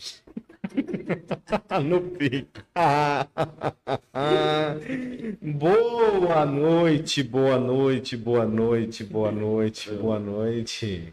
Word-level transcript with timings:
no 1.84 2.00
pico. 2.00 2.62
boa 5.42 6.46
noite, 6.46 7.22
boa 7.22 7.58
noite, 7.58 8.16
boa 8.16 8.46
noite, 8.46 9.04
boa 9.04 9.32
noite, 9.32 9.90
boa 9.90 10.18
noite. 10.18 11.12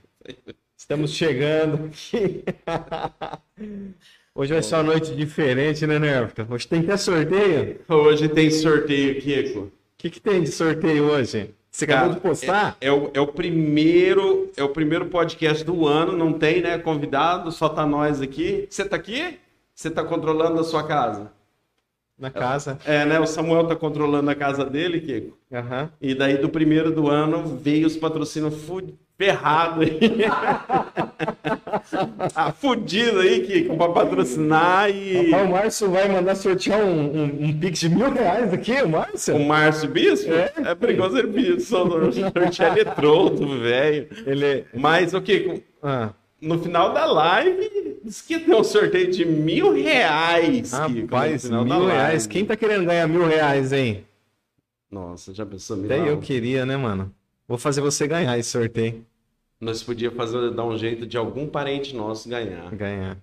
Estamos 0.78 1.12
chegando 1.12 1.86
aqui. 1.86 2.44
Hoje 4.34 4.54
vai 4.54 4.62
ser 4.62 4.76
uma 4.76 4.84
noite 4.84 5.16
diferente, 5.16 5.88
né, 5.88 5.98
Nervta? 5.98 6.46
Hoje 6.48 6.68
tem 6.68 6.82
até 6.82 6.96
sorteio. 6.96 7.82
Hoje 7.90 8.30
tem 8.30 8.52
sorteio, 8.52 9.20
Kiko. 9.20 9.60
O 9.62 9.72
que, 9.98 10.12
que 10.12 10.22
tem 10.22 10.44
de 10.44 10.52
sorteio 10.52 11.06
hoje? 11.06 11.50
Você 11.78 11.86
acabou 11.86 12.16
de 12.16 12.20
postar? 12.20 12.76
É, 12.82 12.88
é, 12.88 12.92
o, 12.92 13.12
é, 13.14 13.22
o, 13.22 13.28
primeiro, 13.28 14.52
é 14.58 14.64
o 14.64 14.70
primeiro 14.70 15.06
podcast 15.06 15.64
do 15.64 15.86
ano, 15.86 16.12
não 16.12 16.34
tem, 16.34 16.60
né? 16.60 16.80
Convidado, 16.80 17.52
só 17.52 17.70
tá 17.70 17.86
nós 17.86 18.20
aqui. 18.20 18.68
Você 18.68 18.84
tá 18.84 18.96
aqui? 18.96 19.38
Você 19.76 19.92
tá 19.92 20.04
controlando 20.04 20.60
a 20.60 20.64
sua 20.64 20.82
casa? 20.88 21.32
Na 22.18 22.32
casa. 22.32 22.80
É, 22.84 23.06
né? 23.06 23.20
O 23.20 23.28
Samuel 23.28 23.68
tá 23.68 23.76
controlando 23.76 24.28
a 24.28 24.34
casa 24.34 24.66
dele, 24.66 25.02
Kiko. 25.02 25.38
Uhum. 25.52 25.90
E 26.02 26.16
daí 26.16 26.40
do 26.40 26.50
primeiro 26.50 26.92
do 26.92 27.12
ano 27.12 27.44
veio 27.58 27.86
os 27.86 27.96
patrocínios 27.96 28.56
ferrado 29.18 29.82
aí. 29.82 30.00
ah, 32.36 32.52
fudido 32.52 33.20
aí, 33.20 33.42
Kiko, 33.42 33.76
pra 33.76 33.90
patrocinar 33.90 34.90
e. 34.90 35.34
O 35.34 35.50
Márcio 35.50 35.90
vai 35.90 36.08
mandar 36.08 36.36
sortear 36.36 36.80
um, 36.80 37.24
um, 37.24 37.46
um 37.46 37.60
pix 37.60 37.80
de 37.80 37.90
mil 37.90 38.12
reais 38.12 38.54
aqui, 38.54 38.82
o 38.82 38.90
Márcio? 38.90 39.36
O 39.36 39.46
Márcio 39.46 39.90
Bispo? 39.90 40.32
É, 40.32 40.54
é 40.58 40.76
perigoso 40.76 41.18
ele 41.18 41.60
sortear 41.60 42.78
eletrodo, 42.78 43.60
velho. 43.60 44.08
Ele... 44.26 44.66
Mas, 44.74 45.14
o 45.14 45.22
Kiko, 45.22 45.62
ah. 45.82 46.12
no 46.40 46.60
final 46.60 46.94
da 46.94 47.06
live, 47.06 48.00
disse 48.04 48.24
que 48.24 48.40
ter 48.40 48.54
um 48.54 48.64
sorteio 48.64 49.10
de 49.10 49.26
mil 49.26 49.74
reais. 49.74 50.72
Rapaz, 50.72 51.44
Kiko, 51.44 51.66
mil 51.66 51.88
reais. 51.88 52.28
Quem 52.28 52.46
tá 52.46 52.56
querendo 52.56 52.86
ganhar 52.86 53.08
mil 53.08 53.26
reais, 53.26 53.74
hein? 53.74 54.06
Nossa, 54.90 55.34
já 55.34 55.46
pensou 55.46 55.84
Até 55.84 56.10
eu 56.10 56.18
queria, 56.20 56.66
né, 56.66 56.78
mano? 56.78 57.14
Vou 57.48 57.58
fazer 57.58 57.80
você 57.80 58.06
ganhar 58.08 58.38
esse 58.38 58.50
sorteio. 58.50 59.06
Nós 59.60 59.82
podíamos 59.82 60.18
fazer, 60.18 60.52
dar 60.52 60.66
um 60.66 60.78
jeito 60.78 61.06
de 61.08 61.18
algum 61.18 61.48
parente 61.48 61.96
nosso 61.96 62.28
ganhar. 62.28 62.70
Ganhar. 62.76 63.18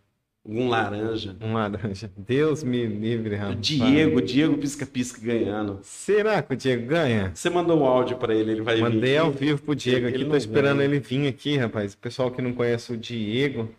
Um 0.47 0.69
laranja. 0.69 1.37
Um 1.41 1.53
laranja. 1.55 2.11
Deus 2.17 2.63
me 2.63 2.87
livre, 2.87 3.35
rapaz. 3.35 3.57
O 3.57 3.61
Diego, 3.61 4.23
Diego 4.23 4.59
pisca-pisca 4.59 5.21
ganhando. 5.21 5.79
Será 5.83 6.43
que 6.43 6.53
o 6.53 6.57
Diego 6.57 6.87
ganha? 6.87 7.33
Você 7.35 7.49
mandou 7.49 7.79
um 7.79 7.85
áudio 7.85 8.17
para 8.17 8.35
ele, 8.35 8.53
ele 8.53 8.63
vai 8.63 8.77
Mandei 8.79 8.91
vir. 8.91 8.97
Mandei 8.97 9.19
ao 9.19 9.31
vivo 9.31 9.63
pro 9.63 9.75
Diego 9.75 10.07
aqui, 10.07 10.25
tô 10.25 10.37
esperando 10.37 10.83
ele 10.83 10.99
vir 10.99 11.29
aqui, 11.29 11.57
rapaz. 11.57 11.95
O 11.95 11.99
pessoal 11.99 12.31
que 12.31 12.43
não 12.43 12.53
conhece 12.53 12.93
o 12.93 12.97
Diego, 12.97 13.71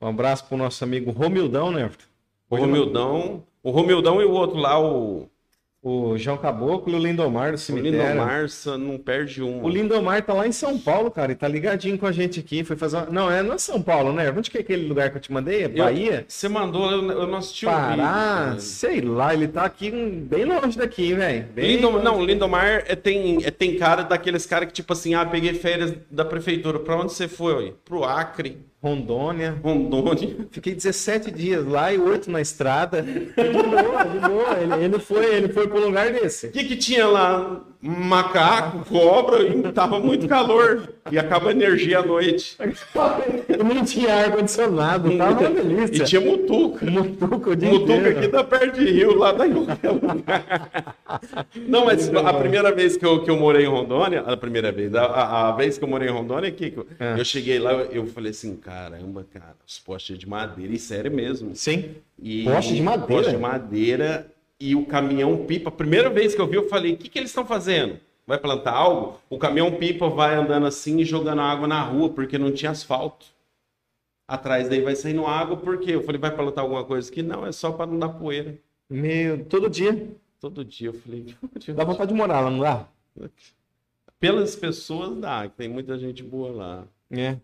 um 0.00 0.06
abraço 0.08 0.46
pro 0.46 0.56
nosso 0.56 0.82
amigo 0.82 1.10
Romildão, 1.10 1.70
né? 1.70 1.90
O 2.48 2.56
Romildão, 2.56 3.44
o 3.62 3.70
Romildão 3.70 4.20
e 4.20 4.24
o 4.24 4.30
outro 4.30 4.56
lá, 4.58 4.80
o 4.80 5.28
o 5.84 6.16
João 6.16 6.38
Caboclo 6.38 6.94
e 6.94 6.96
o 6.96 6.98
Lindomar 6.98 7.52
do 7.52 7.58
cemitério. 7.58 7.98
O 7.98 8.02
Lindomar 8.02 8.46
não 8.78 8.96
perde 8.96 9.42
um. 9.42 9.62
O 9.62 9.68
Lindomar 9.68 10.22
tá 10.22 10.32
lá 10.32 10.48
em 10.48 10.52
São 10.52 10.78
Paulo, 10.78 11.10
cara, 11.10 11.32
e 11.32 11.34
tá 11.34 11.46
ligadinho 11.46 11.98
com 11.98 12.06
a 12.06 12.12
gente 12.12 12.40
aqui. 12.40 12.64
Foi 12.64 12.74
fazer 12.74 12.96
uma... 12.96 13.06
Não, 13.06 13.30
é, 13.30 13.42
não 13.42 13.52
é 13.52 13.58
São 13.58 13.82
Paulo, 13.82 14.10
né? 14.10 14.32
Onde 14.34 14.50
que 14.50 14.56
é 14.56 14.62
aquele 14.62 14.88
lugar 14.88 15.10
que 15.10 15.18
eu 15.18 15.20
te 15.20 15.30
mandei? 15.30 15.64
É 15.64 15.68
Bahia? 15.68 16.24
Você 16.26 16.48
mandou, 16.48 16.90
eu 16.90 17.26
não 17.26 17.36
assisti 17.36 17.66
Pará, 17.66 18.44
o 18.46 18.50
vídeo. 18.52 18.60
sei 18.62 19.02
lá, 19.02 19.34
ele 19.34 19.46
tá 19.46 19.64
aqui 19.64 19.90
bem 19.90 20.46
longe 20.46 20.78
daqui, 20.78 21.12
velho. 21.12 21.48
Lindom... 21.54 22.02
Não, 22.02 22.24
Lindomar 22.24 22.84
é, 22.86 22.96
tem, 22.96 23.44
é, 23.44 23.50
tem 23.50 23.76
cara 23.76 24.02
daqueles 24.02 24.46
caras 24.46 24.68
que, 24.68 24.72
tipo 24.72 24.94
assim, 24.94 25.12
ah, 25.12 25.26
peguei 25.26 25.52
férias 25.52 25.94
da 26.10 26.24
prefeitura. 26.24 26.78
Pra 26.78 26.96
onde 26.96 27.12
você 27.12 27.28
foi? 27.28 27.74
Pro 27.84 28.04
Acre. 28.04 28.58
Rondônia. 28.84 29.58
Rondônia. 29.62 30.46
Fiquei 30.50 30.74
17 30.74 31.30
dias 31.30 31.66
lá 31.66 31.90
e 31.90 31.98
8 31.98 32.30
na 32.30 32.42
estrada. 32.42 33.00
De 33.00 33.30
boa, 33.34 34.04
de 34.04 34.18
boa. 34.18 34.58
Ele, 34.60 34.84
ele, 34.84 34.98
foi, 34.98 35.24
ele 35.24 35.48
foi 35.48 35.66
pro 35.66 35.80
lugar 35.80 36.12
desse. 36.12 36.48
O 36.48 36.52
que, 36.52 36.64
que 36.64 36.76
tinha 36.76 37.06
lá? 37.06 37.64
Macaco, 37.86 38.82
cobra, 38.86 39.42
e 39.42 39.62
tava 39.70 40.00
muito 40.00 40.26
calor. 40.26 40.88
E 41.12 41.18
acaba 41.18 41.50
a 41.50 41.52
energia 41.52 41.98
à 41.98 42.02
noite. 42.02 42.56
Não 43.62 43.84
tinha 43.84 44.14
ar-condicionado, 44.14 45.14
tava 45.18 45.40
uma 45.40 45.50
delícia. 45.50 46.02
E 46.02 46.06
tinha 46.06 46.20
mutuca. 46.22 46.86
Mutuca 46.86 47.50
o 47.50 47.54
dia 47.54 47.68
Mutuca 47.68 48.08
aqui 48.08 48.28
da 48.28 48.42
perto 48.42 48.78
de 48.78 48.90
Rio, 48.90 49.14
lá 49.18 49.32
da 49.32 49.44
Não, 51.68 51.84
mas 51.84 52.08
a 52.08 52.32
primeira 52.32 52.74
vez 52.74 52.96
que 52.96 53.04
eu, 53.04 53.22
que 53.22 53.30
eu 53.30 53.36
morei 53.36 53.66
em 53.66 53.68
Rondônia, 53.68 54.22
a 54.22 54.34
primeira 54.34 54.72
vez, 54.72 54.94
a, 54.94 55.48
a 55.48 55.52
vez 55.52 55.76
que 55.76 55.84
eu 55.84 55.88
morei 55.88 56.08
em 56.08 56.12
Rondônia, 56.12 56.50
que 56.50 56.74
é. 56.98 57.20
eu 57.20 57.24
cheguei 57.24 57.58
lá, 57.58 57.72
eu 57.72 58.06
falei 58.06 58.30
assim, 58.30 58.56
caramba, 58.56 59.26
cara, 59.30 59.56
os 59.66 59.78
postes 59.78 60.18
de 60.18 60.26
madeira, 60.26 60.72
e 60.72 60.78
sério 60.78 61.12
mesmo. 61.12 61.54
Sim. 61.54 61.90
E, 62.18 62.44
poste 62.44 62.74
de 62.74 62.82
madeira. 62.82 63.06
Poste 63.06 63.30
de 63.30 63.36
madeira 63.36 64.33
e 64.60 64.74
o 64.74 64.86
caminhão 64.86 65.44
pipa. 65.46 65.70
Primeira 65.70 66.08
vez 66.10 66.34
que 66.34 66.40
eu 66.40 66.46
vi, 66.46 66.56
eu 66.56 66.68
falei: 66.68 66.94
o 66.94 66.96
que, 66.96 67.08
que 67.08 67.18
eles 67.18 67.30
estão 67.30 67.46
fazendo? 67.46 67.98
Vai 68.26 68.38
plantar 68.38 68.72
algo? 68.72 69.20
O 69.28 69.38
caminhão 69.38 69.72
pipa 69.72 70.08
vai 70.08 70.34
andando 70.34 70.66
assim 70.66 70.98
e 71.00 71.04
jogando 71.04 71.40
água 71.40 71.66
na 71.66 71.82
rua, 71.82 72.08
porque 72.08 72.38
não 72.38 72.52
tinha 72.52 72.70
asfalto. 72.70 73.26
Atrás 74.26 74.68
daí 74.68 74.80
vai 74.80 74.96
saindo 74.96 75.26
água, 75.26 75.56
porque 75.56 75.90
eu 75.92 76.02
falei: 76.02 76.20
vai 76.20 76.34
plantar 76.34 76.62
alguma 76.62 76.84
coisa 76.84 77.10
aqui? 77.10 77.22
Não, 77.22 77.46
é 77.46 77.52
só 77.52 77.72
para 77.72 77.86
não 77.86 77.98
dar 77.98 78.08
poeira. 78.08 78.58
Meu, 78.88 79.44
todo 79.44 79.68
dia? 79.68 80.08
Todo 80.40 80.64
dia. 80.64 80.88
Eu 80.88 80.94
falei: 80.94 81.26
dá 81.74 81.84
vontade 81.84 82.12
de 82.12 82.16
morar 82.16 82.40
lá, 82.40 82.50
não 82.50 82.60
dá? 82.60 82.88
Pelas 84.18 84.56
pessoas 84.56 85.18
dá, 85.18 85.48
tem 85.48 85.68
muita 85.68 85.98
gente 85.98 86.22
boa 86.22 86.50
lá. 86.50 86.84
É. 87.10 87.36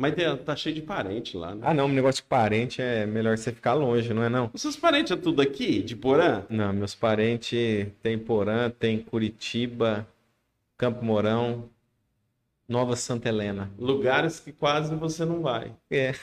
Mas 0.00 0.14
tá 0.46 0.56
cheio 0.56 0.74
de 0.74 0.80
parente 0.80 1.36
lá, 1.36 1.54
né? 1.54 1.60
Ah, 1.62 1.74
não, 1.74 1.84
o 1.84 1.88
negócio 1.90 2.22
de 2.22 2.26
parente 2.26 2.80
é 2.80 3.04
melhor 3.04 3.36
você 3.36 3.52
ficar 3.52 3.74
longe, 3.74 4.14
não 4.14 4.22
é 4.22 4.30
não? 4.30 4.50
Os 4.50 4.62
seus 4.62 4.74
parentes 4.74 5.12
é 5.12 5.16
tudo 5.16 5.42
aqui, 5.42 5.82
de 5.82 5.94
Porã? 5.94 6.42
Não, 6.48 6.72
meus 6.72 6.94
parentes 6.94 7.86
tem 8.02 8.18
Porã, 8.18 8.70
tem 8.70 8.98
Curitiba, 8.98 10.08
Campo 10.78 11.04
Mourão, 11.04 11.68
Nova 12.66 12.96
Santa 12.96 13.28
Helena. 13.28 13.70
Lugares 13.78 14.40
que 14.40 14.52
quase 14.52 14.94
você 14.94 15.26
não 15.26 15.42
vai. 15.42 15.70
É. 15.90 16.14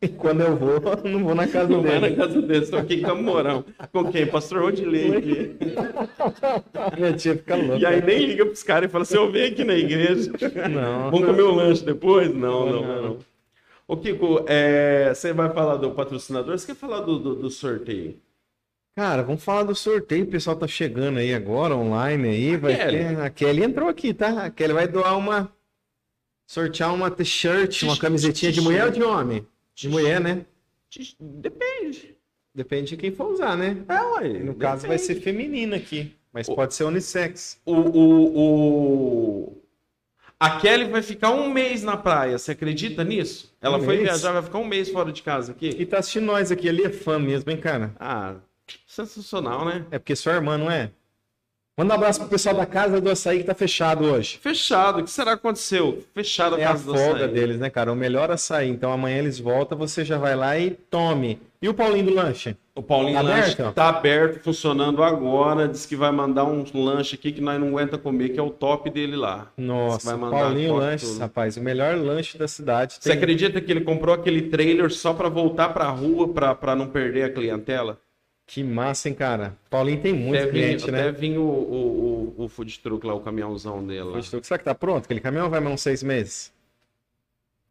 E 0.00 0.08
quando 0.08 0.40
eu 0.40 0.56
vou, 0.56 0.80
não 1.04 1.24
vou 1.24 1.34
na 1.34 1.46
casa 1.46 1.68
não 1.68 1.82
dele. 1.82 1.94
Não 1.94 2.00
vai 2.00 2.10
na 2.10 2.16
casa 2.16 2.42
dele, 2.42 2.64
estou 2.64 2.78
aqui 2.78 2.94
em 2.94 3.02
Campo 3.02 3.22
Mourão. 3.22 3.64
Com 3.92 4.10
quem? 4.10 4.26
Pastor 4.26 4.62
Odilei 4.62 5.16
aqui. 5.16 5.56
Minha 6.98 7.12
tia 7.12 7.36
fica 7.36 7.54
louca. 7.54 7.78
E 7.78 7.86
aí 7.86 8.02
nem 8.02 8.26
liga 8.26 8.44
pros 8.44 8.62
caras 8.62 8.88
e 8.88 8.92
fala 8.92 9.02
assim, 9.02 9.16
eu 9.16 9.30
venho 9.30 9.52
aqui 9.52 9.64
na 9.64 9.74
igreja. 9.74 10.32
Não. 10.68 11.10
Vamos 11.10 11.26
comer 11.26 11.42
um 11.42 11.54
lanche 11.54 11.84
depois? 11.84 12.34
Não, 12.34 12.66
não, 12.66 12.82
não. 12.82 13.02
não. 13.02 13.18
Ô 13.86 13.96
Kiko, 13.96 14.44
é, 14.48 15.12
você 15.14 15.32
vai 15.32 15.52
falar 15.52 15.76
do 15.76 15.90
patrocinador? 15.90 16.58
Você 16.58 16.66
quer 16.66 16.76
falar 16.76 17.00
do, 17.00 17.18
do, 17.18 17.34
do 17.34 17.50
sorteio? 17.50 18.18
Cara, 18.94 19.22
vamos 19.22 19.42
falar 19.42 19.64
do 19.64 19.74
sorteio. 19.74 20.24
O 20.24 20.28
pessoal 20.28 20.56
tá 20.56 20.66
chegando 20.66 21.18
aí 21.18 21.34
agora, 21.34 21.76
online 21.76 22.28
aí. 22.28 22.54
A 22.54 22.58
vai 22.58 22.76
Kelly. 22.76 22.98
Ter... 22.98 23.20
A 23.20 23.30
Kelly 23.30 23.62
entrou 23.64 23.88
aqui, 23.88 24.12
tá? 24.12 24.44
A 24.44 24.50
Kelly 24.50 24.72
vai 24.72 24.88
doar 24.88 25.16
uma 25.16 25.50
sortear 26.46 26.92
uma 26.92 27.10
t-shirt, 27.10 27.82
uma 27.82 27.96
camisetinha 27.96 28.52
de 28.52 28.60
mulher 28.60 28.84
ou 28.84 28.90
de 28.90 29.02
homem? 29.02 29.46
De 29.74 29.88
mulher, 29.88 30.20
né? 30.20 30.44
Depende. 31.18 32.16
Depende 32.54 32.90
de 32.90 32.96
quem 32.98 33.12
for 33.12 33.32
usar, 33.32 33.56
né? 33.56 33.82
É, 33.88 34.00
ué. 34.02 34.28
No 34.28 34.32
depende. 34.32 34.54
caso 34.56 34.86
vai 34.86 34.98
ser 34.98 35.16
feminina 35.16 35.76
aqui. 35.76 36.14
Mas 36.32 36.48
o, 36.48 36.54
pode 36.54 36.74
ser 36.74 36.84
unissex. 36.84 37.60
O, 37.64 37.74
o, 37.74 38.38
o... 38.38 39.62
A 40.38 40.58
Kelly 40.58 40.84
vai 40.84 41.02
ficar 41.02 41.30
um 41.30 41.50
mês 41.50 41.82
na 41.82 41.96
praia. 41.96 42.36
Você 42.36 42.52
acredita 42.52 43.04
nisso? 43.04 43.54
Ela 43.60 43.78
um 43.78 43.82
foi 43.82 43.96
mês? 43.96 44.08
viajar, 44.08 44.32
vai 44.32 44.42
ficar 44.42 44.58
um 44.58 44.66
mês 44.66 44.90
fora 44.90 45.12
de 45.12 45.22
casa 45.22 45.52
aqui. 45.52 45.68
E 45.68 45.86
tá 45.86 45.98
assistindo 45.98 46.24
nós 46.24 46.50
aqui. 46.50 46.68
Ali 46.68 46.84
é 46.84 46.90
fã 46.90 47.18
mesmo, 47.18 47.50
hein, 47.50 47.56
cara? 47.56 47.94
Ah, 47.98 48.34
sensacional, 48.86 49.64
né? 49.64 49.86
É 49.90 49.98
porque 49.98 50.16
sua 50.16 50.34
irmã, 50.34 50.58
não 50.58 50.70
é? 50.70 50.90
Manda 51.74 51.94
um 51.94 51.96
abraço 51.96 52.20
pro 52.20 52.28
pessoal 52.28 52.54
da 52.54 52.66
Casa 52.66 53.00
do 53.00 53.08
Açaí 53.08 53.38
que 53.38 53.44
tá 53.44 53.54
fechado 53.54 54.04
hoje. 54.04 54.38
Fechado. 54.42 55.00
O 55.00 55.04
que 55.04 55.10
será 55.10 55.30
que 55.30 55.38
aconteceu? 55.38 56.04
Fechado 56.12 56.56
a 56.56 56.60
é 56.60 56.64
Casa 56.64 56.82
a 56.82 56.84
do 56.84 56.92
Açaí. 56.92 57.02
É 57.02 57.06
a 57.06 57.10
folga 57.10 57.28
deles, 57.28 57.58
né, 57.58 57.70
cara? 57.70 57.90
O 57.90 57.96
melhor 57.96 58.30
açaí. 58.30 58.68
Então 58.68 58.92
amanhã 58.92 59.16
eles 59.16 59.38
voltam, 59.38 59.78
você 59.78 60.04
já 60.04 60.18
vai 60.18 60.36
lá 60.36 60.58
e 60.58 60.72
tome. 60.72 61.40
E 61.62 61.68
o 61.70 61.72
Paulinho 61.72 62.06
do 62.06 62.14
Lanche? 62.14 62.56
O 62.74 62.82
Paulinho 62.82 63.14
tá 63.14 63.22
do 63.22 63.28
Lanche 63.28 63.52
aberto? 63.52 63.74
tá 63.74 63.88
aberto, 63.88 64.40
funcionando 64.42 65.02
agora. 65.02 65.66
Diz 65.66 65.86
que 65.86 65.96
vai 65.96 66.10
mandar 66.12 66.44
um 66.44 66.62
lanche 66.74 67.14
aqui 67.14 67.32
que 67.32 67.40
nós 67.40 67.58
não 67.58 67.68
aguenta 67.68 67.96
comer, 67.96 68.30
que 68.30 68.38
é 68.38 68.42
o 68.42 68.50
top 68.50 68.90
dele 68.90 69.16
lá. 69.16 69.50
Nossa, 69.56 70.18
Paulinho 70.18 70.74
Lanche, 70.74 71.18
rapaz, 71.18 71.56
o 71.56 71.60
melhor 71.62 71.96
lanche 71.96 72.36
da 72.36 72.48
cidade. 72.48 73.00
Tem... 73.00 73.12
Você 73.12 73.18
acredita 73.18 73.60
que 73.62 73.70
ele 73.70 73.80
comprou 73.80 74.14
aquele 74.14 74.42
trailer 74.42 74.90
só 74.90 75.14
para 75.14 75.30
voltar 75.30 75.70
pra 75.70 75.88
rua, 75.88 76.28
para 76.54 76.76
não 76.76 76.88
perder 76.88 77.24
a 77.24 77.30
clientela? 77.30 77.98
Que 78.52 78.62
massa, 78.62 79.08
hein, 79.08 79.14
cara? 79.14 79.56
Paulinho 79.70 80.02
tem 80.02 80.12
muito 80.12 80.50
cliente, 80.50 80.90
né? 80.90 81.08
Até 81.08 81.12
vir 81.12 81.38
o, 81.38 81.42
o, 81.42 82.34
o, 82.36 82.44
o 82.44 82.48
food 82.50 82.80
truck 82.80 83.06
lá, 83.06 83.14
o 83.14 83.20
caminhãozão 83.20 83.82
dele. 83.82 84.12
Food 84.12 84.30
truck, 84.30 84.46
será 84.46 84.58
que 84.58 84.64
tá 84.64 84.74
pronto? 84.74 85.06
Aquele 85.06 85.20
caminhão 85.20 85.48
vai 85.48 85.58
mais 85.58 85.72
uns 85.72 85.80
seis 85.80 86.02
meses? 86.02 86.52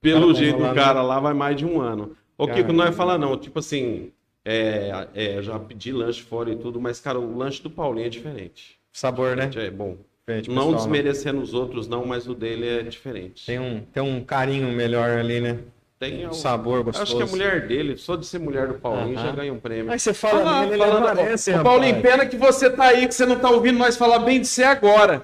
Pelo 0.01 0.29
cara, 0.29 0.33
jeito 0.33 0.57
do 0.57 0.73
cara 0.73 1.03
lá, 1.03 1.19
vai 1.19 1.35
mais 1.35 1.55
de 1.55 1.67
um 1.67 1.79
ano. 1.79 2.17
O 2.35 2.47
que 2.47 2.63
não 2.63 2.83
é 2.83 2.91
falar, 2.91 3.19
não. 3.19 3.37
Tipo 3.37 3.59
assim, 3.59 4.11
é, 4.43 5.07
é, 5.13 5.41
já 5.43 5.59
pedi 5.59 5.91
lanche 5.91 6.23
fora 6.23 6.49
e 6.49 6.55
tudo, 6.55 6.81
mas, 6.81 6.99
cara, 6.99 7.19
o 7.19 7.37
lanche 7.37 7.61
do 7.61 7.69
Paulinho 7.69 8.07
é 8.07 8.09
diferente. 8.09 8.79
Sabor, 8.91 9.35
né? 9.35 9.51
É 9.53 9.69
bom. 9.69 9.97
Diferente, 10.21 10.49
não 10.49 10.71
pessoal, 10.71 10.75
desmerecendo 10.77 11.35
não. 11.35 11.43
os 11.43 11.53
outros, 11.53 11.87
não, 11.87 12.07
mas 12.07 12.27
o 12.27 12.33
dele 12.33 12.67
é 12.67 12.81
diferente. 12.81 13.45
Tem 13.45 13.59
um, 13.59 13.81
tem 13.81 14.01
um 14.01 14.23
carinho 14.23 14.67
melhor 14.69 15.11
ali, 15.19 15.39
né? 15.41 15.59
Tem 16.01 16.27
um 16.27 16.33
sabor 16.33 16.83
gostoso. 16.83 17.03
Acho 17.03 17.15
que 17.15 17.21
a 17.21 17.27
mulher 17.27 17.67
dele, 17.67 17.95
só 17.95 18.15
de 18.15 18.25
ser 18.25 18.39
mulher 18.39 18.67
do 18.67 18.73
Paulinho, 18.73 19.19
já 19.19 19.31
ganha 19.31 19.53
um 19.53 19.59
prêmio. 19.59 19.91
Aí 19.91 19.99
você 19.99 20.15
fala 20.15 20.49
ah, 20.49 20.65
nele, 20.65 20.81
ele 20.81 20.83
aparece, 20.83 21.51
rapaz. 21.51 21.63
Paulinho, 21.63 22.01
pena 22.01 22.25
que 22.25 22.35
você 22.35 22.71
tá 22.71 22.85
aí, 22.85 23.07
que 23.07 23.13
você 23.13 23.23
não 23.23 23.37
tá 23.37 23.51
ouvindo 23.51 23.77
nós 23.77 23.95
falar 23.95 24.17
bem 24.17 24.41
de 24.41 24.47
você 24.47 24.63
agora. 24.63 25.23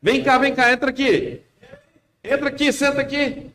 Vem 0.00 0.22
cá, 0.22 0.38
vem 0.38 0.54
cá, 0.54 0.72
entra 0.72 0.88
aqui. 0.88 1.42
Entra 2.24 2.48
aqui, 2.48 2.72
senta 2.72 3.02
aqui. 3.02 3.50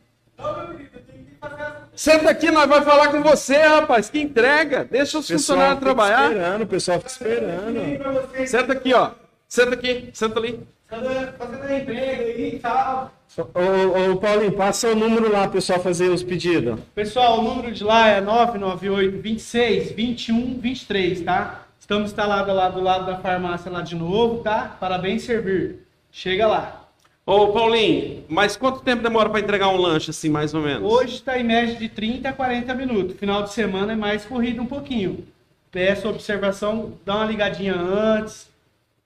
Senta 1.96 2.30
aqui, 2.30 2.48
nós 2.52 2.68
vamos 2.68 2.84
falar 2.84 3.08
com 3.08 3.22
você, 3.22 3.56
rapaz. 3.56 4.08
Que 4.08 4.20
entrega. 4.20 4.84
Deixa 4.84 5.18
os 5.18 5.28
funcionários 5.28 5.80
trabalhar. 5.80 6.30
esperando, 6.30 6.62
o 6.62 6.66
pessoal 6.68 6.98
fica 7.00 7.10
esperando. 7.10 8.46
Senta 8.46 8.72
aqui, 8.72 8.94
ó. 8.94 9.10
Senta 9.48 9.74
aqui, 9.74 10.10
senta 10.12 10.38
ali. 10.38 10.60
Fazendo 10.90 11.62
a 11.62 11.78
entrega 11.78 12.24
aí 12.24 12.54
e 12.56 12.58
tal. 12.58 13.12
Ô, 13.38 14.12
ô, 14.12 14.16
Paulinho, 14.16 14.52
passa 14.52 14.88
o 14.88 14.96
número 14.96 15.30
lá, 15.30 15.46
pessoal, 15.46 15.78
fazer 15.78 16.08
os 16.08 16.20
pedidos. 16.20 16.80
Pessoal, 16.96 17.38
o 17.38 17.42
número 17.42 17.70
de 17.70 17.84
lá 17.84 18.08
é 18.08 18.20
998 18.20 19.22
26 19.22 19.92
21 19.92 20.58
23, 20.58 21.20
tá? 21.20 21.64
Estamos 21.78 22.10
instalados 22.10 22.52
lá 22.52 22.68
do 22.68 22.80
lado 22.80 23.06
da 23.06 23.18
farmácia 23.18 23.70
lá 23.70 23.82
de 23.82 23.94
novo, 23.94 24.42
tá? 24.42 24.76
Parabéns 24.80 25.22
servir. 25.22 25.76
Chega 26.10 26.48
lá. 26.48 26.88
Ô, 27.24 27.52
Paulinho, 27.52 28.24
mas 28.28 28.56
quanto 28.56 28.80
tempo 28.80 29.00
demora 29.00 29.30
para 29.30 29.38
entregar 29.38 29.68
um 29.68 29.76
lanche 29.76 30.10
assim, 30.10 30.28
mais 30.28 30.52
ou 30.54 30.60
menos? 30.60 30.90
Hoje 30.90 31.14
está 31.14 31.38
em 31.38 31.44
média 31.44 31.76
de 31.76 31.88
30 31.88 32.28
a 32.28 32.32
40 32.32 32.74
minutos. 32.74 33.16
Final 33.16 33.44
de 33.44 33.52
semana 33.52 33.92
é 33.92 33.96
mais 33.96 34.24
corrido 34.24 34.60
um 34.60 34.66
pouquinho. 34.66 35.24
Peço 35.70 36.08
observação, 36.08 36.94
dá 37.06 37.14
uma 37.14 37.26
ligadinha 37.26 37.76
antes, 37.76 38.50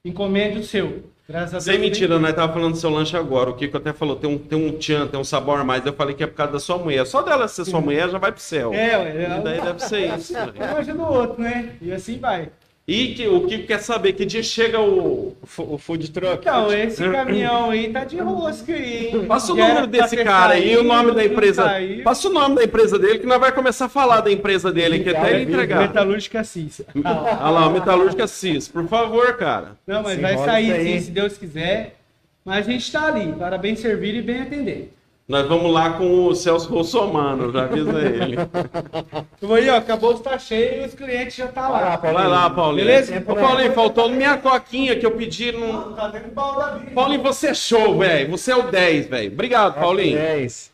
encomende 0.02 0.60
o 0.60 0.64
seu. 0.64 1.12
Graças 1.26 1.54
a 1.54 1.60
Sem 1.60 1.78
Deus. 1.78 1.90
mentira, 1.90 2.18
nós 2.18 2.34
tava 2.34 2.52
falando 2.52 2.72
do 2.72 2.78
seu 2.78 2.90
lanche 2.90 3.16
agora. 3.16 3.48
O 3.48 3.54
Kiko 3.54 3.78
até 3.78 3.92
falou, 3.94 4.14
tem 4.14 4.28
um, 4.28 4.36
tem 4.36 4.58
um 4.58 4.76
tchan, 4.78 5.06
tem 5.06 5.18
um 5.18 5.24
sabor 5.24 5.58
a 5.58 5.64
mais. 5.64 5.84
Eu 5.86 5.94
falei 5.94 6.14
que 6.14 6.22
é 6.22 6.26
por 6.26 6.34
causa 6.34 6.52
da 6.52 6.60
sua 6.60 6.76
mulher. 6.76 7.06
Só 7.06 7.22
dela 7.22 7.48
ser 7.48 7.64
sua 7.64 7.80
mulher 7.80 8.10
já 8.10 8.18
vai 8.18 8.30
pro 8.30 8.42
céu. 8.42 8.74
É, 8.74 8.90
é. 8.90 9.38
E 9.38 9.42
daí 9.42 9.60
deve 9.60 9.80
ser 9.80 10.14
isso. 10.16 10.34
Né? 10.54 10.68
Ajuda 10.78 11.02
o 11.02 11.12
outro, 11.12 11.42
né? 11.42 11.76
E 11.80 11.92
assim 11.92 12.18
vai. 12.18 12.50
E 12.86 13.14
que, 13.14 13.26
o 13.26 13.46
que 13.46 13.58
quer 13.60 13.80
saber 13.80 14.12
que 14.12 14.26
dia 14.26 14.42
chega 14.42 14.78
o, 14.78 15.34
o 15.56 15.78
food 15.78 16.10
truck? 16.10 16.40
Então, 16.40 16.70
esse 16.70 17.02
caminhão 17.10 17.70
aí 17.70 17.88
tá 17.88 18.04
de 18.04 18.18
rosca 18.18 18.74
aí. 18.74 19.06
Hein? 19.06 19.24
Passa 19.24 19.52
o 19.54 19.56
número 19.56 19.86
desse 19.86 20.22
cara 20.22 20.52
aí 20.52 20.76
o 20.76 20.82
nome 20.82 21.12
da 21.12 21.24
empresa. 21.24 21.66
Passa 22.04 22.28
o 22.28 22.32
nome 22.32 22.56
da 22.56 22.64
empresa 22.64 22.98
dele 22.98 23.20
que 23.20 23.26
nós 23.26 23.40
vai 23.40 23.52
começar 23.52 23.86
a 23.86 23.88
falar 23.88 24.20
da 24.20 24.30
empresa 24.30 24.70
dele 24.70 24.96
aqui 24.96 25.16
até 25.16 25.32
ele 25.32 25.50
entregar. 25.50 25.80
Metalúrgica 25.80 26.44
Cis. 26.44 26.82
Olha 26.94 27.50
lá, 27.50 27.70
Metalúrgica 27.70 28.26
Cis. 28.26 28.68
Por 28.68 28.86
favor, 28.86 29.34
cara. 29.38 29.78
Não, 29.86 30.02
mas 30.02 30.20
vai 30.20 30.36
sair 30.36 30.84
sim, 30.84 31.00
se 31.06 31.10
Deus 31.10 31.38
quiser. 31.38 31.96
Mas 32.44 32.68
a 32.68 32.70
gente 32.70 32.92
tá 32.92 33.06
ali 33.06 33.32
para 33.32 33.56
bem 33.56 33.74
servir 33.74 34.14
e 34.14 34.20
bem 34.20 34.42
atender. 34.42 34.92
Nós 35.26 35.48
vamos 35.48 35.72
lá 35.72 35.94
com 35.94 36.26
o 36.26 36.34
Celso 36.34 36.68
Russomano, 36.68 37.50
já 37.50 37.64
avisa 37.64 37.98
ele. 37.98 38.36
aí, 39.56 39.70
ó, 39.70 39.76
acabou 39.76 40.12
de 40.12 40.18
estar 40.18 40.38
cheio 40.38 40.82
e 40.82 40.86
os 40.86 40.92
clientes 40.94 41.34
já 41.34 41.48
tá 41.48 41.66
lá. 41.66 41.94
Ah, 41.94 41.96
Vai 41.96 42.28
lá, 42.28 42.50
Paulinho. 42.50 42.86
Beleza? 42.86 43.24
Ô, 43.26 43.34
Paulinho, 43.34 43.72
faltou 43.72 44.10
minha 44.10 44.36
coquinha 44.36 44.98
que 44.98 45.06
eu 45.06 45.12
pedi. 45.12 45.50
Não, 45.50 45.94
tá 45.94 46.08
dentro 46.08 46.28
do 46.28 46.34
pau 46.34 46.58
da 46.58 46.76
vida. 46.76 46.90
Paulinho, 46.90 47.22
você 47.22 47.48
é 47.48 47.54
show, 47.54 47.96
velho. 47.98 48.30
Você 48.32 48.52
é 48.52 48.56
o 48.56 48.70
10, 48.70 49.06
velho. 49.06 49.32
Obrigado, 49.32 49.80
Paulinho. 49.80 50.18
10. 50.18 50.72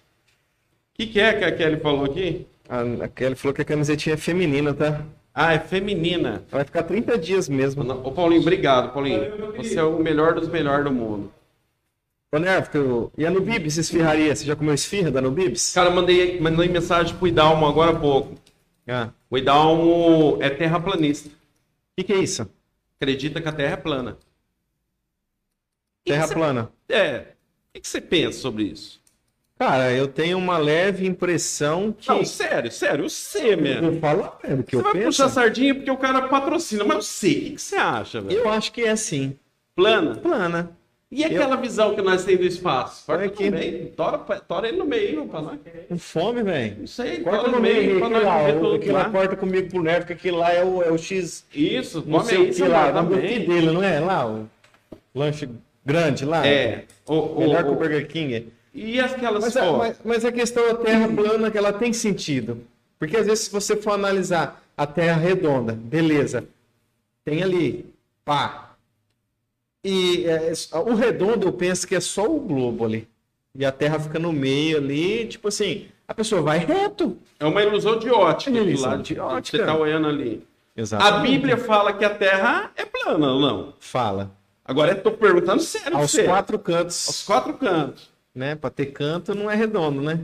O 0.94 0.96
que, 0.96 1.06
que 1.06 1.20
é 1.20 1.32
que 1.32 1.44
a 1.44 1.52
Kelly 1.52 1.76
falou 1.78 2.06
aqui? 2.06 2.44
A, 2.68 3.06
Kelly 3.06 3.36
falou 3.36 3.54
que 3.54 3.62
a 3.62 3.64
camisetinha 3.64 4.14
é 4.14 4.18
feminina, 4.18 4.74
tá? 4.74 5.00
Ah, 5.32 5.54
é 5.54 5.60
feminina. 5.60 6.42
Vai 6.50 6.64
ficar 6.64 6.82
30 6.82 7.16
dias 7.16 7.48
mesmo. 7.48 7.88
Ô, 8.02 8.10
Paulinho, 8.10 8.42
obrigado, 8.42 8.92
Paulinho. 8.92 9.54
Você 9.56 9.78
é 9.78 9.84
o 9.84 10.00
melhor 10.00 10.34
dos 10.34 10.48
melhores 10.48 10.84
do 10.84 10.90
mundo. 10.90 11.30
Ô, 12.32 12.38
Nervo, 12.38 13.12
e 13.18 13.26
a 13.26 13.30
Nubibs, 13.30 13.76
esfirraria? 13.76 14.34
Você 14.34 14.44
já 14.44 14.54
comeu 14.54 14.72
esfirra 14.72 15.10
da 15.10 15.20
Nubibs? 15.20 15.72
Cara, 15.74 15.90
mandei, 15.90 16.40
mandei 16.40 16.68
mensagem 16.68 17.16
pro 17.16 17.26
Idalmo 17.26 17.66
agora 17.66 17.90
há 17.90 17.98
pouco. 17.98 18.36
Ah. 18.86 19.10
O 19.28 19.36
Idalmo 19.36 20.38
é 20.40 20.48
terraplanista. 20.48 21.28
O 21.28 21.32
que, 21.96 22.04
que 22.04 22.12
é 22.12 22.18
isso? 22.18 22.48
Acredita 23.00 23.40
que 23.40 23.48
a 23.48 23.52
Terra 23.52 23.72
é 23.72 23.76
plana. 23.76 24.16
Terra 26.04 26.28
plana? 26.28 26.72
É. 26.88 27.34
O 27.74 27.80
que, 27.80 27.88
você 27.88 28.00
pensa 28.00 28.38
sobre 28.38 28.62
isso? 28.62 29.00
Cara, 29.58 29.92
eu 29.92 30.06
tenho 30.06 30.38
uma 30.38 30.56
leve 30.56 31.06
impressão 31.06 31.92
que. 31.92 32.08
Não, 32.08 32.24
sério, 32.24 32.70
sério, 32.70 33.04
eu 33.04 33.10
sei 33.10 33.56
mesmo. 33.56 33.88
Eu 33.88 34.00
falo 34.00 34.32
mesmo 34.42 34.62
que 34.62 34.70
você 34.70 34.76
eu 34.76 34.82
vai 34.82 34.92
penso. 34.92 35.06
puxar 35.06 35.28
sardinha 35.28 35.74
porque 35.74 35.90
o 35.90 35.96
cara 35.96 36.28
patrocina, 36.28 36.84
mas 36.84 36.96
eu 36.96 37.02
sei. 37.02 37.32
O 37.32 37.42
que, 37.42 37.50
que 37.54 37.62
você 37.62 37.76
acha, 37.76 38.20
velho? 38.20 38.38
Eu 38.38 38.48
acho 38.48 38.72
que 38.72 38.82
é 38.82 38.90
assim. 38.90 39.36
Plana? 39.74 40.14
Plana. 40.14 40.79
E 41.12 41.24
aquela 41.24 41.56
eu... 41.56 41.60
visão 41.60 41.94
que 41.94 42.00
nós 42.00 42.24
temos 42.24 42.40
do 42.42 42.46
espaço? 42.46 43.04
Corta 43.04 43.24
aqui. 43.24 43.50
no 43.50 43.56
meio, 43.56 43.90
tora, 43.90 44.18
tora 44.18 44.68
ele 44.68 44.76
no 44.76 44.84
meio 44.84 45.26
pra 45.26 45.42
nós. 45.42 45.58
Com 45.88 45.98
fome, 45.98 46.42
velho. 46.44 46.76
Não 46.78 46.86
sei, 46.86 47.20
corta 47.20 47.48
no 47.48 47.60
meio, 47.60 47.98
pra 47.98 48.08
nós 48.08 48.24
lá, 48.24 48.52
tudo 48.52 48.92
lá. 48.92 49.10
corta 49.10 49.36
comigo 49.36 49.70
pro 49.70 49.82
Neto, 49.82 50.06
que 50.06 50.12
aquilo 50.12 50.38
lá 50.38 50.52
é 50.52 50.64
o, 50.64 50.82
é 50.82 50.90
o 50.90 50.96
X. 50.96 51.44
Isso, 51.52 52.04
não 52.06 52.22
sei 52.22 52.50
o 52.50 52.54
que 52.54 52.62
lá, 52.62 52.92
não 52.92 53.08
dele, 53.08 53.72
não 53.72 53.82
é? 53.82 53.98
Lá, 53.98 54.24
o 54.24 54.48
lanche 55.12 55.48
grande 55.84 56.24
lá. 56.24 56.46
É. 56.46 56.84
O, 57.04 57.40
Melhor 57.40 57.62
o, 57.62 57.66
que 57.66 57.70
o 57.72 57.74
Burger 57.74 58.06
King. 58.06 58.52
E 58.72 59.00
aquelas 59.00 59.42
mas, 59.42 59.56
a, 59.56 59.72
mas, 59.72 60.00
mas 60.04 60.24
a 60.24 60.30
questão 60.30 60.64
da 60.68 60.76
terra 60.76 61.08
plana, 61.08 61.50
que 61.50 61.58
ela 61.58 61.72
tem 61.72 61.92
sentido. 61.92 62.62
Porque 63.00 63.16
às 63.16 63.26
vezes, 63.26 63.46
se 63.46 63.50
você 63.50 63.74
for 63.74 63.92
analisar 63.92 64.62
a 64.76 64.86
terra 64.86 65.18
redonda, 65.18 65.72
beleza, 65.72 66.44
tem 67.24 67.42
ali, 67.42 67.86
pá, 68.24 68.69
e 69.84 70.26
é, 70.26 70.52
o 70.74 70.94
redondo 70.94 71.46
eu 71.46 71.52
penso 71.52 71.86
que 71.86 71.94
é 71.94 72.00
só 72.00 72.24
o 72.24 72.40
globo 72.40 72.84
ali. 72.84 73.08
E 73.54 73.64
a 73.64 73.72
Terra 73.72 73.98
fica 73.98 74.18
no 74.18 74.32
meio 74.32 74.78
ali, 74.78 75.26
tipo 75.26 75.48
assim, 75.48 75.88
a 76.06 76.14
pessoa 76.14 76.42
vai 76.42 76.58
reto. 76.58 77.16
É 77.38 77.44
uma 77.44 77.62
ilusão 77.62 77.98
de 77.98 78.10
ótica. 78.10 78.56
É 78.56 78.62
ilusão 78.62 79.00
de 79.02 79.18
ótica. 79.18 79.58
Você 79.58 79.62
está 79.62 79.76
olhando 79.76 80.08
ali. 80.08 80.46
Exatamente. 80.76 81.16
A 81.16 81.20
Bíblia 81.20 81.56
fala 81.56 81.92
que 81.92 82.04
a 82.04 82.10
Terra 82.10 82.72
é 82.76 82.84
plana 82.84 83.32
ou 83.32 83.40
não? 83.40 83.74
Fala. 83.78 84.30
Agora 84.64 84.92
estou 84.92 85.12
perguntando 85.12 85.60
sério. 85.62 85.96
Aos 85.96 86.10
você. 86.10 86.24
quatro 86.24 86.58
cantos. 86.58 87.08
Aos 87.08 87.22
quatro 87.22 87.54
cantos. 87.54 88.10
Né? 88.34 88.54
Para 88.54 88.70
ter 88.70 88.86
canto 88.86 89.34
não 89.34 89.50
é 89.50 89.54
redondo, 89.54 90.00
né? 90.00 90.20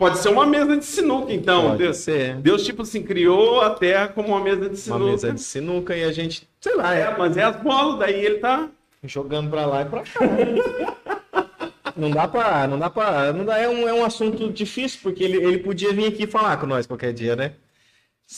Pode 0.00 0.16
ser 0.16 0.30
uma 0.30 0.46
mesa 0.46 0.78
de 0.78 0.84
sinuca, 0.86 1.30
então. 1.30 1.72
Pode 1.72 1.76
Deus, 1.76 1.98
ser. 1.98 2.36
Deus, 2.36 2.64
tipo 2.64 2.80
assim, 2.80 3.02
criou 3.02 3.60
a 3.60 3.68
Terra 3.68 4.08
como 4.08 4.28
uma 4.28 4.40
mesa 4.40 4.66
de 4.66 4.78
sinuca. 4.78 5.04
Uma 5.04 5.10
mesa 5.10 5.30
de 5.30 5.42
sinuca 5.42 5.94
e 5.94 6.02
a 6.04 6.10
gente, 6.10 6.48
sei 6.58 6.74
lá. 6.74 6.94
É, 6.94 7.14
mas 7.18 7.36
é 7.36 7.42
as 7.42 7.56
bolas, 7.56 7.98
daí 7.98 8.24
ele 8.24 8.38
tá... 8.38 8.66
Jogando 9.04 9.50
pra 9.50 9.66
lá 9.66 9.82
e 9.82 9.84
pra 9.84 10.00
cá. 10.00 10.20
não 11.94 12.10
dá 12.10 12.26
pra... 12.26 12.66
Não 12.66 12.78
dá 12.78 12.88
pra... 12.88 13.30
Não 13.34 13.44
dá, 13.44 13.58
é, 13.58 13.68
um, 13.68 13.86
é 13.86 13.92
um 13.92 14.02
assunto 14.02 14.50
difícil, 14.50 15.00
porque 15.02 15.22
ele, 15.22 15.36
ele 15.36 15.58
podia 15.58 15.92
vir 15.92 16.06
aqui 16.06 16.26
falar 16.26 16.56
com 16.56 16.66
nós 16.66 16.86
qualquer 16.86 17.12
dia, 17.12 17.36
né? 17.36 17.52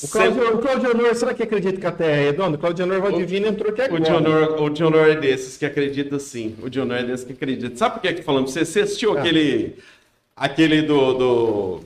O 0.02 0.08
Claudio, 0.08 0.56
o 0.56 0.58
Claudio 0.58 0.90
Honor, 0.90 1.14
será 1.14 1.32
que 1.32 1.44
acredita 1.44 1.78
que 1.78 1.86
a 1.86 1.92
Terra 1.92 2.10
é 2.10 2.24
redonda? 2.24 2.56
O 2.56 2.58
Claudio 2.58 2.84
Honor 2.86 3.00
vai 3.02 3.12
divino 3.12 3.46
entrou 3.46 3.70
aqui 3.70 3.82
agora. 3.82 4.02
O 4.02 4.16
Honor, 4.16 4.60
o 4.60 4.84
Honor 4.84 5.10
é 5.10 5.14
desses 5.14 5.56
que 5.56 5.64
acredita 5.64 6.18
sim. 6.18 6.56
O 6.60 6.80
Honor 6.80 6.96
é 6.96 7.04
desses 7.04 7.24
que 7.24 7.34
acredita. 7.34 7.76
Sabe 7.76 7.94
por 7.94 8.00
que 8.00 8.08
é 8.08 8.12
que 8.14 8.22
falamos? 8.22 8.50
Você, 8.50 8.64
você 8.64 8.80
assistiu 8.80 9.16
ah. 9.16 9.20
aquele 9.20 9.76
aquele 10.36 10.82
do, 10.82 11.14
do, 11.14 11.80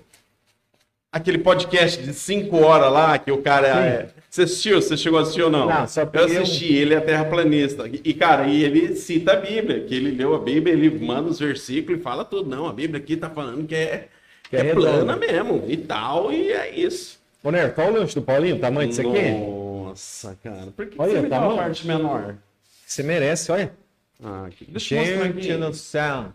aquele 1.17 1.39
podcast 1.39 2.03
de 2.03 2.13
5 2.13 2.57
horas 2.57 2.93
lá, 2.93 3.19
que 3.19 3.33
o 3.33 3.43
cara 3.43 3.69
é... 3.69 4.09
Você 4.29 4.43
assistiu? 4.43 4.83
Você 4.83 4.97
chegou 4.99 5.19
a 5.19 5.23
assistir 5.23 5.43
ou 5.43 5.51
não? 5.51 5.67
Não, 5.67 5.89
só 5.89 6.03
Eu 6.03 6.25
assisti, 6.25 6.75
ele 6.75 6.93
é 6.93 7.01
terraplanista. 7.01 7.89
E, 7.89 8.13
cara, 8.13 8.47
e 8.47 8.63
ele 8.63 8.95
cita 8.95 9.33
a 9.33 9.37
Bíblia, 9.37 9.81
que 9.81 9.95
ele 9.95 10.11
leu 10.11 10.35
a 10.35 10.39
Bíblia, 10.39 10.75
ele 10.75 10.91
manda 10.91 11.31
os 11.31 11.39
versículos 11.39 12.01
e 12.01 12.03
fala 12.03 12.23
tudo. 12.23 12.51
Não, 12.51 12.67
a 12.67 12.73
Bíblia 12.73 13.01
aqui 13.01 13.17
tá 13.17 13.31
falando 13.31 13.67
que 13.67 13.75
é, 13.75 14.09
que 14.51 14.57
é, 14.57 14.69
é 14.69 14.75
plana 14.75 15.17
mesmo, 15.17 15.65
e 15.67 15.77
tal, 15.79 16.31
e 16.31 16.53
é 16.53 16.79
isso. 16.79 17.19
Ô, 17.43 17.51
Ner, 17.51 17.75
qual 17.75 17.89
o 17.89 17.95
lanche 17.95 18.15
do 18.15 18.21
Paulinho? 18.21 18.57
O 18.57 18.59
tamanho 18.59 18.89
disso 18.91 19.01
aqui? 19.01 19.31
Nossa, 19.31 20.37
cara. 20.43 20.67
Por 20.77 20.87
que, 20.87 21.01
olha, 21.01 21.13
você 21.13 21.21
me 21.23 21.29
tá 21.31 21.39
dá 21.41 21.49
uma 21.49 21.57
parte 21.57 21.87
menor? 21.87 22.37
Você 22.87 23.03
merece, 23.03 23.51
olha. 23.51 23.73
Ah, 24.23 24.49
que... 24.51 24.67
Deixa 24.67 25.01
aqui. 25.01 25.55
no 25.55 25.73
céu. 25.73 26.35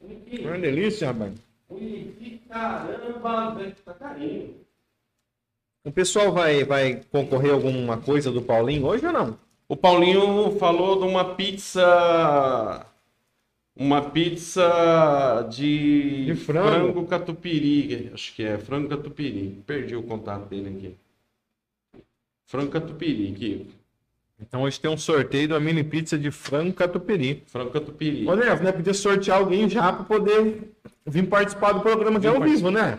Uma 0.00 0.58
delícia, 0.58 1.06
rapaz. 1.06 1.32
Ui, 1.68 2.40
caramba, 2.48 3.54
velho, 3.54 3.74
tá 3.84 3.92
carinho. 3.94 4.54
O 5.84 5.92
pessoal 5.92 6.32
vai, 6.32 6.64
vai 6.64 7.02
concorrer 7.10 7.52
alguma 7.52 7.98
coisa 7.98 8.30
do 8.30 8.42
Paulinho 8.42 8.86
hoje 8.86 9.06
ou 9.06 9.12
não? 9.12 9.38
O 9.68 9.76
Paulinho 9.76 10.58
falou 10.58 10.98
de 10.98 11.04
uma 11.04 11.34
pizza. 11.34 12.86
Uma 13.76 14.10
pizza 14.10 15.46
de, 15.50 16.26
de 16.26 16.34
frango. 16.34 16.68
frango 16.68 17.06
catupiry. 17.06 18.10
Acho 18.12 18.34
que 18.34 18.42
é 18.42 18.58
frango 18.58 18.88
catupiry. 18.88 19.62
Perdi 19.64 19.94
o 19.94 20.02
contato 20.02 20.48
dele 20.48 20.76
aqui. 20.76 20.96
Frango 22.46 22.70
catupiry, 22.70 23.32
aqui. 23.32 23.70
Então 24.40 24.62
hoje 24.62 24.80
tem 24.80 24.90
um 24.90 24.96
sorteio 24.96 25.48
da 25.48 25.60
mini 25.60 25.84
pizza 25.84 26.18
de 26.18 26.30
frango 26.30 26.72
catupiry. 26.72 27.42
Frango 27.46 27.70
catupiry. 27.70 28.26
Ô, 28.26 28.34
né? 28.34 28.72
Podia 28.72 28.94
sortear 28.94 29.38
alguém 29.38 29.68
já 29.68 29.92
para 29.92 30.04
poder 30.04 30.72
vir 31.08 31.26
participar 31.28 31.72
do 31.72 31.80
programa 31.80 32.20
que 32.20 32.26
é 32.26 32.30
ao 32.30 32.40
vivo, 32.40 32.70
né? 32.70 32.98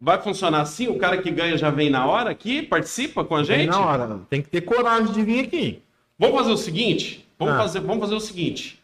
Vai 0.00 0.20
funcionar 0.20 0.60
assim? 0.60 0.88
O 0.88 0.98
cara 0.98 1.16
que 1.16 1.30
ganha 1.30 1.56
já 1.56 1.70
vem 1.70 1.88
na 1.88 2.06
hora 2.06 2.30
aqui? 2.30 2.62
Participa 2.62 3.24
com 3.24 3.34
a 3.34 3.42
gente? 3.42 3.58
Vem 3.58 3.66
na 3.66 3.80
hora. 3.80 4.20
Tem 4.28 4.42
que 4.42 4.48
ter 4.48 4.60
coragem 4.60 5.12
de 5.12 5.22
vir 5.22 5.46
aqui. 5.46 5.82
Vamos 6.18 6.36
fazer 6.36 6.52
o 6.52 6.56
seguinte? 6.56 7.26
Vamos, 7.38 7.54
ah. 7.54 7.58
fazer, 7.58 7.80
vamos 7.80 8.00
fazer 8.00 8.14
o 8.14 8.20
seguinte. 8.20 8.80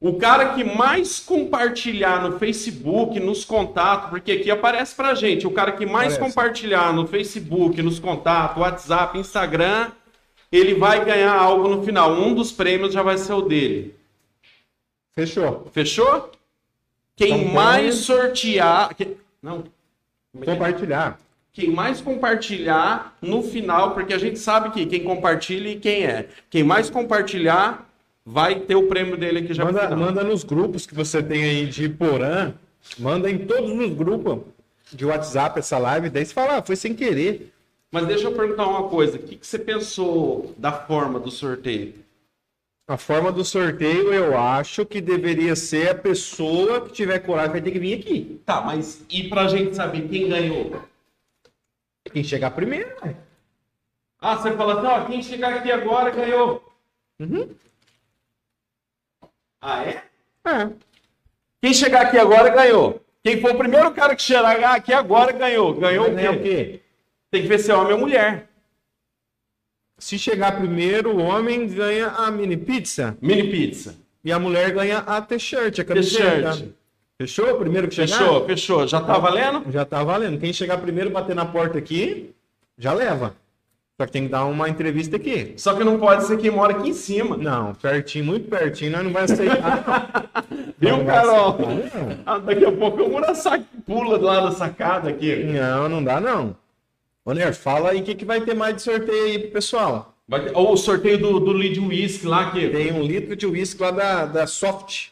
O 0.00 0.14
cara 0.14 0.54
que 0.54 0.64
mais 0.64 1.20
compartilhar 1.20 2.22
no 2.22 2.38
Facebook, 2.38 3.20
nos 3.20 3.44
contatos, 3.44 4.08
porque 4.08 4.32
aqui 4.32 4.50
aparece 4.50 4.94
pra 4.94 5.14
gente, 5.14 5.46
o 5.46 5.50
cara 5.50 5.72
que 5.72 5.84
mais 5.84 6.14
Aparece. 6.14 6.34
compartilhar 6.34 6.94
no 6.94 7.06
Facebook, 7.06 7.82
nos 7.82 7.98
contatos, 7.98 8.62
WhatsApp, 8.62 9.18
Instagram, 9.18 9.90
ele 10.50 10.74
vai 10.74 11.04
ganhar 11.04 11.34
algo 11.34 11.68
no 11.68 11.82
final. 11.82 12.12
Um 12.12 12.34
dos 12.34 12.50
prêmios 12.50 12.94
já 12.94 13.02
vai 13.02 13.18
ser 13.18 13.34
o 13.34 13.42
dele. 13.42 13.94
Fechou. 15.12 15.68
Fechou? 15.70 16.30
Quem 17.20 17.42
Então, 17.42 17.52
mais 17.52 17.96
sortear. 17.96 18.94
que- 18.94 19.14
Não. 19.42 19.64
Compartilhar. 20.42 21.18
Quem 21.52 21.70
mais 21.70 22.00
compartilhar 22.00 23.14
no 23.20 23.42
final, 23.42 23.92
porque 23.92 24.14
a 24.14 24.18
gente 24.18 24.38
sabe 24.38 24.70
que 24.70 24.86
quem 24.86 25.04
compartilha 25.04 25.68
e 25.68 25.78
quem 25.78 26.06
é. 26.06 26.28
Quem 26.48 26.64
mais 26.64 26.88
compartilhar 26.88 27.86
vai 28.24 28.60
ter 28.60 28.74
o 28.74 28.84
prêmio 28.86 29.18
dele 29.18 29.40
aqui 29.40 29.52
já 29.52 29.64
Manda, 29.66 29.82
final. 29.82 29.98
manda 29.98 30.24
nos 30.24 30.44
grupos 30.44 30.86
que 30.86 30.94
você 30.94 31.22
tem 31.22 31.44
aí 31.44 31.66
de 31.66 31.90
Porã. 31.90 32.54
Manda 32.98 33.30
em 33.30 33.36
todos 33.38 33.70
os 33.70 33.92
grupos 33.94 34.38
de 34.90 35.04
WhatsApp 35.04 35.58
essa 35.58 35.76
live. 35.76 36.08
Daí 36.08 36.24
você 36.24 36.32
fala, 36.32 36.56
ah, 36.56 36.62
foi 36.62 36.76
sem 36.76 36.94
querer. 36.94 37.52
Mas 37.92 38.06
deixa 38.06 38.28
eu 38.28 38.32
perguntar 38.32 38.66
uma 38.66 38.84
coisa. 38.88 39.16
O 39.16 39.20
que, 39.20 39.36
que 39.36 39.46
você 39.46 39.58
pensou 39.58 40.54
da 40.56 40.72
forma 40.72 41.20
do 41.20 41.30
sorteio? 41.30 41.92
A 42.90 42.96
forma 42.96 43.30
do 43.30 43.44
sorteio, 43.44 44.12
eu 44.12 44.36
acho 44.36 44.84
que 44.84 45.00
deveria 45.00 45.54
ser 45.54 45.90
a 45.90 45.94
pessoa 45.94 46.80
que 46.80 46.92
tiver 46.92 47.20
coragem 47.20 47.52
vai 47.52 47.60
ter 47.60 47.70
que 47.70 47.78
vir 47.78 48.00
aqui. 48.00 48.42
Tá, 48.44 48.62
mas 48.62 49.06
e 49.08 49.28
pra 49.28 49.46
gente 49.46 49.76
saber 49.76 50.08
quem 50.08 50.28
ganhou? 50.28 50.82
Quem 52.12 52.24
chegar 52.24 52.50
primeiro. 52.50 52.88
né? 53.00 53.14
Ah, 54.20 54.36
você 54.36 54.50
fala 54.56 54.80
assim, 54.80 54.86
ó, 54.88 55.04
quem 55.04 55.22
chegar 55.22 55.54
aqui 55.54 55.70
agora 55.70 56.10
ganhou. 56.10 56.64
Uhum. 57.20 57.54
Ah, 59.60 59.84
é? 59.84 60.02
É. 60.44 60.70
Quem 61.62 61.72
chegar 61.72 62.06
aqui 62.06 62.18
agora 62.18 62.48
ganhou. 62.48 63.00
Quem 63.22 63.40
for 63.40 63.52
o 63.52 63.58
primeiro 63.58 63.94
cara 63.94 64.16
que 64.16 64.22
chegar 64.22 64.74
aqui 64.74 64.92
agora 64.92 65.30
ganhou. 65.30 65.74
Ganhou 65.74 66.10
o 66.10 66.16
quê? 66.16 66.28
o 66.28 66.42
quê? 66.42 66.80
Tem 67.30 67.42
que 67.42 67.46
ver 67.46 67.60
se 67.60 67.70
é 67.70 67.74
homem 67.76 67.92
ou 67.92 68.00
mulher. 68.00 68.49
Se 70.00 70.18
chegar 70.18 70.56
primeiro, 70.56 71.14
o 71.16 71.20
homem 71.22 71.66
ganha 71.68 72.08
a 72.08 72.30
mini 72.30 72.56
pizza 72.56 73.16
Mini 73.20 73.48
pizza. 73.50 73.94
e 74.24 74.32
a 74.32 74.38
mulher 74.38 74.72
ganha 74.72 74.98
a 74.98 75.20
t-shirt, 75.20 75.78
a 75.78 75.84
camiseta. 75.84 76.50
T-shirt. 76.52 76.68
Fechou? 77.18 77.54
Primeiro 77.58 77.86
que 77.86 77.94
chegar? 77.94 78.16
Fechou, 78.16 78.46
fechou. 78.46 78.86
Já 78.88 78.98
tá 79.00 79.18
valendo? 79.18 79.70
Já 79.70 79.84
tá 79.84 80.02
valendo. 80.02 80.40
Quem 80.40 80.54
chegar 80.54 80.78
primeiro, 80.78 81.10
bater 81.10 81.36
na 81.36 81.44
porta 81.44 81.76
aqui, 81.76 82.30
já 82.78 82.94
leva. 82.94 83.34
Só 84.00 84.06
que 84.06 84.12
tem 84.12 84.22
que 84.22 84.30
dar 84.30 84.46
uma 84.46 84.66
entrevista 84.70 85.16
aqui. 85.16 85.52
Só 85.58 85.74
que 85.74 85.84
não 85.84 85.98
pode 85.98 86.24
ser 86.24 86.38
quem 86.38 86.50
mora 86.50 86.72
aqui 86.72 86.88
em 86.88 86.94
cima. 86.94 87.36
Não, 87.36 87.74
pertinho, 87.74 88.24
muito 88.24 88.48
pertinho, 88.48 88.92
nós 88.92 89.04
não 89.04 89.12
vai 89.12 89.24
aceitar. 89.24 90.30
Viu, 90.80 91.04
Carol? 91.04 91.58
aceitar. 91.60 92.18
Ah, 92.24 92.38
daqui 92.38 92.64
a 92.64 92.72
pouco 92.72 93.02
o 93.02 93.10
Murasaki 93.10 93.66
pula 93.86 94.16
lá 94.16 94.40
da 94.40 94.52
sacada 94.52 95.10
aqui. 95.10 95.44
Não, 95.44 95.90
não 95.90 96.02
dá 96.02 96.18
não. 96.18 96.56
Ô, 97.24 97.32
Ner, 97.32 97.54
fala 97.54 97.90
aí 97.90 98.00
o 98.00 98.04
que, 98.04 98.14
que 98.14 98.24
vai 98.24 98.40
ter 98.40 98.54
mais 98.54 98.76
de 98.76 98.82
sorteio 98.82 99.24
aí 99.24 99.38
pro 99.38 99.50
pessoal. 99.52 100.14
Vai 100.26 100.44
ter- 100.44 100.56
Ou 100.56 100.72
o 100.72 100.76
sorteio 100.76 101.18
do, 101.18 101.40
do 101.40 101.52
lead 101.52 101.78
whisky 101.80 102.26
lá, 102.26 102.50
que 102.50 102.68
Tem 102.70 102.92
um 102.92 103.02
litro 103.02 103.34
de 103.36 103.46
uísque 103.46 103.82
lá 103.82 103.90
da, 103.90 104.26
da 104.26 104.46
Soft. 104.46 105.08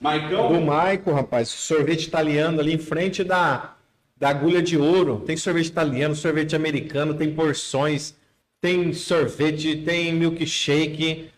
Do 0.00 0.04
Maicão. 0.04 0.60
Maico, 0.60 1.12
rapaz. 1.12 1.48
Sorvete 1.48 2.04
italiano 2.04 2.60
ali 2.60 2.74
em 2.74 2.78
frente 2.78 3.24
da, 3.24 3.74
da 4.16 4.28
agulha 4.28 4.62
de 4.62 4.76
ouro. 4.76 5.22
Tem 5.26 5.36
sorvete 5.36 5.66
italiano, 5.66 6.14
sorvete 6.14 6.54
americano, 6.54 7.14
tem 7.14 7.34
porções, 7.34 8.14
tem 8.60 8.92
sorvete, 8.92 9.76
tem 9.76 10.12
milkshake, 10.14 11.30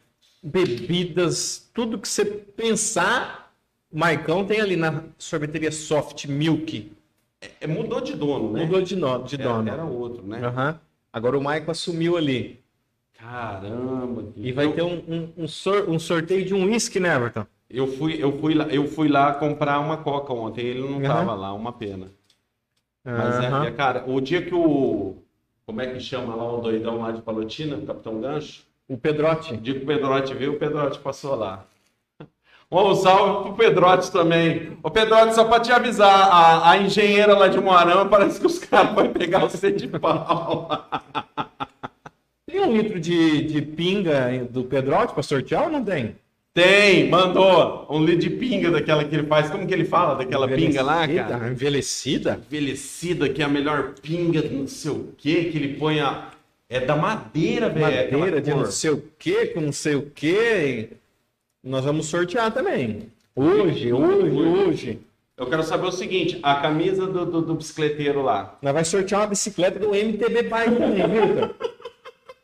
bebidas, 0.43 1.69
tudo 1.73 1.99
que 1.99 2.09
você 2.09 2.25
pensar. 2.25 3.53
Maicão 3.93 4.45
tem 4.45 4.61
ali 4.61 4.77
na 4.77 5.05
sorveteria 5.19 5.71
Soft 5.71 6.27
Milk. 6.27 6.93
É, 7.61 7.67
mudou 7.67 8.01
de 8.01 8.15
dono, 8.15 8.53
né? 8.53 8.65
Mudou 8.65 8.81
de, 8.83 8.95
no, 8.97 9.19
de 9.25 9.35
Era- 9.35 9.45
dono. 9.45 9.69
Era 9.69 9.85
outro, 9.85 10.23
né? 10.27 10.45
Aham. 10.45 10.79
Agora 11.13 11.37
o 11.37 11.43
Maicon 11.43 11.71
assumiu 11.73 12.17
ali. 12.17 12.61
Caramba. 13.19 14.25
E 14.37 14.53
vai 14.53 14.67
eu, 14.67 14.73
ter 14.75 14.83
um, 14.83 14.95
um, 15.09 15.33
um 15.45 15.49
sor- 15.49 15.89
um 15.89 15.99
sorteio 15.99 16.45
de 16.45 16.55
um 16.55 16.65
uísque, 16.65 16.99
né, 17.01 17.15
Everton? 17.15 17.47
eu 17.71 17.87
fui, 17.87 18.23
eu 18.23 18.39
fui 18.39 18.55
lá, 18.55 18.67
eu 18.67 18.87
fui 18.87 19.09
lá 19.09 19.33
comprar 19.35 19.81
uma 19.81 19.97
coca 19.97 20.33
ontem. 20.33 20.61
Ele 20.65 20.81
não 20.83 20.97
Aham. 20.99 21.03
tava 21.09 21.35
lá, 21.35 21.53
uma 21.55 21.73
pena. 21.73 22.09
Mas 23.05 23.41
é- 23.41 23.69
é, 23.69 23.71
cara, 23.73 24.05
o 24.07 24.21
dia 24.21 24.43
que 24.43 24.55
o 24.55 25.17
como 25.67 25.81
é 25.81 25.87
que 25.87 26.01
chama 26.01 26.35
lá 26.35 26.53
o 26.53 26.61
doidão 26.61 27.01
lá 27.01 27.13
de 27.13 27.23
Palotina, 27.23 27.77
o 27.77 27.87
Capitão 27.87 28.21
Gancho? 28.21 28.65
O 28.89 28.99
Pedrote. 28.99 29.55
O 29.55 29.57
dia 29.57 29.75
que 29.75 29.83
o 29.85 29.87
Pedrote 29.87 30.35
veio, 30.35 30.53
o 30.53 30.59
Pedrote 30.59 30.99
passou 30.99 31.35
lá. 31.35 31.65
Um 32.73 32.95
salve 32.95 33.45
pro 33.45 33.55
Pedrote 33.55 34.11
também. 34.11 34.79
Ô 34.83 34.91
Pedrote, 34.91 35.35
só 35.35 35.45
pra 35.45 35.61
te 35.61 35.71
avisar, 35.71 36.29
a, 36.33 36.71
a 36.71 36.79
engenheira 36.79 37.37
lá 37.37 37.47
de 37.47 37.61
Moarama 37.61 38.07
parece 38.07 38.41
que 38.41 38.47
os 38.47 38.59
caras 38.59 38.95
vão 38.95 39.13
pegar 39.13 39.41
você 39.41 39.71
de 39.71 39.87
pau. 39.87 40.69
Tem 42.47 42.61
um 42.61 42.77
litro 42.77 42.99
de, 42.99 43.43
de 43.43 43.63
pinga 43.63 44.47
do 44.51 44.65
Pedrote 44.65 45.13
para 45.13 45.23
sortear 45.23 45.65
ou 45.65 45.71
não 45.71 45.83
tem? 45.83 46.17
Tem, 46.55 47.09
mandou 47.09 47.87
um 47.89 48.05
litro 48.05 48.21
de 48.21 48.31
pinga 48.31 48.71
daquela 48.71 49.05
que 49.05 49.15
ele 49.15 49.27
faz. 49.27 49.49
Como 49.49 49.67
que 49.67 49.73
ele 49.73 49.87
fala 49.87 50.17
daquela 50.17 50.47
pinga 50.47 50.83
lá, 50.83 51.09
cara? 51.09 51.49
Envelhecida? 51.49 52.39
Envelhecida, 52.47 53.27
que 53.31 53.41
é 53.41 53.47
a 53.47 53.49
melhor 53.49 53.95
pinga, 54.03 54.43
não 54.43 54.67
sei 54.67 54.91
o 54.91 55.15
que, 55.17 55.45
que 55.45 55.57
ele 55.57 55.79
põe 55.79 56.01
a. 56.01 56.29
É 56.69 56.81
da 56.81 56.95
madeira, 56.97 57.69
velho. 57.71 57.87
aquela 57.87 58.19
Madeira 58.19 58.41
de 58.41 58.51
cor. 58.51 58.63
não 58.63 58.71
sei 58.71 58.91
o 58.91 59.05
que, 59.19 59.47
com 59.47 59.61
não 59.61 59.73
sei 59.73 59.95
o 59.95 60.03
que. 60.11 60.91
Nós 61.63 61.85
vamos 61.85 62.07
sortear 62.07 62.53
também. 62.53 63.09
Hoje, 63.37 63.93
hoje, 63.93 64.41
hoje. 64.41 65.01
Eu 65.37 65.49
quero 65.49 65.63
saber 65.63 65.87
o 65.87 65.93
seguinte: 65.93 66.39
a 66.43 66.57
camisa 66.57 67.07
do, 67.07 67.25
do, 67.25 67.43
do 67.43 67.55
bicicleteiro 67.55 68.21
lá. 68.21 68.59
Nós 68.61 68.73
vamos 68.73 68.89
sortear 68.89 69.21
uma 69.21 69.27
bicicleta 69.29 69.79
do 69.79 69.95
MTB 69.95 70.43
Bike 70.43 70.77
também, 70.77 71.07
Vitor. 71.07 71.55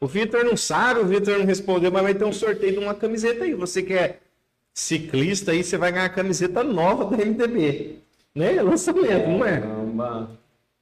O 0.01 0.07
Vitor 0.07 0.45
não 0.45 0.57
sabe, 0.57 1.01
o 1.01 1.07
Vitor 1.07 1.39
não 1.39 1.45
respondeu, 1.45 1.91
mas 1.91 2.03
vai 2.03 2.15
ter 2.15 2.25
um 2.25 2.33
sorteio 2.33 2.73
de 2.75 2.79
uma 2.79 2.95
camiseta 2.95 3.43
aí. 3.43 3.55
Você 3.55 3.83
que 3.83 3.95
é 3.95 4.21
ciclista 4.73 5.51
aí, 5.51 5.65
você 5.65 5.77
vai 5.77 5.91
ganhar 5.91 6.05
a 6.05 6.11
camiseta 6.11 6.63
nova 6.63 7.05
da 7.05 7.25
MTB. 7.25 7.97
Né? 8.33 8.55
É 8.55 8.63
Lançamento, 8.63 9.29
não 9.29 9.45
é? 9.45 9.61
Caramba, 9.61 10.31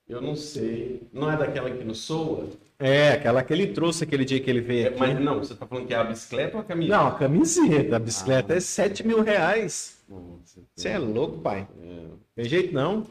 eu 0.07 0.21
não 0.21 0.37
sei. 0.37 1.01
Não 1.11 1.33
é 1.33 1.37
daquela 1.39 1.71
que 1.71 1.83
nos 1.83 2.01
soa? 2.01 2.47
É, 2.79 3.13
aquela 3.13 3.43
que 3.43 3.53
ele 3.55 3.69
trouxe 3.69 4.05
aquele 4.05 4.25
dia 4.25 4.39
que 4.39 4.51
ele 4.51 4.61
veio 4.61 4.85
É, 4.85 4.89
aqui. 4.89 4.99
mas 4.99 5.19
não, 5.19 5.39
você 5.39 5.55
tá 5.55 5.67
falando 5.67 5.87
que 5.87 5.95
é 5.95 5.97
a 5.97 6.05
bicicleta 6.05 6.57
ou 6.57 6.61
a 6.61 6.65
camisa? 6.65 6.93
Não, 6.97 7.07
a 7.07 7.13
camiseta, 7.13 7.97
a 7.97 7.99
bicicleta 7.99 8.55
é 8.55 8.61
7 8.61 9.07
mil 9.07 9.23
reais. 9.23 9.99
Nossa, 10.09 10.61
Você 10.75 10.89
é 10.91 10.99
louco, 10.99 11.39
pai. 11.39 11.67
é. 11.83 12.05
Tem 12.35 12.45
jeito 12.45 12.75
não. 12.75 13.07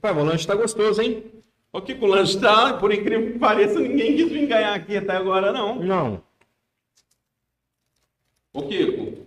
Pai, 0.00 0.12
o 0.12 0.22
lanche 0.22 0.46
tá 0.46 0.54
gostoso, 0.54 1.00
hein? 1.00 1.24
O 1.72 1.80
que 1.80 1.94
o 1.94 2.06
lanche 2.06 2.38
tá, 2.38 2.74
por 2.74 2.92
incrível 2.92 3.32
que 3.32 3.38
pareça, 3.38 3.80
ninguém 3.80 4.16
quis 4.16 4.28
vir 4.30 4.46
ganhar 4.46 4.74
aqui 4.74 4.96
até 4.98 5.12
agora, 5.16 5.50
não. 5.50 5.76
Não. 5.82 6.22
Ô 8.52 8.62
Kiko, 8.62 9.26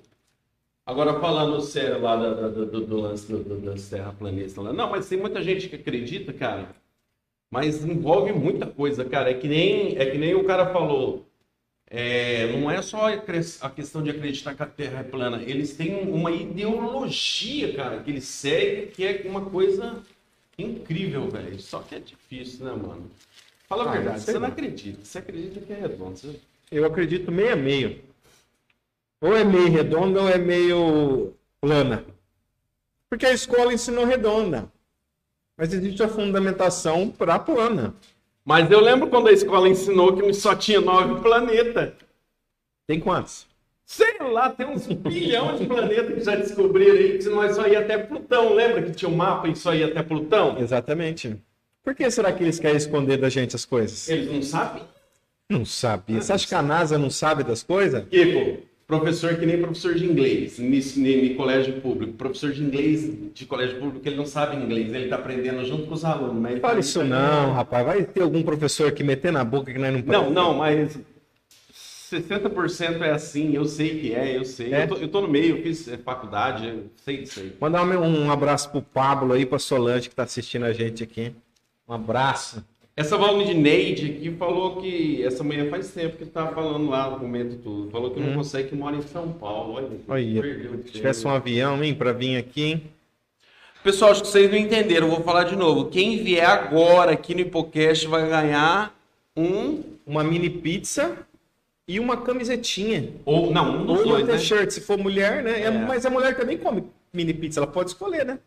agora 0.85 1.19
falando 1.19 1.61
sério 1.61 2.01
lá 2.01 2.15
da- 2.15 2.47
do, 2.49 2.65
do- 2.65 2.85
do 2.85 2.97
lance 3.01 3.31
do, 3.31 3.43
do, 3.43 3.57
das 3.59 3.87
terraplanistas 3.89 4.63
lá. 4.63 4.73
Não, 4.73 4.89
mas 4.89 5.07
tem 5.07 5.19
muita 5.19 5.41
gente 5.41 5.67
que 5.69 5.75
acredita, 5.75 6.33
cara. 6.33 6.69
Mas 7.49 7.83
envolve 7.83 8.31
muita 8.31 8.65
coisa, 8.67 9.03
cara. 9.05 9.31
É 9.31 9.33
que 9.33 9.47
nem, 9.47 9.97
é 9.97 10.05
que 10.05 10.17
nem 10.17 10.35
o 10.35 10.43
cara 10.43 10.71
falou. 10.71 11.25
É, 11.91 12.51
não 12.55 12.69
é 12.69 12.81
só 12.83 13.07
a 13.61 13.69
questão 13.69 14.03
de 14.03 14.11
acreditar 14.11 14.53
que 14.53 14.61
a 14.61 14.67
Terra 14.67 14.99
é 14.99 15.03
plana. 15.03 15.41
Eles 15.41 15.75
têm 15.75 16.07
uma 16.07 16.31
ideologia, 16.31 17.73
cara, 17.73 18.03
que 18.03 18.11
eles 18.11 18.25
seguem, 18.25 18.87
que 18.87 19.03
é 19.03 19.23
uma 19.25 19.45
coisa 19.45 20.03
incrível, 20.57 21.27
velho. 21.29 21.59
Só 21.59 21.79
que 21.79 21.95
é 21.95 21.99
difícil, 21.99 22.65
né, 22.65 22.71
mano? 22.71 23.09
Fala 23.67 23.85
a 23.85 23.89
Ah, 23.89 23.91
verdade, 23.91 24.21
você 24.21 24.37
não 24.37 24.47
acredita. 24.47 25.03
Você 25.03 25.17
acredita 25.17 25.59
que 25.61 25.73
é 25.73 25.79
redondo. 25.79 26.17
Você... 26.17 26.39
Eu 26.71 26.85
acredito 26.85 27.31
meio 27.31 27.53
a 27.53 27.55
meio. 27.55 28.03
Ou 29.21 29.35
é 29.35 29.43
meio 29.43 29.71
redonda 29.71 30.21
ou 30.21 30.29
é 30.29 30.37
meio 30.37 31.33
plana. 31.59 32.05
Porque 33.09 33.25
a 33.25 33.33
escola 33.33 33.73
ensinou 33.73 34.05
redonda. 34.05 34.71
Mas 35.59 35.73
existe 35.73 36.01
a 36.01 36.07
fundamentação 36.07 37.09
para 37.09 37.37
plana. 37.37 37.93
Mas 38.45 38.71
eu 38.71 38.79
lembro 38.79 39.09
quando 39.09 39.27
a 39.27 39.33
escola 39.33 39.67
ensinou 39.67 40.15
que 40.15 40.31
só 40.31 40.55
tinha 40.55 40.79
nove 40.79 41.21
planetas. 41.21 41.91
Tem 42.87 42.97
quantos? 42.97 43.45
Sei 43.85 44.17
lá, 44.31 44.49
tem 44.49 44.65
uns 44.65 44.87
bilhão 44.87 45.57
de 45.57 45.65
planetas 45.65 46.13
que 46.13 46.23
já 46.23 46.35
descobriram 46.37 46.93
aí 46.93 47.17
que 47.17 47.27
nós 47.27 47.57
só 47.57 47.67
ia 47.67 47.79
até 47.79 47.97
Plutão. 47.97 48.53
Lembra 48.53 48.83
que 48.83 48.91
tinha 48.91 49.09
um 49.09 49.15
mapa 49.15 49.49
e 49.49 49.55
só 49.55 49.75
ia 49.75 49.87
até 49.87 50.01
Plutão? 50.01 50.57
Exatamente. 50.57 51.35
Por 51.83 51.93
que 51.93 52.09
será 52.09 52.31
que 52.31 52.41
eles 52.41 52.57
querem 52.57 52.77
esconder 52.77 53.17
da 53.17 53.27
gente 53.27 53.53
as 53.53 53.65
coisas? 53.65 54.07
Eles 54.07 54.31
não 54.31 54.41
sabem? 54.41 54.83
Não 55.49 55.65
sabia. 55.65 56.21
Você 56.21 56.31
acha 56.31 56.47
que 56.47 56.55
a 56.55 56.61
NASA 56.61 56.97
não 56.97 57.09
sabe 57.09 57.43
das 57.43 57.63
coisas? 57.63 58.07
Kiko, 58.07 58.63
professor 58.89 59.35
que 59.35 59.45
nem 59.45 59.61
professor 59.61 59.93
de 59.93 60.03
inglês, 60.03 60.57
em 60.59 61.35
colégio 61.35 61.79
público. 61.79 62.13
Professor 62.13 62.51
de 62.51 62.63
inglês 62.63 63.07
de 63.35 63.45
colégio 63.45 63.77
público, 63.77 64.05
ele 64.07 64.15
não 64.15 64.25
sabe 64.25 64.55
inglês, 64.57 64.91
ele 64.91 65.07
tá 65.07 65.15
aprendendo 65.17 65.63
junto 65.63 65.85
com 65.85 65.93
os 65.93 66.03
alunos. 66.03 66.41
Mas 66.41 66.59
Fala 66.59 66.73
tá- 66.73 66.79
isso 66.79 67.03
não, 67.03 67.53
rapaz. 67.53 67.85
Vai 67.85 68.03
ter 68.03 68.23
algum 68.23 68.41
professor 68.41 68.91
que 68.91 69.03
meter 69.03 69.31
na 69.31 69.43
boca 69.43 69.71
que 69.71 69.77
nós 69.77 69.93
não 69.93 70.01
Não, 70.01 70.31
não, 70.31 70.53
mas 70.55 70.99
60% 71.71 73.03
é 73.03 73.11
assim, 73.11 73.53
eu 73.53 73.63
sei 73.65 73.99
que 73.99 74.15
é, 74.15 74.35
eu 74.35 74.43
sei. 74.43 74.73
É? 74.73 74.85
Eu, 74.85 74.87
tô, 74.87 74.95
eu 74.95 75.07
tô 75.07 75.21
no 75.21 75.27
meio, 75.27 75.57
eu 75.57 75.61
fiz 75.61 75.87
é, 75.87 75.95
faculdade, 75.95 76.67
eu 76.67 76.85
sei 76.95 77.17
disso 77.17 77.41
aí. 77.41 77.53
Mandar 77.61 77.83
um, 77.83 78.25
um 78.25 78.31
abraço 78.31 78.71
pro 78.71 78.81
Pablo 78.81 79.33
aí, 79.33 79.45
pra 79.45 79.59
Solange 79.59 80.09
que 80.09 80.15
tá 80.15 80.23
assistindo 80.23 80.65
a 80.65 80.73
gente 80.73 81.03
aqui. 81.03 81.31
Um 81.87 81.93
abraço. 81.93 82.65
Essa 82.99 83.17
Valnineide 83.17 84.11
aqui 84.11 84.35
falou 84.37 84.81
que 84.81 85.23
essa 85.23 85.41
manhã 85.41 85.69
faz 85.69 85.89
tempo 85.93 86.17
que 86.17 86.25
tava 86.25 86.53
falando 86.53 86.89
lá 86.89 87.09
no 87.09 87.19
momento 87.19 87.55
tudo. 87.63 87.89
Falou 87.89 88.11
que 88.11 88.19
não 88.19 88.31
Hum. 88.33 88.35
consegue 88.35 88.67
que 88.69 88.75
mora 88.75 88.97
em 88.97 89.01
São 89.01 89.31
Paulo. 89.31 89.75
Olha, 89.75 89.87
Olha, 90.05 90.77
Se 90.85 90.91
tivesse 90.91 91.25
um 91.25 91.29
avião, 91.29 91.81
hein, 91.81 91.95
pra 91.95 92.11
vir 92.11 92.35
aqui, 92.35 92.61
hein? 92.63 92.83
Pessoal, 93.81 94.11
acho 94.11 94.23
que 94.23 94.27
vocês 94.27 94.51
não 94.51 94.57
entenderam, 94.57 95.07
eu 95.07 95.15
vou 95.15 95.23
falar 95.23 95.45
de 95.45 95.55
novo. 95.55 95.85
Quem 95.85 96.21
vier 96.21 96.45
agora 96.45 97.11
aqui 97.13 97.33
no 97.33 97.39
Hipocast 97.39 98.05
vai 98.07 98.27
ganhar 98.27 98.93
um 99.35 99.81
Uma 100.05 100.21
mini 100.23 100.49
pizza 100.49 101.17
e 101.87 101.99
uma 102.01 102.17
camisetinha. 102.17 103.09
ou 103.23 103.49
não, 103.51 103.81
um 103.81 103.85
dos 103.85 103.99
Ou 103.99 104.05
uma 104.07 104.13
dois, 104.15 104.27
né? 104.27 104.33
t-shirt, 104.37 104.71
se 104.71 104.81
for 104.81 104.97
mulher, 104.97 105.41
né? 105.43 105.61
É, 105.61 105.65
É. 105.67 105.71
Mas 105.71 106.05
a 106.05 106.09
mulher 106.09 106.35
também 106.35 106.57
come 106.57 106.83
mini 107.13 107.33
pizza, 107.33 107.59
ela 107.61 107.67
pode 107.67 107.91
escolher, 107.91 108.25
né? 108.25 108.39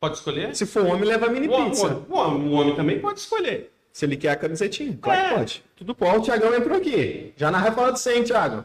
Pode 0.00 0.16
escolher? 0.16 0.56
Se 0.56 0.66
for 0.66 0.84
homem, 0.84 1.04
leva 1.04 1.28
mini 1.28 1.46
O, 1.46 1.52
homem- 1.52 1.70
pizza. 1.70 2.02
o 2.08 2.14
homem- 2.16 2.48
o 2.48 2.52
homem 2.52 2.74
também 2.74 2.98
pode 2.98 3.20
escolher. 3.20 3.70
Se 4.00 4.06
ele 4.06 4.16
quer 4.16 4.30
a 4.30 4.36
camisetinha, 4.36 4.96
claro 4.98 5.20
que 5.20 5.26
É. 5.26 5.36
pode. 5.36 5.62
Tudo 5.76 5.94
bom, 5.94 6.16
o 6.16 6.22
Thiagão 6.22 6.54
entrou 6.54 6.74
aqui. 6.78 7.34
Já 7.36 7.50
na 7.50 7.58
refala 7.58 7.92
de 7.92 8.00
100, 8.00 8.24
Thiago. 8.24 8.64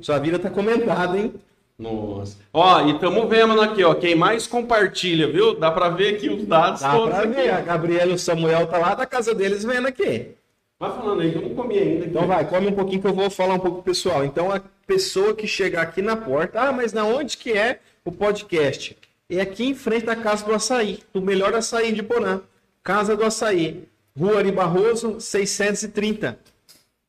Sua 0.00 0.18
vida 0.18 0.40
tá 0.40 0.50
comentada, 0.50 1.16
hein? 1.16 1.32
Nossa. 1.78 2.36
Ó, 2.52 2.80
e 2.84 2.90
estamos 2.94 3.28
vendo 3.28 3.60
aqui, 3.60 3.84
ó. 3.84 3.94
Quem 3.94 4.16
mais 4.16 4.48
compartilha, 4.48 5.28
viu? 5.30 5.54
Dá 5.54 5.70
pra 5.70 5.88
ver 5.88 6.16
aqui 6.16 6.28
os 6.28 6.44
dados 6.44 6.80
Dá 6.80 6.90
todos 6.96 7.10
pra 7.14 7.22
aqui. 7.22 7.32
ver. 7.32 7.50
A 7.50 7.60
Gabriela 7.60 8.10
e 8.10 8.14
o 8.14 8.18
Samuel 8.18 8.66
tá 8.66 8.76
lá 8.78 8.96
da 8.96 9.06
casa 9.06 9.32
deles 9.32 9.62
vendo 9.62 9.86
aqui. 9.86 10.32
Vai 10.80 10.90
falando 10.90 11.20
aí, 11.20 11.30
que 11.30 11.38
eu 11.38 11.42
não 11.42 11.54
comi 11.54 11.78
ainda. 11.78 12.00
aqui. 12.00 12.10
Então 12.10 12.26
vai, 12.26 12.44
come 12.48 12.66
um 12.66 12.72
pouquinho 12.72 13.00
que 13.00 13.06
eu 13.06 13.14
vou 13.14 13.30
falar 13.30 13.54
um 13.54 13.58
pouco 13.60 13.76
pro 13.84 13.92
pessoal. 13.92 14.24
Então 14.24 14.50
a 14.52 14.60
pessoa 14.84 15.32
que 15.32 15.46
chegar 15.46 15.82
aqui 15.82 16.02
na 16.02 16.16
porta, 16.16 16.60
ah, 16.60 16.72
mas 16.72 16.92
na 16.92 17.04
onde 17.04 17.36
que 17.36 17.52
é 17.52 17.78
o 18.04 18.10
podcast? 18.10 18.96
É 19.30 19.40
aqui 19.40 19.64
em 19.64 19.76
frente 19.76 20.06
da 20.06 20.16
Casa 20.16 20.44
do 20.44 20.52
Açaí, 20.52 20.98
do 21.14 21.22
melhor 21.22 21.54
açaí 21.54 21.92
de 21.92 22.02
Porã. 22.02 22.40
Casa 22.82 23.16
do 23.16 23.22
Açaí, 23.24 23.84
Rua 24.18 24.38
Ari 24.38 24.52
Barroso, 24.52 25.20
630. 25.20 26.38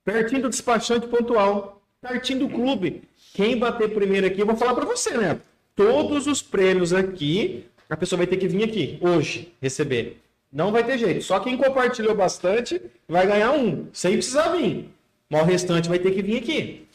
Pertinho 0.04 0.44
do 0.44 0.50
despachante 0.50 1.08
pontual, 1.08 1.82
pertinho 2.02 2.40
do 2.40 2.50
clube. 2.50 3.04
Quem 3.34 3.58
bater 3.58 3.94
primeiro 3.94 4.28
aqui, 4.28 4.42
eu 4.42 4.46
vou 4.46 4.56
falar 4.56 4.74
para 4.74 4.86
você, 4.86 5.18
né? 5.18 5.40
Todos 5.76 6.28
os 6.28 6.42
prêmios 6.42 6.94
aqui, 6.94 7.66
a 7.90 7.96
pessoa 7.96 8.18
vai 8.18 8.28
ter 8.28 8.38
que 8.38 8.48
vir 8.48 8.64
aqui 8.64 8.98
hoje 9.02 9.54
receber. 9.62 10.22
Não 10.52 10.72
vai 10.72 10.84
ter 10.84 10.98
jeito. 10.98 11.24
Só 11.24 11.40
quem 11.40 11.56
compartilhou 11.58 12.14
bastante 12.14 12.82
vai 13.08 13.26
ganhar 13.26 13.52
um, 13.52 13.88
sem 13.94 14.14
precisar 14.14 14.50
vir. 14.50 14.90
Mas 15.30 15.42
o 15.42 15.46
restante 15.46 15.88
vai 15.88 15.98
ter 15.98 16.12
que 16.12 16.22
vir 16.22 16.38
aqui. 16.38 16.88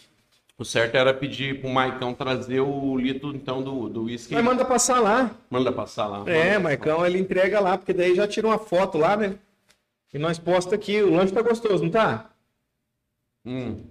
O 0.59 0.65
certo 0.65 0.95
era 0.95 1.13
pedir 1.13 1.61
pro 1.61 1.69
Maicão 1.69 2.15
trazer 2.15 2.61
o 2.61 2.97
litro, 2.97 3.35
então, 3.35 3.63
do, 3.63 3.89
do 3.89 4.05
uísque. 4.05 4.35
Mas 4.35 4.45
manda 4.45 4.65
passar 4.65 5.01
lá. 5.01 5.31
Manda 5.51 5.71
passar 5.71 6.07
lá. 6.07 6.23
É, 6.27 6.55
Manda 6.55 6.61
Marcão, 6.61 7.05
ele 7.05 7.19
entrega 7.19 7.61
lá, 7.61 7.77
porque 7.77 7.93
daí 7.93 8.15
já 8.15 8.27
tira 8.27 8.47
uma 8.47 8.59
foto 8.59 8.97
lá, 8.97 9.17
né? 9.17 9.35
E 10.17 10.19
nós 10.19 10.39
posta 10.39 10.75
aqui. 10.75 11.03
O 11.03 11.11
lanche 11.15 11.31
tá 11.35 11.43
gostoso, 11.43 11.85
não 11.85 11.91
tá? 11.91 12.31
Hum, 13.45 13.83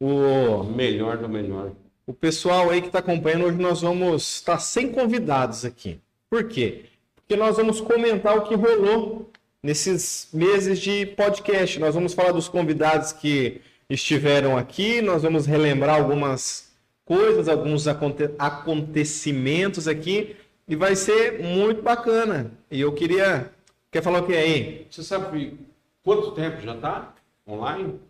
O, 0.00 0.64
melhor 0.64 1.16
do 1.18 1.28
melhor. 1.28 1.70
o 2.06 2.12
pessoal 2.12 2.68
aí 2.70 2.82
que 2.82 2.90
tá 2.90 2.98
acompanhando, 2.98 3.44
hoje 3.44 3.56
nós 3.58 3.82
vamos 3.82 4.22
estar 4.38 4.58
sem 4.58 4.90
convidados 4.90 5.64
aqui. 5.64 6.00
Por 6.28 6.48
quê? 6.48 6.86
Porque 7.14 7.36
nós 7.36 7.56
vamos 7.56 7.80
comentar 7.80 8.36
o 8.36 8.42
que 8.42 8.56
rolou 8.56 9.30
nesses 9.62 10.28
meses 10.32 10.80
de 10.80 11.06
podcast. 11.06 11.78
Nós 11.78 11.94
vamos 11.94 12.12
falar 12.12 12.32
dos 12.32 12.48
convidados 12.48 13.12
que 13.12 13.60
estiveram 13.88 14.58
aqui, 14.58 15.00
nós 15.00 15.22
vamos 15.22 15.46
relembrar 15.46 16.00
algumas 16.00 16.68
coisas, 17.04 17.46
alguns 17.48 17.86
aconte- 17.86 18.30
acontecimentos 18.40 19.86
aqui, 19.86 20.34
e 20.66 20.74
vai 20.74 20.96
ser 20.96 21.38
muito 21.40 21.80
bacana. 21.80 22.50
E 22.68 22.80
eu 22.80 22.92
queria. 22.92 23.52
Quer 23.90 24.02
falar 24.02 24.22
o 24.22 24.26
que 24.26 24.34
aí? 24.34 24.86
Você 24.90 25.02
sabe 25.02 25.58
quanto 26.02 26.30
tempo 26.32 26.60
já 26.60 26.76
tá 26.76 27.12
online? 27.46 28.00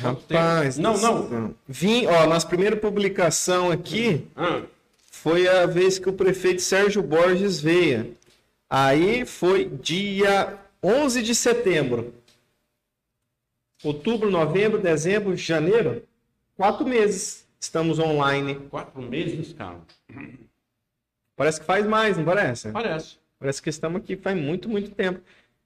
Quanto 0.00 0.20
Rapaz, 0.32 0.76
tempo? 0.76 0.98
Não, 0.98 1.28
não. 1.28 1.54
Vim, 1.66 2.06
ó, 2.06 2.26
nossa 2.26 2.46
primeira 2.46 2.76
publicação 2.76 3.70
aqui 3.70 4.26
Ah, 4.34 4.62
foi 5.10 5.46
a 5.48 5.66
vez 5.66 5.98
que 5.98 6.08
o 6.08 6.12
prefeito 6.12 6.62
Sérgio 6.62 7.02
Borges 7.02 7.60
veio. 7.60 8.16
Aí 8.68 9.24
foi 9.24 9.66
dia 9.68 10.58
11 10.82 11.22
de 11.22 11.34
setembro. 11.34 12.14
Outubro, 13.84 14.30
novembro, 14.30 14.78
dezembro, 14.78 15.36
janeiro. 15.36 16.02
Quatro 16.56 16.86
meses 16.86 17.46
estamos 17.60 17.98
online. 17.98 18.54
quatro 18.70 19.02
meses, 19.02 19.52
cara. 19.52 19.80
Parece 21.36 21.60
que 21.60 21.66
faz 21.66 21.86
mais, 21.86 22.16
não 22.16 22.24
parece? 22.24 22.70
Parece. 22.72 23.18
Parece 23.38 23.60
que 23.62 23.68
estamos 23.68 24.00
aqui 24.00 24.16
faz 24.16 24.36
muito, 24.36 24.68
muito 24.68 24.90
tempo. 24.90 25.20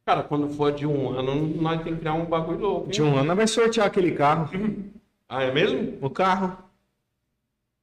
Cara, 0.04 0.22
quando 0.22 0.48
for 0.50 0.72
de 0.72 0.87
um 0.87 1.11
ano, 1.11 1.35
nós 1.61 1.83
temos 1.83 1.94
que 1.94 2.00
criar 2.00 2.14
um 2.14 2.24
bagulho 2.24 2.59
louco. 2.59 2.87
hein? 2.87 2.90
De 2.92 3.02
um 3.02 3.14
ano 3.16 3.24
nós 3.24 3.37
vai 3.37 3.46
sortear 3.46 3.87
aquele 3.87 4.12
carro. 4.12 4.50
Ah, 5.33 5.44
é 5.44 5.52
mesmo? 5.52 5.96
O 6.00 6.11
carro. 6.11 6.59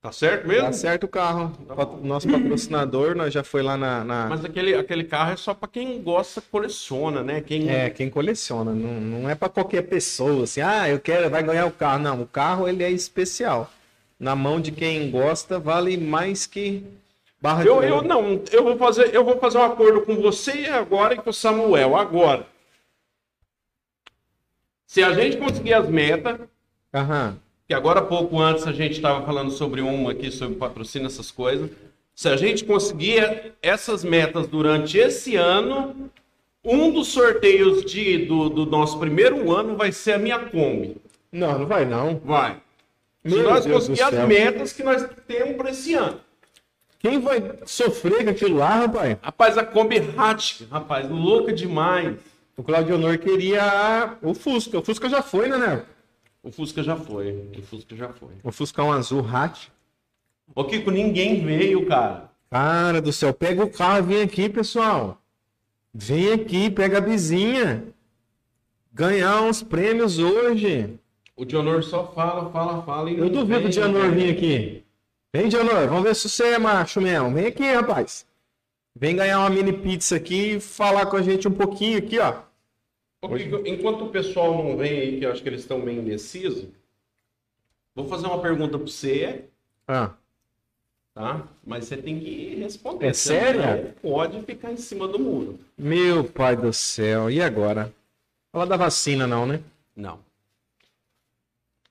Tá 0.01 0.11
certo 0.11 0.45
mesmo? 0.47 0.65
Tá 0.65 0.73
certo 0.73 1.05
o 1.05 1.07
carro. 1.07 1.51
Pat- 1.65 2.01
Nosso 2.03 2.29
patrocinador, 2.29 3.15
nós 3.15 3.33
já 3.33 3.41
foi 3.41 3.61
lá 3.63 3.77
na. 3.77 4.03
na- 4.03 4.27
Mas 4.27 4.43
aquele, 4.43 4.75
aquele 4.75 5.05
carro 5.05 5.31
é 5.31 5.37
só 5.37 5.53
pra 5.53 5.67
quem 5.67 6.01
gosta, 6.01 6.41
coleciona, 6.41 7.23
né? 7.23 7.39
Quem... 7.39 7.69
É, 7.69 7.89
quem 7.89 8.09
coleciona. 8.09 8.73
Não, 8.73 8.99
não 8.99 9.29
é 9.29 9.33
para 9.33 9.47
qualquer 9.47 9.83
pessoa, 9.83 10.43
assim, 10.43 10.59
ah, 10.59 10.89
eu 10.89 10.99
quero, 10.99 11.29
vai 11.29 11.41
ganhar 11.41 11.65
o 11.65 11.71
carro. 11.71 12.03
Não, 12.03 12.21
o 12.21 12.27
carro 12.27 12.67
ele 12.67 12.83
é 12.83 12.91
especial. 12.91 13.71
Na 14.19 14.35
mão 14.35 14.59
de 14.59 14.71
quem 14.73 15.09
gosta, 15.09 15.57
vale 15.57 15.95
mais 15.97 16.45
que 16.45 16.83
barra 17.41 17.63
Eu, 17.63 17.81
eu 17.83 18.01
não, 18.01 18.41
eu 18.51 18.63
vou 18.63 18.77
fazer, 18.77 19.13
eu 19.13 19.23
vou 19.23 19.37
fazer 19.37 19.57
um 19.57 19.63
acordo 19.63 20.01
com 20.01 20.15
você 20.15 20.65
agora 20.67 21.13
e 21.13 21.17
com 21.17 21.29
o 21.29 21.33
Samuel 21.33 21.95
agora. 21.95 22.45
Se 24.85 25.03
a 25.03 25.13
gente 25.13 25.37
conseguir 25.37 25.73
as 25.73 25.89
metas, 25.89 26.39
Aham. 26.93 27.37
que 27.67 27.73
agora 27.73 28.01
pouco 28.01 28.39
antes 28.39 28.65
a 28.65 28.71
gente 28.71 28.93
estava 28.93 29.25
falando 29.25 29.51
sobre 29.51 29.81
uma 29.81 30.11
aqui 30.11 30.31
sobre 30.31 30.55
patrocínio 30.55 31.07
essas 31.07 31.29
coisas. 31.29 31.69
Se 32.15 32.29
a 32.29 32.35
gente 32.35 32.65
conseguir 32.65 33.53
essas 33.61 34.03
metas 34.03 34.47
durante 34.47 34.97
esse 34.97 35.35
ano, 35.35 36.09
um 36.63 36.91
dos 36.91 37.09
sorteios 37.09 37.85
de, 37.85 38.25
do, 38.25 38.49
do 38.49 38.65
nosso 38.65 38.97
primeiro 38.97 39.51
ano 39.51 39.75
vai 39.75 39.91
ser 39.91 40.13
a 40.13 40.17
minha 40.17 40.39
Kombi. 40.39 40.97
Não, 41.31 41.59
não 41.59 41.65
vai 41.67 41.85
não. 41.85 42.19
Vai. 42.23 42.61
Se 43.25 43.35
Meu 43.35 43.43
nós 43.43 43.65
Deus 43.65 43.87
conseguir 43.87 44.01
as 44.01 44.27
metas 44.27 44.73
que 44.73 44.83
nós 44.83 45.07
temos 45.27 45.55
para 45.57 45.69
esse 45.69 45.93
ano. 45.93 46.19
Quem 46.99 47.19
vai 47.19 47.59
sofrer 47.65 48.23
com 48.23 48.29
aquilo 48.31 48.57
lá, 48.57 48.75
rapaz? 48.81 49.17
Rapaz, 49.21 49.57
a 49.57 49.63
Kombi 49.63 49.97
Hatch, 50.17 50.61
rapaz, 50.69 51.09
louca 51.09 51.53
demais. 51.53 52.17
O 52.55 52.63
Claudio 52.63 52.95
Honor 52.95 53.19
queria 53.19 54.17
o 54.21 54.33
Fusca. 54.33 54.79
O 54.79 54.83
Fusca 54.83 55.07
já 55.07 55.21
foi, 55.21 55.47
né, 55.47 55.57
né? 55.57 55.83
O 56.41 56.51
Fusca 56.51 56.81
já 56.81 56.95
foi. 56.95 57.51
O 57.55 57.61
Fusca 57.61 57.95
já 57.95 58.09
foi. 58.09 58.33
O 58.43 58.51
Fuscão 58.51 58.91
azul 58.91 59.23
hat. 59.31 59.71
Ô, 60.55 60.63
Kiko, 60.63 60.89
ninguém 60.89 61.45
veio, 61.45 61.85
cara. 61.85 62.31
Cara 62.49 63.01
do 63.01 63.11
céu, 63.13 63.33
pega 63.33 63.63
o 63.63 63.69
carro, 63.69 64.03
vem 64.03 64.21
aqui, 64.23 64.49
pessoal. 64.49 65.21
Vem 65.93 66.31
aqui, 66.31 66.69
pega 66.71 66.97
a 66.97 67.01
vizinha. 67.01 67.83
Ganhar 68.91 69.41
uns 69.41 69.61
prêmios 69.61 70.17
hoje. 70.17 70.97
O 71.35 71.45
Dionor 71.45 71.83
só 71.83 72.11
fala, 72.13 72.49
fala, 72.49 72.81
fala. 72.81 73.11
E 73.11 73.17
Eu 73.19 73.29
duvido 73.29 73.59
vem, 73.59 73.67
o 73.67 73.69
Dianor 73.69 74.05
não 74.05 74.11
vir 74.11 74.31
aqui. 74.31 74.83
Vem, 75.37 75.49
Dianor, 75.49 75.87
vamos 75.87 76.01
ver 76.01 76.15
se 76.15 76.27
você 76.27 76.45
é 76.53 76.57
macho 76.57 76.99
mesmo. 76.99 77.31
Vem 77.31 77.45
aqui, 77.45 77.61
rapaz. 77.71 78.25
Vem 78.95 79.15
ganhar 79.15 79.37
uma 79.37 79.51
mini 79.51 79.71
pizza 79.71 80.15
aqui 80.15 80.53
e 80.55 80.59
falar 80.59 81.05
com 81.05 81.15
a 81.15 81.21
gente 81.21 81.47
um 81.47 81.53
pouquinho 81.53 81.99
aqui, 81.99 82.17
ó. 82.17 82.41
Kiko, 83.21 83.57
enquanto 83.67 84.05
o 84.05 84.09
pessoal 84.09 84.57
não 84.57 84.75
vem 84.75 84.99
aí, 84.99 85.19
que 85.19 85.25
eu 85.27 85.31
acho 85.31 85.43
que 85.43 85.47
eles 85.49 85.59
estão 85.61 85.77
meio 85.77 86.01
indecisos, 86.01 86.65
vou 87.93 88.07
fazer 88.07 88.25
uma 88.25 88.41
pergunta 88.41 88.79
para 88.79 88.87
você, 88.87 89.43
Ah, 89.87 90.09
tá? 91.13 91.43
Mas 91.63 91.85
você 91.85 91.97
tem 91.97 92.19
que 92.19 92.55
responder. 92.55 93.05
É 93.05 93.13
sério? 93.13 93.93
Pode 94.01 94.41
ficar 94.41 94.71
em 94.71 94.77
cima 94.77 95.07
do 95.07 95.19
muro. 95.19 95.59
meu 95.77 96.23
pai 96.23 96.55
do 96.55 96.73
céu. 96.73 97.29
E 97.29 97.43
agora? 97.43 97.93
Fala 98.51 98.65
da 98.65 98.75
vacina, 98.75 99.27
não, 99.27 99.45
né? 99.45 99.61
Não. 99.95 100.17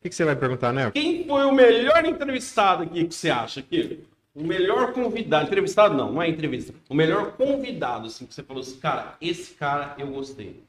O 0.06 0.08
que, 0.08 0.10
que 0.10 0.14
você 0.14 0.24
vai 0.24 0.36
perguntar, 0.36 0.72
né? 0.72 0.88
Quem 0.92 1.26
foi 1.26 1.44
o 1.46 1.52
melhor 1.52 2.04
entrevistado 2.04 2.84
aqui 2.84 3.06
que 3.06 3.14
você 3.14 3.28
acha, 3.28 3.60
Kiko? 3.60 4.04
O 4.36 4.44
melhor 4.44 4.92
convidado. 4.92 5.46
Entrevistado 5.46 5.96
não, 5.96 6.12
não 6.12 6.22
é 6.22 6.28
entrevista. 6.28 6.72
O 6.88 6.94
melhor 6.94 7.32
convidado, 7.32 8.06
assim, 8.06 8.24
que 8.24 8.32
você 8.32 8.42
falou 8.44 8.62
assim, 8.62 8.78
cara, 8.78 9.16
esse 9.20 9.54
cara 9.54 9.96
eu 9.98 10.06
gostei. 10.06 10.62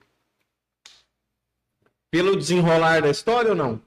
Pelo 2.10 2.36
desenrolar 2.36 3.02
da 3.04 3.12
história 3.12 3.52
ou 3.52 3.56
não? 3.56 3.80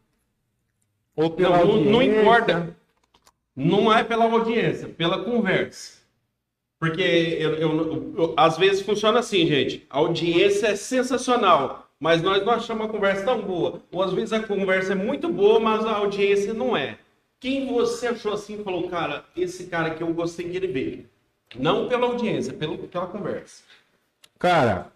Ou 1.17 1.31
pela 1.31 1.59
Não, 1.59 1.67
não, 1.67 1.85
não 1.85 2.03
importa. 2.03 2.77
Não 3.57 3.93
é 3.93 4.05
pela 4.05 4.27
audiência, 4.27 4.89
pela 4.89 5.25
conversa. 5.25 5.99
Porque 6.79 7.03
eu, 7.03 7.55
eu- 7.55 8.15
eu- 8.17 8.35
às 8.37 8.57
vezes 8.57 8.83
funciona 8.83 9.19
assim, 9.19 9.45
gente. 9.49 9.85
A 9.91 9.99
audiência 9.99 10.69
é 10.69 10.77
sensacional, 10.77 11.90
mas 12.01 12.23
nós 12.23 12.43
não 12.45 12.55
achamos 12.55 12.87
a 12.87 12.89
conversa 12.89 13.25
tão 13.27 13.43
boa. 13.43 13.83
Ou 13.93 14.03
às 14.03 14.13
vezes 14.15 14.33
a 14.33 14.43
conversa 14.43 14.93
é 14.93 14.97
muito 14.97 15.29
boa, 15.29 15.61
mas 15.61 15.85
a 15.85 15.97
audiência 15.97 16.55
não 16.55 16.75
é. 16.75 16.99
Quem 17.39 17.71
você 17.71 18.09
achou 18.09 18.33
assim 18.33 18.59
e 18.59 18.65
falou, 18.65 18.89
cara, 18.89 19.25
esse 19.37 19.67
cara 19.67 19.89
aqui 19.89 20.03
eu 20.03 20.13
gostei 20.15 20.49
que 20.49 20.57
ele 20.57 20.69
veio? 20.69 21.07
Não 21.57 21.89
pela 21.89 22.07
audiência, 22.07 22.55
pelo, 22.55 22.79
pela 22.79 23.07
conversa. 23.07 23.63
Cara, 24.39 24.91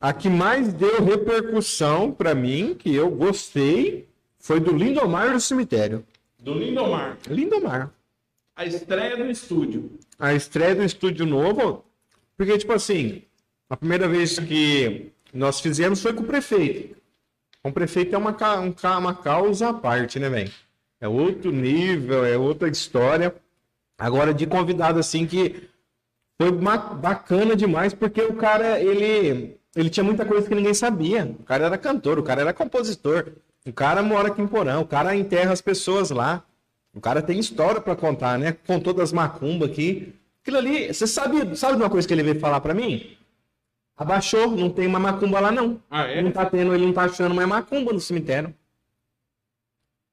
a 0.00 0.12
que 0.12 0.28
mais 0.28 0.72
deu 0.72 1.02
repercussão 1.02 2.10
pra 2.10 2.34
mim, 2.34 2.74
que 2.74 2.92
eu 2.92 3.10
gostei, 3.10 4.08
foi 4.38 4.58
do 4.58 4.76
Lindomar 4.76 5.32
do 5.32 5.40
Cemitério. 5.40 6.04
Do 6.38 6.54
Lindomar, 6.54 7.18
Lindomar. 7.28 7.90
a 8.56 8.64
estreia 8.64 9.16
do 9.16 9.30
estúdio. 9.30 9.98
A 10.18 10.34
estreia 10.34 10.74
do 10.74 10.82
estúdio 10.82 11.24
novo, 11.24 11.84
porque, 12.36 12.58
tipo 12.58 12.72
assim, 12.72 13.22
a 13.68 13.76
primeira 13.76 14.08
vez 14.08 14.38
que 14.38 15.10
nós 15.34 15.60
fizemos 15.60 16.00
foi 16.00 16.12
com 16.12 16.22
o 16.22 16.26
prefeito. 16.26 16.96
O 17.62 17.72
prefeito 17.72 18.14
é 18.14 18.18
uma, 18.18 18.36
um 18.60 18.98
uma 18.98 19.14
causa 19.14 19.70
à 19.70 19.74
parte, 19.74 20.18
né, 20.18 20.28
velho? 20.28 20.52
É 21.00 21.08
outro 21.08 21.50
nível, 21.50 22.24
é 22.24 22.36
outra 22.36 22.68
história. 22.68 23.34
Agora, 23.98 24.32
de 24.32 24.46
convidado, 24.46 24.98
assim, 24.98 25.26
que 25.26 25.68
foi 26.40 26.50
bacana 26.50 27.56
demais, 27.56 27.94
porque 27.94 28.22
o 28.22 28.34
cara, 28.34 28.80
ele, 28.80 29.56
ele 29.74 29.90
tinha 29.90 30.04
muita 30.04 30.24
coisa 30.24 30.48
que 30.48 30.54
ninguém 30.54 30.74
sabia. 30.74 31.34
O 31.38 31.42
cara 31.42 31.66
era 31.66 31.78
cantor, 31.78 32.18
o 32.18 32.22
cara 32.22 32.42
era 32.42 32.52
compositor. 32.52 33.32
O 33.66 33.72
cara 33.72 34.02
mora 34.02 34.28
aqui 34.28 34.42
em 34.42 34.46
Porão, 34.46 34.82
o 34.82 34.86
cara 34.86 35.16
enterra 35.16 35.52
as 35.52 35.60
pessoas 35.60 36.10
lá. 36.10 36.44
O 36.94 37.00
cara 37.00 37.22
tem 37.22 37.38
história 37.38 37.80
pra 37.80 37.96
contar, 37.96 38.38
né? 38.38 38.56
Contou 38.66 38.92
das 38.92 39.12
macumbas 39.12 39.70
aqui. 39.70 40.14
Aquilo 40.42 40.58
ali, 40.58 40.92
você 40.92 41.06
sabe, 41.06 41.56
sabe 41.56 41.76
uma 41.76 41.90
coisa 41.90 42.06
que 42.06 42.12
ele 42.12 42.22
veio 42.22 42.38
falar 42.38 42.60
pra 42.60 42.74
mim? 42.74 43.16
Abaixou, 43.96 44.50
não 44.50 44.70
tem 44.70 44.86
uma 44.86 44.98
macumba 44.98 45.38
lá 45.38 45.52
não. 45.52 45.80
Ah, 45.88 46.06
é? 46.06 46.20
Não 46.20 46.32
tá 46.32 46.44
tendo, 46.44 46.74
ele 46.74 46.86
não 46.86 46.92
tá 46.92 47.04
achando 47.04 47.34
mais 47.34 47.48
macumba 47.48 47.92
no 47.92 48.00
cemitério. 48.00 48.52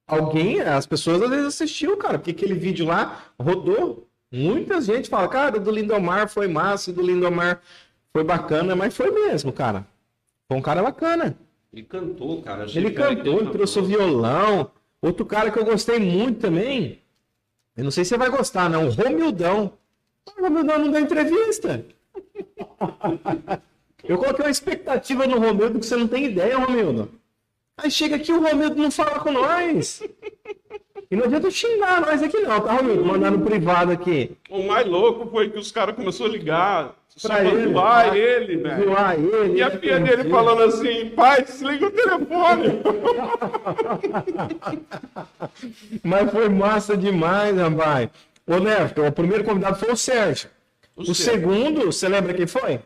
Alguém, 0.05 0.61
as 0.61 0.85
pessoas 0.85 1.21
às 1.21 1.29
vezes 1.29 1.45
assistiu, 1.47 1.97
cara, 1.97 2.19
porque 2.19 2.31
aquele 2.31 2.53
vídeo 2.53 2.85
lá 2.85 3.31
rodou. 3.39 4.07
Muita 4.31 4.79
gente 4.81 5.09
fala, 5.09 5.27
cara, 5.27 5.59
do 5.59 5.71
Lindomar 5.71 6.29
foi 6.29 6.47
massa, 6.47 6.93
do 6.93 7.01
Lindomar 7.01 7.61
foi 8.13 8.23
bacana, 8.23 8.75
mas 8.75 8.95
foi 8.95 9.09
mesmo, 9.09 9.51
cara. 9.51 9.85
Foi 10.47 10.57
um 10.57 10.61
cara 10.61 10.83
bacana. 10.83 11.35
Ele 11.73 11.83
cantou, 11.83 12.41
cara. 12.41 12.65
Ele 12.73 12.91
cantou, 12.91 13.39
ele 13.39 13.51
trouxe 13.51 13.79
o 13.79 13.85
violão. 13.85 14.71
Outro 15.01 15.25
cara 15.25 15.49
que 15.49 15.57
eu 15.57 15.65
gostei 15.65 15.97
muito 15.99 16.41
também. 16.41 16.99
Eu 17.75 17.85
não 17.85 17.91
sei 17.91 18.03
se 18.03 18.09
você 18.09 18.17
vai 18.17 18.29
gostar, 18.29 18.69
não. 18.69 18.87
O 18.87 18.91
Romildão. 18.91 19.73
O 20.37 20.41
Romildão 20.41 20.77
não 20.77 20.91
deu 20.91 21.01
entrevista. 21.01 21.85
Eu 24.07 24.17
coloquei 24.17 24.43
uma 24.45 24.51
expectativa 24.51 25.25
no 25.27 25.39
Romildo 25.39 25.79
que 25.79 25.85
você 25.85 25.95
não 25.95 26.07
tem 26.07 26.25
ideia, 26.25 26.57
Romildo. 26.57 27.11
Aí 27.77 27.89
chega 27.89 28.15
aqui 28.15 28.31
o 28.31 28.41
Romildo 28.41 28.75
não 28.75 28.91
fala 28.91 29.19
com 29.19 29.31
nós. 29.31 30.03
E 31.09 31.15
não 31.15 31.25
adianta 31.25 31.49
xingar 31.51 32.01
nós 32.01 32.21
aqui 32.23 32.37
não, 32.39 32.59
tá, 32.61 32.73
Romildo? 32.73 33.05
Mandar 33.05 33.31
no 33.31 33.41
privado 33.41 33.91
aqui. 33.91 34.31
O 34.49 34.63
mais 34.63 34.85
louco 34.87 35.29
foi 35.29 35.49
que 35.49 35.57
os 35.59 35.71
caras 35.71 35.95
começaram 35.95 36.29
a 36.31 36.33
ligar. 36.33 36.95
Só 37.13 37.27
Pra 37.27 37.37
pra 37.39 37.49
ele, 37.49 37.73
zoar 37.73 38.15
ele, 38.15 38.55
velho. 38.57 38.83
Zoar 38.85 39.15
ele. 39.19 39.57
E 39.57 39.61
a 39.61 39.69
filha 39.71 39.99
dele 39.99 40.29
falando 40.29 40.63
assim, 40.63 41.09
pai, 41.09 41.43
desliga 41.43 41.87
o 41.87 41.91
telefone. 41.91 42.81
Mas 46.03 46.31
foi 46.31 46.49
massa 46.49 46.95
demais, 46.95 47.55
rapaz. 47.57 48.09
Ô, 48.47 48.57
Neto, 48.59 49.03
o 49.05 49.11
primeiro 49.11 49.43
convidado 49.43 49.77
foi 49.77 49.91
o 49.91 49.97
Sérgio. 49.97 50.49
O 50.95 51.01
O, 51.01 51.05
Sérgio. 51.15 51.23
segundo, 51.33 51.85
você 51.87 52.07
lembra 52.07 52.33
quem 52.33 52.47
foi? 52.47 52.79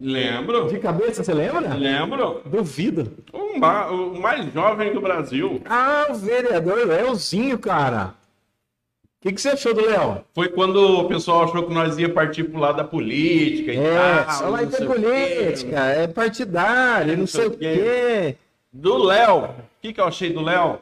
Lembro, 0.00 0.68
De 0.68 0.78
cabeça, 0.80 1.22
você 1.22 1.32
lembra? 1.32 1.74
lembro. 1.74 2.42
Duvido. 2.44 3.12
O, 3.32 3.58
ma- 3.58 3.86
o 3.88 4.20
mais 4.20 4.52
jovem 4.52 4.92
do 4.92 5.00
Brasil. 5.00 5.62
Ah, 5.64 6.06
o 6.10 6.14
vereador 6.14 6.86
Leozinho, 6.86 7.58
cara. 7.58 8.14
O 9.20 9.22
que, 9.22 9.32
que 9.32 9.40
você 9.40 9.50
achou 9.50 9.72
do 9.72 9.86
Léo? 9.86 10.24
Foi 10.34 10.48
quando 10.48 10.76
o 11.00 11.04
pessoal 11.08 11.44
achou 11.44 11.62
que 11.64 11.72
nós 11.72 11.96
ia 11.96 12.12
partir 12.12 12.42
pro 12.42 12.58
lado 12.58 12.78
da 12.78 12.84
política 12.84 13.72
e 13.72 13.76
É, 13.78 14.24
tal. 14.24 14.30
só 14.32 14.50
não 14.50 14.54
o 14.64 14.68
quê. 14.68 14.84
política, 14.84 15.76
é 15.86 16.08
partidário, 16.08 17.16
não 17.16 17.26
sei 17.28 17.46
o 17.46 17.50
quê. 17.56 18.36
Do 18.72 18.98
Léo. 18.98 19.44
O 19.44 19.54
que, 19.80 19.92
que 19.92 20.00
eu 20.00 20.06
achei 20.06 20.32
do 20.32 20.40
Léo? 20.42 20.80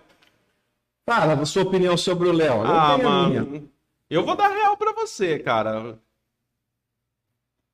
Fala 1.06 1.34
a 1.34 1.44
sua 1.44 1.64
opinião 1.64 1.98
sobre 1.98 2.28
o 2.28 2.32
Léo. 2.32 2.64
Eu 2.64 2.66
Ah, 2.66 2.96
mano. 2.96 3.68
Eu 4.08 4.24
vou 4.24 4.34
dar 4.34 4.48
real 4.48 4.74
pra 4.78 4.92
você, 4.94 5.38
cara. 5.38 5.98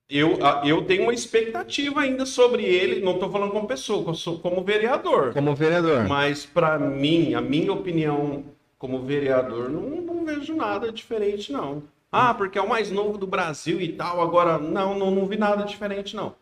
Eu, 0.08 0.38
eu 0.64 0.82
tenho 0.84 1.02
uma 1.02 1.14
expectativa 1.14 2.00
ainda 2.00 2.24
sobre 2.24 2.62
ele. 2.64 3.00
Não 3.00 3.18
tô 3.18 3.28
falando 3.28 3.50
como 3.50 3.66
pessoa, 3.66 4.14
como 4.40 4.62
vereador. 4.62 5.32
Como 5.32 5.54
vereador. 5.54 6.06
Mas 6.08 6.46
pra 6.46 6.78
mim, 6.78 7.34
a 7.34 7.40
minha 7.40 7.72
opinião 7.72 8.44
como 8.78 9.02
vereador, 9.02 9.68
não, 9.68 9.82
não 9.82 10.24
vejo 10.24 10.54
nada 10.54 10.92
diferente, 10.92 11.50
não. 11.50 11.82
Ah, 12.12 12.32
porque 12.32 12.56
é 12.58 12.62
o 12.62 12.68
mais 12.68 12.90
novo 12.90 13.18
do 13.18 13.26
Brasil 13.26 13.80
e 13.80 13.92
tal. 13.92 14.20
Agora, 14.22 14.58
não, 14.58 14.96
não, 14.96 15.10
não 15.10 15.26
vi 15.26 15.36
nada 15.36 15.64
diferente, 15.64 16.14
não. 16.14 16.34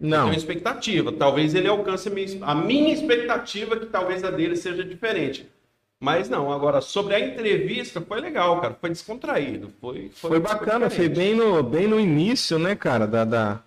Eu 0.00 0.08
Não. 0.08 0.18
tenho 0.18 0.28
uma 0.30 0.36
expectativa. 0.36 1.12
Talvez 1.12 1.54
ele 1.54 1.68
alcance 1.68 2.08
a 2.08 2.10
minha, 2.10 2.44
a 2.44 2.54
minha 2.54 2.92
expectativa, 2.92 3.76
que 3.76 3.86
talvez 3.86 4.24
a 4.24 4.30
dele 4.30 4.56
seja 4.56 4.82
diferente. 4.82 5.46
Mas 6.02 6.28
não, 6.28 6.52
agora, 6.52 6.80
sobre 6.80 7.14
a 7.14 7.20
entrevista, 7.20 8.00
foi 8.00 8.20
legal, 8.20 8.60
cara. 8.60 8.74
Foi 8.80 8.90
descontraído. 8.90 9.72
Foi, 9.80 10.10
Foi 10.12 10.40
bacana, 10.40 10.90
foi 10.90 11.08
bem 11.08 11.34
no, 11.34 11.62
bem 11.62 11.86
no 11.86 12.00
início, 12.00 12.58
né, 12.58 12.74
cara, 12.74 13.06
da, 13.06 13.24
da, 13.24 13.62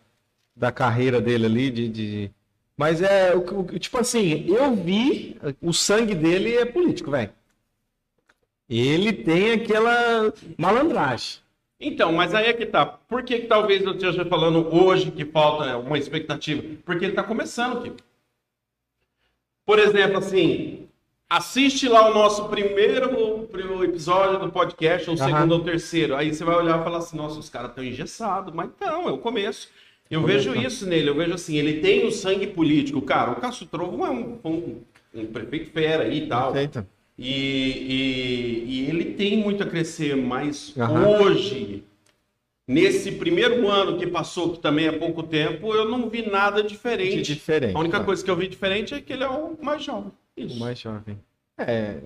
da 0.55 0.71
carreira 0.71 1.21
dele 1.21 1.45
ali. 1.45 1.71
De, 1.71 1.89
de- 1.89 2.31
Mas 2.77 3.01
é, 3.01 3.33
o, 3.35 3.39
o- 3.61 3.79
tipo 3.79 3.97
assim, 3.97 4.45
eu 4.49 4.75
vi, 4.75 5.37
o 5.61 5.71
sangue 5.73 6.13
dele 6.13 6.55
é 6.57 6.65
político, 6.65 7.11
velho. 7.11 7.31
Ele 8.69 9.11
tem 9.13 9.53
aquela 9.53 10.31
malandragem. 10.57 11.39
Então, 11.79 12.11
mas 12.11 12.33
aí 12.33 12.45
é 12.47 12.53
que 12.53 12.65
tá. 12.65 12.85
Por 12.85 13.23
que, 13.23 13.39
que 13.39 13.47
talvez 13.47 13.83
eu 13.83 13.93
esteja 13.93 14.25
falando 14.25 14.73
hoje 14.73 15.11
que 15.11 15.25
falta 15.25 15.65
né, 15.65 15.75
uma 15.75 15.97
expectativa? 15.97 16.63
Porque 16.85 17.05
ele 17.05 17.13
tá 17.13 17.23
começando 17.23 17.77
aqui. 17.79 17.93
Por 19.65 19.79
exemplo, 19.79 20.17
assim, 20.17 20.84
assiste 21.29 21.87
lá 21.87 22.09
o 22.09 22.13
nosso 22.13 22.47
primeiro, 22.49 23.47
primeiro 23.51 23.83
episódio 23.83 24.39
do 24.39 24.51
podcast, 24.51 25.09
ou 25.09 25.15
o 25.15 25.19
Aham. 25.19 25.29
segundo 25.31 25.51
ou 25.53 25.63
terceiro. 25.63 26.15
Aí 26.15 26.33
você 26.33 26.43
vai 26.43 26.55
olhar 26.55 26.79
e 26.79 26.83
falar 26.83 26.99
assim, 26.99 27.17
nossa, 27.17 27.39
os 27.39 27.49
caras 27.49 27.69
estão 27.69 27.83
engessados. 27.83 28.53
Mas 28.53 28.69
não, 28.79 29.07
é 29.09 29.11
o 29.11 29.17
começo. 29.17 29.69
Eu 30.09 30.23
vejo 30.23 30.55
isso 30.55 30.85
nele, 30.85 31.09
eu 31.09 31.15
vejo 31.15 31.33
assim, 31.33 31.57
ele 31.57 31.79
tem 31.81 32.05
o 32.05 32.11
sangue 32.11 32.45
político. 32.47 33.01
Cara, 33.01 33.31
o 33.31 33.35
Cássio 33.37 33.65
Trovo 33.65 34.05
é 34.05 34.09
um, 34.11 34.37
um, 34.45 34.81
um 35.15 35.25
prefeito 35.25 35.71
fera 35.71 36.03
aí 36.03 36.23
e 36.23 36.27
tal. 36.27 36.49
Aceita? 36.51 36.87
E, 37.17 37.27
e- 37.31 38.65
e 38.67 38.89
ele 38.89 39.05
tem 39.13 39.37
muito 39.37 39.63
a 39.63 39.65
crescer, 39.65 40.15
mas 40.15 40.73
Aham. 40.77 41.07
hoje, 41.21 41.83
nesse 42.67 43.11
primeiro 43.11 43.67
ano 43.67 43.97
que 43.97 44.07
passou, 44.07 44.53
que 44.53 44.59
também 44.59 44.87
é 44.87 44.91
pouco 44.91 45.23
tempo, 45.23 45.73
eu 45.73 45.87
não 45.87 46.09
vi 46.09 46.29
nada 46.29 46.63
diferente. 46.63 47.21
Diferente. 47.21 47.75
A 47.75 47.79
única 47.79 47.99
tá. 47.99 48.05
coisa 48.05 48.23
que 48.23 48.29
eu 48.29 48.35
vi 48.35 48.47
diferente 48.47 48.93
é 48.93 49.01
que 49.01 49.13
ele 49.13 49.23
é 49.23 49.29
o 49.29 49.57
mais 49.61 49.83
jovem. 49.83 50.11
Isso. 50.35 50.55
O 50.55 50.59
mais 50.59 50.79
jovem. 50.79 51.19
É. 51.57 51.99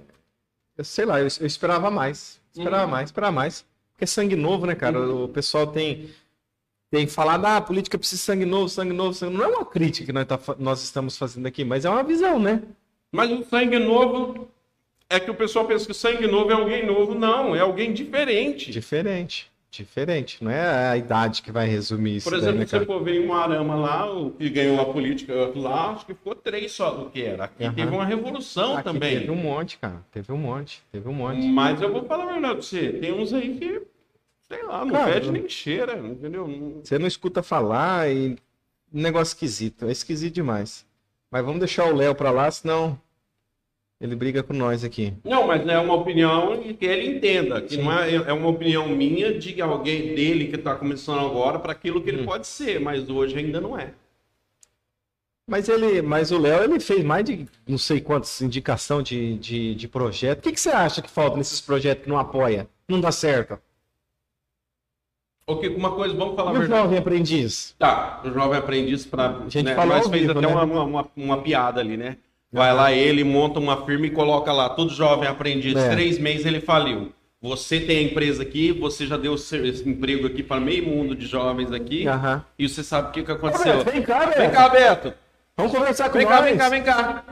Eu 0.78 0.84
sei 0.84 1.06
lá, 1.06 1.20
eu, 1.20 1.28
eu 1.40 1.48
esperava 1.48 1.90
mais. 1.90 2.40
Esperava 2.56 2.86
Uhum. 2.86 2.92
mais, 2.92 3.10
esperava 3.10 3.32
mais. 3.32 3.66
Porque 3.94 4.04
é 4.04 4.08
sangue 4.08 4.36
novo, 4.36 4.66
né, 4.66 4.76
cara? 4.76 5.00
O 5.14 5.28
pessoal 5.28 5.68
tem. 5.68 6.10
Tem 6.92 7.06
falado, 7.06 7.46
ah, 7.46 7.58
a 7.58 7.62
política 7.62 8.00
precisa 8.00 8.20
de 8.20 8.26
sangue 8.26 8.46
novo, 8.46 8.68
sangue 8.68 8.94
novo, 8.94 9.14
sangue 9.14 9.34
novo. 9.34 9.44
Não 9.48 9.54
é 9.54 9.58
uma 9.58 9.66
crítica 9.66 10.08
que 10.08 10.12
nós, 10.12 10.26
tá 10.26 10.40
nós 10.58 10.82
estamos 10.84 11.16
fazendo 11.18 11.46
aqui, 11.46 11.64
mas 11.64 11.86
é 11.86 11.90
uma 11.90 12.04
visão, 12.04 12.40
né? 12.40 12.64
Mas 13.12 13.30
o 13.32 13.44
sangue 13.44 13.78
novo 13.78 14.50
é 15.08 15.20
que 15.20 15.30
o 15.30 15.36
pessoal 15.36 15.66
pensa 15.66 15.86
que 15.86 15.92
o 15.92 15.96
sangue 15.96 16.26
novo 16.26 16.50
é 16.50 16.56
alguém 16.56 16.86
novo. 16.86 17.14
Não, 17.14 17.56
é 17.56 17.60
alguém 17.60 17.94
diferente. 17.94 18.72
Diferente. 18.72 19.52
Diferente. 19.72 20.44
Não 20.44 20.50
é 20.50 20.90
a 20.90 20.98
idade 20.98 21.44
que 21.44 21.52
vai 21.52 21.68
resumir 21.68 22.18
isso. 22.18 22.30
Por 22.30 22.32
daí, 22.32 22.42
exemplo, 22.42 22.60
né, 22.60 22.66
se 22.66 22.80
você 22.80 22.86
for 22.86 23.04
ver 23.04 23.22
em 23.22 23.28
Moarama 23.28 23.76
lá, 23.76 24.08
que 24.38 24.50
ganhou 24.50 24.82
a 24.82 24.86
política 24.86 25.34
lá, 25.56 25.92
acho 25.92 26.08
que 26.08 26.14
ficou 26.16 26.34
três 26.34 26.72
só 26.72 26.90
do 26.92 27.10
que 27.12 27.22
era. 27.22 27.44
Aqui 27.46 27.64
Aham. 27.66 27.76
teve 27.76 27.96
uma 27.96 28.06
revolução 28.06 28.74
Aqui 28.74 28.84
também. 28.86 29.20
Teve 29.20 29.32
um 29.32 29.36
monte, 29.36 29.78
cara. 29.78 30.04
Teve 30.12 30.32
um 30.32 30.38
monte. 30.38 30.84
Teve 30.92 31.08
um 31.08 31.14
monte. 31.14 31.46
Mas 31.46 31.80
eu 31.82 31.94
vou 31.94 32.04
falar 32.06 32.24
a 32.24 32.34
verdade 32.34 32.54
pra 32.56 32.62
você. 32.64 32.94
Tem 32.94 33.14
uns 33.14 33.32
aí 33.32 33.58
que, 33.58 33.84
sei 34.48 34.64
lá, 34.64 34.84
não 34.84 34.92
Cara, 34.92 35.14
pede 35.14 35.32
nem 35.32 35.48
cheira, 35.48 36.00
entendeu? 36.00 36.82
Você 36.84 36.98
não 36.98 37.08
escuta 37.08 37.44
falar 37.44 38.10
e. 38.12 38.36
Um 38.92 39.02
negócio 39.04 39.34
esquisito. 39.34 39.86
É 39.86 39.92
esquisito 39.92 40.34
demais. 40.34 40.84
Mas 41.30 41.46
vamos 41.46 41.60
deixar 41.60 41.86
o 41.86 41.96
Léo 41.96 42.16
pra 42.16 42.32
lá, 42.32 42.50
senão. 42.50 43.00
Ele 44.02 44.16
briga 44.16 44.42
com 44.42 44.54
nós 44.54 44.86
aqui. 44.86 45.14
Não, 45.26 45.46
mas 45.46 45.68
é 45.68 45.78
uma 45.78 45.94
opinião 45.94 46.58
que 46.74 46.86
ele 46.86 47.18
entenda. 47.18 47.62
Que 47.62 47.76
Sim. 47.76 47.82
não 47.84 48.00
é, 48.00 48.16
é 48.16 48.34
uma 48.34 48.48
opinião 48.48 48.88
minha 48.88 49.38
de 49.38 49.62
alguém 49.62 50.16
dele 50.16 50.48
que 50.48 50.56
está 50.56 50.74
começando 50.76 51.20
agora 51.20 51.60
para 51.60 51.74
aquilo 51.74 52.00
Hum. 52.00 52.04
que 52.04 52.10
ele 52.10 52.24
pode 52.24 52.48
ser, 52.48 52.80
mas 52.80 53.10
hoje 53.10 53.38
ainda 53.38 53.60
não 53.60 53.78
é. 53.78 53.92
Mas 55.50 55.68
ele, 55.68 56.02
mas 56.02 56.32
o 56.32 56.38
Léo 56.38 56.64
ele 56.64 56.80
fez 56.80 57.04
mais 57.04 57.26
de 57.26 57.46
não 57.68 57.78
sei 57.78 58.00
quantas 58.00 58.40
indicação 58.40 59.02
de, 59.02 59.36
de, 59.38 59.76
de 59.76 59.88
projeto. 59.88 60.40
O 60.40 60.42
que, 60.44 60.52
que 60.52 60.62
você 60.62 60.70
acha 60.70 61.02
que 61.02 61.10
falta 61.10 61.36
nesses 61.36 61.60
projetos 61.60 62.04
que 62.04 62.10
não 62.10 62.20
apoia? 62.20 62.70
Não 62.88 63.02
dá 63.02 63.12
certo? 63.12 63.60
Ok, 65.48 65.68
uma 65.76 65.92
coisa, 65.96 66.14
vamos 66.14 66.36
falar 66.36 66.52
a 66.52 66.54
E 66.54 66.58
o 66.60 66.68
jovem 66.68 67.00
aprendiz? 67.00 67.76
Tá, 67.80 68.22
o 68.24 68.30
jovem 68.32 68.60
aprendiz 68.60 69.06
para. 69.08 69.40
gente 69.50 69.66
né, 69.66 69.76
falou 69.76 69.98
fez 70.10 70.22
vivo, 70.22 70.32
até 70.38 70.42
né? 70.42 70.48
uma, 70.48 70.64
uma, 70.64 70.84
uma, 70.84 71.08
uma 71.18 71.42
piada 71.42 71.82
ali, 71.82 71.98
né? 71.98 72.18
Vai 72.52 72.74
lá 72.74 72.92
ele, 72.92 73.24
monta 73.24 73.60
uma 73.60 73.86
firma 73.86 74.08
e 74.08 74.10
coloca 74.10 74.52
lá, 74.52 74.70
todo 74.70 74.92
jovem 74.92 75.28
aprendiz, 75.30 75.76
É. 75.76 75.90
três 75.92 76.18
meses 76.18 76.46
ele 76.46 76.60
faliu. 76.60 77.12
Você 77.42 77.80
tem 77.80 78.00
a 78.00 78.02
empresa 78.02 78.42
aqui, 78.44 78.72
você 78.72 79.06
já 79.06 79.16
deu 79.16 79.36
esse 79.36 79.88
emprego 79.88 80.28
aqui 80.28 80.42
para 80.44 80.60
meio 80.60 80.86
mundo 80.86 81.16
de 81.16 81.26
jovens 81.26 81.72
aqui, 81.72 82.06
Aham. 82.08 82.44
e 82.58 82.68
você 82.68 82.84
sabe 82.84 83.10
o 83.10 83.12
que, 83.12 83.24
que 83.24 83.32
aconteceu. 83.32 83.84
Vem 83.84 84.02
cá, 84.02 84.26
Beto. 84.26 84.40
Vem 84.40 84.50
cá, 84.52 84.68
Beto. 84.70 85.14
Vamos 85.56 85.72
conversar 85.72 86.10
com 86.10 86.18
Vem 86.18 86.26
nós. 86.28 86.36
cá, 86.36 86.42
vem 86.42 86.58
cá, 86.58 86.70
vem 86.70 86.84
cá. 86.84 87.24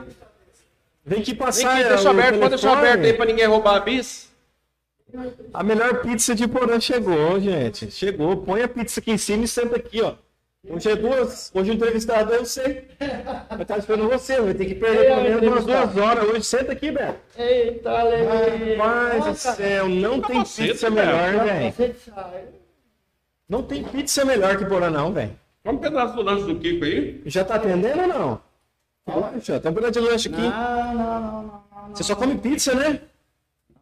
Vem 1.04 1.18
aqui 1.20 1.30
Vem 1.32 1.34
passar. 1.38 1.72
aqui, 1.72 1.82
é, 1.82 1.88
deixa 1.88 2.10
aberto, 2.10 2.38
pode 2.38 2.50
deixar 2.50 2.72
aberto 2.78 3.04
aí 3.04 3.12
para 3.12 3.26
ninguém 3.26 3.46
roubar 3.46 3.76
a 3.76 3.80
bis. 3.80 4.28
A 5.52 5.62
melhor 5.62 6.02
pizza 6.02 6.34
de 6.34 6.46
Porã 6.46 6.78
chegou, 6.78 7.40
gente. 7.40 7.90
Chegou. 7.90 8.36
Põe 8.36 8.62
a 8.62 8.68
pizza 8.68 9.00
aqui 9.00 9.10
em 9.10 9.18
cima 9.18 9.44
e 9.44 9.48
senta 9.48 9.76
aqui, 9.76 10.00
ó. 10.02 10.14
Hoje 10.66 10.90
é 10.90 10.96
duas. 10.96 11.52
Hoje 11.54 11.70
o 11.70 11.74
entrevistado 11.74 12.34
é 12.34 12.38
você. 12.38 12.88
Vai 13.48 13.62
estar 13.62 13.78
esperando 13.78 14.08
você. 14.08 14.40
Vai 14.40 14.54
ter 14.54 14.66
que 14.66 14.74
perder 14.74 15.10
Eu, 15.10 15.16
pelo 15.16 15.22
menos 15.22 15.46
umas 15.46 15.64
duas 15.64 15.96
horas 15.96 16.24
hoje. 16.24 16.42
Senta 16.42 16.72
aqui, 16.72 16.90
Beto. 16.90 17.18
Eita, 17.36 17.90
alegria. 17.90 18.76
Rapaz 18.76 19.24
do 19.24 19.34
céu, 19.36 19.88
não 19.88 20.20
tem 20.20 20.36
Capacete, 20.38 20.72
pizza 20.72 20.90
melhor, 20.90 21.44
velho. 21.44 21.94
Não 23.48 23.62
tem 23.62 23.84
pizza 23.84 24.24
melhor 24.24 24.58
que 24.58 24.64
Porã, 24.64 24.90
não, 24.90 25.12
velho. 25.12 25.38
Vamos 25.64 25.80
um 25.80 25.82
pedaço 25.82 26.14
do 26.16 26.22
lanche 26.22 26.44
do 26.44 26.58
Kiko 26.58 26.84
aí. 26.84 27.22
Já 27.26 27.44
tá 27.44 27.54
atendendo 27.54 28.02
ou 28.02 28.08
não? 28.08 28.40
Poxa, 29.04 29.60
tem 29.60 29.70
um 29.70 29.74
pedaço 29.74 29.92
de 29.92 30.00
lanche 30.00 30.28
aqui. 30.28 30.40
Não, 30.40 30.94
não, 30.94 30.94
não, 30.94 31.20
não, 31.22 31.42
não. 31.42 31.94
Você 31.94 32.02
só 32.02 32.16
come 32.16 32.36
pizza, 32.36 32.74
né? 32.74 33.00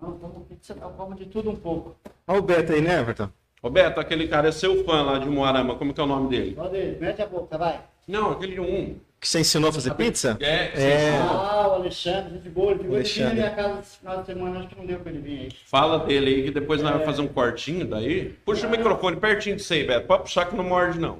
Não, 0.00 0.18
como 0.18 0.44
pizza 0.44 0.74
não, 0.74 0.92
como 0.92 1.14
de 1.14 1.26
tudo 1.26 1.50
um 1.50 1.56
pouco. 1.56 1.96
Olha 2.28 2.38
o 2.38 2.42
Beto 2.42 2.72
aí, 2.72 2.80
né, 2.82 3.00
Everton? 3.00 3.30
Roberto, 3.62 3.98
aquele 3.98 4.28
cara 4.28 4.48
é 4.48 4.52
seu 4.52 4.84
fã 4.84 5.02
lá 5.02 5.18
de 5.18 5.28
Moarama, 5.28 5.74
como 5.76 5.92
que 5.92 6.00
é 6.00 6.04
o 6.04 6.06
nome 6.06 6.28
dele? 6.28 6.56
Mete 7.00 7.22
a 7.22 7.26
boca, 7.26 7.56
vai. 7.56 7.80
Não, 8.06 8.32
aquele 8.32 8.60
um. 8.60 8.96
Que 9.18 9.26
você 9.26 9.40
ensinou 9.40 9.70
a 9.70 9.72
fazer 9.72 9.94
pizza? 9.94 10.36
É, 10.40 10.70
É. 10.74 11.18
Ah, 11.18 11.68
o 11.70 11.72
Alexandre, 11.76 12.34
gente 12.34 12.48
boa, 12.50 12.72
ele 12.72 12.82
ficou 12.82 12.98
ele 12.98 13.08
vinha 13.08 13.26
na 13.28 13.34
minha 13.34 13.50
casa 13.50 13.80
esse 13.80 13.98
final 13.98 14.20
de 14.20 14.26
semana, 14.26 14.58
acho 14.60 14.68
que 14.68 14.76
não 14.76 14.86
deu 14.86 15.00
pra 15.00 15.10
ele 15.10 15.20
vir 15.20 15.40
aí. 15.40 15.48
Fala 15.66 15.98
dele 16.00 16.34
aí 16.34 16.42
que 16.44 16.50
depois 16.50 16.82
nós 16.82 16.92
vamos 16.92 17.06
fazer 17.06 17.22
um 17.22 17.28
cortinho 17.28 17.86
daí. 17.86 18.36
Puxa 18.44 18.66
o 18.66 18.70
microfone 18.70 19.16
pertinho 19.16 19.56
de 19.56 19.62
você 19.62 19.74
aí, 19.74 19.84
Beto. 19.86 20.06
Pode 20.06 20.22
puxar 20.24 20.44
que 20.44 20.54
não 20.54 20.62
morde, 20.62 21.00
não. 21.00 21.18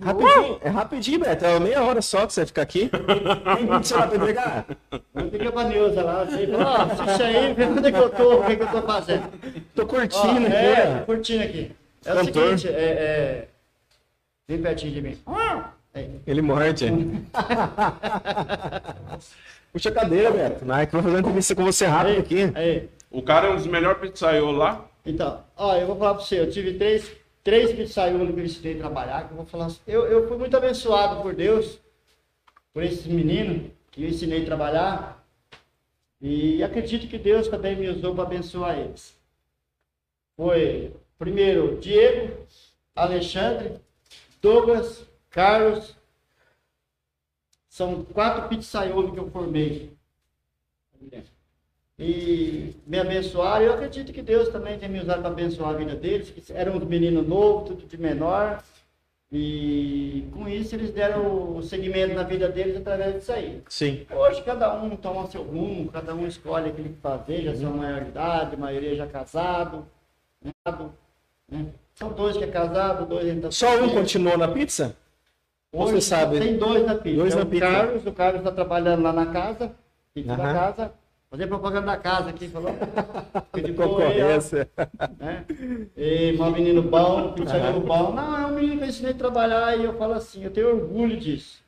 Rapidinho, 0.00 0.58
é 0.62 0.68
rapidinho, 0.68 1.20
Beto. 1.20 1.44
É 1.44 1.60
meia 1.60 1.82
hora 1.82 2.02
só 2.02 2.26
que 2.26 2.32
você 2.32 2.40
vai 2.42 2.46
ficar 2.46 2.62
aqui. 2.62 2.90
Tem 3.56 3.66
pizza 3.66 3.96
lá 3.96 4.06
pra 4.06 4.16
entregar? 4.16 4.66
Eu 5.14 5.24
liguei 5.28 5.50
pra 5.50 5.64
Neuza 5.64 6.02
lá, 6.02 6.22
assim, 6.22 6.46
ó, 6.54 6.82
assiste 6.82 7.22
aí, 7.22 7.54
vê 7.54 7.64
onde 7.64 7.88
é 7.88 7.92
que 7.92 7.98
eu 7.98 8.10
tô, 8.10 8.40
o 8.40 8.44
que, 8.44 8.56
que 8.56 8.62
eu 8.62 8.68
tô 8.68 8.82
fazendo. 8.82 9.30
Tô 9.74 9.82
Ó, 9.82 9.86
curtindo 9.86 10.46
é, 10.46 10.82
aqui, 10.82 10.98
tô 10.98 11.06
curtindo 11.06 11.42
aqui. 11.42 11.72
É 12.04 12.12
Cantor. 12.12 12.42
o 12.42 12.58
seguinte, 12.58 12.68
é, 12.68 12.82
é... 12.82 13.48
Vem 14.46 14.60
pertinho 14.60 14.92
de 14.92 15.00
mim. 15.00 15.18
Aí. 15.94 16.20
Ele 16.26 16.42
morde. 16.42 16.86
Puxa 19.72 19.88
a 19.88 19.92
cadeira, 19.92 20.30
Beto. 20.30 20.70
É 20.72 20.82
eu 20.82 20.88
vou 20.90 21.02
fazer 21.02 21.14
uma 21.14 21.20
entrevista 21.20 21.54
com 21.54 21.64
você 21.64 21.86
rápido 21.86 22.20
aqui. 22.20 22.52
Aí. 22.54 22.88
O 23.10 23.22
cara 23.22 23.46
é 23.46 23.50
um 23.50 23.56
dos 23.56 23.66
melhores 23.66 24.00
pizzaiolos 24.00 24.58
lá. 24.58 24.84
Então, 25.06 25.40
ó, 25.56 25.76
eu 25.76 25.86
vou 25.86 25.96
falar 25.96 26.14
pra 26.14 26.24
você, 26.24 26.40
eu 26.40 26.50
tive 26.50 26.74
três, 26.74 27.10
três 27.44 27.72
pizzaiolos 27.72 28.34
que 28.34 28.40
eu 28.40 28.44
ensinei 28.44 28.74
a 28.74 28.78
trabalhar, 28.78 29.26
que 29.26 29.32
eu 29.32 29.36
vou 29.36 29.46
falar 29.46 29.66
assim, 29.66 29.80
eu, 29.86 30.06
eu 30.06 30.26
fui 30.26 30.38
muito 30.38 30.56
abençoado 30.56 31.22
por 31.22 31.34
Deus, 31.34 31.78
por 32.72 32.82
esses 32.82 33.06
meninos 33.06 33.70
que 33.92 34.02
eu 34.02 34.08
ensinei 34.08 34.42
a 34.42 34.46
trabalhar, 34.46 35.24
e 36.20 36.64
acredito 36.64 37.06
que 37.06 37.18
Deus 37.18 37.46
também 37.48 37.76
me 37.76 37.88
usou 37.88 38.14
para 38.14 38.24
abençoar 38.24 38.78
eles. 38.78 39.14
Foi, 40.34 40.92
primeiro, 41.18 41.78
Diego, 41.78 42.46
Alexandre, 42.96 43.78
Douglas, 44.40 45.04
Carlos, 45.28 45.94
são 47.68 48.04
quatro 48.04 48.48
pizzaiolos 48.48 49.12
que 49.12 49.18
eu 49.18 49.30
formei. 49.30 49.92
E 51.98 52.74
me 52.86 52.98
abençoaram. 52.98 53.66
Eu 53.66 53.74
acredito 53.74 54.12
que 54.12 54.22
Deus 54.22 54.48
também 54.48 54.78
tem 54.78 54.88
me 54.88 55.00
usado 55.00 55.20
para 55.20 55.30
abençoar 55.30 55.70
a 55.70 55.74
vida 55.74 55.94
deles. 55.94 56.30
que 56.30 56.52
Eram 56.52 56.76
uns 56.76 56.84
meninos 56.84 57.26
novos, 57.26 57.68
tudo 57.68 57.86
de 57.86 57.96
menor. 57.96 58.62
E 59.36 60.28
com 60.32 60.48
isso 60.48 60.74
eles 60.76 60.92
deram 60.92 61.56
o 61.56 61.62
segmento 61.62 62.14
na 62.14 62.22
vida 62.22 62.48
deles 62.48 62.76
através 62.76 63.14
disso 63.16 63.32
aí. 63.32 63.62
Sim. 63.68 64.06
Hoje 64.14 64.42
cada 64.42 64.72
um 64.74 64.96
toma 64.96 65.26
seu 65.26 65.42
rumo, 65.42 65.90
cada 65.90 66.14
um 66.14 66.24
escolhe 66.26 66.70
aquilo 66.70 66.90
que 66.90 67.00
fazer, 67.00 67.42
já 67.42 67.54
são 67.56 67.72
maioridade, 67.76 68.54
a 68.54 68.58
maioria 68.58 68.94
já 68.94 69.06
casado. 69.08 69.84
né? 70.44 71.66
São 71.94 72.12
dois 72.12 72.36
que 72.36 72.44
é 72.44 72.48
casado, 72.48 73.06
dois 73.06 73.28
ainda 73.28 73.50
Só 73.50 73.82
um 73.82 73.88
continuou 73.90 74.38
na 74.38 74.48
pizza? 74.48 74.96
Ou 75.72 75.82
Hoje 75.84 75.94
você 75.94 76.00
sabe? 76.02 76.38
Tem 76.38 76.56
dois 76.56 76.86
na 76.86 76.94
pizza. 76.94 77.16
Dois 77.16 77.32
é 77.34 77.36
na 77.36 77.42
o 77.42 77.46
pizza. 77.46 77.66
Carlos, 77.66 78.06
o 78.06 78.12
Carlos 78.12 78.38
está 78.40 78.52
trabalhando 78.52 79.02
lá 79.02 79.12
na 79.12 79.26
casa, 79.26 79.72
pizza 80.12 80.36
da 80.36 80.44
Aham. 80.44 80.54
casa. 80.54 80.92
Fazer 81.34 81.48
propaganda 81.48 81.86
da 81.86 81.96
casa 81.96 82.30
aqui, 82.30 82.46
falou. 82.46 82.70
De 83.52 83.72
boa 83.72 83.88
concorrência. 83.88 84.70
né? 85.18 85.44
E 85.96 86.36
um 86.38 86.50
menino 86.52 86.80
bom, 86.80 87.32
pizzaria 87.32 87.72
bom. 87.72 88.12
Não, 88.12 88.38
é 88.38 88.46
um 88.46 88.54
menino 88.54 88.76
que 88.78 88.84
eu 88.84 88.88
ensinei 88.88 89.10
a 89.10 89.16
trabalhar 89.16 89.76
e 89.76 89.82
eu 89.82 89.98
falo 89.98 90.12
assim, 90.12 90.44
eu 90.44 90.52
tenho 90.52 90.68
orgulho 90.68 91.16
disso. 91.16 91.60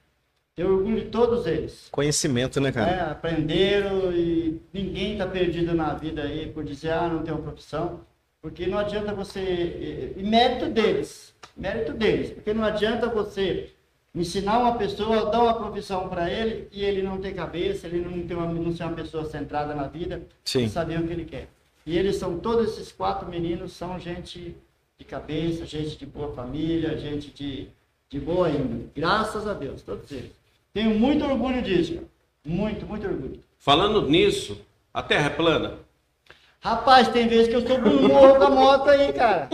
Tenho 0.54 0.72
orgulho 0.72 1.00
de 1.00 1.06
todos 1.06 1.48
eles. 1.48 1.88
Conhecimento, 1.90 2.60
né, 2.60 2.70
cara? 2.70 2.90
É, 2.92 3.10
aprenderam 3.10 4.12
e 4.12 4.62
ninguém 4.72 5.14
está 5.14 5.26
perdido 5.26 5.74
na 5.74 5.94
vida 5.94 6.22
aí 6.22 6.48
por 6.48 6.62
dizer, 6.62 6.92
ah, 6.92 7.08
não 7.08 7.24
tenho 7.24 7.38
profissão. 7.38 8.02
Porque 8.40 8.68
não 8.68 8.78
adianta 8.78 9.12
você. 9.12 10.14
E 10.16 10.22
mérito 10.22 10.66
deles. 10.66 11.34
Mérito 11.56 11.92
deles. 11.92 12.30
Porque 12.30 12.54
não 12.54 12.62
adianta 12.62 13.08
você 13.08 13.70
ensinar 14.16 14.58
uma 14.58 14.76
pessoa, 14.76 15.30
dar 15.30 15.42
uma 15.42 15.54
profissão 15.54 16.08
para 16.08 16.30
ele 16.32 16.68
e 16.72 16.82
ele 16.82 17.02
não 17.02 17.18
ter 17.18 17.34
cabeça, 17.34 17.86
ele 17.86 18.00
não, 18.00 18.26
ter 18.26 18.34
uma, 18.34 18.46
não 18.46 18.74
ser 18.74 18.84
uma 18.84 18.94
pessoa 18.94 19.24
centrada 19.26 19.74
na 19.74 19.86
vida 19.86 20.22
Sim. 20.44 20.64
e 20.64 20.68
saber 20.68 21.00
o 21.00 21.06
que 21.06 21.12
ele 21.12 21.24
quer. 21.24 21.48
E 21.84 21.96
eles 21.96 22.16
são, 22.16 22.38
todos 22.38 22.72
esses 22.72 22.90
quatro 22.90 23.28
meninos 23.28 23.72
são 23.72 23.98
gente 24.00 24.56
de 24.98 25.04
cabeça, 25.04 25.66
gente 25.66 25.96
de 25.96 26.06
boa 26.06 26.32
família, 26.34 26.98
gente 26.98 27.30
de, 27.30 27.68
de 28.08 28.18
boa 28.18 28.48
índole. 28.48 28.88
Graças 28.96 29.46
a 29.46 29.52
Deus, 29.52 29.82
todos 29.82 30.10
eles. 30.10 30.32
Tenho 30.72 30.98
muito 30.98 31.24
orgulho 31.24 31.62
disso, 31.62 31.94
cara. 31.94 32.06
Muito, 32.44 32.86
muito 32.86 33.06
orgulho. 33.06 33.40
Falando 33.58 34.08
nisso, 34.08 34.60
a 34.94 35.02
Terra 35.02 35.26
é 35.26 35.30
plana? 35.30 35.78
Rapaz, 36.60 37.08
tem 37.08 37.28
vezes 37.28 37.48
que 37.48 37.54
eu 37.54 37.60
subo 37.66 37.88
no 37.88 38.08
morro 38.08 38.36
com 38.36 38.44
a 38.44 38.50
moto 38.50 38.88
aí, 38.88 39.12
cara. 39.12 39.48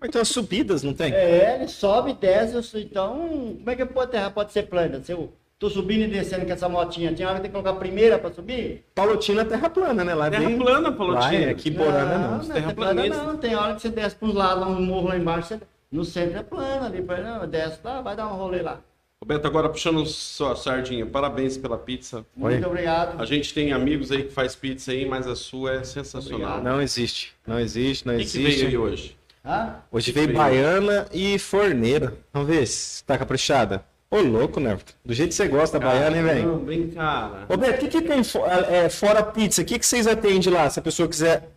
Mas 0.00 0.10
tem 0.10 0.18
umas 0.18 0.28
subidas, 0.28 0.82
não 0.82 0.94
tem? 0.94 1.12
É, 1.12 1.56
ele 1.56 1.68
sobe, 1.68 2.14
desce, 2.14 2.54
eu 2.54 2.62
sou- 2.62 2.80
então, 2.80 3.18
como 3.58 3.70
é 3.70 3.76
que 3.76 3.82
a 3.82 4.06
terra 4.06 4.30
pode 4.30 4.50
ser 4.52 4.64
plana? 4.64 5.00
Se 5.02 5.12
eu 5.12 5.32
tô 5.58 5.68
subindo 5.70 6.02
e 6.02 6.08
descendo 6.08 6.44
com 6.46 6.52
essa 6.52 6.68
motinha, 6.68 7.12
tinha 7.14 7.28
hora 7.28 7.36
que 7.36 7.42
tem 7.42 7.50
que 7.50 7.54
colocar 7.54 7.70
a 7.70 7.80
primeira 7.80 8.18
para 8.18 8.32
subir? 8.32 8.84
Palotina 8.94 9.42
é 9.42 9.44
terra 9.44 9.70
plana, 9.70 10.02
né? 10.02 10.14
Lá 10.14 10.26
é 10.26 10.30
Terra 10.30 10.44
bem... 10.46 10.58
plana, 10.58 10.88
Lá 10.88 10.96
Palotina. 10.96 11.44
é, 11.44 11.50
aqui 11.50 11.70
Porana 11.70 12.18
não. 12.18 12.18
não, 12.18 12.30
não, 12.30 12.36
é 12.36 12.38
plana 12.38 12.54
terraplanista. 13.02 13.22
não. 13.24 13.36
Tem 13.36 13.54
hora 13.54 13.74
que 13.74 13.82
você 13.82 13.90
desce 13.90 14.16
para 14.16 14.28
os 14.28 14.34
lados, 14.34 14.66
um 14.66 14.80
morro 14.82 15.08
lá 15.08 15.16
embaixo, 15.16 15.48
você- 15.48 15.60
no 15.90 16.04
centro 16.04 16.38
é 16.38 16.42
plano 16.42 16.86
ali, 16.86 17.02
pra- 17.02 17.20
não, 17.20 17.46
desce 17.46 17.78
lá, 17.84 18.00
vai 18.00 18.16
dar 18.16 18.26
um 18.26 18.36
rolê 18.36 18.62
lá. 18.62 18.80
Roberto, 19.22 19.46
agora 19.46 19.68
puxando 19.68 20.04
sua 20.04 20.56
sardinha, 20.56 21.06
parabéns 21.06 21.56
pela 21.56 21.78
pizza. 21.78 22.26
Muito 22.34 22.60
Oi. 22.60 22.64
obrigado. 22.66 23.22
A 23.22 23.24
gente 23.24 23.54
tem 23.54 23.72
amigos 23.72 24.10
aí 24.10 24.24
que 24.24 24.32
faz 24.32 24.56
pizza 24.56 24.90
aí, 24.90 25.06
mas 25.06 25.28
a 25.28 25.36
sua 25.36 25.74
é 25.74 25.84
sensacional. 25.84 26.60
Não 26.60 26.82
existe. 26.82 27.32
Não 27.46 27.60
existe, 27.60 28.04
não 28.04 28.14
O 28.14 28.18
que, 28.18 28.24
que 28.24 28.38
existe. 28.38 28.64
veio 28.64 28.68
aí 28.68 28.76
hoje? 28.76 29.16
Hã? 29.46 29.76
Hoje 29.92 30.10
veio 30.10 30.26
veio? 30.26 30.36
baiana 30.36 31.06
e 31.12 31.38
forneira. 31.38 32.14
Vamos 32.32 32.48
ver 32.48 32.66
se 32.66 33.04
tá 33.04 33.16
caprichada. 33.16 33.84
Ô, 34.10 34.18
louco, 34.20 34.58
né? 34.58 34.76
Do 35.04 35.14
jeito 35.14 35.28
que 35.28 35.36
você 35.36 35.46
gosta 35.46 35.78
da 35.78 35.86
baiana, 35.86 36.16
hein, 36.16 36.22
velho? 36.24 36.48
Não, 36.48 36.58
bem 36.58 36.88
cara. 36.88 37.46
Ô, 37.48 37.56
Beto, 37.56 37.76
o 37.76 37.88
que, 37.88 38.00
que 38.00 38.02
tem 38.08 38.24
fo- 38.24 38.44
é, 38.44 38.88
fora 38.88 39.22
pizza? 39.22 39.62
O 39.62 39.64
que, 39.64 39.78
que 39.78 39.86
vocês 39.86 40.08
atendem 40.08 40.52
lá, 40.52 40.68
se 40.68 40.80
a 40.80 40.82
pessoa 40.82 41.08
quiser 41.08 41.48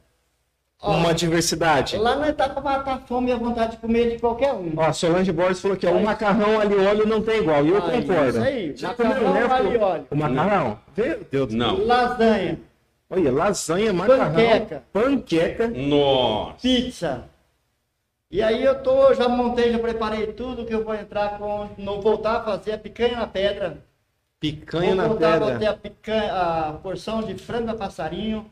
Ó, 0.85 0.97
uma 0.97 1.13
diversidade? 1.13 1.97
Lá 1.97 2.15
não 2.15 2.31
tá 2.33 2.47
para 2.49 2.61
matar 2.61 2.93
a 2.95 2.99
fome 2.99 3.29
e 3.29 3.33
a 3.33 3.37
vontade 3.37 3.71
de 3.71 3.77
comer 3.77 4.11
de 4.11 4.19
qualquer 4.19 4.53
um. 4.53 4.73
Ó, 4.77 4.83
a 4.83 4.93
Solange 4.93 5.31
Borges 5.31 5.59
falou 5.61 5.75
que 5.77 5.87
o 5.87 5.99
macarrão 6.03 6.59
ali 6.59 6.75
óleo 6.75 7.05
não 7.07 7.21
tem 7.21 7.39
igual. 7.39 7.65
E 7.65 7.69
eu 7.69 7.83
Aí, 7.83 8.01
concordo. 8.01 8.29
isso 8.29 8.41
aí, 8.41 8.75
Já 8.75 8.87
macarrão 8.89 9.15
comeu, 9.15 9.33
né, 9.33 9.73
e 9.73 9.77
óleo. 9.77 10.07
O 10.11 10.15
macarrão? 10.15 10.79
Meu 10.95 11.25
Deus 11.31 11.47
do 11.49 11.55
Não. 11.57 11.85
Lasanha, 11.85 12.59
Olha, 13.09 13.31
lasanha, 13.31 13.93
macarrão, 13.93 14.33
Panqueca. 14.33 14.83
panqueca. 14.91 15.67
Nossa. 15.67 16.55
pizza. 16.61 17.23
E 18.31 18.41
aí 18.41 18.63
eu 18.63 18.81
tô, 18.81 19.13
já 19.13 19.29
montei, 19.29 19.71
já 19.71 19.79
preparei 19.79 20.27
tudo 20.33 20.65
que 20.65 20.73
eu 20.73 20.83
vou 20.83 20.93
entrar 20.95 21.37
com, 21.37 21.69
não 21.77 22.01
voltar 22.01 22.37
a 22.37 22.43
fazer 22.43 22.73
a 22.73 22.77
picanha 22.77 23.17
na 23.17 23.27
pedra. 23.27 23.77
picanha 24.39 24.87
vou 24.87 24.95
na 24.95 25.07
voltar 25.07 25.35
a 25.35 25.39
fazer 25.39 25.51
pedra. 25.53 25.69
a 25.69 25.73
picanha, 25.77 26.33
a 26.33 26.73
porção 26.81 27.21
de 27.21 27.35
frango 27.35 27.69
a 27.71 27.75
passarinho, 27.75 28.45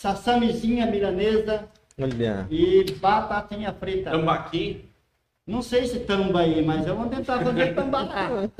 sassamizinha 0.00 0.86
milanesa 0.86 1.64
Olha. 1.98 2.46
e 2.50 2.84
batatinha 3.00 3.72
frita. 3.72 4.10
Tambaqui. 4.10 4.84
Não 5.46 5.62
sei 5.62 5.86
se 5.86 6.00
tamba 6.00 6.40
aí, 6.40 6.62
mas 6.62 6.86
eu 6.86 6.94
vou 6.96 7.08
tentar 7.08 7.42
fazer 7.42 7.74
tambará. 7.74 8.48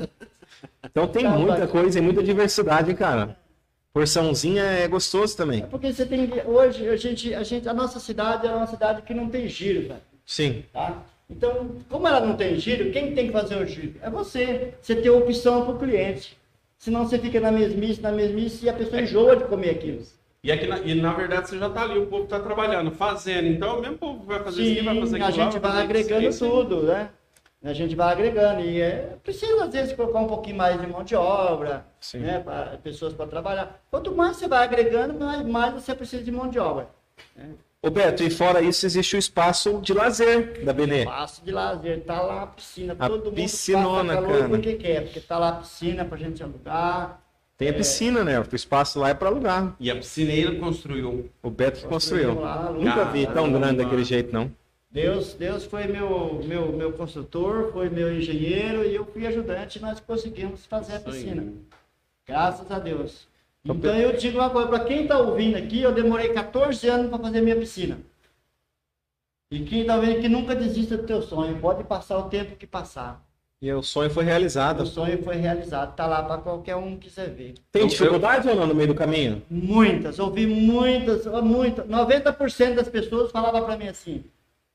Então 0.83 1.07
tem 1.07 1.27
muita 1.27 1.67
coisa 1.67 1.99
e 1.99 2.01
muita 2.01 2.23
diversidade, 2.23 2.93
cara. 2.95 3.37
Porçãozinha 3.93 4.63
é 4.63 4.87
gostoso 4.87 5.35
também. 5.35 5.61
É 5.61 5.65
porque 5.67 5.91
você 5.93 6.05
tem 6.05 6.25
que- 6.25 6.41
hoje 6.47 6.87
a 6.87 6.95
gente, 6.95 7.35
a 7.35 7.43
gente, 7.43 7.67
a 7.67 7.73
nossa 7.73 7.99
cidade 7.99 8.47
é 8.47 8.55
uma 8.55 8.65
cidade 8.65 9.01
que 9.03 9.13
não 9.13 9.29
tem 9.29 9.47
giro, 9.47 9.89
velho. 9.89 10.01
Sim. 10.25 10.63
Tá? 10.73 11.03
Então, 11.29 11.75
como 11.89 12.07
ela 12.07 12.21
não 12.21 12.35
tem 12.35 12.57
giro, 12.57 12.91
quem 12.91 13.13
tem 13.13 13.27
que 13.27 13.33
fazer 13.33 13.57
o 13.61 13.65
giro? 13.67 13.95
É 14.01 14.09
você. 14.09 14.73
Você 14.81 14.95
tem 14.95 15.11
opção 15.11 15.65
para 15.65 15.75
o 15.75 15.77
cliente. 15.79 16.37
Senão 16.79 17.05
você 17.05 17.19
fica 17.19 17.39
na 17.39 17.51
mesmice, 17.51 18.01
na 18.01 18.11
mesmice 18.11 18.65
e 18.65 18.69
a 18.69 18.73
pessoa 18.73 19.01
enjoa 19.01 19.35
de 19.35 19.43
comer 19.43 19.71
aquilo. 19.71 20.01
E, 20.47 20.51
aqui 20.53 20.65
na, 20.65 20.77
e 20.79 20.95
na 20.95 21.11
verdade 21.11 21.49
você 21.49 21.59
já 21.59 21.67
está 21.67 21.81
ali, 21.81 21.99
o 21.99 22.05
povo 22.05 22.23
está 22.23 22.39
trabalhando, 22.39 22.89
fazendo. 22.89 23.47
Então 23.49 23.79
o 23.79 23.81
mesmo 23.81 23.97
povo 23.97 24.23
vai 24.25 24.41
fazer 24.41 24.61
isso 24.61 24.71
aqui, 24.77 24.85
vai 24.85 24.99
fazer 25.01 25.17
Sim, 25.17 25.21
a 25.21 25.27
aquilo 25.27 25.43
lá, 25.43 25.51
gente 25.51 25.59
vai 25.59 25.71
vai 25.71 25.81
isso, 25.81 25.89
agregando 25.89 26.29
isso 26.29 26.49
tudo, 26.49 26.83
né? 26.83 27.09
A 27.65 27.73
gente 27.73 27.95
vai 27.97 28.13
agregando. 28.13 28.61
E 28.61 28.79
é, 28.79 29.17
precisa, 29.21 29.65
às 29.65 29.73
vezes, 29.73 29.91
colocar 29.91 30.19
um 30.19 30.27
pouquinho 30.27 30.55
mais 30.55 30.79
de 30.79 30.87
mão 30.87 31.03
de 31.03 31.17
obra, 31.17 31.85
Sim. 31.99 32.19
né? 32.19 32.39
Pra, 32.39 32.77
pessoas 32.81 33.13
para 33.13 33.27
trabalhar. 33.27 33.77
Quanto 33.91 34.15
mais 34.15 34.37
você 34.37 34.47
vai 34.47 34.63
agregando, 34.63 35.15
mais, 35.19 35.45
mais 35.45 35.73
você 35.73 35.93
precisa 35.93 36.23
de 36.23 36.31
mão 36.31 36.47
de 36.47 36.59
obra. 36.59 36.87
Ô 37.81 37.89
Beto, 37.89 38.23
e 38.23 38.29
fora 38.29 38.61
isso, 38.61 38.85
existe 38.85 39.17
o 39.17 39.19
espaço 39.19 39.81
de 39.81 39.93
lazer 39.93 40.63
da 40.63 40.71
Benê. 40.71 40.99
Espaço 40.99 41.43
de 41.43 41.51
lazer, 41.51 42.05
tá 42.05 42.21
lá 42.21 42.43
a 42.43 42.47
piscina, 42.47 42.95
A 42.97 43.09
todo 43.09 43.25
mundo 43.25 43.35
piscinona, 43.35 44.13
passa 44.15 44.25
calor 44.27 44.37
cara. 44.37 44.49
porque 44.49 44.73
quer, 44.75 45.03
porque 45.03 45.19
tá 45.19 45.37
lá 45.37 45.49
a 45.49 45.53
piscina 45.53 46.05
pra 46.05 46.17
gente 46.17 46.41
alugar. 46.41 47.21
Tem 47.57 47.69
a 47.69 47.73
piscina, 47.73 48.23
né? 48.23 48.39
O 48.39 48.55
espaço 48.55 48.99
lá 48.99 49.09
é 49.09 49.13
para 49.15 49.29
alugar. 49.29 49.75
E 49.79 49.89
a 49.89 49.95
piscineira 49.95 50.55
construiu. 50.59 51.31
O 51.41 51.49
Beto 51.49 51.81
que 51.81 51.87
construiu. 51.87 52.39
lá, 52.39 52.71
Nunca 52.71 53.05
vi 53.05 53.25
tão 53.25 53.51
grande 53.51 53.77
daquele 53.77 54.03
jeito, 54.03 54.31
não. 54.31 54.51
Deus, 54.91 55.33
Deus 55.33 55.65
foi 55.65 55.87
meu, 55.87 56.41
meu, 56.45 56.71
meu 56.71 56.93
construtor, 56.93 57.71
foi 57.73 57.89
meu 57.89 58.15
engenheiro 58.15 58.85
e 58.85 58.95
eu 58.95 59.05
fui 59.05 59.25
ajudante 59.25 59.79
e 59.79 59.81
nós 59.81 59.99
conseguimos 59.99 60.65
fazer 60.67 60.97
a 60.97 60.99
piscina. 60.99 61.51
Graças 62.27 62.71
a 62.71 62.77
Deus. 62.77 63.27
Então 63.65 63.95
eu 63.97 64.15
digo 64.15 64.37
uma 64.37 64.49
coisa, 64.49 64.67
para 64.69 64.85
quem 64.85 65.03
está 65.03 65.17
ouvindo 65.17 65.57
aqui, 65.57 65.81
eu 65.81 65.93
demorei 65.93 66.29
14 66.29 66.87
anos 66.87 67.09
para 67.09 67.19
fazer 67.19 67.41
minha 67.41 67.55
piscina. 67.55 67.99
E 69.51 69.63
quem 69.63 69.81
está 69.81 69.95
ouvindo 69.95 70.21
que 70.21 70.29
nunca 70.29 70.55
desista 70.55 70.95
do 70.95 71.03
teu 71.03 71.21
sonho, 71.21 71.59
pode 71.59 71.83
passar 71.83 72.17
o 72.19 72.29
tempo 72.29 72.55
que 72.55 72.67
passar. 72.67 73.26
E 73.59 73.71
o 73.73 73.81
sonho 73.81 74.09
foi 74.11 74.23
O 74.23 74.27
realizado. 74.27 74.85
sonho 74.85 75.23
foi 75.23 75.35
realizado, 75.35 75.95
tá 75.95 76.05
lá 76.05 76.21
para 76.21 76.37
qualquer 76.37 76.75
um 76.75 76.95
que 76.95 77.07
quiser 77.09 77.29
ver. 77.31 77.55
Tem 77.71 77.81
Eu- 77.81 77.87
dificuldade 77.87 78.47
ou 78.47 78.55
não 78.55 78.67
no 78.67 78.75
meio 78.75 78.89
do 78.89 78.93
caminho? 78.95 79.41
Muitas, 79.49 80.19
ouvi 80.19 80.45
muitas, 80.45 81.25
muitas. 81.43 81.87
90% 81.87 82.75
das 82.75 82.87
pessoas 82.87 83.31
falavam 83.31 83.63
para 83.65 83.75
mim 83.75 83.87
assim: 83.87 84.23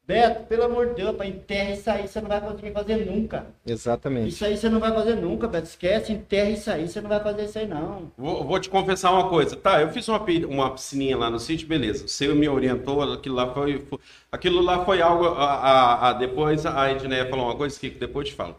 Beto, 0.05 0.47
pelo 0.47 0.64
amor 0.64 0.88
de 0.88 0.95
Deus, 0.95 1.14
para 1.14 1.27
enterra 1.27 1.71
isso 1.71 1.88
aí, 1.88 2.09
você 2.09 2.21
não 2.21 2.29
vai 2.29 2.40
conseguir 2.40 2.73
fazer 2.73 3.07
nunca. 3.07 3.47
Exatamente. 3.64 4.31
Isso 4.31 4.45
aí 4.45 4.57
você 4.57 4.68
não 4.68 4.81
vai 4.81 4.92
fazer 4.92 5.14
nunca, 5.14 5.47
Beto. 5.47 5.68
Esquece, 5.68 6.12
enterra 6.12 6.51
isso 6.51 6.68
aí, 6.68 6.88
você 6.88 7.01
não 7.01 7.09
vai 7.09 7.21
fazer 7.23 7.45
isso 7.45 7.59
aí, 7.61 7.68
não. 7.68 8.11
Vou, 8.18 8.42
vou 8.42 8.59
te 8.59 8.68
confessar 8.68 9.12
uma 9.12 9.29
coisa. 9.29 9.55
Tá, 9.55 9.81
eu 9.81 9.90
fiz 9.92 10.09
uma, 10.09 10.21
uma 10.49 10.71
piscininha 10.73 11.16
lá 11.16 11.31
no 11.31 11.38
sítio, 11.38 11.68
beleza. 11.68 12.09
Você 12.09 12.27
me 12.35 12.49
orientou, 12.49 13.01
aquilo 13.01 13.37
lá 13.37 13.55
foi, 13.55 13.79
foi- 13.79 14.01
aquilo 14.33 14.61
lá 14.61 14.85
foi 14.85 15.01
algo. 15.01 15.25
A, 15.27 15.45
a- 15.45 16.09
a- 16.09 16.12
depois 16.14 16.66
a 16.66 16.90
Edneia 16.90 17.31
falou 17.31 17.45
uma 17.45 17.55
coisa 17.55 17.79
que 17.79 17.88
depois 17.90 18.27
eu 18.27 18.33
te 18.33 18.37
falo. 18.37 18.57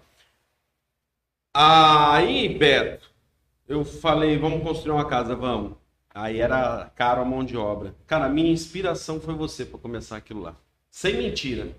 Aí, 1.53 2.49
Beto, 2.49 3.09
eu 3.67 3.85
falei, 3.85 4.37
vamos 4.37 4.63
construir 4.63 4.93
uma 4.93 5.05
casa, 5.05 5.35
vamos. 5.35 5.73
Aí 6.13 6.39
era 6.39 6.91
caro 6.95 7.21
a 7.21 7.25
mão 7.25 7.43
de 7.43 7.55
obra. 7.57 7.93
Cara, 8.07 8.25
a 8.25 8.29
minha 8.29 8.51
inspiração 8.51 9.19
foi 9.19 9.33
você 9.35 9.65
para 9.65 9.79
começar 9.79 10.17
aquilo 10.17 10.41
lá. 10.41 10.55
Sem 10.89 11.15
mentira. 11.15 11.69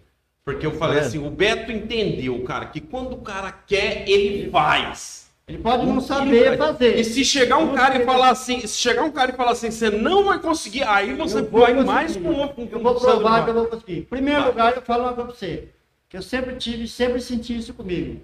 Porque 0.44 0.66
eu 0.66 0.72
falei 0.72 0.98
É. 0.98 1.00
assim, 1.00 1.24
o 1.24 1.30
Beto 1.30 1.72
entendeu, 1.72 2.42
cara, 2.44 2.66
que 2.66 2.80
quando 2.80 3.14
o 3.14 3.22
cara 3.22 3.50
quer, 3.50 4.08
ele 4.08 4.50
faz. 4.50 5.24
Ele 5.46 5.58
pode 5.58 5.84
não 5.86 6.00
saber 6.00 6.56
fazer. 6.56 6.98
E 6.98 7.04
se 7.04 7.24
chegar 7.24 7.58
um 7.58 7.74
cara 7.74 8.00
e 8.00 8.04
falar 8.04 8.30
assim, 8.30 8.60
se 8.66 8.78
chegar 8.78 9.02
um 9.02 9.10
cara 9.10 9.30
e 9.30 9.34
falar 9.36 9.52
assim, 9.52 9.70
você 9.70 9.90
não 9.90 10.24
vai 10.24 10.38
conseguir, 10.38 10.84
aí 10.84 11.14
você 11.14 11.42
vai 11.42 11.74
mais 11.84 12.16
com 12.16 12.30
o 12.30 12.68
Eu 12.70 12.80
vou 12.80 12.94
provar 12.94 13.44
que 13.44 13.50
eu 13.50 13.54
vou 13.54 13.66
conseguir. 13.66 13.98
Em 13.98 14.02
primeiro 14.04 14.46
lugar, 14.46 14.74
eu 14.74 14.82
falo 14.82 15.02
uma 15.04 15.12
coisa 15.12 15.28
pra 15.30 15.36
você. 15.38 15.68
Que 16.08 16.16
eu 16.16 16.22
sempre 16.22 16.56
tive, 16.56 16.88
sempre 16.88 17.20
senti 17.20 17.56
isso 17.56 17.74
comigo. 17.74 18.20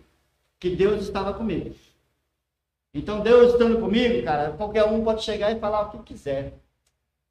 Que 0.61 0.71
Deus 0.71 1.03
estava 1.03 1.35
comigo. 1.35 1.75
Então, 2.95 3.21
Deus 3.21 3.53
estando 3.53 3.81
comigo, 3.81 4.23
cara, 4.25 4.51
qualquer 4.53 4.85
um 4.85 5.03
pode 5.03 5.25
chegar 5.25 5.51
e 5.51 5.59
falar 5.59 5.83
o 5.83 5.91
que 5.91 6.13
quiser. 6.13 6.55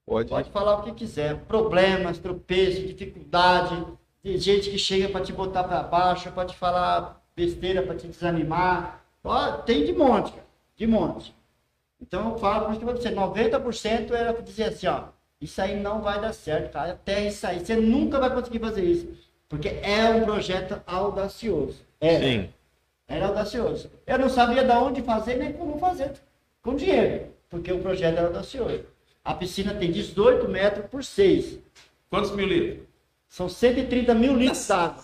Pode. 0.06 0.30
Pode 0.30 0.50
falar 0.50 0.78
o 0.78 0.84
que 0.84 0.92
quiser. 0.94 1.38
Problemas, 1.46 2.18
tropeços, 2.18 2.88
dificuldade, 2.88 3.86
de 4.24 4.38
gente 4.38 4.72
que 4.72 4.78
chega 4.78 5.08
para 5.10 5.24
te 5.24 5.32
botar 5.32 5.64
para 5.64 5.84
baixo, 5.84 6.32
pode 6.32 6.56
falar 6.56 7.22
besteira 7.36 7.84
para 7.84 7.96
te 7.96 8.08
desanimar. 8.08 9.04
Ó, 9.24 9.52
tem 9.60 9.86
de 9.86 9.94
monte, 9.94 10.32
cara. 10.32 10.48
De 10.76 10.88
monte. 10.88 11.36
Então 12.02 12.32
eu 12.32 12.38
falo 12.38 12.74
vou 12.80 12.94
dizer, 12.94 13.14
90% 13.14 14.12
era 14.12 14.34
para 14.34 14.42
dizer 14.42 14.64
assim, 14.66 14.88
ó, 14.88 15.04
isso 15.40 15.62
aí 15.62 15.80
não 15.80 16.02
vai 16.02 16.20
dar 16.20 16.34
certo, 16.34 16.72
cara. 16.72 16.94
Até 16.94 17.28
isso 17.28 17.46
aí, 17.46 17.60
você 17.60 17.76
nunca 17.76 18.20
vai 18.20 18.34
conseguir 18.34 18.60
fazer 18.60 18.84
isso. 18.84 19.08
Porque 19.48 19.68
é 19.68 20.10
um 20.10 20.24
projeto 20.24 20.82
audacioso. 20.88 21.82
É. 22.00 22.20
Sim. 22.20 22.50
Era 23.10 23.26
audacioso. 23.26 23.90
Eu 24.06 24.20
não 24.20 24.30
sabia 24.30 24.64
de 24.64 24.72
onde 24.72 25.02
fazer 25.02 25.36
nem 25.36 25.52
como 25.52 25.80
fazer 25.80 26.14
com 26.62 26.76
dinheiro, 26.76 27.26
porque 27.50 27.72
o 27.72 27.80
projeto 27.80 28.18
era 28.18 28.28
audacioso. 28.28 28.86
A 29.26 29.34
piscina 29.34 29.74
tem 29.74 29.92
18 29.92 30.48
metros 30.48 30.86
por 30.86 31.04
6. 31.04 31.58
Quantos 32.10 32.32
mil 32.32 32.48
litros? 32.48 32.88
São 33.28 33.50
130 33.50 34.14
mil 34.14 34.36
litros 34.36 34.68
d'água. 34.68 35.04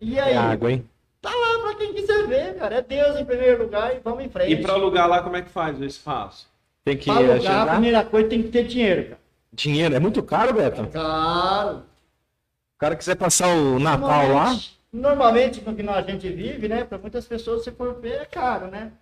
E 0.00 0.18
aí? 0.18 0.34
É 0.34 0.36
água, 0.36 0.72
hein? 0.72 0.84
Tá 1.22 1.30
lá 1.30 1.60
para 1.62 1.76
quem 1.76 1.94
quiser 1.94 2.26
ver, 2.26 2.56
cara. 2.58 2.76
É 2.76 2.82
Deus 2.82 3.18
em 3.18 3.24
primeiro 3.24 3.62
lugar 3.62 3.94
e 3.94 4.00
vamos 4.00 4.24
em 4.24 4.28
frente. 4.28 4.52
E 4.52 4.60
para 4.60 4.74
alugar 4.74 5.08
lá, 5.08 5.22
como 5.22 5.36
é 5.36 5.42
que 5.42 5.48
faz 5.48 5.80
o 5.80 5.84
espaço? 5.84 6.48
Tem 6.84 6.96
que 6.96 7.06
Pra 7.06 7.14
alugar, 7.14 7.68
a 7.68 7.72
primeira 7.72 8.04
coisa 8.04 8.28
tem 8.28 8.42
que 8.42 8.48
ter 8.48 8.64
dinheiro, 8.64 9.04
cara. 9.04 9.20
Dinheiro. 9.52 9.94
É 9.94 10.00
muito 10.00 10.22
caro, 10.22 10.52
Beto. 10.52 10.86
Claro. 10.88 11.78
O 11.78 12.78
cara 12.78 12.96
quiser 12.96 13.14
passar 13.14 13.48
o 13.48 13.78
Natal 13.78 14.28
lá. 14.28 14.56
Normalmente, 14.94 15.60
normalmente 15.60 15.82
no 15.82 15.92
que 16.04 16.10
a 16.10 16.12
gente 16.12 16.28
vive, 16.28 16.68
né? 16.68 16.84
Para 16.84 16.98
muitas 16.98 17.26
pessoas, 17.26 17.64
se 17.64 17.72
for 17.72 18.00
ver, 18.00 18.20
é 18.22 18.24
caro, 18.24 18.68
né? 18.68 18.92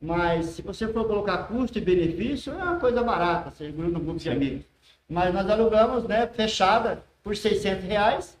Mas 0.00 0.46
se 0.46 0.62
você 0.62 0.88
for 0.88 1.06
colocar 1.06 1.46
custo 1.46 1.76
e 1.76 1.80
benefício, 1.82 2.54
é 2.54 2.62
uma 2.62 2.80
coisa 2.80 3.02
barata, 3.02 3.50
segundo 3.50 3.92
no 3.92 4.00
grupo 4.00 4.18
de 4.18 4.30
amigos. 4.30 4.64
Mas 5.06 5.32
nós 5.34 5.48
alugamos, 5.50 6.04
né, 6.04 6.26
fechada 6.26 7.04
por 7.22 7.36
600 7.36 7.84
reais. 7.84 8.38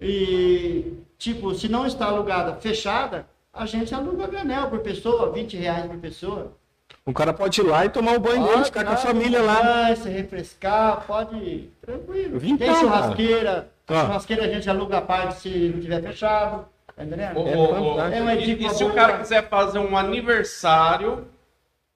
E, 0.00 0.94
tipo, 1.18 1.54
se 1.54 1.68
não 1.68 1.86
está 1.86 2.06
alugada 2.06 2.56
fechada, 2.56 3.26
a 3.52 3.66
gente 3.66 3.94
aluga 3.94 4.24
a 4.24 4.26
granel 4.26 4.70
por 4.70 4.78
pessoa, 4.80 5.30
20 5.30 5.58
reais 5.58 5.86
por 5.86 5.98
pessoa. 5.98 6.56
O 7.04 7.12
cara 7.12 7.34
pode 7.34 7.60
ir 7.60 7.64
lá 7.64 7.84
e 7.84 7.90
tomar 7.90 8.16
o 8.16 8.20
banho 8.20 8.42
dele, 8.42 8.54
Pode, 8.54 8.64
ficar 8.64 8.84
com 8.84 8.92
a 8.92 8.96
cara, 8.96 9.06
família 9.06 9.42
lá. 9.42 9.60
Vai, 9.60 9.96
se 9.96 10.08
refrescar, 10.08 11.06
pode 11.06 11.36
ir, 11.36 11.72
tranquilo. 11.82 12.38
Vim 12.38 12.56
Tem 12.56 12.74
churrasqueira, 12.74 13.70
Churrasqueira 13.88 14.44
a 14.44 14.48
gente 14.48 14.68
aluga 14.68 14.98
a 14.98 15.02
parte 15.02 15.36
se 15.40 15.48
não 15.74 15.80
tiver 15.80 16.02
fechado, 16.02 16.66
tá 16.94 17.04
entendendo? 17.04 17.38
Ô, 17.38 18.00
É. 18.00 18.18
É 18.18 18.22
uma 18.22 18.34
e, 18.34 18.44
dica 18.44 18.64
e 18.64 18.70
se 18.70 18.84
o 18.84 18.92
cara 18.92 19.18
quiser 19.18 19.48
fazer 19.48 19.78
um 19.78 19.96
aniversário 19.96 21.26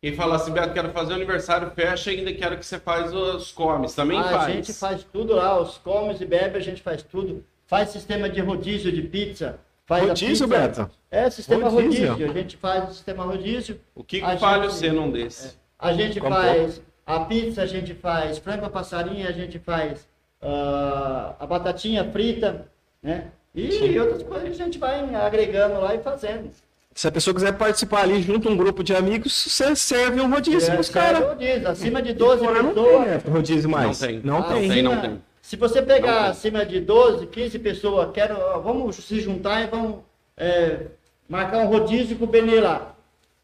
e 0.03 0.13
falar 0.13 0.37
assim, 0.37 0.53
Beto, 0.53 0.73
quero 0.73 0.91
fazer 0.91 1.13
um 1.13 1.17
aniversário, 1.17 1.71
fecha 1.73 2.13
e 2.13 2.19
ainda 2.19 2.33
quero 2.33 2.57
que 2.57 2.65
você 2.65 2.79
faz 2.79 3.13
os 3.13 3.53
comes, 3.53 3.95
também 3.95 4.19
a 4.19 4.25
faz. 4.25 4.53
gente 4.55 4.73
faz 4.73 5.05
tudo 5.13 5.35
lá, 5.35 5.61
os 5.61 5.77
comes 5.79 6.21
e 6.21 6.25
bebe, 6.25 6.57
a 6.57 6.61
gente 6.61 6.81
faz 6.81 7.03
tudo. 7.03 7.45
Faz 7.67 7.91
sistema 7.91 8.29
de 8.29 8.41
rodízio 8.41 8.91
de 8.91 9.03
pizza. 9.03 9.59
Faz 9.87 10.05
a 10.05 10.07
Rodízio, 10.09 10.49
pizza. 10.49 10.83
Beto? 10.85 10.91
É, 11.11 11.29
sistema 11.31 11.69
Rodízio? 11.69 12.09
rodízio. 12.13 12.31
A 12.31 12.33
gente 12.35 12.57
faz 12.57 12.89
o 12.89 12.93
sistema 12.93 13.25
rodízio. 13.25 13.81
O 13.95 14.03
que, 14.05 14.23
A 14.23 14.31
que 14.35 14.39
falha 14.39 14.63
gente- 14.63 14.73
você 14.75 14.91
num 14.93 15.11
desse? 15.11 15.57
A 15.79 15.93
gente 15.93 16.21
Como 16.21 16.35
faz 16.35 16.81
a 17.07 17.21
pizza, 17.21 17.63
a 17.63 17.67
gente 17.67 17.95
faz 17.95 18.39
frango 18.39 18.65
a 18.67 18.71
passarinho, 18.71 19.27
a 19.29 19.33
gente 19.33 19.59
faz 19.59 20.09
ah, 20.43 21.35
a 21.39 21.47
batatinha 21.47 22.05
frita, 22.11 22.67
né? 23.03 23.29
E 23.55 23.99
outras 23.99 24.23
coisas 24.23 24.49
que 24.57 24.63
a 24.63 24.65
gente 24.65 24.79
vai 24.79 25.01
agregando 25.15 25.81
lá 25.81 25.95
e 25.95 25.99
fazendo. 26.03 26.51
Se 26.95 27.07
a 27.09 27.13
pessoa 27.13 27.35
quiser 27.35 27.53
participar 27.57 28.03
ali 28.03 28.21
junto 28.23 28.49
um 28.49 28.57
grupo 28.57 28.83
de 28.85 28.95
amigos, 28.95 29.33
você 29.33 29.75
serve 29.77 30.21
um 30.21 30.31
rodízio 30.31 30.71
É, 30.71 30.75
pros 30.75 30.89
caras. 30.89 31.25
rodízio, 31.25 31.69
acima 31.69 32.03
de 32.03 32.13
12 32.13 32.45
Fora 32.45 32.63
não 32.63 32.75
tem, 32.75 32.85
pessoas. 32.85 33.07
né, 33.07 33.21
rodízio 33.33 33.71
mais. 33.71 34.01
Não 34.01 34.09
tem. 34.09 34.21
Não 34.23 34.39
Ah, 34.39 34.43
tem. 34.45 34.69
tem, 34.69 34.83
não 34.83 34.93
Acima- 34.93 35.09
tem. 35.09 35.23
Se 35.43 35.57
você 35.57 35.83
pegar 35.83 36.27
acima 36.29 36.65
de 36.65 36.81
12, 36.81 37.27
15 37.27 37.59
pessoas, 37.59 38.11
quero, 38.13 38.35
vamos 38.63 38.97
se 38.97 39.21
juntar 39.21 39.63
e 39.63 39.67
vamos 39.67 40.01
é, 40.37 40.87
marcar 41.29 41.59
um 41.59 41.67
rodízio 41.67 42.17
com 42.17 42.25
o 42.25 42.29
Benê 42.29 42.61
lá. 42.61 42.95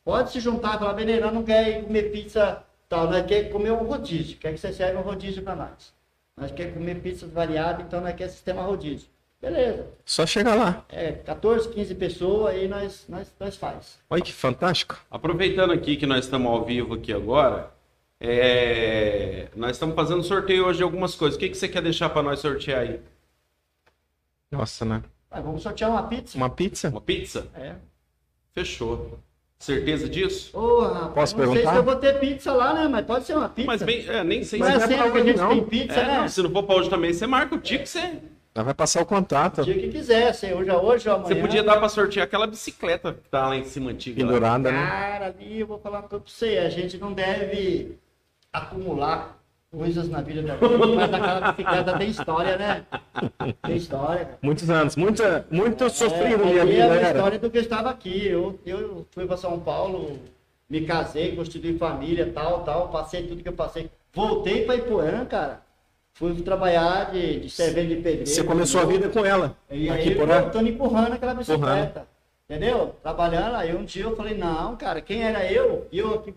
Pode 0.04 0.30
se 0.30 0.38
juntar 0.38 0.76
e 0.76 0.78
falar, 0.78 0.92
Benê, 0.92 1.18
nós 1.18 1.32
não 1.35 1.42
quer 1.42 1.68
ir 1.68 1.82
comer 1.85 2.12
pizza 2.12 2.62
tal, 2.88 3.11
nós 3.11 3.26
quer 3.26 3.50
comer 3.50 3.72
um 3.72 3.85
rodízio. 3.85 4.37
Quer 4.38 4.52
que 4.52 4.59
você 4.59 4.72
serve 4.72 4.98
um 4.98 5.02
rodízio 5.02 5.42
para 5.42 5.56
nós. 5.56 5.92
Nós 6.38 6.53
quer 6.53 6.75
comer 6.75 7.01
pizzas 7.01 7.31
variadas, 7.31 7.87
então 7.87 8.01
nós 8.01 8.14
quer 8.14 8.29
sistema 8.29 8.62
rodízio. 8.62 9.09
Beleza. 9.40 9.87
Só 10.04 10.27
chegar 10.27 10.54
lá. 10.54 10.85
É, 10.88 11.13
14, 11.13 11.69
15 11.71 11.94
pessoas, 11.94 12.54
aí 12.54 12.69
nós, 12.69 13.06
nós, 13.08 13.33
nós 13.38 13.56
faz. 13.56 13.98
Olha 14.08 14.23
que 14.23 14.33
fantástico. 14.33 14.98
Aproveitando 15.10 15.73
aqui 15.73 15.96
que 15.96 16.06
nós 16.06 16.25
estamos 16.25 16.50
ao 16.50 16.65
vivo 16.65 16.94
aqui 16.94 17.13
agora, 17.13 17.71
é, 18.21 19.48
nós 19.54 19.73
estamos 19.73 19.94
fazendo 19.94 20.23
sorteio 20.23 20.67
hoje 20.67 20.79
de 20.79 20.83
algumas 20.83 21.15
coisas. 21.15 21.37
O 21.37 21.38
que, 21.38 21.48
que 21.48 21.56
você 21.56 21.69
quer 21.69 21.83
deixar 21.83 22.10
para 22.10 22.23
nós 22.23 22.40
sortear 22.40 22.81
aí? 22.81 23.00
Nossa, 24.50 24.85
né? 24.85 25.02
Vamos 25.31 25.63
sortear 25.63 25.90
uma 25.90 26.02
pizza. 26.02 26.37
Uma 26.37 26.50
pizza? 26.50 26.88
Uma 26.88 27.00
pizza? 27.00 27.46
É. 27.54 27.75
Fechou. 28.52 29.19
Certeza 29.59 30.09
disso? 30.09 30.50
Ô, 30.57 30.81
rapaz, 30.83 31.33
Posso 31.33 31.37
não 31.38 31.44
sei 31.44 31.52
perguntar? 31.54 31.73
se 31.73 31.77
eu 31.79 31.83
vou 31.83 31.96
ter 31.96 32.21
pizza 32.21 32.52
lá, 32.52 32.75
né? 32.75 32.88
Mas 32.88 33.07
pode 33.07 33.25
ser 33.25 33.35
uma 33.37 33.48
pizza. 33.48 33.67
Mas 33.67 33.83
bem, 33.83 34.07
é, 34.07 34.23
nem 34.23 34.44
sei 34.44 34.61
Não 34.61 34.67
é 34.69 34.73
Mas 34.75 34.83
é 34.83 34.87
sempre 34.87 35.02
pra 35.02 35.13
que 35.13 35.19
a 35.19 35.25
gente 35.25 35.37
não. 35.38 35.48
tem 35.48 35.65
pizza, 35.65 35.98
É, 36.00 36.07
né? 36.07 36.19
não, 36.19 36.29
se 36.29 36.42
não 36.42 36.50
for 36.50 36.63
para 36.63 36.77
hoje 36.77 36.90
também, 36.90 37.13
você 37.13 37.27
marca 37.27 37.54
o 37.54 37.59
dia 37.59 37.79
que 37.79 37.88
você. 37.88 38.19
vai 38.54 38.75
passar 38.75 39.00
o 39.02 39.07
contato. 39.07 39.63
O 39.63 39.65
dia 39.65 39.75
que 39.75 39.88
quiser, 39.88 40.29
assim, 40.29 40.52
hoje, 40.52 40.71
hoje 40.71 41.09
ou 41.09 41.15
amanhã. 41.17 41.29
Você 41.29 41.35
podia 41.40 41.63
dar 41.63 41.79
pra 41.79 41.88
sortear 41.88 42.27
aquela 42.27 42.46
bicicleta 42.46 43.15
que 43.15 43.29
tá 43.31 43.48
lá 43.48 43.57
em 43.57 43.65
cima 43.65 43.90
antiga. 43.90 44.23
lá. 44.23 44.29
Pendurada, 44.29 44.71
né? 44.73 44.87
Cara, 44.87 45.27
ali 45.29 45.61
eu 45.61 45.67
vou 45.67 45.79
falar 45.79 46.00
uma 46.00 46.09
coisa 46.09 46.23
pra 46.25 46.33
você. 46.33 46.59
A 46.59 46.69
gente 46.69 46.98
não 46.98 47.13
deve 47.15 47.96
acumular 48.52 49.38
coisas 49.71 50.08
na 50.08 50.21
vida 50.21 50.42
da 50.42 50.56
gente, 50.56 50.96
mas 50.96 51.12
aquela 51.12 51.52
bicicleta 51.52 51.98
tem 51.98 52.08
história, 52.08 52.56
né? 52.56 52.85
Tem 53.62 53.77
história. 53.77 54.29
Muitos 54.40 54.71
anos. 54.71 54.96
Muita, 54.96 55.46
muito 55.50 55.90
sofrido 55.90 56.42
é, 56.42 56.46
minha 56.46 56.67
vida, 56.67 56.83
é 56.83 56.87
uma 56.87 56.94
era. 56.96 57.19
história 57.19 57.38
do 57.38 57.50
que 57.50 57.58
eu 57.58 57.62
estava 57.62 57.90
aqui. 57.90 58.27
Eu, 58.27 58.58
eu 58.64 59.06
fui 59.10 59.27
para 59.27 59.37
São 59.37 59.58
Paulo, 59.60 60.19
me 60.69 60.83
casei, 60.83 61.35
constituí 61.35 61.77
família, 61.79 62.31
tal, 62.33 62.64
tal, 62.64 62.88
passei 62.88 63.27
tudo 63.27 63.42
que 63.42 63.48
eu 63.48 63.52
passei. 63.52 63.90
Voltei 64.12 64.64
para 64.64 64.77
Ipuã, 64.77 65.25
cara. 65.27 65.60
Fui 66.14 66.35
trabalhar 66.40 67.10
de, 67.10 67.40
de 67.40 67.50
servente 67.50 67.88
de 67.88 67.96
pedreiro. 67.96 68.27
Você 68.27 68.42
começou 68.42 68.81
a 68.81 68.85
vida 68.87 69.08
com 69.10 69.25
ela. 69.25 69.54
E 69.71 69.90
aqui 69.90 70.08
aí 70.08 70.14
por 70.14 70.29
eu 70.31 70.50
tô 70.50 70.60
empurrando 70.60 71.12
aquela 71.12 71.35
bicicleta. 71.35 72.08
Entendeu? 72.48 72.94
Trabalhando, 73.02 73.56
aí 73.56 73.75
um 73.75 73.85
dia 73.85 74.04
eu 74.04 74.17
falei, 74.17 74.38
não, 74.38 74.77
cara, 74.77 75.00
quem 75.00 75.23
era 75.23 75.44
eu? 75.52 75.87
E 75.92 75.98
eu 75.98 76.14
aqui 76.14 76.33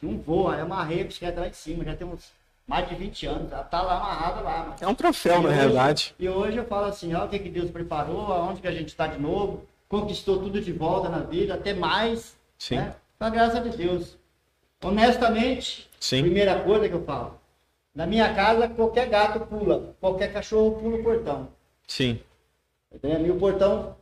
não 0.00 0.18
vou, 0.18 0.48
aí 0.48 0.60
eu 0.60 0.66
amarrei 0.66 1.00
a 1.00 1.04
bicicleta 1.04 1.40
lá 1.40 1.48
em 1.48 1.52
cima, 1.52 1.82
já 1.82 1.96
tem 1.96 2.06
uns 2.06 2.30
mais 2.66 2.88
de 2.88 2.94
20 2.94 3.26
anos, 3.26 3.52
ela 3.52 3.62
tá 3.64 3.82
lá 3.82 3.96
amarrada 3.96 4.40
lá. 4.40 4.66
Mas... 4.70 4.82
É 4.82 4.86
um 4.88 4.94
troféu, 4.94 5.40
E 5.40 5.42
na 5.42 5.48
hoje- 5.48 5.56
realidade. 5.58 6.14
E 6.18 6.28
hoje 6.28 6.56
eu 6.56 6.64
falo 6.64 6.86
assim, 6.86 7.14
ó, 7.14 7.24
o 7.24 7.28
que, 7.28 7.38
que 7.38 7.48
Deus 7.50 7.70
preparou, 7.70 8.32
aonde 8.32 8.60
que 8.60 8.68
a 8.68 8.72
gente 8.72 8.88
está 8.88 9.06
de 9.06 9.18
novo, 9.20 9.64
conquistou 9.88 10.38
tudo 10.38 10.60
de 10.60 10.72
volta 10.72 11.08
na 11.08 11.18
vida, 11.18 11.54
até 11.54 11.74
mais. 11.74 12.36
Sim. 12.58 12.76
Né? 12.76 12.94
Com 13.18 13.24
a 13.26 13.30
graça 13.30 13.60
de 13.60 13.76
Deus. 13.76 14.16
Honestamente, 14.82 15.88
Sim. 15.98 16.22
primeira 16.22 16.60
coisa 16.60 16.88
que 16.88 16.94
eu 16.94 17.04
falo, 17.04 17.38
na 17.94 18.06
minha 18.06 18.34
casa 18.34 18.68
qualquer 18.68 19.08
gato 19.08 19.40
pula, 19.46 19.94
qualquer 20.00 20.32
cachorro 20.32 20.78
pula 20.80 20.96
o 20.98 21.02
portão. 21.02 21.48
Sim. 21.86 22.20
E 23.02 23.30
o 23.30 23.38
portão, 23.38 23.96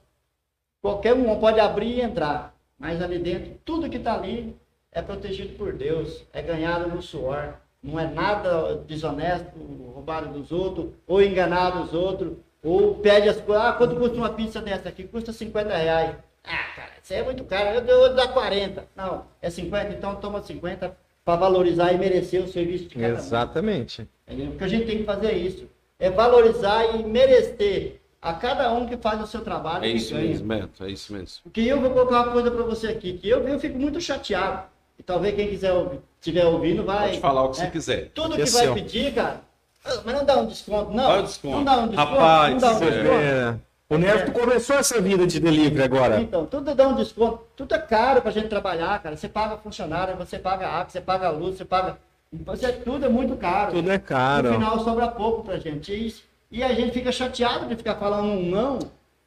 qualquer 0.80 1.14
um 1.14 1.38
pode 1.38 1.60
abrir 1.60 1.98
e 1.98 2.00
entrar, 2.00 2.54
mas 2.78 3.00
ali 3.00 3.18
dentro, 3.18 3.54
tudo 3.64 3.88
que 3.88 3.96
está 3.96 4.14
ali 4.14 4.56
é 4.90 5.00
protegido 5.00 5.56
por 5.56 5.72
Deus, 5.72 6.24
é 6.32 6.42
ganhado 6.42 6.88
no 6.88 7.00
suor. 7.00 7.54
Não 7.82 7.98
é 7.98 8.06
nada 8.06 8.76
desonesto, 8.86 9.50
roubado 9.92 10.38
dos 10.38 10.52
outros, 10.52 10.90
ou 11.06 11.20
enganado 11.20 11.82
dos 11.82 11.92
outros, 11.92 12.34
ou 12.62 12.94
pede 12.96 13.28
as 13.28 13.40
coisas. 13.40 13.64
Ah, 13.64 13.72
quanto 13.72 13.96
custa 13.96 14.16
uma 14.16 14.30
pizza 14.30 14.60
dessa 14.60 14.88
aqui? 14.88 15.04
Custa 15.04 15.32
50 15.32 15.76
reais. 15.76 16.16
Ah, 16.44 16.64
cara, 16.76 16.90
isso 17.02 17.12
aí 17.12 17.20
é 17.20 17.24
muito 17.24 17.44
caro, 17.44 17.70
eu 17.70 17.80
dou 17.84 18.14
dar 18.14 18.28
40. 18.28 18.86
Não, 18.96 19.24
é 19.40 19.50
50, 19.50 19.92
então 19.92 20.14
toma 20.16 20.42
50 20.42 20.96
para 21.24 21.36
valorizar 21.36 21.92
e 21.92 21.98
merecer 21.98 22.42
o 22.42 22.48
serviço 22.48 22.84
de 22.88 22.94
cada 22.96 23.14
um. 23.14 23.16
Exatamente. 23.16 24.08
Entendeu? 24.26 24.50
Porque 24.50 24.64
a 24.64 24.68
gente 24.68 24.86
tem 24.86 24.98
que 24.98 25.04
fazer 25.04 25.32
isso. 25.32 25.68
É 25.98 26.10
valorizar 26.10 26.96
e 26.96 27.04
merecer 27.04 28.00
a 28.20 28.32
cada 28.32 28.72
um 28.72 28.86
que 28.86 28.96
faz 28.96 29.20
o 29.20 29.26
seu 29.26 29.40
trabalho 29.40 29.84
É 29.84 29.88
isso 29.88 30.14
ganha. 30.14 30.28
mesmo, 30.28 30.46
Beto. 30.48 30.84
É 30.84 30.90
isso 30.90 31.12
mesmo. 31.12 31.42
Porque 31.44 31.60
eu 31.60 31.80
vou 31.80 31.90
colocar 31.90 32.22
uma 32.22 32.32
coisa 32.32 32.50
para 32.50 32.62
você 32.64 32.88
aqui, 32.88 33.18
que 33.18 33.28
eu, 33.28 33.46
eu 33.46 33.58
fico 33.58 33.78
muito 33.78 34.00
chateado. 34.00 34.64
E 35.02 35.04
talvez 35.04 35.34
quem 35.34 35.48
quiser 35.48 35.72
ouvir, 35.72 35.98
estiver 36.20 36.46
ouvindo 36.46 36.84
vai. 36.84 37.08
Pode 37.08 37.20
falar 37.20 37.42
o 37.42 37.50
que 37.50 37.58
né? 37.58 37.64
você 37.64 37.70
quiser. 37.72 38.10
Tudo 38.14 38.34
É 38.34 38.44
que 38.44 38.50
vai 38.50 38.62
seu. 38.62 38.74
pedir, 38.74 39.12
cara. 39.12 39.40
ah, 39.84 40.00
Mas 40.04 40.14
não 40.14 40.24
dá 40.24 40.36
um 40.36 40.46
desconto, 40.46 40.90
não. 40.92 41.08
Dá 41.08 41.18
um 41.18 41.22
desconto. 41.24 41.56
Não 41.56 41.64
dá 41.64 41.76
um 41.78 41.88
desconto. 41.88 42.08
Rapaz, 42.12 42.52
não 42.52 42.60
dá 42.60 42.68
um 42.68 42.76
é. 42.76 42.90
desconto. 42.90 43.20
É. 43.20 43.56
O 43.90 43.98
Neto 43.98 44.32
começou 44.32 44.76
essa 44.76 45.00
vida 45.00 45.26
de 45.26 45.40
delivery 45.40 45.82
agora. 45.82 46.20
Então, 46.20 46.46
tudo 46.46 46.72
dá 46.72 46.86
um 46.86 46.94
desconto. 46.94 47.40
Tudo 47.56 47.74
é 47.74 47.78
caro 47.80 48.22
pra 48.22 48.30
gente 48.30 48.46
trabalhar, 48.46 49.02
cara. 49.02 49.16
Você 49.16 49.28
paga 49.28 49.56
funcionário, 49.56 50.16
você 50.16 50.38
paga 50.38 50.68
água, 50.68 50.88
você 50.88 51.00
paga 51.00 51.30
luz, 51.30 51.56
você 51.56 51.64
paga. 51.64 51.98
Você, 52.32 52.72
tudo 52.72 53.04
é 53.04 53.08
muito 53.08 53.34
caro. 53.36 53.72
Tudo 53.72 53.90
é 53.90 53.98
caro. 53.98 54.50
No 54.50 54.54
final 54.54 54.84
sobra 54.84 55.08
pouco 55.08 55.42
pra 55.42 55.58
gente. 55.58 55.92
E, 55.92 56.14
e 56.58 56.62
a 56.62 56.72
gente 56.72 56.92
fica 56.92 57.10
chateado 57.10 57.66
de 57.66 57.74
ficar 57.74 57.96
falando 57.96 58.28
um 58.28 58.48
não 58.48 58.78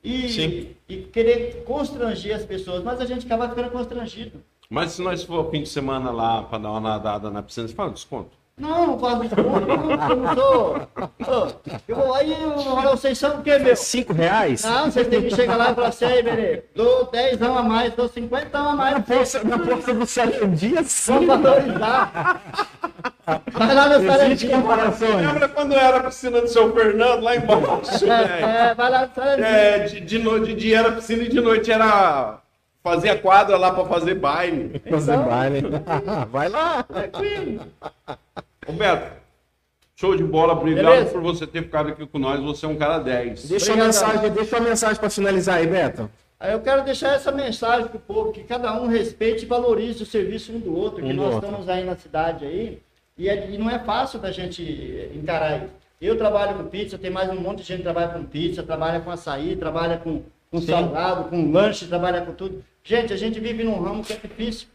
e, 0.01 0.29
Sim. 0.29 0.69
e 0.87 0.97
querer 0.99 1.63
constranger 1.65 2.33
as 2.35 2.45
pessoas, 2.45 2.81
mas 2.81 3.01
a 3.01 3.05
gente 3.05 3.25
acaba 3.25 3.49
ficando 3.49 3.71
constrangido. 3.71 4.41
Mas 4.75 4.91
se 4.91 5.01
nós 5.01 5.23
for 5.23 5.49
fim 5.49 5.63
de 5.63 5.69
semana 5.69 6.11
lá 6.11 6.43
pra 6.43 6.57
dar 6.57 6.69
uma 6.69 6.81
nadada 6.81 7.29
na 7.29 7.41
piscina, 7.41 7.65
você 7.65 7.73
fala 7.73 7.91
desconto. 7.91 8.31
Não, 8.57 8.87
não 8.87 8.99
faço 8.99 9.21
desconto, 9.21 9.61
não, 9.61 10.09
eu 10.09 10.15
não 10.17 10.35
sou. 10.35 10.81
Eu 11.87 11.95
vou, 11.95 12.13
aí 12.13 12.35
vocês 12.91 13.17
são 13.17 13.39
o 13.39 13.41
quê, 13.41 13.57
meu? 13.57 13.73
Cinco 13.77 14.11
reais? 14.11 14.65
Não, 14.65 14.91
vocês 14.91 15.07
têm 15.07 15.21
que 15.21 15.33
chegar 15.33 15.55
lá 15.55 15.71
e 15.71 15.75
falar 15.75 15.87
assim, 15.87 16.03
aí, 16.03 16.21
Benê, 16.21 16.63
dou 16.75 17.05
10 17.09 17.41
a 17.41 17.63
mais, 17.63 17.93
dou 17.93 18.09
50 18.09 18.57
a 18.57 18.63
Na 18.63 18.75
mais. 18.75 19.05
força, 19.07 19.41
na 19.45 19.57
força 19.59 19.93
do 19.93 20.05
Sarandia, 20.05 20.83
sim. 20.83 21.13
Vamos 21.13 21.27
valorizar. 21.27 22.41
Vai 23.53 23.75
lá 23.75 23.97
no 23.97 24.49
comparações. 24.49 25.25
Lembra 25.25 25.47
quando 25.47 25.73
era 25.73 25.97
a 25.99 26.03
piscina 26.03 26.41
do 26.41 26.49
seu 26.49 26.73
Fernando 26.73 27.23
lá 27.23 27.33
embaixo? 27.37 28.05
É, 28.11 28.71
é, 28.71 28.75
vai 28.75 28.91
lá 28.91 29.07
no 29.07 29.15
Sarantinho. 29.15 29.47
É, 29.47 29.79
de, 29.79 30.01
de 30.01 30.19
noite, 30.19 30.47
de 30.47 30.55
dia 30.55 30.79
era 30.79 30.91
piscina 30.91 31.23
e 31.23 31.29
de 31.29 31.39
noite 31.39 31.71
era 31.71 32.41
fazer 32.85 33.09
a 33.09 33.17
quadra 33.19 33.57
lá 33.57 33.71
pra 33.73 33.83
fazer 33.85 34.13
baile. 34.13 34.79
Fazer 34.87 35.17
baile. 35.17 35.61
Vai 36.29 36.47
lá. 36.47 36.83
Tranquilo. 36.83 37.61
Roberto, 38.67 39.11
show 39.95 40.15
de 40.15 40.23
bola, 40.23 40.53
obrigado 40.53 40.85
Beleza? 40.85 41.11
por 41.11 41.19
você 41.21 41.47
ter 41.47 41.63
ficado 41.63 41.89
aqui 41.89 42.05
com 42.05 42.19
nós. 42.19 42.39
Você 42.43 42.67
é 42.67 42.69
um 42.69 42.75
cara 42.75 42.99
10. 42.99 43.49
Deixa 43.49 43.71
Obrigadão. 43.71 43.85
mensagem, 43.87 44.29
deixa 44.31 44.55
uma 44.59 44.69
mensagem 44.69 44.99
para 44.99 45.09
finalizar 45.09 45.55
aí, 45.57 45.65
Beto. 45.65 46.07
Aí 46.39 46.53
eu 46.53 46.59
quero 46.59 46.83
deixar 46.83 47.15
essa 47.15 47.31
mensagem 47.31 47.87
pro 47.87 47.97
povo, 47.97 48.31
que 48.31 48.43
cada 48.43 48.79
um 48.79 48.85
respeite 48.87 49.45
e 49.45 49.47
valorize 49.47 50.03
o 50.03 50.05
serviço 50.05 50.51
um 50.53 50.59
do 50.59 50.77
outro, 50.77 50.97
que 51.01 51.05
Um 51.11 51.15
do 51.15 51.23
nós 51.23 51.33
outro. 51.35 51.49
estamos 51.49 51.67
aí 51.69 51.83
na 51.83 51.95
cidade 51.95 52.45
aí, 52.45 52.79
e, 53.17 53.27
é- 53.27 53.49
e 53.49 53.57
não 53.57 53.67
é 53.67 53.79
fácil 53.79 54.19
da 54.19 54.31
gente 54.31 54.61
encarar 55.15 55.57
isso. 55.57 55.73
Eu 55.99 56.15
trabalho 56.19 56.55
com 56.57 56.65
pizza, 56.65 56.99
tem 56.99 57.09
mais 57.09 57.31
um 57.31 57.35
monte 57.39 57.59
de 57.59 57.63
gente 57.63 57.77
que 57.77 57.83
trabalha 57.83 58.09
com 58.09 58.23
pizza, 58.25 58.61
trabalha 58.61 58.99
com 58.99 59.09
açaí, 59.09 59.55
trabalha 59.55 59.97
com, 59.97 60.21
com 60.51 60.59
Sim. 60.59 60.67
salgado, 60.67 61.23
com 61.29 61.51
lanche, 61.51 61.87
trabalha 61.87 62.21
com 62.21 62.33
tudo. 62.33 62.63
Gente, 62.87 63.11
a 63.11 63.17
gente 63.17 63.39
vive 63.39 63.63
num 63.63 63.81
ramo 63.81 64.03
que 64.03 64.13
é 64.13 64.15
difícil, 64.15 64.67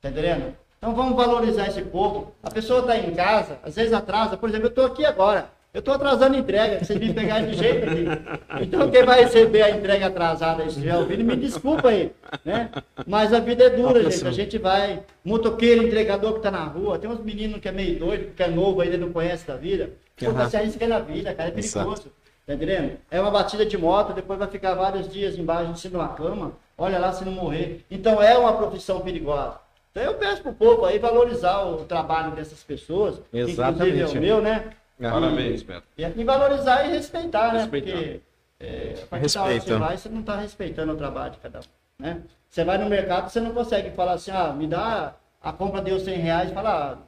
tá 0.00 0.08
entendendo? 0.08 0.54
Então 0.78 0.94
vamos 0.94 1.16
valorizar 1.16 1.66
esse 1.66 1.82
povo. 1.82 2.32
A 2.40 2.48
pessoa 2.48 2.78
está 2.78 2.96
em 2.96 3.12
casa, 3.12 3.58
às 3.60 3.74
vezes 3.74 3.92
atrasa. 3.92 4.36
Por 4.36 4.48
exemplo, 4.48 4.66
eu 4.66 4.70
estou 4.70 4.86
aqui 4.86 5.04
agora. 5.04 5.50
Eu 5.74 5.80
estou 5.80 5.92
atrasando 5.92 6.36
a 6.36 6.38
entrega, 6.38 6.82
vocês 6.82 6.98
me 6.98 7.12
pegaram 7.12 7.48
de 7.48 7.54
jeito 7.54 7.90
aqui. 7.90 8.62
Então 8.62 8.88
quem 8.88 9.02
vai 9.02 9.24
receber 9.24 9.62
a 9.62 9.70
entrega 9.70 10.06
atrasada 10.06 10.62
se 10.62 10.68
estiver 10.68 10.96
ouvindo, 10.96 11.24
me 11.24 11.34
desculpa 11.34 11.88
aí. 11.88 12.12
Né? 12.44 12.70
Mas 13.04 13.34
a 13.34 13.40
vida 13.40 13.64
é 13.64 13.70
dura, 13.70 14.08
gente. 14.08 14.28
A 14.28 14.30
gente 14.30 14.58
vai. 14.58 15.02
Motoqueiro, 15.24 15.84
entregador 15.84 16.34
que 16.34 16.38
está 16.38 16.52
na 16.52 16.64
rua. 16.64 17.00
Tem 17.00 17.10
uns 17.10 17.18
meninos 17.18 17.60
que 17.60 17.68
é 17.68 17.72
meio 17.72 17.98
doido, 17.98 18.32
que 18.32 18.44
é 18.44 18.48
novo 18.48 18.80
ainda 18.80 18.96
não 18.96 19.12
conhece 19.12 19.44
da 19.44 19.56
vida. 19.56 19.90
Pô, 20.16 20.32
tá 20.32 20.48
se 20.48 20.56
arriscando 20.56 20.90
na 20.90 21.00
vida, 21.00 21.34
cara. 21.34 21.50
É 21.50 21.58
Exato. 21.58 21.84
perigoso. 21.84 22.12
Tá 22.46 22.54
entendendo? 22.54 22.96
É 23.10 23.20
uma 23.20 23.32
batida 23.32 23.66
de 23.66 23.76
moto, 23.76 24.12
depois 24.12 24.38
vai 24.38 24.48
ficar 24.48 24.74
vários 24.74 25.08
dias 25.08 25.36
embaixo 25.36 25.72
em 25.72 25.74
cima 25.74 25.90
de 25.90 26.04
uma 26.04 26.14
cama. 26.14 26.52
Olha 26.78 26.98
lá 26.98 27.12
se 27.12 27.24
não 27.24 27.32
morrer. 27.32 27.84
Então 27.90 28.22
é 28.22 28.36
uma 28.36 28.56
profissão 28.56 29.00
perigosa. 29.00 29.58
Então 29.90 30.02
eu 30.02 30.14
peço 30.14 30.42
pro 30.42 30.52
povo 30.52 30.84
aí 30.84 30.98
valorizar 30.98 31.64
o 31.64 31.84
trabalho 31.84 32.32
dessas 32.32 32.62
pessoas. 32.62 33.20
que 33.30 33.38
Exatamente. 33.38 33.96
Inclusive 33.96 34.28
é 34.28 34.34
o 34.34 34.36
meu, 34.36 34.42
né? 34.42 34.70
Parabéns, 35.00 35.62
Beto. 35.62 35.86
E, 35.96 36.02
e 36.04 36.24
valorizar 36.24 36.84
e 36.84 36.92
respeitar, 36.92 37.52
né? 37.52 37.60
Respeitar. 37.60 37.92
Porque 37.92 38.20
é, 38.58 38.94
a 39.02 39.06
partir 39.06 39.34
da 39.34 39.42
hora 39.42 39.48
que 39.50 39.54
Respeito. 39.54 39.78
você 39.78 39.84
vai, 39.84 39.96
você 39.96 40.08
não 40.08 40.20
está 40.20 40.36
respeitando 40.36 40.92
o 40.92 40.96
trabalho 40.96 41.32
de 41.32 41.38
cada 41.38 41.60
um. 41.60 41.62
Né? 41.98 42.22
Você 42.48 42.64
vai 42.64 42.78
no 42.78 42.88
mercado, 42.88 43.28
você 43.30 43.40
não 43.40 43.52
consegue 43.52 43.90
falar 43.90 44.12
assim, 44.12 44.30
ah, 44.30 44.52
me 44.52 44.66
dá, 44.66 45.14
a 45.42 45.52
compra 45.52 45.82
deu 45.82 45.98
100 46.00 46.18
reais, 46.18 46.50
fala, 46.52 46.92
ah, 46.92 47.06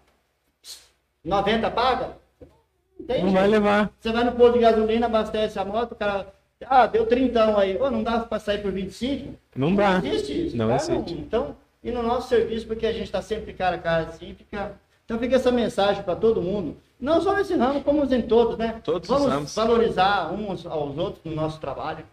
90 1.24 1.70
paga? 1.70 2.16
Não 2.98 3.06
tem 3.06 3.24
Não 3.24 3.32
vai 3.32 3.46
levar. 3.46 3.90
Você 3.98 4.12
vai 4.12 4.24
no 4.24 4.32
posto 4.32 4.54
de 4.54 4.60
gasolina, 4.60 5.06
abastece 5.06 5.58
a 5.58 5.64
moto, 5.64 5.92
o 5.92 5.96
cara, 5.96 6.26
ah, 6.66 6.86
deu 6.86 7.06
30 7.06 7.58
aí, 7.58 7.76
Ô, 7.80 7.90
não 7.90 8.02
dá 8.02 8.20
para 8.20 8.38
sair 8.38 8.58
por 8.62 8.72
25? 8.72 9.34
Não 9.56 9.74
dá. 9.74 10.00
existe 10.04 10.46
isso. 10.46 10.56
Não 10.56 10.68
cara, 10.68 10.80
existe. 10.80 11.14
Então, 11.14 11.56
e 11.82 11.90
no 11.90 12.02
nosso 12.02 12.28
serviço, 12.28 12.66
porque 12.66 12.86
a 12.86 12.92
gente 12.92 13.04
está 13.04 13.22
sempre 13.22 13.52
cara 13.52 13.76
a 13.76 13.78
cara 13.78 14.04
assim, 14.08 14.34
fica. 14.34 14.72
Então 15.04 15.18
fica 15.18 15.36
essa 15.36 15.50
mensagem 15.50 16.02
para 16.02 16.16
todo 16.16 16.42
mundo. 16.42 16.76
Não 17.00 17.20
só 17.20 17.34
nesse 17.34 17.54
ramo, 17.54 17.82
como 17.82 18.04
em 18.12 18.22
todos, 18.22 18.58
né? 18.58 18.80
Todos 18.84 19.08
os 19.08 19.16
Vamos 19.16 19.32
ramos. 19.32 19.54
valorizar 19.54 20.32
uns 20.32 20.66
aos 20.66 20.98
outros 20.98 21.24
no 21.24 21.32
nosso 21.34 21.58
trabalho. 21.60 22.04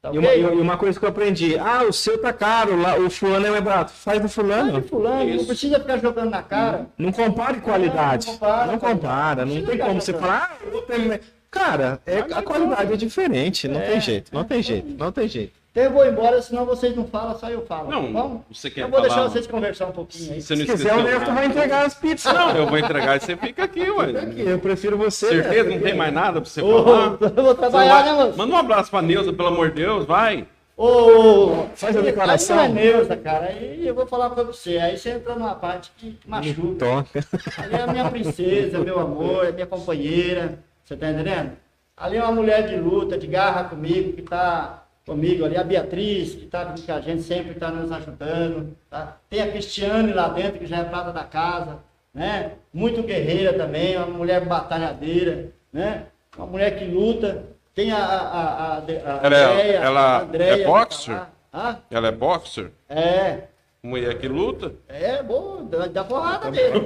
Tá 0.00 0.10
E 0.14 0.18
uma, 0.18 0.28
ok? 0.28 0.40
e 0.42 0.46
uma 0.60 0.78
coisa 0.78 0.98
que 0.98 1.04
eu 1.04 1.10
aprendi. 1.10 1.58
Ah, 1.58 1.82
o 1.82 1.92
seu 1.92 2.16
tá 2.22 2.32
caro, 2.32 2.80
lá, 2.80 2.96
o 2.96 3.10
fulano 3.10 3.44
é 3.46 3.50
mais 3.50 3.62
barato. 3.62 3.90
Faz 3.92 4.18
do 4.22 4.28
Faz 4.28 4.30
de 4.30 4.34
fulano. 4.54 4.82
fulano, 4.84 5.24
não 5.26 5.36
Isso. 5.36 5.46
precisa 5.46 5.78
ficar 5.78 5.98
jogando 5.98 6.30
na 6.30 6.42
cara. 6.42 6.86
Não 6.96 7.12
compare 7.12 7.60
qualidade. 7.60 8.26
Não 8.28 8.32
compara, 8.34 8.72
Não 8.72 8.78
compara. 8.78 9.44
Não 9.44 9.62
tem 9.66 9.76
como 9.78 10.00
você 10.00 10.14
falar, 10.14 10.58
ah, 10.58 10.74
outro 10.74 10.94
é 10.94 10.98
me- 10.98 11.20
Cara, 11.50 12.00
é, 12.06 12.18
a 12.18 12.42
qualidade 12.42 12.92
é 12.92 12.96
diferente. 12.96 13.66
Não 13.66 13.80
É, 13.80 13.84
tem 13.90 14.00
jeito. 14.00 14.30
Não 14.32 14.42
é. 14.42 14.44
tem 14.44 14.62
jeito. 14.62 14.88
Não 14.96 15.10
tem 15.12 15.28
jeito. 15.28 15.52
Então 15.72 15.84
eu 15.84 15.90
vou 15.92 16.04
embora, 16.06 16.42
senão 16.42 16.64
vocês 16.64 16.96
não 16.96 17.06
falam, 17.06 17.38
só 17.38 17.48
eu 17.48 17.64
falo. 17.64 17.88
Não, 17.90 18.02
tá 18.12 18.22
bom? 18.22 18.44
você 18.50 18.68
quer 18.70 18.82
Eu 18.82 18.88
vou 18.88 19.00
deixar 19.00 19.16
falar- 19.16 19.28
vocês 19.30 19.46
conversar 19.46 19.86
um 19.86 19.92
pouquinho 19.92 20.32
aí. 20.32 20.42
Você 20.42 20.56
não 20.56 20.66
Se 20.66 20.72
quiser, 20.72 20.94
o 20.94 21.02
Neto 21.02 21.32
vai 21.32 21.46
entregar 21.46 21.86
as 21.86 21.94
pizzas. 21.94 22.32
Não, 22.32 22.56
eu 22.56 22.66
vou 22.66 22.76
entregar 22.78 23.16
e 23.16 23.20
você 23.20 23.36
fica 23.36 23.64
aqui, 23.64 23.88
ué. 23.88 24.10
Aqui, 24.20 24.40
eu 24.40 24.58
prefiro 24.58 24.96
você. 24.96 25.28
Certeza, 25.28 25.62
Neto. 25.64 25.74
não 25.76 25.80
tem 25.82 25.94
mais 25.94 26.12
nada 26.12 26.40
pra 26.40 26.50
você 26.50 26.60
Ô, 26.60 26.82
falar? 26.84 27.18
eu 27.36 27.42
vou 27.44 27.54
trabalhar, 27.54 28.02
vai- 28.02 28.16
né, 28.16 28.24
moço? 28.24 28.38
Manda 28.38 28.52
um 28.52 28.56
abraço 28.56 28.90
pra 28.90 29.00
Neuza, 29.02 29.32
pelo 29.32 29.48
amor 29.48 29.68
de 29.70 29.76
Deus, 29.76 30.04
vai. 30.06 30.44
Ô, 30.76 31.66
Faz 31.76 31.96
a 31.96 32.00
declaração. 32.00 32.58
Aí 32.58 32.68
não 32.72 32.78
é 32.80 32.84
Neuza, 32.84 33.16
cara. 33.16 33.46
Aí 33.46 33.86
eu 33.86 33.94
vou 33.94 34.06
falar 34.06 34.30
pra 34.30 34.42
você. 34.42 34.78
Aí 34.78 34.96
você 34.98 35.10
entra 35.10 35.34
numa 35.36 35.54
parte 35.54 35.92
que 35.96 36.18
machuca. 36.26 36.84
Toca. 36.84 37.24
Ali 37.62 37.74
é 37.74 37.82
a 37.82 37.86
minha 37.86 38.10
princesa, 38.10 38.78
meu 38.80 38.98
amor, 38.98 39.44
é 39.46 39.52
minha 39.52 39.66
companheira. 39.66 40.58
Você 40.90 40.96
tá 40.96 41.08
entendendo? 41.08 41.52
Ali 41.96 42.16
é 42.16 42.22
uma 42.24 42.32
mulher 42.32 42.66
de 42.66 42.74
luta, 42.74 43.16
de 43.16 43.28
garra 43.28 43.62
comigo, 43.62 44.12
que 44.12 44.22
está 44.22 44.82
comigo 45.06 45.44
ali, 45.44 45.56
a 45.56 45.62
Beatriz, 45.62 46.34
que 46.34 46.46
está 46.46 46.64
com 46.64 46.92
a 46.92 47.00
gente 47.00 47.22
sempre 47.22 47.52
está 47.52 47.70
nos 47.70 47.92
ajudando. 47.92 48.76
Tá? 48.90 49.16
Tem 49.28 49.40
a 49.40 49.52
Cristiane 49.52 50.12
lá 50.12 50.30
dentro, 50.30 50.58
que 50.58 50.66
já 50.66 50.78
é 50.78 50.84
prata 50.84 51.12
da 51.12 51.22
casa, 51.22 51.78
né? 52.12 52.54
Muito 52.74 53.04
guerreira 53.04 53.52
também, 53.52 53.96
uma 53.96 54.06
mulher 54.06 54.44
batalhadeira, 54.44 55.52
né? 55.72 56.06
Uma 56.36 56.46
mulher 56.48 56.76
que 56.76 56.86
luta. 56.86 57.44
Tem 57.72 57.92
a, 57.92 57.96
a, 57.96 58.18
a, 58.18 58.78
a 58.78 58.82
ela, 58.88 59.36
é- 59.36 59.44
Andréia, 59.44 59.76
ela 59.78 60.00
a 60.00 60.22
Andréia, 60.22 60.62
é 60.64 60.66
boxer? 60.66 61.20
Tá 61.52 61.78
ela 61.88 62.08
é 62.08 62.12
boxer? 62.12 62.72
É. 62.88 63.42
Mulher 63.80 64.18
que 64.18 64.26
luta? 64.26 64.74
É, 64.88 65.22
boa, 65.22 65.62
dá, 65.62 65.86
dá 65.86 66.02
porrada 66.02 66.50
mesmo. 66.50 66.82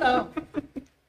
não. 0.00 0.28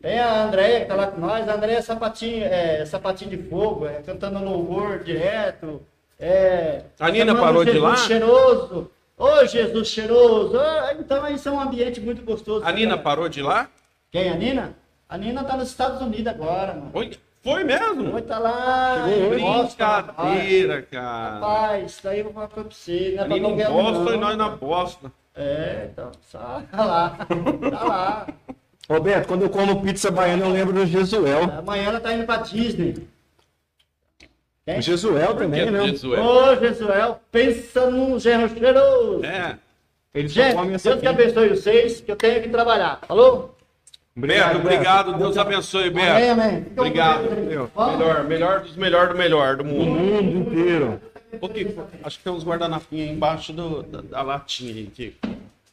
Tem 0.06 0.20
a 0.20 0.44
Andréia 0.44 0.82
que 0.82 0.86
tá 0.86 0.94
lá 0.94 1.08
com 1.08 1.20
nós, 1.20 1.50
a 1.50 1.56
Andréia 1.56 1.80
é 1.80 1.82
sapatinho, 1.82 2.44
é, 2.44 2.86
sapatinho 2.86 3.32
de 3.32 3.50
fogo, 3.50 3.88
é, 3.88 4.04
cantando 4.04 4.38
louvor 4.38 5.00
direto. 5.00 5.82
É, 6.20 6.84
a 7.00 7.10
Nina 7.10 7.34
parou 7.34 7.66
Jesus 7.66 7.82
de 7.82 7.88
lá? 7.88 7.96
cheiroso. 7.96 8.92
Ô 9.18 9.26
oh, 9.26 9.46
Jesus 9.48 9.88
cheiroso! 9.88 10.60
Oh, 10.60 10.92
então 10.92 11.28
isso 11.30 11.50
é 11.50 11.52
um 11.52 11.60
ambiente 11.60 12.00
muito 12.00 12.22
gostoso. 12.22 12.64
A 12.64 12.72
Nina 12.72 13.00
parou 13.00 13.28
de 13.28 13.42
lá? 13.42 13.68
Quem? 14.12 14.30
A 14.30 14.36
Nina? 14.36 14.76
A 15.10 15.18
Nina 15.18 15.44
tá 15.44 15.58
nos 15.58 15.70
Estados 15.70 16.00
Unidos 16.00 16.28
agora, 16.28 16.76
mano. 16.76 16.92
Oi? 16.94 17.18
Foi 17.42 17.64
mesmo? 17.64 18.12
Foi, 18.12 18.22
tá 18.22 18.38
lá. 18.38 19.08
Brincadeira, 19.30 20.84
cara. 20.84 21.34
Rapaz, 21.34 21.92
isso 21.92 22.04
daí 22.04 22.20
eu 22.20 22.26
vou 22.26 22.34
falar 22.34 22.48
pra 22.50 22.62
você. 22.62 23.16
Não 23.18 23.24
é 23.24 23.28
Nina 23.28 23.50
em 23.50 23.56
Boston 23.56 24.14
e 24.14 24.18
nós 24.18 24.38
na 24.38 24.50
Boston. 24.50 25.10
É, 25.34 25.90
então, 25.92 26.12
só 26.22 26.62
tá 26.72 26.86
lá. 26.86 27.18
Tá 27.72 27.84
lá. 27.84 28.28
Roberto, 28.90 29.28
quando 29.28 29.44
eu 29.44 29.50
como 29.50 29.82
pizza 29.82 30.12
baiana, 30.12 30.46
eu 30.46 30.52
lembro 30.52 30.74
do 30.74 30.86
Jesuel. 30.86 31.44
Amanhã 31.58 31.90
ela 31.90 32.00
tá 32.00 32.14
indo 32.14 32.26
pra 32.26 32.38
Disney. 32.38 32.96
O 34.68 34.82
Jesuel 34.82 35.36
também, 35.36 35.70
né? 35.70 35.88
Jesuel. 35.88 36.24
Ô, 36.24 36.56
Jesuel, 36.56 37.20
pensa 37.32 37.90
num 37.90 38.20
gerro 38.20 38.50
cheiroso. 38.50 39.24
É. 39.24 39.58
Ele 40.14 40.28
Gente, 40.28 40.56
Deus 40.82 41.00
que 41.00 41.08
abençoe 41.08 41.50
vocês, 41.50 42.02
que 42.02 42.12
eu 42.12 42.16
tenho 42.16 42.42
que 42.42 42.50
trabalhar. 42.50 43.02
Falou? 43.08 43.56
Beto, 44.16 44.58
obrigado. 44.58 45.12
Beto. 45.12 45.20
Deus 45.20 45.38
abençoe, 45.38 45.90
Beto. 45.90 46.12
Amém, 46.12 46.30
amém. 46.30 46.66
Obrigado. 46.76 47.30
Melhor, 47.32 48.24
melhor 48.24 48.62
dos 48.62 48.76
melhor 48.78 49.10
do 49.10 49.16
melhor 49.16 49.58
do 49.58 49.66
mundo. 49.66 49.86
Do 49.86 49.92
mundo 49.92 50.50
inteiro. 50.50 51.02
Okay, 51.42 51.76
acho 52.04 52.18
que 52.18 52.24
tem 52.24 52.32
uns 52.32 52.46
guardanapinhos 52.46 53.10
aí 53.10 53.14
embaixo 53.14 53.52
do, 53.52 53.84
da, 53.84 54.02
da 54.02 54.22
latinha 54.22 54.74
aí, 54.74 54.88
Kiko. 54.88 55.28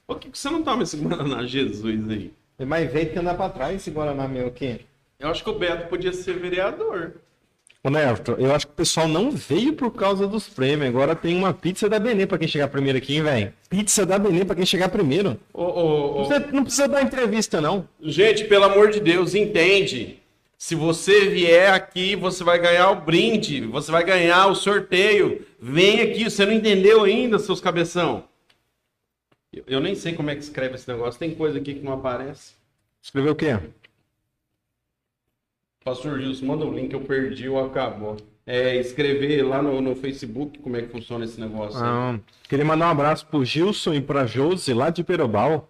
Por 0.07 0.19
que 0.19 0.29
você 0.33 0.51
não 0.51 0.63
toma 0.63 0.83
esse 0.83 0.97
Guaraná 0.97 1.45
Jesus 1.45 2.11
aí? 2.11 2.33
É 2.63 2.65
mais 2.65 2.91
velho 2.93 3.11
que 3.11 3.19
andar 3.19 3.35
pra 3.35 3.49
trás 3.49 3.75
esse 3.75 3.91
Guaraná 3.91 4.29
meu 4.29 4.47
aqui. 4.47 4.81
Eu 5.19 5.29
acho 5.29 5.43
que 5.43 5.51
o 5.51 5.59
Beto 5.59 5.89
podia 5.89 6.13
ser 6.13 6.39
vereador. 6.39 7.15
Ô 7.83 7.91
Neto, 7.91 8.37
eu 8.39 8.55
acho 8.55 8.69
que 8.69 8.73
o 8.73 8.77
pessoal 8.77 9.09
não 9.09 9.33
veio 9.33 9.73
por 9.73 9.91
causa 9.91 10.29
dos 10.29 10.49
prêmios. 10.49 10.89
Agora 10.89 11.17
tem 11.17 11.37
uma 11.37 11.53
pizza 11.53 11.89
da 11.89 11.99
Benê 11.99 12.25
pra 12.25 12.39
quem 12.39 12.47
chegar 12.47 12.69
primeiro 12.69 12.99
aqui, 12.99 13.17
hein, 13.17 13.23
velho? 13.25 13.53
Pizza 13.69 14.07
da 14.07 14.17
Benê 14.17 14.45
pra 14.45 14.55
quem 14.55 14.65
chegar 14.65 14.89
primeiro. 14.91 15.37
Ô, 15.53 15.65
ô, 15.65 16.21
ô. 16.21 16.25
Você 16.25 16.39
não 16.53 16.63
precisa 16.63 16.87
dar 16.87 17.03
entrevista, 17.03 17.61
não. 17.61 17.89
Gente, 18.01 18.45
pelo 18.45 18.67
amor 18.67 18.91
de 18.91 19.01
Deus, 19.01 19.35
entende. 19.35 20.21
Se 20.57 20.77
você 20.77 21.29
vier 21.29 21.73
aqui, 21.73 22.15
você 22.15 22.45
vai 22.45 22.61
ganhar 22.61 22.91
o 22.91 23.01
brinde, 23.01 23.63
você 23.63 23.91
vai 23.91 24.05
ganhar 24.05 24.47
o 24.47 24.55
sorteio. 24.55 25.45
Vem 25.61 26.01
aqui, 26.01 26.31
você 26.31 26.47
não 26.47 26.53
entendeu 26.53 27.03
ainda, 27.03 27.41
seus 27.41 27.61
cabeção. 27.61 28.23
Eu, 29.53 29.65
eu 29.67 29.81
nem 29.81 29.95
sei 29.95 30.15
como 30.15 30.31
é 30.31 30.35
que 30.35 30.43
escreve 30.43 30.77
esse 30.77 30.91
negócio. 30.91 31.19
Tem 31.19 31.35
coisa 31.35 31.59
aqui 31.59 31.75
que 31.75 31.85
não 31.85 31.93
aparece. 31.93 32.55
Escreveu 33.03 33.33
o 33.33 33.37
quê? 33.37 33.59
Pastor 35.85 36.21
Gilson, 36.21 36.47
manda 36.47 36.65
o 36.65 36.71
um 36.71 36.75
link, 36.75 36.93
eu 36.93 37.01
perdi 37.01 37.49
ou 37.49 37.65
acabou. 37.65 38.17
É, 38.47 38.77
escrever 38.77 39.43
lá 39.43 39.63
no, 39.63 39.81
no 39.81 39.95
Facebook 39.95 40.59
como 40.59 40.77
é 40.77 40.83
que 40.83 40.89
funciona 40.89 41.25
esse 41.25 41.41
negócio. 41.41 41.79
Ah, 41.81 42.19
queria 42.49 42.65
mandar 42.65 42.89
um 42.89 42.91
abraço 42.91 43.27
pro 43.27 43.45
Gilson 43.45 43.95
e 43.95 44.01
pra 44.01 44.27
Josi, 44.27 44.73
lá 44.73 44.91
de 44.91 45.05
Perobal. 45.05 45.69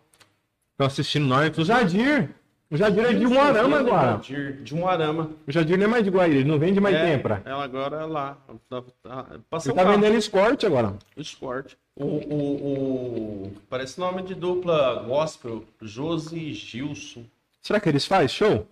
Estão 0.73 0.87
assistindo 0.87 1.27
nós. 1.27 1.57
O 1.57 1.65
Jadir. 1.65 2.31
O 2.71 2.77
Jadir 2.77 3.05
é 3.05 3.13
de 3.13 3.27
Umuarama 3.27 3.79
agora. 3.81 4.13
Jadir, 4.23 4.63
de 4.63 4.75
Umuarama. 4.75 5.31
O 5.47 5.53
Jadir 5.53 5.77
não 5.77 5.85
é 5.85 5.89
mais 5.89 6.05
de 6.05 6.11
Guaíra, 6.11 6.37
ele 6.37 6.49
não 6.49 6.59
vende 6.59 6.81
mais 6.81 6.97
é, 6.97 7.05
tempo. 7.05 7.29
Ela 7.45 7.65
agora 7.65 7.97
é 7.99 8.07
lá. 8.07 8.39
Tá, 8.69 8.83
tá, 9.03 9.27
ele 9.67 9.75
tá 9.75 9.85
vendendo 9.85 10.17
Escort 10.17 10.65
agora. 10.65 10.95
Escort. 11.15 11.75
O, 11.95 12.05
o, 12.05 13.47
o, 13.47 13.53
parece 13.69 14.01
nome 14.01 14.23
de 14.23 14.35
dupla 14.35 15.03
gospel, 15.03 15.65
Josi 15.81 16.39
e 16.39 16.55
Gilson. 16.55 17.25
Será 17.61 17.79
que 17.79 17.89
eles 17.89 18.07
fazem 18.07 18.29
show? 18.29 18.67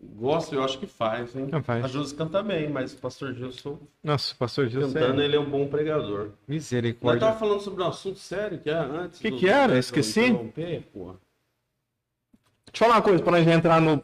Gosto, 0.00 0.54
eu 0.54 0.64
acho 0.64 0.78
que 0.78 0.86
faz, 0.86 1.36
hein? 1.36 1.48
Não 1.50 1.62
faz. 1.62 1.84
A 1.84 1.88
Josi 1.88 2.14
canta 2.14 2.42
bem, 2.42 2.70
mas 2.70 2.94
o 2.94 2.96
pastor 2.96 3.34
Gilson. 3.34 3.78
Nossa, 4.02 4.32
o 4.32 4.36
pastor 4.36 4.68
Gilson. 4.68 4.94
Cantando, 4.94 5.20
é... 5.20 5.24
ele 5.26 5.36
é 5.36 5.40
um 5.40 5.50
bom 5.50 5.66
pregador. 5.66 6.30
Misericórdia. 6.48 7.16
Eu 7.16 7.20
tava 7.20 7.38
falando 7.38 7.60
sobre 7.60 7.82
um 7.82 7.86
assunto 7.86 8.18
sério 8.18 8.58
que 8.58 8.70
era 8.70 8.86
antes. 8.86 9.18
O 9.18 9.22
que, 9.22 9.32
que 9.32 9.48
era? 9.48 9.78
Esqueci. 9.78 10.32
Deixa 10.32 10.84
eu 10.96 11.18
falar 12.72 12.94
uma 12.94 13.02
coisa, 13.02 13.22
pra 13.22 13.32
nós 13.32 13.46
entrar 13.46 13.80
no. 13.80 14.02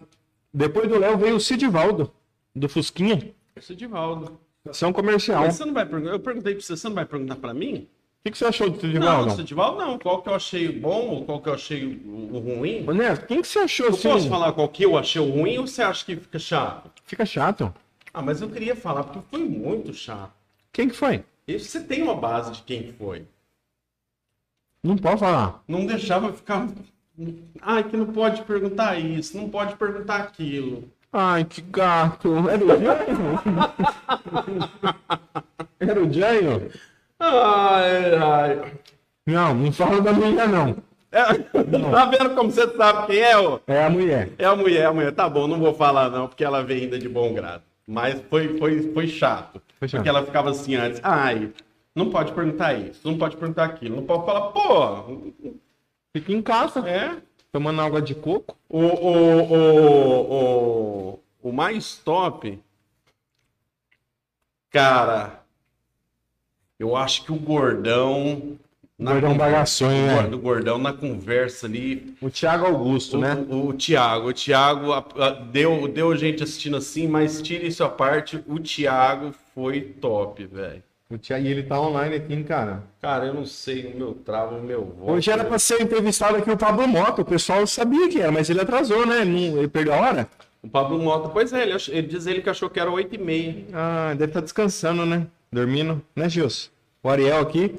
Depois 0.53 0.89
do 0.89 0.99
Léo 0.99 1.17
veio 1.17 1.37
o 1.37 1.41
Sidivaldo, 1.41 2.13
do 2.55 2.69
Fusquinha. 2.69 3.33
Sidivaldo. 3.61 4.39
Ação 4.69 4.93
comercial. 4.93 5.45
Mas 5.45 5.55
você 5.55 5.65
não 5.65 5.73
vai 5.73 5.87
perguntar. 5.87 6.11
Eu 6.11 6.21
perguntei 6.21 6.55
pra 6.55 6.63
você, 6.63 6.77
você 6.77 6.89
não 6.89 6.95
vai 6.95 7.07
perguntar 7.07 7.37
pra 7.37 7.55
mim? 7.55 7.89
Que, 8.27 8.33
que 8.33 8.39
você 8.39 8.47
achou 8.47 8.69
do 8.69 8.81
Sidival? 8.81 9.27
Não, 9.27 9.37
Sidival 9.37 9.77
não. 9.77 9.99
Qual 9.99 10.21
que 10.21 10.29
eu 10.29 10.35
achei 10.35 10.69
bom 10.69 11.09
ou 11.09 11.25
qual 11.25 11.41
que 11.41 11.49
eu 11.49 11.55
achei 11.55 11.85
o 11.85 12.39
ruim? 12.39 12.83
Neto, 12.83 13.27
quem 13.27 13.41
que 13.41 13.47
você 13.47 13.61
achou 13.61 13.87
eu 13.87 13.93
assim? 13.93 14.09
Eu 14.09 14.15
posso 14.15 14.29
falar 14.29 14.53
qual 14.53 14.69
que 14.69 14.83
eu 14.83 14.99
achei 14.99 15.21
o 15.21 15.31
ruim 15.31 15.59
ou 15.59 15.67
você 15.67 15.83
acha 15.83 16.05
que 16.05 16.17
fica 16.17 16.39
chato? 16.39 16.91
Fica 17.05 17.25
chato. 17.25 17.73
Ah, 18.13 18.23
mas 18.23 18.41
eu 18.43 18.49
queria 18.51 18.75
falar 18.75 19.05
porque 19.05 19.21
foi 19.31 19.45
muito 19.45 19.95
chato. 19.95 20.33
Quem 20.73 20.89
que 20.89 20.97
foi? 20.97 21.23
E 21.47 21.59
você 21.59 21.81
tem 21.81 22.03
uma 22.03 22.17
base 22.17 22.53
de 22.53 22.63
quem 22.63 22.93
foi? 22.93 23.25
Não 24.83 24.97
pode 24.97 25.21
falar. 25.21 25.63
Não 25.69 25.87
deixava 25.87 26.33
ficar. 26.33 26.69
Ai, 27.63 27.85
que 27.85 27.97
não 27.97 28.07
pode 28.07 28.43
perguntar 28.43 28.99
isso, 28.99 29.37
não 29.37 29.49
pode 29.49 29.77
perguntar 29.77 30.17
aquilo. 30.17 30.91
Ai, 31.13 31.45
que 31.45 31.61
gato. 31.61 32.49
Era 32.49 32.65
o 32.65 32.69
Jairo? 32.81 33.41
Era 35.79 36.05
o 36.05 36.13
Jairo? 36.13 36.71
Ai, 37.19 38.15
ai. 38.15 38.73
Não, 39.27 39.55
não 39.55 39.73
fala 39.73 40.01
da 40.01 40.13
mulher, 40.13 40.49
não. 40.49 40.77
É. 41.11 41.23
Tá 41.91 42.05
vendo 42.07 42.35
como 42.35 42.51
você 42.51 42.69
sabe 42.77 43.07
quem 43.07 43.19
é? 43.19 43.37
Ó? 43.39 43.59
É 43.67 43.85
a 43.85 43.91
mulher. 43.91 44.31
É 44.39 44.45
a 44.45 44.55
mulher, 44.55 44.87
a 44.87 44.93
mulher. 44.93 45.13
Tá 45.13 45.29
bom, 45.29 45.47
não 45.47 45.59
vou 45.59 45.75
falar 45.75 46.11
não, 46.11 46.29
porque 46.29 46.45
ela 46.45 46.63
vem 46.63 46.83
ainda 46.83 46.99
de 46.99 47.09
bom 47.09 47.33
grado. 47.33 47.63
Mas 47.87 48.21
foi, 48.29 48.59
foi, 48.59 48.93
foi 48.93 49.09
chato. 49.09 49.63
Foi 49.79 49.89
chato. 49.89 49.99
Porque 49.99 50.09
ela 50.09 50.25
ficava 50.25 50.51
assim 50.51 50.75
antes. 50.75 51.01
Ai, 51.03 51.53
não 51.95 52.11
pode 52.11 52.33
perguntar 52.33 52.75
isso, 52.75 53.01
não 53.05 53.17
pode 53.17 53.37
perguntar 53.37 53.65
aquilo. 53.65 53.97
Não 53.97 54.05
pode 54.05 54.27
falar, 54.27 54.51
pô. 54.51 55.23
Fica 56.15 56.33
em 56.33 56.43
casa. 56.43 56.87
É. 56.89 57.17
Tomando 57.51 57.81
água 57.81 58.03
de 58.03 58.15
coco. 58.15 58.57
O, 58.69 58.81
o, 58.81 59.53
o, 59.53 60.33
o, 61.13 61.21
o 61.43 61.53
mais 61.53 61.97
top. 61.97 62.63
Cara, 64.71 65.41
eu 66.79 66.97
acho 66.97 67.25
que 67.25 67.33
o 67.33 67.37
Gordão. 67.37 68.59
Na 68.99 69.13
Gordão 69.13 69.37
bagaçonho, 69.37 70.07
né? 70.07 70.23
Do 70.23 70.39
Gordão 70.39 70.79
na 70.79 70.93
conversa 70.93 71.67
ali. 71.67 72.15
O 72.21 72.31
Thiago 72.31 72.65
Augusto, 72.65 73.19
o, 73.19 73.21
né? 73.21 73.35
O, 73.49 73.69
o 73.69 73.73
Thiago. 73.75 74.29
O 74.29 74.33
Thiago 74.33 74.93
a, 74.93 75.05
a, 75.19 75.31
deu, 75.31 75.87
deu 75.87 76.17
gente 76.17 76.43
assistindo 76.43 76.77
assim, 76.77 77.07
mas 77.07 77.43
tire 77.43 77.67
isso 77.67 77.85
à 77.85 77.89
parte. 77.89 78.43
O 78.47 78.59
Thiago 78.59 79.35
foi 79.55 79.81
top, 79.81 80.47
velho. 80.47 80.83
O 81.11 81.19
Thiago, 81.19 81.45
e 81.45 81.49
ele 81.49 81.63
tá 81.63 81.81
online 81.81 82.17
aqui, 82.17 82.43
cara. 82.43 82.83
Cara, 83.01 83.27
eu 83.27 83.35
não 83.35 83.45
sei 83.45 83.87
o 83.87 83.97
meu 83.97 84.15
travo, 84.15 84.57
o 84.57 84.63
meu 84.63 84.85
voto. 84.85 85.13
Hoje 85.13 85.31
era 85.31 85.45
pra 85.45 85.59
ser 85.59 85.81
entrevistado 85.81 86.37
aqui 86.37 86.51
o 86.51 86.57
Pablo 86.57 86.89
Moto. 86.89 87.21
O 87.21 87.25
pessoal 87.25 87.67
sabia 87.67 88.09
que 88.09 88.21
era, 88.21 88.33
mas 88.33 88.51
ele 88.51 88.61
atrasou, 88.61 89.07
né? 89.07 89.21
Ele, 89.21 89.59
ele 89.59 89.69
perdeu 89.69 89.95
a 89.95 90.01
hora. 90.01 90.29
O 90.63 90.69
Pablo 90.69 90.99
Moto, 90.99 91.31
pois 91.33 91.53
é, 91.53 91.63
ele, 91.63 91.77
ele 91.91 92.07
diz 92.09 92.27
ele 92.27 92.43
que 92.43 92.51
achou 92.51 92.69
que 92.69 92.81
era 92.81 92.91
8 92.91 93.15
e 93.15 93.19
meia. 93.19 93.65
Ah, 93.73 94.15
deve 94.15 94.31
estar 94.31 94.41
tá 94.41 94.45
descansando, 94.45 95.07
né? 95.07 95.27
Dormindo, 95.57 96.03
né, 96.15 96.29
Gilson? 96.29 96.69
O 97.03 97.09
Ariel 97.09 97.41
aqui. 97.41 97.75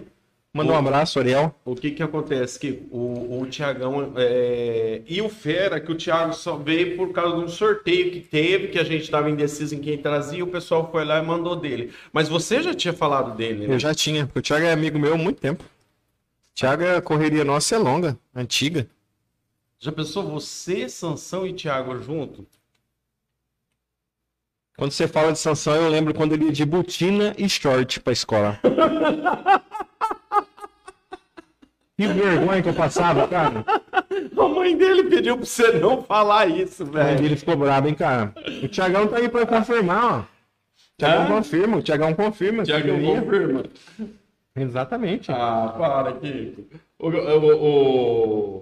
Manda 0.52 0.74
um 0.74 0.76
abraço, 0.76 1.20
Ariel. 1.20 1.54
O 1.64 1.76
que 1.76 1.92
que 1.92 2.02
acontece? 2.02 2.58
Que 2.58 2.88
o, 2.90 3.40
o 3.40 3.46
Tiagão 3.46 4.14
é... 4.16 5.04
e 5.06 5.22
o 5.22 5.30
Fera, 5.30 5.80
que 5.80 5.92
o 5.92 5.96
Thiago 5.96 6.34
só 6.34 6.58
veio 6.58 6.98
por 6.98 7.12
causa 7.12 7.36
de 7.36 7.44
um 7.44 7.48
sorteio 7.48 8.10
que 8.10 8.20
teve, 8.20 8.70
que 8.70 8.80
a 8.80 8.84
gente 8.84 9.04
estava 9.04 9.30
indeciso 9.30 9.76
em 9.76 9.80
quem 9.80 9.96
trazia, 9.96 10.44
o 10.44 10.48
pessoal 10.48 10.90
foi 10.92 11.06
lá 11.06 11.20
e 11.20 11.22
mandou 11.24 11.56
dele. 11.56 11.94
Mas 12.12 12.28
você 12.28 12.64
já 12.64 12.74
tinha 12.74 12.94
falado 12.94 13.38
dele, 13.38 13.68
né? 13.68 13.76
Eu 13.76 13.80
já 13.80 13.94
tinha, 13.94 14.26
porque 14.26 14.40
o 14.40 14.42
Thiago 14.42 14.66
é 14.66 14.74
amigo 14.74 14.98
meu 14.98 15.14
há 15.14 15.18
muito 15.18 15.40
tempo. 15.40 15.64
Thiago, 16.56 16.84
a 16.84 17.00
correria 17.00 17.46
nossa 17.46 17.76
é 17.76 17.78
longa, 17.78 18.18
antiga. 18.34 18.88
Já 19.78 19.92
pensou 19.92 20.24
você, 20.24 20.90
Sansão 20.90 21.46
e 21.46 21.54
Thiago 21.54 22.02
junto? 22.02 22.44
Quando 24.78 24.92
você 24.92 25.08
fala 25.08 25.32
de 25.32 25.40
Sansão, 25.40 25.76
eu 25.76 25.90
lembro 25.90 26.14
quando 26.14 26.34
ele 26.34 26.46
ia 26.46 26.52
de 26.52 26.64
botina 26.64 27.34
e 27.38 27.50
short 27.50 28.00
pra 28.00 28.14
escola. 28.14 28.60
que 31.98 32.08
vergonha 32.08 32.62
que 32.62 32.70
eu 32.70 32.74
passava, 32.76 33.28
cara. 33.28 33.66
A 34.38 34.48
mãe 34.48 34.78
dele 34.78 35.06
pediu 35.06 35.36
pra 35.36 35.46
você 35.46 35.72
não 35.74 36.04
falar 36.04 36.48
isso, 36.48 36.86
velho. 36.86 37.20
Dele 37.20 37.36
ficou 37.36 37.56
bravo, 37.58 37.88
hein, 37.88 37.96
cara. 37.96 38.34
O 38.64 38.68
Thiagão 38.68 39.08
tá 39.08 39.18
aí 39.18 39.28
pra 39.28 39.46
confirmar, 39.48 40.06
ó. 40.20 40.24
Tiagão 40.98 41.24
Hã? 41.24 41.28
confirma, 41.28 41.78
o 41.78 41.82
Tiagão 41.82 42.14
confirma. 42.14 42.64
Tiagão 42.64 43.00
confirma. 43.04 43.64
Exatamente. 44.56 45.32
Ah, 45.32 45.74
para, 45.78 46.14
Kiko. 46.14 46.66
O, 47.00 47.10
o- 47.10 47.56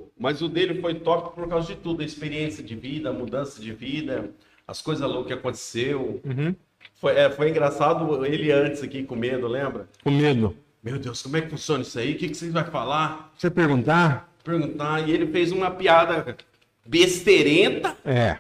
o- 0.04 0.12
Mas 0.18 0.42
o 0.42 0.48
dele 0.48 0.82
foi 0.82 0.96
top 0.96 1.36
por 1.36 1.48
causa 1.50 1.68
de 1.68 1.76
tudo, 1.76 2.02
a 2.02 2.06
experiência 2.06 2.64
de 2.64 2.74
vida, 2.76 3.10
a 3.10 3.14
mudança 3.14 3.62
de 3.62 3.72
vida, 3.74 4.30
as 4.68 4.82
coisas 4.82 5.08
loucas 5.10 5.28
que 5.28 5.34
aconteceu. 5.34 6.22
Uhum. 6.24 6.56
Foi, 7.00 7.14
é, 7.16 7.30
foi 7.30 7.50
engraçado 7.50 8.26
ele 8.26 8.52
antes 8.52 8.82
aqui 8.82 9.04
com 9.04 9.16
medo, 9.16 9.48
lembra? 9.48 9.88
Com 10.04 10.12
medo. 10.12 10.56
Meu 10.84 10.98
Deus, 11.00 11.22
como 11.22 11.36
é 11.38 11.42
que 11.42 11.50
funciona 11.50 11.82
isso 11.82 11.98
aí? 11.98 12.14
O 12.14 12.18
que, 12.18 12.30
que 12.30 12.36
vocês 12.36 12.54
vão 12.54 12.64
falar? 12.66 13.32
Você 13.38 13.50
perguntar? 13.50 14.32
Perguntar. 14.44 15.08
E 15.08 15.12
ele 15.12 15.28
fez 15.28 15.52
uma 15.52 15.72
piada 15.72 16.38
besteirenta 16.86 17.96
É. 18.06 18.38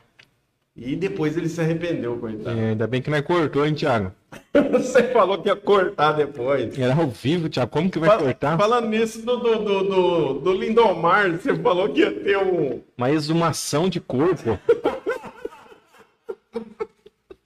e 0.75 0.95
depois 0.95 1.35
ele 1.35 1.49
se 1.49 1.59
arrependeu, 1.59 2.17
coitado. 2.17 2.59
É, 2.59 2.69
Ainda 2.69 2.85
bem 2.85 3.01
que 3.01 3.09
não 3.09 3.17
é 3.17 3.21
cortou, 3.21 3.65
hein, 3.65 3.73
Thiago? 3.73 4.11
Você 4.73 5.03
falou 5.11 5.41
que 5.41 5.49
ia 5.49 5.55
cortar 5.55 6.11
depois. 6.11 6.77
Era 6.77 6.93
ao 6.93 7.07
vivo, 7.07 7.49
Thiago. 7.49 7.71
Como 7.71 7.89
que 7.89 7.97
vai 7.97 8.15
cortar? 8.17 8.57
Falando 8.57 8.89
nisso 8.89 9.25
do, 9.25 9.37
do, 9.37 9.59
do, 9.63 9.83
do, 9.83 10.33
do 10.41 10.53
Lindomar, 10.53 11.31
você 11.31 11.55
falou 11.55 11.89
que 11.89 12.01
ia 12.01 12.11
ter 12.11 12.37
um. 12.37 12.81
Uma 12.97 13.09
exumação 13.11 13.89
de 13.89 13.99
corpo. 13.99 14.59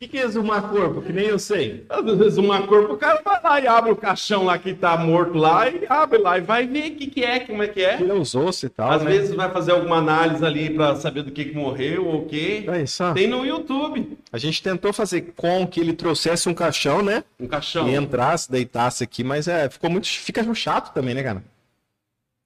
O 0.01 0.05
que, 0.05 0.11
que 0.11 0.17
é 0.17 0.21
exumar 0.23 0.69
corpo? 0.69 1.01
Que 1.01 1.11
nem 1.11 1.25
eu 1.25 1.37
sei. 1.37 1.85
Às 1.89 2.05
vezes 2.17 2.37
uma 2.37 2.65
corpo, 2.65 2.93
o 2.93 2.97
cara 2.97 3.21
vai 3.21 3.43
lá 3.43 3.59
e 3.59 3.67
abre 3.67 3.91
o 3.91 3.97
caixão 3.97 4.45
lá 4.45 4.57
que 4.57 4.73
tá 4.73 4.95
morto 4.95 5.37
lá 5.37 5.67
e 5.69 5.85
abre 5.89 6.19
lá 6.19 6.37
e 6.37 6.41
vai 6.41 6.65
ver 6.65 6.93
o 6.93 6.95
que, 6.95 7.07
que 7.07 7.21
é, 7.21 7.41
como 7.41 7.61
é 7.63 7.67
que 7.67 7.81
é. 7.81 7.97
Tira 7.97 8.15
os 8.15 8.33
ossos 8.33 8.63
e 8.63 8.69
tal, 8.69 8.91
Às 8.91 9.03
né? 9.03 9.11
vezes 9.11 9.35
vai 9.35 9.51
fazer 9.51 9.73
alguma 9.73 9.97
análise 9.97 10.45
ali 10.45 10.69
pra 10.69 10.95
saber 10.95 11.23
do 11.23 11.31
que, 11.31 11.43
que 11.43 11.53
morreu 11.53 12.07
ou 12.07 12.21
o 12.21 12.25
quê. 12.27 12.63
É 12.69 12.81
isso. 12.81 13.03
Tem 13.13 13.27
no 13.27 13.45
YouTube 13.45 14.17
A 14.31 14.37
gente 14.37 14.63
tentou 14.63 14.93
fazer 14.93 15.33
com 15.35 15.67
que 15.67 15.81
ele 15.81 15.91
trouxesse 15.91 16.47
um 16.47 16.53
caixão, 16.53 17.01
né? 17.01 17.25
um 17.37 17.45
caixão. 17.45 17.89
E 17.89 17.93
entrasse, 17.93 18.49
deitasse 18.49 19.03
aqui, 19.03 19.21
mas 19.21 19.49
é, 19.49 19.69
ficou 19.69 19.89
muito. 19.89 20.07
Fica 20.07 20.41
chato 20.55 20.93
também, 20.93 21.13
né, 21.13 21.23
cara? 21.23 21.43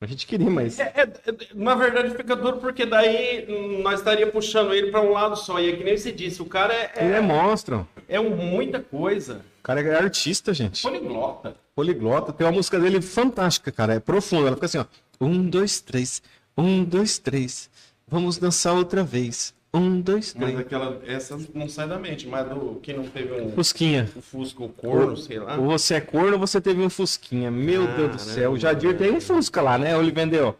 A 0.03 0.07
gente 0.07 0.27
queria, 0.27 0.49
mas. 0.49 0.79
É, 0.79 0.91
é, 0.95 1.01
é, 1.03 1.35
na 1.53 1.75
verdade 1.75 2.09
fica 2.15 2.35
duro 2.35 2.57
porque 2.57 2.85
daí 2.85 3.45
nós 3.81 3.99
estaria 3.99 4.27
puxando 4.27 4.73
ele 4.73 4.91
pra 4.91 5.01
um 5.01 5.11
lado 5.11 5.35
só. 5.37 5.59
E 5.59 5.69
é 5.71 5.75
que 5.75 5.83
nem 5.83 5.95
você 5.97 6.11
disse, 6.11 6.41
o 6.41 6.45
cara 6.45 6.73
é, 6.73 6.91
Ele 6.97 7.13
é 7.13 7.17
é, 7.17 7.21
monstro. 7.21 7.87
é 8.09 8.19
um- 8.19 8.35
muita 8.35 8.79
coisa. 8.81 9.45
O 9.59 9.63
cara 9.63 9.79
é 9.81 9.95
artista, 9.95 10.53
gente. 10.53 10.81
Poliglota. 10.81 11.55
Poliglota. 11.73 12.33
Tem 12.33 12.45
uma 12.45 12.51
música 12.53 12.77
dele 12.79 13.01
fantástica, 13.01 13.71
cara. 13.71 13.93
É 13.93 13.99
profunda. 13.99 14.47
Ela 14.47 14.55
fica 14.57 14.65
assim, 14.65 14.77
ó. 14.79 14.85
Um, 15.21 15.41
dois, 15.49 15.79
três. 15.79 16.21
Um, 16.57 16.83
dois, 16.83 17.17
três. 17.17 17.69
Vamos 18.05 18.37
dançar 18.37 18.73
outra 18.75 19.03
vez. 19.03 19.53
Um, 19.75 19.99
dois, 20.01 20.35
Mas 20.37 20.49
três. 20.51 20.59
aquela, 20.59 21.01
essa 21.07 21.35
não 21.53 21.67
sai 21.67 21.87
da 21.87 21.97
mente, 21.97 22.27
mas 22.27 22.47
do 22.47 22.75
que 22.81 22.93
não 22.93 23.05
teve 23.05 23.41
um, 23.41 23.51
Fusquinha. 23.53 24.07
um 24.15 24.21
Fusca, 24.21 24.63
o 24.63 24.69
corno, 24.69 25.17
sei 25.17 25.39
lá. 25.39 25.57
Ou 25.57 25.65
você 25.65 25.95
é 25.95 26.01
corno 26.01 26.33
ou 26.33 26.39
você 26.39 26.61
teve 26.61 26.79
um 26.81 26.89
Fusquinha. 26.91 27.49
Meu 27.49 27.87
Deus 27.87 28.11
do 28.11 28.19
céu. 28.21 28.51
O 28.51 28.59
Jadir 28.59 28.95
tem 28.97 29.09
um 29.11 29.19
Fusca 29.19 29.61
lá, 29.63 29.77
né? 29.79 29.97
Ele 29.97 30.11
vendeu? 30.11 30.55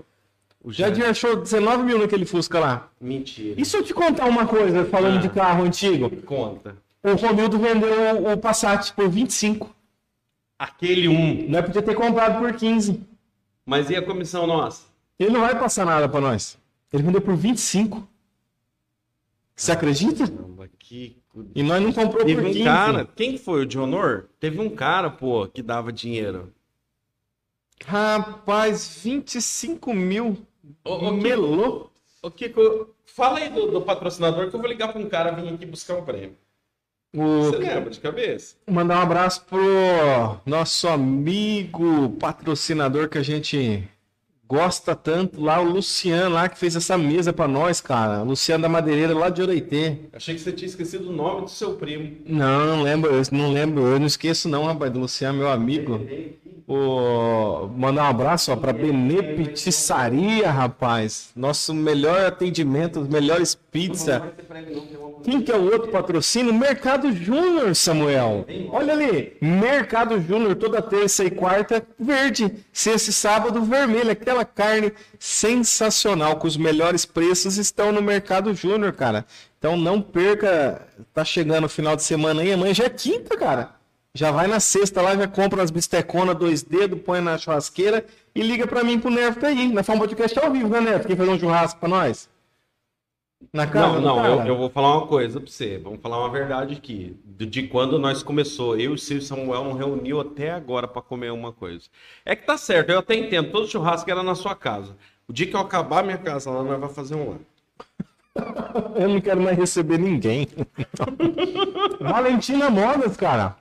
O 0.64 0.72
Jadir 0.74 1.06
achou 1.06 1.36
19 1.36 1.84
mil 1.84 2.00
naquele 2.00 2.26
Fusca 2.26 2.60
lá. 2.60 2.90
Mentira. 3.00 3.62
E 3.62 3.64
se 3.64 3.78
eu 3.78 3.84
te 3.84 3.94
contar 3.94 4.26
uma 4.26 4.48
coisa, 4.48 4.84
falando 4.86 5.18
Ah. 5.18 5.22
de 5.22 5.30
carro 5.30 5.64
antigo? 5.64 6.10
Conta. 6.24 6.76
O 7.04 7.14
Romildo 7.14 7.60
vendeu 7.60 8.32
o 8.32 8.38
Passat 8.38 8.94
por 8.94 9.08
25. 9.10 9.70
Aquele 10.58 11.08
um. 11.08 11.50
Nós 11.50 11.66
podia 11.66 11.82
ter 11.84 11.94
comprado 11.94 12.40
por 12.40 12.52
15. 12.54 13.00
Mas 13.66 13.90
e 13.92 13.96
a 13.96 14.02
comissão 14.02 14.48
nossa? 14.48 14.84
Ele 15.20 15.30
não 15.32 15.42
vai 15.42 15.58
passar 15.60 15.86
nada 15.86 16.10
pra 16.10 16.20
nós. 16.22 16.58
Ele 16.92 17.04
vendeu 17.04 17.22
por 17.22 17.36
25. 17.36 18.08
Você 19.56 19.72
acredita? 19.72 20.28
Caramba, 20.28 20.70
que... 20.80 21.18
E 21.56 21.64
nós 21.64 21.82
não 21.82 21.92
comprou 21.92 22.26
Teve 22.26 22.42
por 22.42 22.50
um 22.50 22.54
15. 22.54 22.64
cara, 22.64 23.06
quem 23.16 23.32
que 23.34 23.38
foi 23.40 23.62
o 23.62 23.66
de 23.66 23.80
honor? 23.80 24.30
Teve 24.40 24.60
um 24.60 24.70
cara, 24.70 25.10
pô, 25.10 25.48
que 25.48 25.62
dava 25.62 25.92
dinheiro. 25.92 26.54
Rapaz, 27.86 29.00
25 29.04 29.94
mil. 29.94 30.38
Ô, 30.84 30.94
ô, 30.94 31.12
Melô. 31.12 31.90
Ô, 32.22 32.32
Kiko, 32.32 32.96
fala 33.06 33.40
aí 33.40 33.50
do, 33.50 33.70
do 33.72 33.82
patrocinador 33.82 34.50
que 34.50 34.56
eu 34.56 34.60
vou 34.60 34.70
ligar 34.70 34.92
pra 34.92 35.02
um 35.02 35.10
cara 35.10 35.32
vir 35.32 35.54
aqui 35.54 35.66
buscar 35.66 35.96
um 35.96 36.06
prêmio. 36.06 36.38
Você 37.14 37.58
O... 37.58 37.60
lembra 37.60 37.90
de 37.90 38.00
cabeça? 38.00 38.56
Mandar 38.68 38.98
um 39.00 39.02
abraço 39.02 39.46
pro 39.46 40.40
nosso 40.46 40.88
amigo 40.88 42.12
patrocinador 42.20 43.08
que 43.10 43.18
a 43.18 43.24
gente 43.24 43.88
gosta 44.48 44.96
tanto 44.96 45.42
lá, 45.42 45.60
o 45.60 45.64
Luciano 45.64 46.36
lá 46.36 46.48
que 46.48 46.58
fez 46.58 46.76
essa 46.76 46.98
mesa 46.98 47.34
pra 47.34 47.48
nós, 47.48 47.82
cara. 47.82 48.22
O 48.22 48.26
Luciano 48.26 48.62
da 48.62 48.70
Madeireira 48.70 49.14
lá 49.14 49.30
de 49.30 49.42
Oreitê. 49.42 49.98
Achei 50.14 50.36
que 50.36 50.42
você 50.42 50.52
tinha 50.52 50.68
esquecido 50.68 51.10
o 51.10 51.14
nome 51.14 51.42
do 51.42 51.50
seu 51.50 51.74
primo. 51.74 52.18
Não, 52.26 52.66
não 52.66 52.84
lembro, 52.84 53.12
eu 53.12 53.22
não 53.32 53.52
lembro, 53.52 53.82
eu 53.84 54.00
não 54.00 54.08
esqueço 54.08 54.48
não, 54.48 54.66
rapaz, 54.66 54.92
do 54.92 55.00
Luciano, 55.00 55.40
meu 55.40 55.50
amigo. 55.50 56.00
O... 56.68 57.68
Mandar 57.76 58.04
um 58.04 58.08
abraço 58.08 58.52
ó, 58.52 58.56
pra 58.56 58.72
Benê 58.72 59.22
Pizzaria, 59.22 60.50
rapaz. 60.50 61.30
Nosso 61.36 61.74
melhor 61.74 62.26
atendimento, 62.26 63.02
os 63.02 63.08
melhores 63.08 63.54
pizza. 63.54 64.34
Quem 65.24 65.42
que 65.42 65.52
é 65.52 65.58
o 65.58 65.72
outro 65.72 65.92
patrocínio? 65.92 66.54
Mercado 66.54 67.12
Júnior, 67.12 67.76
Samuel. 67.76 68.46
Olha 68.72 68.94
ali, 68.94 69.36
Mercado 69.42 70.22
Júnior, 70.22 70.56
toda 70.56 70.82
terça 70.82 71.24
e 71.24 71.32
quarta, 71.32 71.86
verde. 72.00 72.52
Sexta 72.72 73.10
e 73.10 73.14
sábado, 73.14 73.62
vermelho. 73.64 74.12
Aquela 74.12 74.43
carne 74.46 74.92
sensacional, 75.20 76.38
com 76.38 76.48
os 76.48 76.58
melhores 76.58 77.06
preços, 77.06 77.58
estão 77.58 77.92
no 77.92 78.02
Mercado 78.02 78.54
Júnior, 78.54 78.94
cara. 78.94 79.26
Então 79.58 79.78
não 79.78 80.02
perca, 80.02 80.88
tá 81.14 81.24
chegando 81.24 81.66
o 81.66 81.70
final 81.70 81.96
de 81.96 82.04
semana 82.04 82.42
aí, 82.42 82.52
amanhã 82.52 82.74
já 82.74 82.86
é 82.86 82.90
quinta, 82.90 83.38
cara. 83.38 83.76
Já 84.16 84.30
vai 84.30 84.46
na 84.46 84.60
sexta 84.60 85.02
lá, 85.02 85.16
já 85.16 85.28
compra 85.28 85.60
umas 85.60 85.72
bisteconas, 85.72 86.38
dois 86.38 86.62
dedos, 86.62 87.02
põe 87.02 87.20
na 87.20 87.38
churrasqueira 87.38 88.06
e 88.36 88.42
liga 88.44 88.68
pra 88.68 88.84
mim 88.84 89.00
pro 89.00 89.10
Neto 89.10 89.40
tá 89.40 89.48
aí. 89.48 89.74
Na 89.74 89.84
Fama 89.84 90.02
Podcast 90.02 90.38
ao 90.38 90.52
vivo, 90.52 90.70
né, 90.70 90.82
Neto? 90.82 91.08
Quem 91.08 91.16
fazer 91.16 91.32
um 91.32 91.40
churrasco 91.40 91.80
pra 91.80 91.90
nós? 91.90 92.30
Na 93.52 93.68
casa? 93.68 94.00
Não, 94.00 94.02
não, 94.02 94.26
eu, 94.26 94.48
eu 94.48 94.58
vou 94.58 94.70
falar 94.70 94.98
uma 94.98 95.08
coisa 95.08 95.40
pra 95.40 95.50
você. 95.50 95.78
Vamos 95.78 96.00
falar 96.02 96.20
uma 96.20 96.30
verdade 96.30 96.76
aqui. 96.76 97.18
De, 97.26 97.46
de 97.46 97.64
quando 97.64 98.00
nós 98.00 98.24
começou, 98.24 98.76
eu 98.78 98.92
e 98.92 98.94
o 98.94 98.98
Silvio 98.98 99.26
Samuel 99.26 99.64
não 99.64 99.74
reuniu 99.74 100.22
até 100.22 100.52
agora 100.52 100.88
pra 100.88 101.02
comer 101.02 101.32
uma 101.32 101.52
coisa. 101.52 101.86
É 102.26 102.36
que 102.36 102.46
tá 102.46 102.58
certo, 102.58 102.92
eu 102.92 103.00
até 103.00 103.16
entendo. 103.16 103.52
Todo 103.52 103.68
churrasco 103.68 104.10
era 104.10 104.24
na 104.24 104.36
sua 104.36 104.56
casa. 104.56 104.96
O 105.28 105.34
dia 105.34 105.48
que 105.48 105.56
eu 105.56 105.60
acabar 105.60 106.04
minha 106.04 106.18
casa 106.18 106.50
lá, 106.52 106.64
nós 106.64 106.80
vamos 106.80 106.96
fazer 106.96 107.16
um 107.16 107.32
lá. 107.32 107.38
Eu 108.96 109.10
não 109.10 109.22
quero 109.22 109.40
mais 109.40 109.56
receber 109.58 110.00
ninguém. 110.00 110.48
Valentina 112.02 112.70
Modas, 112.70 113.16
cara. 113.16 113.56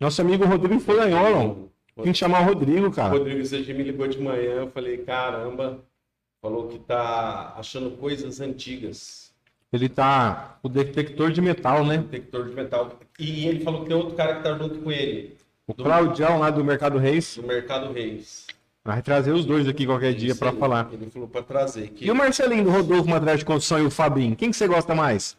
Nosso 0.00 0.20
amigo 0.20 0.44
Rodrigo 0.44 0.80
Folanholo. 0.80 1.70
Tem 2.02 2.12
que 2.12 2.18
chamar 2.18 2.42
o 2.42 2.46
Rodrigo, 2.46 2.90
cara. 2.90 3.10
Rodrigo, 3.10 3.44
você 3.44 3.60
me 3.72 3.84
ligou 3.84 4.08
de 4.08 4.18
manhã, 4.18 4.62
eu 4.62 4.70
falei, 4.70 4.98
caramba, 4.98 5.80
falou 6.42 6.66
que 6.66 6.78
tá 6.80 7.54
achando 7.56 7.92
coisas 7.92 8.40
antigas. 8.40 9.32
Ele 9.72 9.88
tá 9.88 10.58
o 10.62 10.68
detector 10.68 11.30
de 11.30 11.40
metal, 11.40 11.86
né? 11.86 11.98
Detector 11.98 12.48
de 12.48 12.54
metal. 12.54 12.98
E 13.18 13.46
ele 13.46 13.60
falou 13.60 13.82
que 13.82 13.86
tem 13.86 13.96
outro 13.96 14.14
cara 14.16 14.36
que 14.36 14.42
tá 14.42 14.58
junto 14.58 14.80
com 14.80 14.90
ele, 14.90 15.36
O 15.66 15.72
Claudião 15.72 16.40
lá 16.40 16.50
do 16.50 16.62
Mercado 16.64 16.98
Reis. 16.98 17.36
do 17.36 17.46
Mercado 17.46 17.92
Reis. 17.92 18.46
Vai 18.84 19.00
trazer 19.00 19.30
os 19.30 19.44
dois 19.44 19.68
aqui 19.68 19.86
qualquer 19.86 20.12
dia 20.12 20.32
Isso 20.32 20.44
aí, 20.44 20.56
falar. 20.56 20.90
Ele 20.92 21.08
falou 21.08 21.28
pra 21.28 21.40
trazer. 21.42 21.88
Que... 21.90 22.04
E 22.04 22.10
o 22.10 22.14
Marcelinho 22.16 22.64
do 22.64 22.70
Rodolfo 22.70 23.08
Materiais 23.08 23.38
de 23.38 23.44
Construção 23.44 23.78
e 23.78 23.86
o 23.86 23.90
Fabinho? 23.90 24.34
Quem 24.34 24.50
que 24.50 24.56
você 24.56 24.66
gosta 24.66 24.92
mais? 24.92 25.36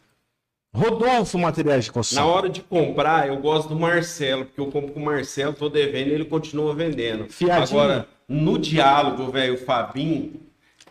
Rodolfo 0.74 1.38
Materiais 1.38 1.84
de 1.84 1.90
Na 1.90 1.94
Construção. 1.94 2.26
hora 2.26 2.48
de 2.48 2.62
comprar, 2.62 3.28
eu 3.28 3.36
gosto 3.36 3.68
do 3.68 3.76
Marcelo, 3.78 4.46
porque 4.46 4.60
eu 4.60 4.66
compro 4.72 4.92
com 4.92 5.00
o 5.00 5.04
Marcelo, 5.04 5.52
tô 5.52 5.68
devendo 5.68 6.08
e 6.08 6.12
ele 6.12 6.24
continua 6.24 6.74
vendendo. 6.74 7.28
Fiadinho. 7.28 7.78
Agora, 7.80 8.08
no 8.26 8.58
diálogo, 8.58 9.30
velho, 9.30 9.54
o 9.54 9.58
Fabinho, 9.58 10.40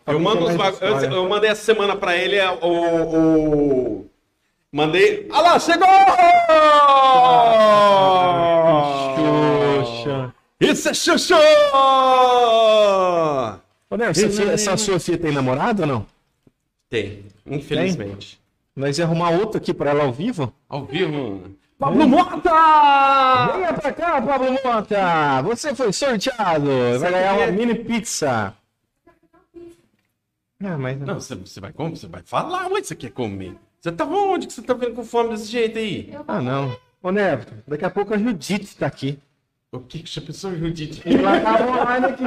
eu 0.08 0.20
mando 0.20 0.46
tem 0.46 0.56
os 0.56 1.04
eu, 1.04 1.30
mandei 1.30 1.50
essa 1.50 1.64
semana 1.64 1.96
pra 1.96 2.16
ele 2.18 2.36
é, 2.36 2.50
o, 2.50 2.58
o- 4.00 4.06
Mandei. 4.72 5.28
Ah 5.32 5.40
lá, 5.42 5.60
chegou! 5.60 5.88
Xuxa. 9.16 10.34
Isso 10.60 10.90
é 10.90 10.94
Xuxa! 10.94 11.36
Ô, 13.90 13.96
Nel, 13.98 14.10
essa, 14.10 14.44
essa 14.52 14.78
sua 14.78 15.00
filha 15.00 15.18
tem 15.18 15.32
namorado 15.32 15.84
ou 15.84 15.88
não? 15.88 16.06
Tem, 16.90 17.24
infelizmente. 17.46 18.40
Nós 18.76 18.98
ia 18.98 19.06
arrumar 19.06 19.30
outro 19.32 19.58
aqui 19.58 19.74
pra 19.74 19.92
ela 19.92 20.04
ao 20.06 20.12
vivo? 20.12 20.52
Ao 20.68 20.86
vivo. 20.86 21.44
Pablo 21.78 22.08
Mota! 22.08 23.52
Venha 23.54 23.74
pra 23.74 23.92
cá, 23.92 24.22
Pablo 24.22 24.52
Mota! 24.64 25.42
Você 25.44 25.76
foi 25.76 25.92
sorteado! 25.94 26.68
Vai 27.00 27.12
ganhar 27.12 27.34
uma 27.34 27.46
quer? 27.46 27.52
mini 27.52 27.76
pizza! 27.76 28.54
Ah, 30.64 30.78
mas... 30.78 31.00
Não, 31.00 31.20
você, 31.20 31.36
você 31.36 31.60
vai 31.60 31.74
comer? 31.74 31.98
Você 31.98 32.08
vai 32.08 32.22
falar 32.24 32.68
onde 32.68 32.88
você 32.88 32.96
quer 32.96 33.12
comer. 33.12 33.56
Você 33.82 33.92
tava 33.92 34.16
onde 34.16 34.48
que 34.48 34.54
você 34.54 34.62
tá 34.62 34.74
ficando 34.74 34.96
com 34.96 35.04
fome 35.04 35.32
desse 35.32 35.52
jeito 35.52 35.78
aí? 35.78 36.14
Ah, 36.28 36.42
não. 36.42 36.76
Ô, 37.02 37.12
Neto, 37.12 37.54
daqui 37.68 37.84
a 37.84 37.90
pouco 37.90 38.14
a 38.14 38.18
Judite 38.18 38.78
tá 38.78 38.88
aqui. 38.88 39.20
O 39.74 39.80
que 39.80 40.00
que 40.00 40.10
já 40.10 40.22
pensou, 40.22 40.56
Judite? 40.56 41.02
E 41.04 41.18
lá 41.18 41.40
tava 41.40 41.66
online 41.66 42.06
aqui. 42.06 42.24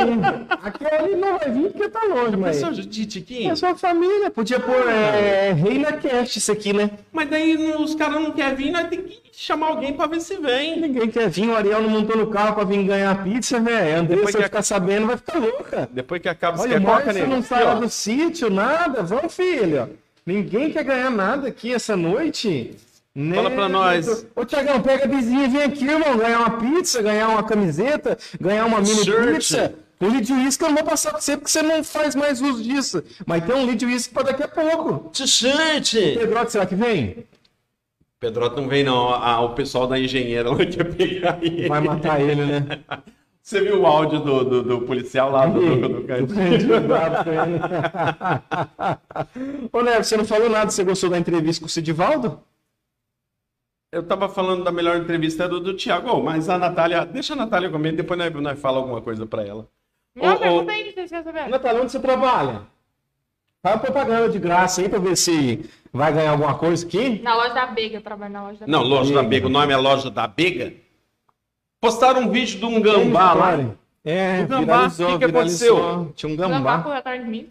Aqui 0.63 0.85
ele 0.85 1.15
não 1.15 1.39
vai 1.39 1.51
vir 1.51 1.71
porque 1.71 1.89
tá 1.89 2.03
longe, 2.05 2.37
mas. 2.37 2.57
Pensou, 2.57 2.75
Judite 2.75 3.21
aqui? 3.21 3.47
É 3.47 3.55
sua 3.55 3.77
família, 3.77 4.31
podia 4.33 4.59
pôr 4.59 4.89
é, 4.89 5.53
Reina 5.53 5.93
Cast 5.93 6.39
isso 6.39 6.51
aqui, 6.51 6.73
né? 6.73 6.91
Mas 7.13 7.31
daí 7.31 7.57
os 7.77 7.95
caras 7.95 8.21
não 8.21 8.33
querem 8.33 8.57
vir, 8.57 8.71
nós 8.73 8.89
temos 8.89 9.15
que 9.15 9.26
chamar 9.39 9.69
alguém 9.69 9.93
pra 9.93 10.07
ver 10.07 10.21
se 10.21 10.37
vem. 10.39 10.81
Ninguém 10.81 11.09
quer 11.11 11.29
vir, 11.29 11.49
o 11.49 11.55
Ariel 11.57 11.83
não 11.83 11.91
montou 11.91 12.17
no 12.17 12.29
carro 12.29 12.55
pra 12.55 12.65
vir 12.65 12.83
ganhar 12.85 13.23
pizza, 13.23 13.61
velho. 13.61 14.01
André, 14.01 14.17
Depois 14.17 14.35
que- 14.35 14.43
ficar 14.43 14.63
sabendo, 14.63 15.07
vai 15.07 15.17
ficar 15.17 15.39
louca. 15.39 15.89
Depois 15.93 16.23
que 16.23 16.29
acaba, 16.29 16.57
você 16.57 16.63
Olha, 16.65 16.73
quer 16.81 16.87
Márcio 16.87 17.13
né? 17.13 17.27
não 17.27 17.43
sai 17.43 17.65
lá 17.65 17.75
do 17.75 17.89
sítio, 17.89 18.51
nada. 18.51 19.03
Vamos, 19.03 19.35
filho. 19.35 19.91
Ninguém 20.25 20.71
quer 20.73 20.83
ganhar 20.85 21.11
nada 21.11 21.49
aqui 21.49 21.73
essa 21.73 21.97
noite. 21.97 22.75
Né? 23.15 23.37
Fala 23.37 23.51
pra 23.51 23.69
nós. 23.69 24.27
Ô, 24.35 24.45
Tiagão, 24.45 24.81
pega 24.83 25.05
a 25.05 25.09
vizinha 25.09 25.45
e 25.45 25.49
vem 25.49 25.63
aqui, 25.63 25.85
irmão. 25.87 26.17
Ganhar 26.19 26.39
uma 26.41 26.51
pizza, 26.59 27.01
ganhar 27.01 27.29
uma 27.29 27.43
camiseta, 27.43 28.19
ganhar 28.41 28.65
uma 28.67 28.81
mini 28.81 29.05
Shirt. 29.05 29.35
pizza. 29.37 29.75
O 29.99 30.07
lead 30.09 30.31
whisky 30.31 30.63
eu 30.65 30.69
não 30.69 30.77
vou 30.77 30.85
passar 30.85 31.11
pra 31.13 31.21
você 31.23 31.37
porque 31.39 31.51
você 31.51 31.63
não 31.63 31.83
faz 31.83 32.15
mais 32.15 32.43
uso 32.43 32.63
disso. 32.63 33.03
Mas 33.25 33.43
tem 33.45 33.55
um 33.55 33.65
lead 33.65 33.87
whisky 33.87 34.13
pra 34.13 34.25
daqui 34.25 34.43
a 34.43 34.49
pouco. 34.49 35.09
T-shirt! 35.11 35.95
Pedrote, 36.19 36.53
será 36.53 36.67
que 36.67 36.75
vem? 36.75 37.25
Pedroto 38.27 38.61
não 38.61 38.69
vem, 38.69 38.83
não. 38.83 39.11
Ah, 39.11 39.41
o 39.41 39.55
pessoal 39.55 39.87
da 39.87 39.97
engenheira 39.97 40.51
lá 40.51 40.67
quer 40.67 40.93
pegar 40.93 41.39
ele. 41.41 41.69
Vai 41.69 41.81
matar 41.81 42.21
ele, 42.21 42.45
né? 42.45 42.67
Você 43.41 43.61
viu 43.61 43.83
o 43.83 43.87
áudio 43.87 44.19
do, 44.19 44.45
do, 44.45 44.63
do 44.65 44.81
policial 44.81 45.31
lá 45.31 45.47
do, 45.47 45.61
do, 45.61 45.89
do 45.89 46.03
Ô, 49.73 49.83
Neto, 49.83 50.03
você 50.03 50.17
não 50.17 50.25
falou 50.25 50.51
nada, 50.51 50.69
você 50.69 50.83
gostou 50.83 51.09
da 51.09 51.17
entrevista 51.17 51.61
com 51.61 51.67
o 51.67 51.71
Sidivaldo? 51.71 52.41
Eu 53.93 54.03
tava 54.03 54.29
falando 54.29 54.65
da 54.65 54.73
melhor 54.73 54.97
entrevista 54.97 55.49
do, 55.49 55.61
do 55.61 55.77
Thiago, 55.77 56.11
Ô, 56.11 56.21
mas 56.21 56.49
a 56.49 56.59
Natália. 56.59 57.07
Deixa 57.07 57.35
a 57.35 57.37
Natália 57.37 57.71
comer, 57.71 57.93
depois 57.93 58.19
nós, 58.19 58.35
nós 58.35 58.59
fala 58.59 58.79
alguma 58.79 59.01
coisa 59.01 59.25
pra 59.25 59.47
ela. 59.47 59.69
Não, 60.17 60.35
Ô, 60.35 60.39
pergunta 60.39 60.73
ô. 60.73 60.75
aí, 60.75 60.93
vocês 60.93 61.09
querem 61.09 61.25
saber. 61.25 61.49
Natália, 61.49 61.83
onde 61.83 61.93
você 61.93 62.01
trabalha? 62.01 62.63
Faz 63.67 63.81
propaganda 63.81 64.29
de 64.29 64.39
graça 64.39 64.81
aí 64.81 64.89
pra 64.89 65.01
ver 65.01 65.17
se 65.17 65.69
vai 65.93 66.13
ganhar 66.13 66.31
alguma 66.31 66.57
coisa 66.57 66.87
aqui. 66.87 67.21
Na 67.21 67.35
loja 67.35 67.53
da 67.53 67.67
Bega, 67.67 67.97
eu 67.97 68.01
trabalho 68.01 68.33
na 68.33 68.43
loja 68.45 68.61
da 68.61 68.67
Não, 68.69 68.79
Bega. 68.85 68.95
loja 68.95 69.15
da 69.15 69.23
Bega. 69.25 69.47
O 69.49 69.51
nome 69.51 69.73
é 69.73 69.77
loja 69.77 70.09
da 70.09 70.25
Bega? 70.29 70.73
Postaram 71.81 72.21
um 72.21 72.31
vídeo 72.31 72.61
de 72.61 72.65
um 72.65 72.81
gambá 72.81 73.33
lá. 73.33 73.75
É, 74.05 74.43
O 74.43 74.47
gambá, 74.47 74.87
o 74.87 74.91
que 74.93 75.19
que 75.19 75.25
aconteceu? 75.25 76.13
Tinha 76.15 76.31
um 76.31 76.35
O 76.35 76.37
gambá 76.37 76.59
gambá. 76.59 76.79
correu 76.85 76.99
atrás 76.99 77.25
de 77.25 77.29
mim. 77.29 77.51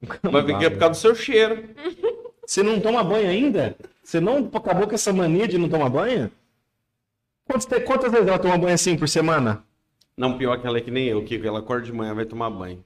Que 0.00 0.64
é 0.66 0.70
por 0.70 0.78
causa 0.80 0.90
do 0.90 0.96
seu 0.96 1.14
cheiro. 1.14 1.62
Você 2.44 2.64
não 2.64 2.80
toma 2.80 3.04
banho 3.04 3.28
ainda? 3.28 3.76
Você 4.02 4.18
não 4.18 4.50
acabou 4.52 4.88
com 4.88 4.96
essa 4.96 5.12
mania 5.12 5.46
de 5.46 5.58
não 5.58 5.68
tomar 5.68 5.90
banho? 5.90 6.28
Quantas, 7.46 7.84
quantas 7.84 8.10
vezes 8.10 8.26
ela 8.26 8.38
toma 8.40 8.58
banho 8.58 8.74
assim 8.74 8.96
por 8.98 9.08
semana? 9.08 9.62
Não, 10.16 10.36
pior 10.36 10.60
que 10.60 10.66
ela 10.66 10.78
é 10.78 10.80
que 10.80 10.90
nem 10.90 11.06
eu, 11.06 11.24
que 11.24 11.36
ela 11.46 11.60
acorda 11.60 11.86
de 11.86 11.92
manhã 11.92 12.12
vai 12.14 12.24
tomar 12.24 12.50
banho. 12.50 12.84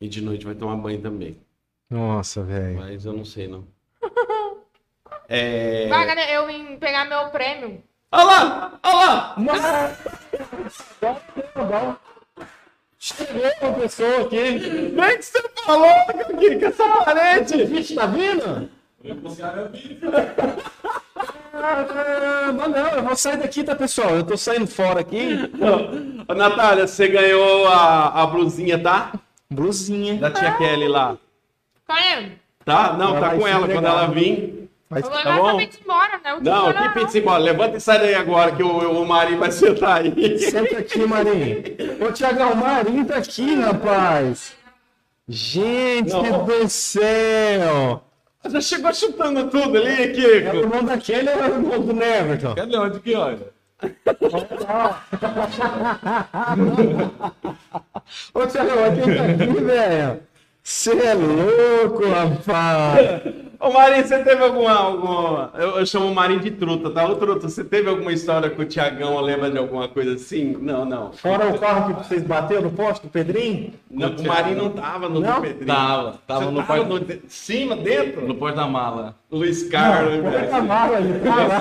E 0.00 0.08
de 0.08 0.20
noite 0.20 0.44
vai 0.44 0.54
tomar 0.54 0.76
banho 0.76 1.00
também. 1.00 1.38
Nossa, 1.90 2.42
velho. 2.42 2.76
Mas 2.76 3.04
eu 3.04 3.12
não 3.12 3.24
sei, 3.24 3.48
não. 3.48 3.64
É... 5.30 5.86
Vai, 5.88 6.06
cadê? 6.06 6.22
Eu 6.34 6.46
vim 6.46 6.78
pegar 6.78 7.04
meu 7.04 7.28
prêmio. 7.28 7.82
Olha 8.10 8.24
lá! 8.24 8.80
Olha 8.82 8.96
lá! 8.96 9.36
Chegou 12.98 13.42
uma 13.60 13.72
pessoa 13.74 14.22
aqui. 14.22 14.58
Bem 14.88 15.18
que 15.18 15.22
você 15.22 15.42
falou 15.66 15.84
aqui, 15.90 16.58
com 16.58 16.64
essa 16.64 16.88
parede! 17.04 17.62
Vixe, 17.64 17.94
tá 17.94 18.06
vindo? 18.06 18.70
Ah, 21.52 22.52
mas 22.56 22.70
não, 22.70 22.88
eu 22.88 23.02
vou 23.02 23.16
sair 23.16 23.36
daqui, 23.36 23.62
tá, 23.62 23.74
pessoal? 23.74 24.16
Eu 24.16 24.24
tô 24.24 24.34
saindo 24.36 24.66
fora 24.66 25.00
aqui. 25.00 25.28
Ô, 26.26 26.34
Natália, 26.34 26.86
você 26.86 27.06
ganhou 27.06 27.68
a, 27.68 28.22
a 28.22 28.26
blusinha, 28.26 28.82
tá? 28.82 29.12
Blusinha. 29.50 30.16
Da 30.16 30.30
tia 30.30 30.52
Kelly 30.56 30.88
lá. 30.88 31.16
Tá? 32.64 32.92
Não, 32.94 33.16
Ela 33.16 33.20
tá 33.30 33.36
com 33.36 33.46
ela. 33.46 33.66
Quando 33.68 33.86
ela 33.86 34.06
vir. 34.08 34.68
Mas 34.90 35.06
Tá 35.06 35.36
bom? 35.36 35.60
embora, 35.60 36.20
né? 36.24 36.38
Não, 36.40 36.72
que 36.72 36.88
pizza 37.00 37.18
embora. 37.18 37.38
Levanta 37.38 37.76
e 37.76 37.80
sai 37.80 37.98
daí 37.98 38.14
agora, 38.14 38.52
que 38.52 38.62
o, 38.62 39.02
o 39.02 39.06
Mari 39.06 39.36
vai 39.36 39.50
sentar 39.52 40.00
aí. 40.02 40.38
Senta 40.38 40.78
aqui, 40.78 40.98
Marinho. 41.06 41.62
Ô, 42.06 42.12
Tiagão, 42.12 42.52
o 42.52 42.56
Marinho 42.56 43.04
tá 43.04 43.16
aqui, 43.16 43.54
rapaz. 43.56 44.56
Gente 45.28 46.10
Não. 46.12 46.44
do 46.46 46.68
céu. 46.70 48.02
Já 48.48 48.60
chegou 48.62 48.94
chutando 48.94 49.50
tudo 49.50 49.76
ali, 49.76 49.88
É 49.88 50.06
o 50.06 50.12
Kiko. 50.14 50.56
irmão 50.56 50.84
daquele 50.84 51.28
ou 51.28 51.38
é 51.38 51.48
o 51.50 51.54
irmão 51.54 51.80
do 51.80 51.92
Neverton? 51.92 52.54
Cadê 52.54 52.76
onde 52.78 53.00
que 53.00 53.14
olha? 53.14 53.46
Ô, 58.34 58.46
Tiagão, 58.46 58.78
olha 58.82 59.02
quem 59.02 59.16
tá 59.16 59.24
aqui, 59.24 59.64
velho. 59.64 60.20
Você 60.70 60.90
é 60.92 61.14
louco, 61.14 62.06
rapaz. 62.06 63.22
Ô, 63.58 63.72
Marinho, 63.72 64.06
você 64.06 64.18
teve 64.22 64.44
alguma. 64.44 64.70
alguma... 64.72 65.50
Eu, 65.54 65.78
eu 65.78 65.86
chamo 65.86 66.06
o 66.08 66.14
Marinho 66.14 66.40
de 66.40 66.50
truta, 66.50 66.90
tá? 66.90 67.06
Ô, 67.08 67.16
truta, 67.16 67.48
você 67.48 67.64
teve 67.64 67.88
alguma 67.88 68.12
história 68.12 68.50
com 68.50 68.60
o 68.60 68.64
Tiagão? 68.66 69.18
Lembra 69.18 69.50
de 69.50 69.56
alguma 69.56 69.88
coisa 69.88 70.12
assim? 70.12 70.58
Não, 70.60 70.84
não. 70.84 71.10
Fora 71.14 71.48
o 71.48 71.58
carro 71.58 71.94
que 71.94 72.06
vocês 72.06 72.22
bateram 72.22 72.62
no 72.64 72.70
poste 72.70 73.06
do 73.06 73.10
Pedrinho? 73.10 73.72
Não, 73.90 74.10
o 74.10 74.26
Marinho 74.28 74.58
não 74.58 74.70
tava 74.70 75.08
no 75.08 75.20
Não? 75.20 75.36
do 75.36 75.40
Pedrinho. 75.40 75.66
Tava, 75.66 76.18
tava 76.26 76.44
Você 76.44 76.50
no 76.50 76.56
tava 76.58 76.66
porta- 76.84 76.84
no 76.94 77.00
de- 77.00 77.20
cima, 77.28 77.74
dentro? 77.74 78.28
No 78.28 78.34
porto 78.34 78.56
da 78.56 78.66
mala. 78.66 79.14
Luiz 79.32 79.62
Carlos. 79.70 80.20
Põe 80.20 80.30
velho. 80.30 80.54
a 80.54 80.60
mala 80.60 80.96
ali, 80.98 81.20
cara. 81.20 81.60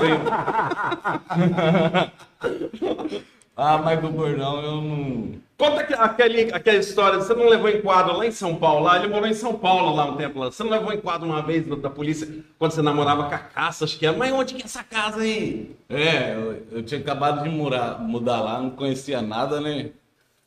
Ah, 3.57 3.79
mas 3.79 3.99
do 3.99 4.09
bordão 4.09 4.61
eu 4.61 4.81
não. 4.81 5.31
Conta 5.57 5.81
aque- 5.81 5.93
aquele, 5.95 6.53
aquela 6.53 6.77
história, 6.77 7.17
você 7.19 7.33
não 7.33 7.49
levou 7.49 7.67
em 7.67 7.81
quadro 7.81 8.15
lá 8.15 8.27
em 8.27 8.31
São 8.31 8.55
Paulo, 8.55 8.83
lá, 8.85 8.97
ele 8.99 9.07
morou 9.07 9.27
em 9.27 9.33
São 9.33 9.55
Paulo 9.57 9.95
lá 9.95 10.05
um 10.05 10.15
tempo 10.15 10.37
lá. 10.39 10.51
Você 10.51 10.63
não 10.63 10.69
levou 10.69 10.93
em 10.93 11.01
quadro 11.01 11.27
uma 11.27 11.41
vez 11.41 11.65
da, 11.65 11.75
da 11.75 11.89
polícia 11.89 12.27
quando 12.59 12.71
você 12.73 12.83
namorava 12.83 13.23
com 13.23 13.33
a 13.33 13.39
caça, 13.39 13.83
acho 13.85 13.97
que 13.97 14.05
era. 14.05 14.15
Mas 14.15 14.31
onde 14.31 14.53
que 14.53 14.61
é 14.61 14.65
essa 14.65 14.83
casa 14.83 15.21
aí? 15.21 15.75
É, 15.89 16.35
eu, 16.35 16.63
eu 16.71 16.83
tinha 16.83 17.01
acabado 17.01 17.41
de 17.43 17.49
murar, 17.49 17.99
mudar 17.99 18.39
lá, 18.41 18.61
não 18.61 18.69
conhecia 18.69 19.19
nada, 19.23 19.59
né? 19.59 19.89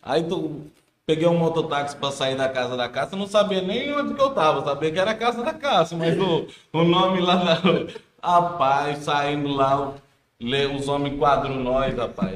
Aí 0.01 0.23
tu, 0.23 0.61
peguei 1.05 1.27
um 1.27 1.37
mototáxi 1.37 1.97
pra 1.97 2.13
sair 2.13 2.37
da 2.37 2.49
casa 2.49 2.77
da 2.77 2.89
caça, 2.89 3.17
não 3.17 3.27
sabia 3.27 3.61
nem 3.61 3.93
onde 3.93 4.15
que 4.15 4.21
eu 4.23 4.31
tava, 4.31 4.65
sabia 4.65 4.93
que 4.93 4.99
era 5.01 5.11
a 5.11 5.15
casa 5.17 5.43
da 5.43 5.53
caça, 5.53 5.97
mas 5.97 6.17
o, 6.17 6.47
o 6.73 6.85
nome 6.85 7.21
lá 7.21 7.35
da. 7.35 7.61
Rapaz, 8.23 8.99
saindo 8.99 9.49
lá, 9.49 9.95
lê, 10.41 10.67
os 10.67 10.89
homens 10.89 11.19
quadram 11.19 11.57
nós, 11.57 11.97
rapaz. 11.97 12.35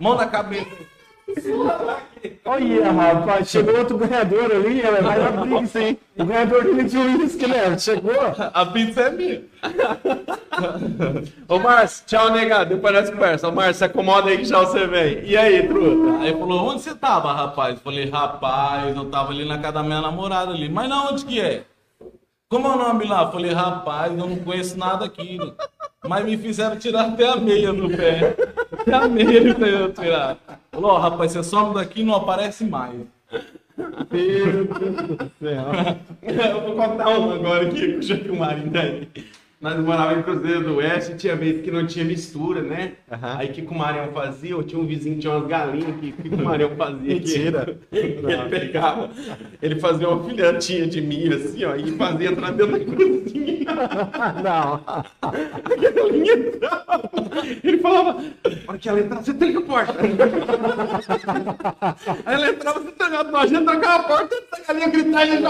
Mão 0.00 0.16
na 0.16 0.26
cabeça. 0.26 0.66
Olha, 2.44 2.92
rapaz, 2.92 3.48
chegou 3.48 3.78
outro 3.78 3.96
ganhador 3.96 4.50
ali, 4.50 4.82
ela 4.82 5.00
vai 5.00 5.18
na 5.18 5.30
briga, 5.30 5.80
hein? 5.80 5.98
O 6.18 6.24
ganhador 6.26 6.64
do 6.64 6.84
de 6.84 6.98
uísque, 6.98 7.46
né? 7.46 7.78
Chegou. 7.78 8.12
A 8.52 8.66
pizza 8.66 9.02
é 9.02 9.10
minha. 9.10 9.42
Ô 11.48 11.58
Márcio, 11.58 12.04
tchau, 12.06 12.30
negado, 12.30 12.74
depois 12.74 12.92
nós 12.92 13.08
conversa. 13.08 13.48
Ô 13.48 13.52
Márcio, 13.52 13.74
se 13.74 13.84
acomoda 13.84 14.28
aí 14.28 14.38
que 14.38 14.44
já 14.44 14.58
você 14.58 14.86
vem. 14.86 15.24
E 15.24 15.36
aí, 15.36 15.66
truta? 15.66 16.18
Aí 16.22 16.32
falou, 16.32 16.68
onde 16.68 16.82
você 16.82 16.94
tava, 16.94 17.32
rapaz? 17.32 17.80
Falei, 17.80 18.10
rapaz, 18.10 18.94
eu 18.94 19.06
tava 19.06 19.32
ali 19.32 19.46
na 19.46 19.56
casa 19.56 19.72
da 19.74 19.82
minha 19.82 20.02
namorada 20.02 20.50
ali. 20.52 20.68
Mas 20.68 20.88
na 20.88 21.08
onde 21.08 21.24
que 21.24 21.40
é? 21.40 21.62
Como 22.52 22.68
é 22.68 22.70
o 22.70 22.76
nome 22.76 23.06
lá? 23.06 23.32
Falei, 23.32 23.50
rapaz, 23.50 24.12
eu 24.12 24.26
não 24.26 24.36
conheço 24.36 24.78
nada 24.78 25.06
aqui. 25.06 25.38
Mas 26.06 26.22
me 26.22 26.36
fizeram 26.36 26.76
tirar 26.76 27.06
até 27.06 27.26
a 27.26 27.36
meia 27.36 27.72
do 27.72 27.88
pé. 27.88 28.36
Até 28.78 28.92
a 28.92 29.08
meia 29.08 29.40
me 29.40 29.54
fizeram 29.54 29.90
tirar. 29.90 30.36
Falou, 30.70 30.90
ó, 30.90 30.98
rapaz, 30.98 31.32
você 31.32 31.42
some 31.42 31.72
daqui 31.72 32.02
e 32.02 32.04
não 32.04 32.14
aparece 32.14 32.66
mais. 32.66 32.94
Eu 35.40 36.60
vou 36.60 36.76
contar 36.76 37.08
um 37.08 37.32
agora 37.32 37.66
aqui, 37.66 37.98
que 38.00 38.30
o 38.30 38.36
Marinho 38.36 38.70
tá 38.70 38.80
aí. 38.80 39.08
Nós 39.62 39.78
morávamos 39.78 40.18
em 40.18 40.22
Cruzeiro 40.24 40.64
do 40.64 40.76
Oeste, 40.78 41.14
tinha 41.14 41.36
vezes 41.36 41.62
que 41.62 41.70
não 41.70 41.86
tinha 41.86 42.04
mistura, 42.04 42.60
né? 42.60 42.94
Aí 43.08 43.48
o 43.48 43.52
que, 43.52 43.62
que 43.62 43.72
o 43.72 43.78
Marião 43.78 44.10
fazia? 44.12 44.50
Eu 44.50 44.64
tinha 44.64 44.82
um 44.82 44.84
vizinho 44.84 45.14
que 45.14 45.20
tinha 45.20 45.32
umas 45.32 45.46
galinhas, 45.46 46.00
que, 46.00 46.10
que, 46.10 46.28
o 46.34 46.44
Marião 46.44 46.70
fazia? 46.76 47.14
Mentira. 47.14 47.78
Ele 47.92 48.48
pegava, 48.50 49.08
ele 49.62 49.78
fazia 49.78 50.08
uma 50.08 50.24
filhotinha 50.24 50.84
de 50.88 51.00
milho 51.00 51.36
assim, 51.36 51.64
ó, 51.64 51.76
e 51.76 51.92
fazia 51.92 52.30
entrar 52.32 52.50
dentro 52.50 52.72
da 52.72 52.84
cozinha. 52.84 53.66
Não. 54.42 54.80
A 55.22 55.92
galinha 55.94 56.32
entrava. 56.34 57.10
Ele 57.62 57.78
falava, 57.78 58.24
hora 58.66 58.78
que 58.78 58.88
ela 58.88 58.98
entrava, 58.98 59.22
você 59.22 59.34
tranca 59.34 59.58
a 59.60 59.62
porta. 59.62 59.94
Aí 62.26 62.34
ela 62.34 62.50
entrava, 62.50 62.80
você 62.80 62.92
trancava, 62.92 63.30
nós 63.30 63.48
já 63.48 63.62
trancava 63.62 63.94
a 63.94 64.02
porta, 64.08 64.42
a 64.52 64.60
galinha 64.66 64.88
gritava 64.88 65.24
e 65.24 65.30
ele 65.30 65.46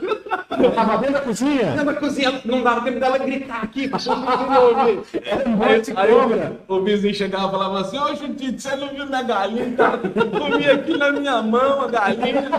chamava. 0.00 0.38
Tava 0.72 0.98
dentro 0.98 1.12
da 1.14 1.20
cozinha? 1.20 1.64
Dentro 1.70 1.84
da 1.84 1.94
cozinha, 1.94 2.40
não 2.44 2.62
dava 2.62 2.80
tempo 2.82 3.00
dela 3.00 3.18
gritar 3.18 3.62
aqui, 3.62 3.90
ouvir. 3.90 5.02
Um 5.46 5.50
monte 5.50 5.92
de 5.92 5.98
Aí 5.98 6.10
cobra. 6.10 6.56
o, 6.66 6.82
vizinho 6.82 7.14
chegava 7.14 7.48
e 7.48 7.50
falava 7.50 7.80
assim, 7.80 7.98
ô 7.98 8.14
Judite, 8.14 8.60
você 8.60 8.76
não 8.76 8.88
viu 8.88 9.06
minha 9.06 9.22
galinha? 9.22 9.74
Tá? 9.76 9.98
Comi 9.98 10.66
aqui 10.68 10.96
na 10.96 11.12
minha 11.12 11.42
mão 11.42 11.82
a 11.82 11.88
galinha. 11.88 12.50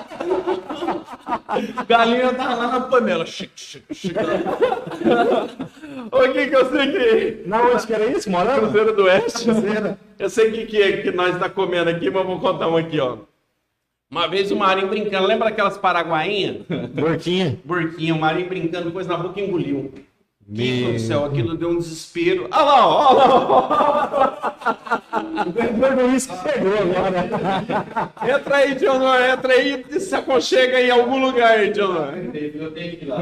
galinha 1.87 2.33
tava 2.33 2.55
lá 2.55 2.67
na 2.67 2.79
panela. 2.81 3.25
Chique, 3.25 3.59
chique, 3.59 3.93
chique. 3.93 4.15
O 6.11 6.33
que 6.33 6.47
que 6.47 6.55
eu 6.55 6.69
sei 6.71 6.91
que... 6.91 7.43
Na 7.47 7.61
onde 7.61 7.85
que 7.85 7.93
era 7.93 8.05
isso, 8.05 8.29
morando? 8.29 8.61
Cruzeiro 8.61 8.95
do 8.95 9.03
Oeste? 9.03 9.47
Eu 10.17 10.29
sei 10.29 10.49
o 10.49 10.53
que, 10.53 10.65
que 10.65 10.81
é 10.81 10.97
que 10.97 11.11
nós 11.11 11.37
tá 11.37 11.49
comendo 11.49 11.89
aqui, 11.89 12.09
mas 12.09 12.25
vou 12.25 12.39
contar 12.39 12.67
um 12.67 12.77
aqui, 12.77 12.99
ó. 12.99 13.17
Uma 14.11 14.27
vez 14.27 14.49
o 14.49 14.55
Marinho 14.55 14.87
brincando, 14.87 15.27
lembra 15.27 15.49
aquelas 15.49 15.77
paraguainhas? 15.77 16.65
Burquinha. 16.93 17.59
Burquinho, 17.63 18.15
o 18.15 18.19
Marinho 18.19 18.49
brincando, 18.49 18.89
pôs 18.89 19.05
na 19.05 19.15
boca 19.15 19.39
e 19.39 19.47
engoliu. 19.47 19.93
Que 20.51 20.81
Meu 20.81 20.93
do 20.93 20.99
céu, 20.99 21.25
aquilo 21.25 21.55
deu 21.55 21.69
um 21.69 21.77
desespero. 21.77 22.47
Olha 22.51 22.63
lá, 22.63 22.87
ó, 22.87 23.13
olha 23.13 23.25
lá, 24.07 25.03
Depois 25.45 25.95
do 25.95 26.15
isso 26.15 26.29
que 26.29 26.43
pegou 26.43 26.73
agora. 26.73 27.29
Entra 28.35 28.55
aí, 28.55 28.73
Dionor, 28.73 29.21
entra 29.21 29.53
aí 29.53 29.85
e 29.91 29.99
se 29.99 30.15
aconchega 30.15 30.81
em 30.81 30.89
algum 30.89 31.23
lugar 31.23 31.71
Dionor. 31.71 32.15
Eu 32.33 32.71
tenho 32.71 32.97
que 32.97 33.05
ir 33.05 33.07
lá. 33.07 33.19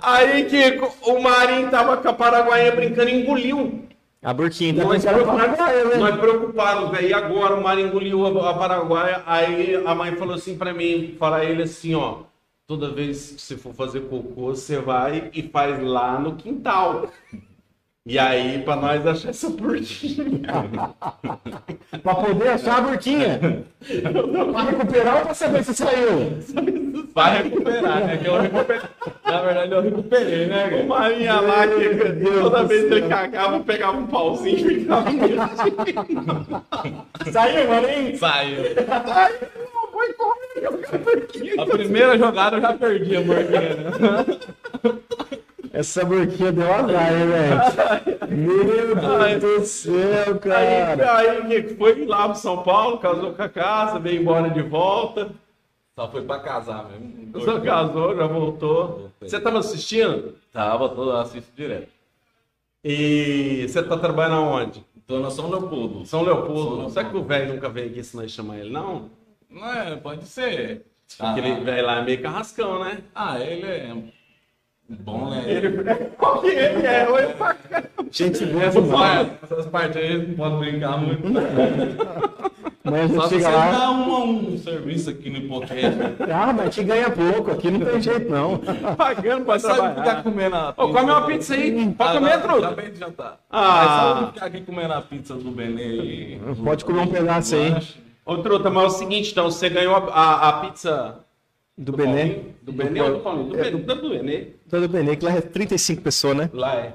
Aí 0.00 0.44
que 0.44 0.80
o 1.10 1.20
Marinho 1.20 1.68
tava 1.68 1.96
com 1.96 2.08
a 2.08 2.12
paraguainha 2.12 2.70
brincando 2.70 3.10
e 3.10 3.20
engoliu. 3.20 3.82
A 4.26 4.34
burquinha 4.34 4.74
tá 4.74 4.82
Nós, 4.82 5.04
Paraguai, 5.04 5.84
né? 5.84 5.96
nós 5.98 6.16
preocupados, 6.18 6.90
velho. 6.90 7.08
E 7.10 7.14
agora 7.14 7.54
o 7.54 7.62
Marinho 7.62 7.86
engoliu 7.86 8.26
a, 8.26 8.50
a 8.50 8.54
paraguaia. 8.54 9.22
Aí 9.24 9.76
a 9.76 9.94
mãe 9.94 10.16
falou 10.16 10.34
assim 10.34 10.58
pra 10.58 10.74
mim, 10.74 11.14
falar 11.16 11.44
ele 11.44 11.62
assim, 11.62 11.94
ó. 11.94 12.24
Toda 12.66 12.90
vez 12.90 13.30
que 13.30 13.40
você 13.40 13.56
for 13.56 13.72
fazer 13.72 14.00
cocô, 14.08 14.46
você 14.46 14.80
vai 14.80 15.30
e 15.32 15.44
faz 15.44 15.80
lá 15.80 16.18
no 16.18 16.34
quintal. 16.34 17.08
E 18.08 18.20
aí, 18.20 18.62
pra 18.62 18.76
nós 18.76 19.04
achar 19.04 19.30
essa 19.30 19.50
burquinha. 19.50 20.40
Pra 22.02 22.14
poder 22.14 22.48
achar 22.50 22.78
a 22.78 22.80
burquinha. 22.82 23.64
pra 24.52 24.62
recuperar 24.62 25.16
ou 25.16 25.22
pra 25.22 25.34
saber 25.34 25.64
se 25.64 25.74
saiu? 25.74 26.38
Vai 27.12 27.42
recuperar, 27.42 28.06
né? 28.06 28.16
Que 28.16 28.28
eu 28.28 28.40
recuperei. 28.40 28.82
Na 29.24 29.42
verdade, 29.42 29.72
eu 29.72 29.82
recuperei, 29.82 30.46
né, 30.46 30.70
cara? 30.70 30.84
Marinha 30.84 31.40
lá, 31.40 31.66
que 31.66 31.88
Deus 31.88 32.40
toda 32.42 32.64
vez 32.64 32.86
que 32.86 32.94
ele 32.94 33.08
cagava, 33.08 33.60
pegava 33.60 33.96
um 33.98 34.06
pauzinho 34.06 34.70
e 34.70 34.80
ficava. 34.80 35.10
Saiu, 37.32 37.68
Marinho? 37.68 38.18
Saiu. 38.18 38.62
Não, 39.74 39.90
foi 39.90 40.12
correndo, 40.12 40.84
eu. 41.56 41.62
A 41.62 41.66
primeira 41.66 42.18
jogada 42.18 42.56
eu 42.56 42.60
já 42.60 42.72
perdi 42.74 43.16
a 43.16 43.20
morguinha, 43.20 43.74
né? 43.74 43.86
Essa 45.76 46.06
burquinha 46.06 46.52
deu 46.52 46.72
azar, 46.72 47.12
hein, 47.12 47.26
velho? 47.28 48.94
Meu 48.94 49.20
Ai. 49.20 49.38
Deus 49.38 49.60
do 49.60 49.66
céu, 49.66 50.32
Aí, 50.32 50.38
cara. 50.40 51.16
aí 51.18 51.62
que 51.64 51.74
foi 51.74 52.06
lá 52.06 52.30
pro 52.30 52.38
São 52.38 52.62
Paulo, 52.62 52.96
casou 52.96 53.34
com 53.34 53.42
a 53.42 53.48
casa, 53.48 53.98
veio 53.98 54.22
embora 54.22 54.48
de 54.48 54.62
volta. 54.62 55.28
Só 55.94 56.08
foi 56.10 56.22
pra 56.22 56.40
casar 56.40 56.88
mesmo. 56.88 57.38
Só 57.42 57.60
casou, 57.60 58.16
já 58.16 58.26
voltou. 58.26 59.10
Você 59.20 59.38
tava 59.38 59.58
assistindo? 59.58 60.36
Tava, 60.50 60.88
tô 60.88 61.10
assisto 61.12 61.52
direto. 61.54 61.88
E 62.82 63.66
você 63.68 63.82
tá 63.82 63.98
trabalhando 63.98 64.46
aonde? 64.46 64.82
Tô 65.06 65.18
na 65.18 65.30
São 65.30 65.50
Leopoldo. 65.50 66.06
São 66.06 66.22
Leopoldo. 66.22 66.80
São 66.84 66.90
Será 66.90 67.10
que 67.10 67.16
o 67.18 67.22
velho 67.22 67.52
nunca 67.52 67.68
veio 67.68 67.90
aqui 67.90 68.02
se 68.02 68.16
nós 68.16 68.30
chamar 68.30 68.58
ele, 68.60 68.70
não? 68.70 69.10
Não 69.50 69.70
é, 69.72 69.94
pode 69.96 70.24
ser. 70.24 70.86
Ah, 71.20 71.32
Aquele 71.32 71.54
velho 71.60 71.86
lá 71.86 71.98
é 71.98 72.02
meio 72.02 72.22
carrascão, 72.22 72.82
né? 72.82 73.02
ah, 73.14 73.38
ele 73.38 73.66
é 73.66 73.94
bom, 74.88 75.30
né? 75.30 75.42
Ele, 75.46 75.66
ele 75.68 76.86
é, 76.86 77.08
oi, 77.08 77.26
pra. 77.34 77.56
Gente 78.10 78.46
boa 78.46 78.64
Essas 78.64 78.84
demais. 78.84 79.28
partes- 79.28 79.50
Essas 79.52 79.66
partes 79.66 79.96
aí 79.96 80.26
não 80.28 80.34
pode 80.36 80.56
brincar 80.58 80.96
muito. 80.98 81.22
Mas 82.88 83.10
a 83.10 83.14
Só 83.16 83.22
gente 83.22 83.28
se 83.28 83.34
você 83.40 83.44
chega 83.46 83.56
lá. 83.56 83.72
dá 83.72 83.90
um, 83.90 84.52
um 84.54 84.58
serviço 84.58 85.10
aqui 85.10 85.28
no 85.28 85.38
Hipoquete. 85.38 85.96
Ah, 86.32 86.52
mas 86.52 86.72
te 86.72 86.84
ganha 86.84 87.10
pouco. 87.10 87.50
Aqui 87.50 87.68
não 87.68 87.80
tem 87.84 88.00
jeito, 88.00 88.30
não. 88.30 88.58
Pagando 88.96 89.44
pra 89.44 89.58
Sabe 89.58 89.72
o 89.72 89.82
que 89.82 89.88
tá 89.88 89.92
trabalhar. 89.94 90.22
comendo 90.22 90.54
a 90.54 90.68
Ô, 90.76 90.88
come 90.92 91.10
uma 91.10 91.26
pizza 91.26 91.54
aí. 91.54 91.92
Pode 91.98 92.10
Ah, 92.10 92.20
comer, 92.20 92.42
truta. 92.42 92.66
Acabei 92.68 92.90
de 92.92 92.98
jantar. 93.00 93.40
Ah. 93.50 93.72
Mas 93.74 93.90
só 94.14 94.20
não 94.20 94.32
ficar 94.32 94.46
aqui 94.46 94.60
comendo 94.60 94.92
a 94.92 95.02
pizza 95.02 95.34
do 95.34 95.50
Benê 95.50 95.82
e... 95.96 96.40
Pode 96.64 96.84
comer 96.84 97.00
um 97.00 97.06
pedaço 97.08 97.56
aí. 97.56 97.74
Ô, 98.24 98.36
truta, 98.36 98.70
mas 98.70 98.84
é 98.84 98.86
o 98.86 98.90
seguinte, 98.90 99.32
então, 99.32 99.50
você 99.50 99.68
ganhou 99.68 99.96
a, 99.96 99.98
a, 100.08 100.48
a 100.48 100.52
pizza 100.60 101.16
Do 101.78 101.92
Benê. 101.92 102.12
Paulinho? 102.26 102.54
Do 102.62 102.72
Benê 102.72 103.00
ou 103.02 103.12
do 103.14 103.20
Paulinho? 103.20 103.48
Do, 103.50 103.58
É, 103.58 103.70
Benê, 103.70 103.70
do 103.84 104.08
Benê. 104.08 104.46
Do 104.70 104.88
Benê, 104.88 105.16
que 105.16 105.24
lá 105.24 105.32
é 105.32 105.40
35 105.40 106.00
pessoas, 106.02 106.36
né? 106.36 106.50
Lá 106.52 106.74
é. 106.76 106.94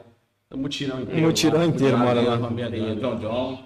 O 0.51 0.57
mutirão 0.57 1.01
inteiro. 1.01 1.21
Mutirão 1.21 1.59
lá. 1.59 1.65
inteiro 1.65 1.97
mora 1.97 2.21
lá. 2.21 2.35
do 2.35 3.15
John. 3.19 3.63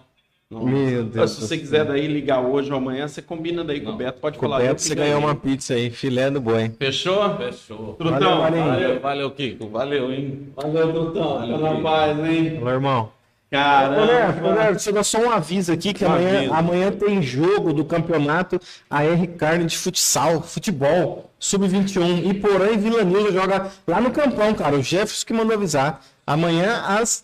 Nossa. 0.51 0.65
Meu 0.67 1.03
Mas 1.03 1.13
Deus. 1.13 1.31
Se 1.31 1.39
do 1.41 1.47
você 1.47 1.57
quiser 1.57 1.85
daí 1.85 2.05
ligar 2.05 2.39
hoje 2.41 2.71
ou 2.71 2.77
amanhã, 2.77 3.07
você 3.07 3.19
combina 3.21 3.63
daí 3.63 3.79
com 3.79 3.87
o 3.87 3.91
Não. 3.91 3.97
Beto. 3.97 4.19
Pode 4.19 4.37
Com 4.37 4.45
o 4.45 4.49
falar. 4.49 4.61
Beto, 4.61 4.75
que 4.75 4.81
você 4.83 4.93
ganhou 4.93 5.19
uma 5.19 5.33
pizza 5.33 5.73
aí, 5.73 5.89
filé 5.89 6.29
do 6.29 6.39
boi. 6.39 6.69
Fechou? 6.77 7.35
Fechou. 7.37 7.93
Trutão. 7.93 8.41
Valeu. 8.41 8.63
Valeu, 8.63 8.99
valeu, 8.99 9.31
Kiko. 9.31 9.67
Valeu, 9.69 10.11
hein? 10.11 10.49
Valeu, 10.55 10.93
Trutão. 10.93 11.39
Valeu, 11.39 11.57
Tá 11.59 11.73
na 11.73 11.81
paz, 11.81 12.19
hein? 12.19 12.57
Alô, 12.57 12.69
irmão. 12.69 13.11
Caramba. 13.55 14.73
Você 14.79 14.91
dá 14.91 15.03
só 15.03 15.19
um 15.19 15.31
aviso 15.31 15.71
aqui 15.71 15.93
que 15.93 16.03
Um 16.05 16.09
amanhã, 16.11 16.37
aviso. 16.37 16.53
amanhã 16.53 16.91
tem 16.91 17.21
jogo 17.21 17.73
do 17.73 17.85
campeonato 17.85 18.59
AR 18.89 19.27
Carne 19.37 19.65
de 19.65 19.77
futsal, 19.77 20.41
futebol, 20.41 21.29
sub-21. 21.39 22.29
Iporã 22.29 22.69
e 22.71 22.77
Vila 22.77 23.03
Nilda 23.03 23.31
joga 23.31 23.71
lá 23.87 24.01
no 24.01 24.11
campão, 24.11 24.53
cara. 24.53 24.75
O 24.75 24.83
Jefferson 24.83 25.25
que 25.25 25.33
mandou 25.33 25.55
avisar. 25.55 26.01
Amanhã 26.27 26.81
às 26.87 27.23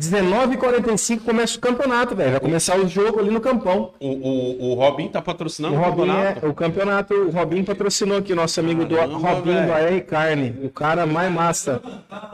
19h45 0.00 1.20
começa 1.24 1.56
o 1.56 1.60
campeonato, 1.60 2.16
velho. 2.16 2.32
Vai 2.32 2.40
começar 2.40 2.76
o 2.78 2.88
jogo 2.88 3.20
ali 3.20 3.30
no 3.30 3.40
campão. 3.40 3.92
O, 4.00 4.08
o, 4.08 4.70
o 4.70 4.74
Robin 4.74 5.08
tá 5.08 5.22
patrocinando 5.22 5.76
O 5.76 5.78
o, 5.78 5.82
Robinho, 5.82 6.06
campeonato. 6.08 6.46
é, 6.46 6.48
o 6.48 6.54
campeonato, 6.54 7.14
o 7.14 7.30
Robinho 7.30 7.64
patrocinou 7.64 8.18
aqui, 8.18 8.34
nosso 8.34 8.58
amigo 8.58 8.84
do 8.84 8.96
Caramba, 8.96 9.18
Robinho 9.18 9.54
velho. 9.54 9.66
do 9.66 9.72
AR 9.72 10.00
Carne. 10.04 10.56
O 10.64 10.68
cara 10.70 11.06
mais 11.06 11.32
massa 11.32 11.80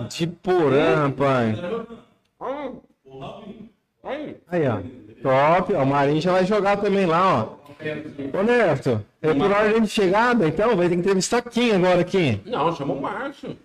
de 0.08 0.26
Porã, 0.26 1.02
rapaz. 1.06 1.58
Aí. 4.02 4.36
Aí, 4.48 4.62
ó. 4.68 4.78
Top. 5.22 5.74
Ó, 5.74 5.82
o 5.82 5.86
Marinho 5.86 6.20
já 6.20 6.32
vai 6.32 6.46
jogar 6.46 6.76
também 6.78 7.06
lá, 7.06 7.44
ó. 7.44 7.60
Ô, 8.38 8.42
Neto, 8.42 9.04
é 9.22 9.32
por 9.32 9.50
ordem 9.50 9.82
de 9.82 9.88
chegada, 9.88 10.46
então 10.46 10.76
vai 10.76 10.88
ter 10.88 10.94
que 10.94 11.00
entrevistar 11.00 11.40
quem 11.42 11.72
agora 11.72 12.00
aqui? 12.00 12.40
Não, 12.44 12.74
chama 12.74 12.94
o 12.94 13.00
Márcio. 13.00 13.56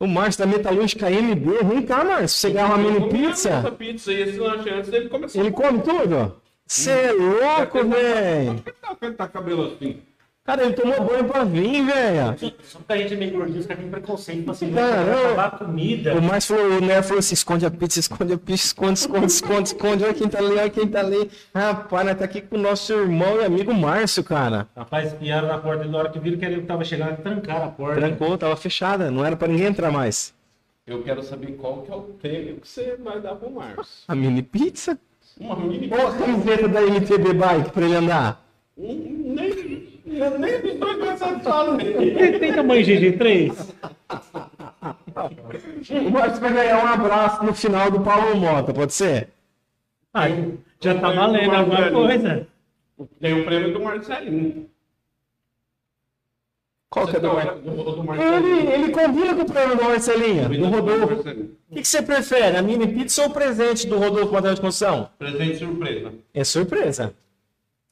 O 0.00 0.06
Márcio 0.06 0.44
da 0.44 0.50
Metalúrgica 0.50 1.10
MB. 1.10 1.64
Vem 1.64 1.82
cá, 1.82 2.04
Márcio. 2.04 2.28
Você 2.28 2.50
ganhar 2.50 2.66
uma 2.66 2.78
mini 2.78 2.96
Essa 2.98 3.08
pizza? 3.08 3.70
pizza 3.72 4.10
aí, 4.10 4.22
esse 4.22 4.38
lanche 4.38 4.70
antes 4.70 4.90
dele 4.90 5.08
começar. 5.08 5.38
Ele 5.40 5.50
come 5.50 5.80
tudo? 5.80 6.36
Você 6.66 6.90
é 6.90 7.12
louco, 7.12 7.84
velho. 7.88 8.54
Por 8.54 8.64
que 8.64 8.72
tá, 8.72 8.94
tá 9.16 9.26
com 9.26 9.32
cabelo 9.32 9.72
assim? 9.72 10.02
Cara, 10.48 10.64
ele 10.64 10.72
tomou 10.72 11.04
banho 11.04 11.24
pra 11.26 11.44
vir, 11.44 11.84
velho. 11.84 12.34
Só 12.62 12.78
porque 12.78 12.92
a 12.94 12.96
gente 12.96 13.12
é 13.12 13.16
meio 13.18 13.32
gordinho, 13.32 13.60
os 13.60 13.66
caras 13.66 13.82
têm 13.82 13.90
preconceito 13.90 14.44
pra 14.44 14.52
assim, 14.52 14.72
Cara, 14.72 15.04
vai 15.04 15.12
eu- 15.14 15.26
acabar 15.26 15.46
a 15.46 15.50
comida. 15.50 16.14
O 16.14 16.22
Márcio 16.22 16.56
falou, 16.56 16.78
o 16.78 16.80
Neto 16.80 17.02
falou 17.04 17.18
assim: 17.18 17.34
esconde 17.34 17.66
a 17.66 17.70
pizza, 17.70 18.00
esconde 18.00 18.32
a 18.32 18.38
pizza, 18.38 18.64
esconde, 18.64 18.98
esconde, 18.98 19.26
esconde, 19.26 19.68
esconde. 19.68 20.04
Olha 20.04 20.14
quem 20.14 20.26
tá 20.26 20.38
ali, 20.38 20.52
olha 20.52 20.70
quem 20.70 20.88
tá 20.88 21.00
ali. 21.00 21.30
Rapaz, 21.54 22.06
nós 22.06 22.16
tá 22.16 22.24
aqui 22.24 22.40
com 22.40 22.56
o 22.56 22.58
nosso 22.58 22.94
irmão 22.94 23.42
e 23.42 23.44
amigo 23.44 23.74
Márcio, 23.74 24.24
cara. 24.24 24.66
Rapaz, 24.74 25.12
espiaram 25.12 25.48
na 25.48 25.58
porta 25.58 25.84
na 25.84 25.98
hora 25.98 26.08
que 26.08 26.18
viram 26.18 26.38
que 26.38 26.44
ele 26.46 26.62
tava 26.62 26.82
chegando, 26.82 27.18
trancaram 27.18 27.64
a 27.66 27.68
porta. 27.68 28.00
Trancou, 28.00 28.38
tava 28.38 28.56
fechada, 28.56 29.10
não 29.10 29.22
era 29.26 29.36
pra 29.36 29.48
ninguém 29.48 29.66
entrar 29.66 29.90
mais. 29.90 30.32
Eu 30.86 31.02
quero 31.02 31.22
saber 31.22 31.52
qual 31.60 31.82
que 31.82 31.92
é 31.92 31.94
o 31.94 32.00
prêmio 32.00 32.56
que 32.56 32.66
você 32.66 32.96
vai 32.96 33.20
dar 33.20 33.34
pro 33.34 33.50
Márcio. 33.50 33.84
A 34.08 34.14
mini 34.14 34.40
pizza? 34.42 34.98
Uma 35.38 35.54
mini 35.56 35.90
Ou 35.92 36.06
a 36.08 36.12
camiseta 36.12 36.66
da 36.68 36.80
MTB 36.80 37.34
Bike 37.34 37.70
pra 37.70 37.84
ele 37.84 37.96
andar? 37.96 38.48
Um, 38.78 39.34
nem, 39.34 39.97
nem 40.08 40.60
dos 40.60 40.74
dois 40.78 40.98
vai 40.98 41.16
ser 41.16 41.40
fala. 41.40 41.82
Ele 41.82 42.38
tem 42.38 42.52
tamanho 42.52 42.84
GG3? 42.84 43.52
O 46.06 46.10
Márcio 46.10 46.40
vai 46.40 46.52
ganhar 46.52 46.84
um 46.84 46.86
abraço 46.86 47.44
no 47.44 47.54
final 47.54 47.90
do 47.90 48.00
Paulo 48.00 48.36
Mota, 48.36 48.72
pode 48.72 48.92
ser? 48.94 49.28
Ah, 50.14 50.24
já 50.80 50.94
tá 50.98 51.10
valendo 51.10 51.54
alguma 51.54 51.90
coisa. 51.90 52.46
Tem 53.20 53.40
o 53.40 53.44
prêmio 53.44 53.72
do 53.72 53.80
Marcelinho. 53.80 54.68
Qual 56.90 57.06
que 57.06 57.16
é 57.16 57.20
do 57.20 57.26
Não, 57.28 57.34
Marcelinho? 57.34 57.76
do, 57.76 57.84
do 57.84 57.90
Ele, 58.00 58.02
Marcelinho. 58.06 58.70
ele 58.70 58.92
combina 58.92 59.34
com 59.34 59.42
o 59.42 59.46
prêmio 59.52 59.76
do 59.76 59.84
Marcelinho, 59.84 60.48
do 60.48 60.64
Rodolfo. 60.66 61.14
Marcelinho. 61.16 61.56
O 61.70 61.74
que, 61.74 61.82
que 61.82 61.88
você 61.88 62.02
prefere, 62.02 62.56
a 62.56 62.62
mini 62.62 62.86
pizza 62.86 63.22
ou 63.22 63.28
o 63.28 63.32
presente 63.32 63.86
do 63.86 63.98
Rodolfo 63.98 64.32
Material 64.32 64.54
de 64.54 64.60
Construção? 64.60 65.10
Presente 65.18 65.58
surpresa. 65.58 66.12
É 66.32 66.44
surpresa. 66.44 67.14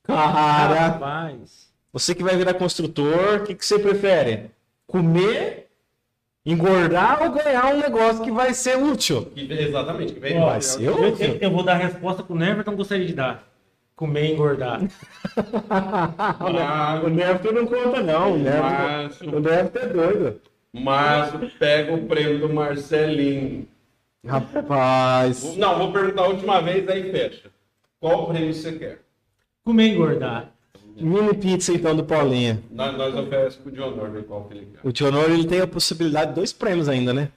Cara, 0.03 0.75
Rapaz. 0.89 1.66
Você 1.99 2.15
que 2.15 2.23
vai 2.23 2.37
virar 2.37 2.53
construtor, 2.55 3.41
o 3.41 3.45
que, 3.45 3.55
que 3.55 3.65
você 3.65 3.79
prefere? 3.79 4.51
Comer, 4.87 5.69
engordar 6.45 7.23
ou 7.23 7.31
ganhar 7.31 7.75
um 7.75 7.79
negócio 7.79 8.23
que 8.23 8.31
vai 8.31 8.53
ser 8.53 8.77
útil? 8.77 9.25
Que- 9.35 9.51
exatamente. 9.51 10.13
Que 10.13 10.21
vem 10.21 10.39
Vai 10.39 10.61
ser 10.61 10.83
Eu, 10.85 11.01
útil. 11.01 11.39
eu- 11.41 11.51
vou 11.51 11.63
dar 11.63 11.73
a 11.73 11.77
resposta 11.79 12.23
que 12.23 12.31
o 12.31 12.37
Neverton 12.37 12.77
gostaria 12.77 13.07
de 13.07 13.15
dar. 13.15 13.43
Comer 13.97 14.27
e 14.27 14.33
engordar. 14.35 14.83
O 17.03 17.09
Neto 17.09 17.51
não 17.53 17.67
conta, 17.67 18.03
não. 18.03 18.35
O 18.35 18.39
Márcio, 18.45 19.35
o 19.37 19.41
Neto 19.41 19.79
é 19.79 19.87
doido. 19.87 20.41
Márcio 20.75 21.51
pega 21.59 21.95
o 21.95 22.07
prêmio 22.07 22.39
do 22.41 22.53
Marcelinho. 22.53 23.67
Rapaz. 24.27 25.57
Não, 25.57 25.79
vou 25.79 25.93
perguntar 25.93 26.23
a 26.25 26.29
última 26.29 26.61
vez, 26.61 26.87
aí 26.89 27.11
fecha. 27.11 27.49
Qual 27.99 28.27
prêmio 28.29 28.53
você 28.53 28.73
quer? 28.73 28.99
Comer 29.65 29.87
e 29.87 29.91
engordar. 29.95 30.53
Mini 30.99 31.35
pizza, 31.35 31.73
então, 31.73 31.95
do 31.95 32.05
Paulinho. 32.05 32.63
Nós, 32.71 32.97
nós 32.97 33.15
oferecemos 33.15 33.57
pro 33.57 33.73
John 33.73 33.91
Norman 33.91 34.23
qual 34.23 34.45
que 34.45 34.55
ele 34.55 34.67
quer. 34.73 34.81
O 34.83 34.93
Tio 34.93 35.09
Honor, 35.09 35.31
ele 35.31 35.47
tem 35.47 35.61
a 35.61 35.67
possibilidade 35.67 36.31
de 36.31 36.37
dois 36.37 36.53
prêmios 36.53 36.89
ainda, 36.89 37.13
né? 37.13 37.29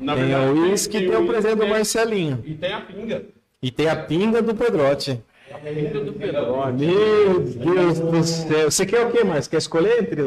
Na 0.00 0.14
tem 0.14 0.24
verdade, 0.24 0.50
o 0.58 0.62
uísque 0.62 0.96
e 0.96 1.06
tem 1.06 1.16
o 1.16 1.26
presente 1.26 1.54
do 1.56 1.60
tem- 1.60 1.70
Marcelinho. 1.70 2.42
E 2.44 2.54
tem 2.54 2.72
a 2.72 2.80
pinga. 2.80 3.22
E 3.62 3.70
tem 3.70 3.88
a 3.88 3.96
pinga 3.96 4.40
do 4.42 4.54
Pedrote. 4.54 5.20
A 5.52 5.58
pinga 5.58 6.00
do 6.00 6.12
Pedrote. 6.12 6.72
Meu 6.84 7.40
Deus 7.40 7.98
do 8.00 8.22
céu. 8.24 8.70
Você 8.70 8.86
quer 8.86 9.06
o 9.06 9.10
quê, 9.10 9.24
Márcio? 9.24 9.50
Quer 9.50 9.58
escolher 9.58 10.02
entre 10.02 10.22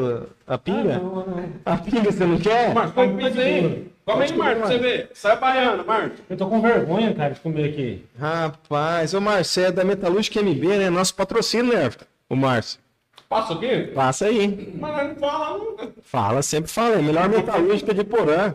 a 0.46 0.56
pinga? 0.58 0.98
Não, 0.98 1.14
não. 1.26 1.44
A 1.64 1.76
pinga 1.76 2.10
você 2.12 2.24
não 2.24 2.38
quer? 2.38 2.72
Marcos, 2.74 2.92
come 2.94 3.22
pizza 3.24 3.40
aí. 3.40 3.88
Come 4.04 4.24
aí, 4.24 4.36
Marcos, 4.36 4.58
pra 4.62 4.68
você 4.68 4.78
ver. 4.78 5.10
Sai 5.14 5.38
baiano, 5.38 5.84
Marcos. 5.84 6.18
Eu 6.28 6.36
tô 6.36 6.46
com 6.48 6.60
vergonha, 6.60 7.14
cara, 7.14 7.34
de 7.34 7.40
comer 7.40 7.70
aqui. 7.70 8.04
Rapaz, 8.18 9.14
ô 9.14 9.20
você 9.20 9.62
é 9.62 9.72
da 9.72 9.84
Metalúrgica 9.84 10.40
MB, 10.42 10.66
né? 10.78 10.90
Nosso 10.90 11.14
patrocínio, 11.14 11.72
né? 11.72 11.90
O 12.32 12.36
Márcio. 12.36 12.80
Passa 13.28 13.52
o 13.52 13.60
quê? 13.60 13.92
Passa 13.94 14.24
aí. 14.24 14.74
Mas 14.80 15.08
não 15.08 15.16
fala 15.16 15.58
nunca. 15.58 15.92
Fala, 16.02 16.40
sempre 16.42 16.70
fala. 16.70 16.94
É 16.94 17.02
melhor 17.02 17.28
metalúrgica 17.28 17.92
de 17.92 18.02
Porã. 18.04 18.54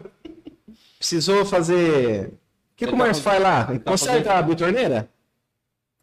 Precisou 0.98 1.46
fazer. 1.46 2.26
O 2.30 2.32
que, 2.76 2.86
que 2.86 2.86
o 2.86 2.90
tá 2.92 2.96
Márcio 2.98 3.24
fazendo- 3.24 3.44
faz 3.44 3.70
lá? 3.70 3.80
tá 3.80 3.92
Conserta 3.92 4.34
a 4.34 4.42
bitorneira? 4.42 5.08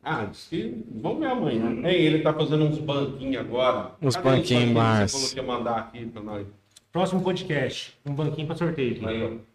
Ah, 0.05 0.25
disse 0.27 0.49
que 0.51 0.85
vamos 0.95 1.19
ver 1.19 1.27
amanhã. 1.27 1.89
Ei, 1.89 2.07
ele 2.07 2.23
tá 2.23 2.33
fazendo 2.33 2.65
uns 2.65 2.79
banquinhos 2.79 3.41
agora. 3.45 3.91
Uns 4.01 4.15
banquinhos, 4.17 4.71
Márcio? 4.71 5.19
Você 5.19 5.35
falou 5.35 5.47
que 5.47 5.51
ia 5.51 5.57
mandar 5.59 5.79
aqui 5.81 6.07
pra 6.07 6.23
nós. 6.23 6.47
Próximo 6.93 7.23
podcast. 7.23 7.99
Um 8.07 8.15
banquinho 8.15 8.47
pra 8.47 8.55
sorteio 8.55 8.93
aqui. 8.95 9.05
Aí, 9.07 9.23
ó. 9.25 9.54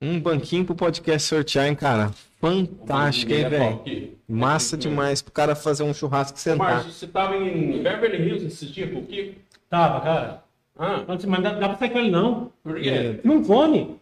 Um 0.00 0.20
banquinho 0.20 0.64
pro 0.64 0.74
podcast 0.74 1.26
sortear, 1.26 1.66
hein, 1.66 1.74
cara? 1.74 2.10
Fantástico, 2.40 3.32
hein, 3.32 3.44
é 3.44 3.48
velho? 3.48 4.18
Massa 4.28 4.76
demais 4.76 5.22
pro 5.22 5.32
cara 5.32 5.54
fazer 5.56 5.82
um 5.84 5.94
churrasco 5.94 6.38
sentar. 6.38 6.74
Márcio, 6.74 6.92
você 6.92 7.06
tava 7.06 7.36
em 7.36 7.82
Beverly 7.82 8.18
Hills 8.28 8.44
esses 8.46 8.70
dias 8.70 8.90
com 8.92 8.98
o 9.00 9.06
Kiko? 9.06 9.40
Tava, 9.70 10.00
cara. 10.00 10.42
Ah, 10.78 11.02
Mas 11.08 11.24
mas 11.24 11.42
dá, 11.42 11.50
dá 11.54 11.68
pra 11.70 11.78
sair 11.78 11.90
com 11.90 11.98
ele 11.98 12.10
não. 12.10 12.52
por 12.62 12.78
quê? 12.78 13.20
Não 13.24 13.42
come. 13.42 13.96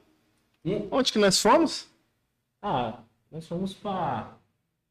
Onde 0.90 1.12
que 1.12 1.18
nós 1.18 1.40
fomos? 1.40 1.86
Ah, 2.61 2.95
nós 3.30 3.47
fomos 3.47 3.72
pra... 3.74 4.32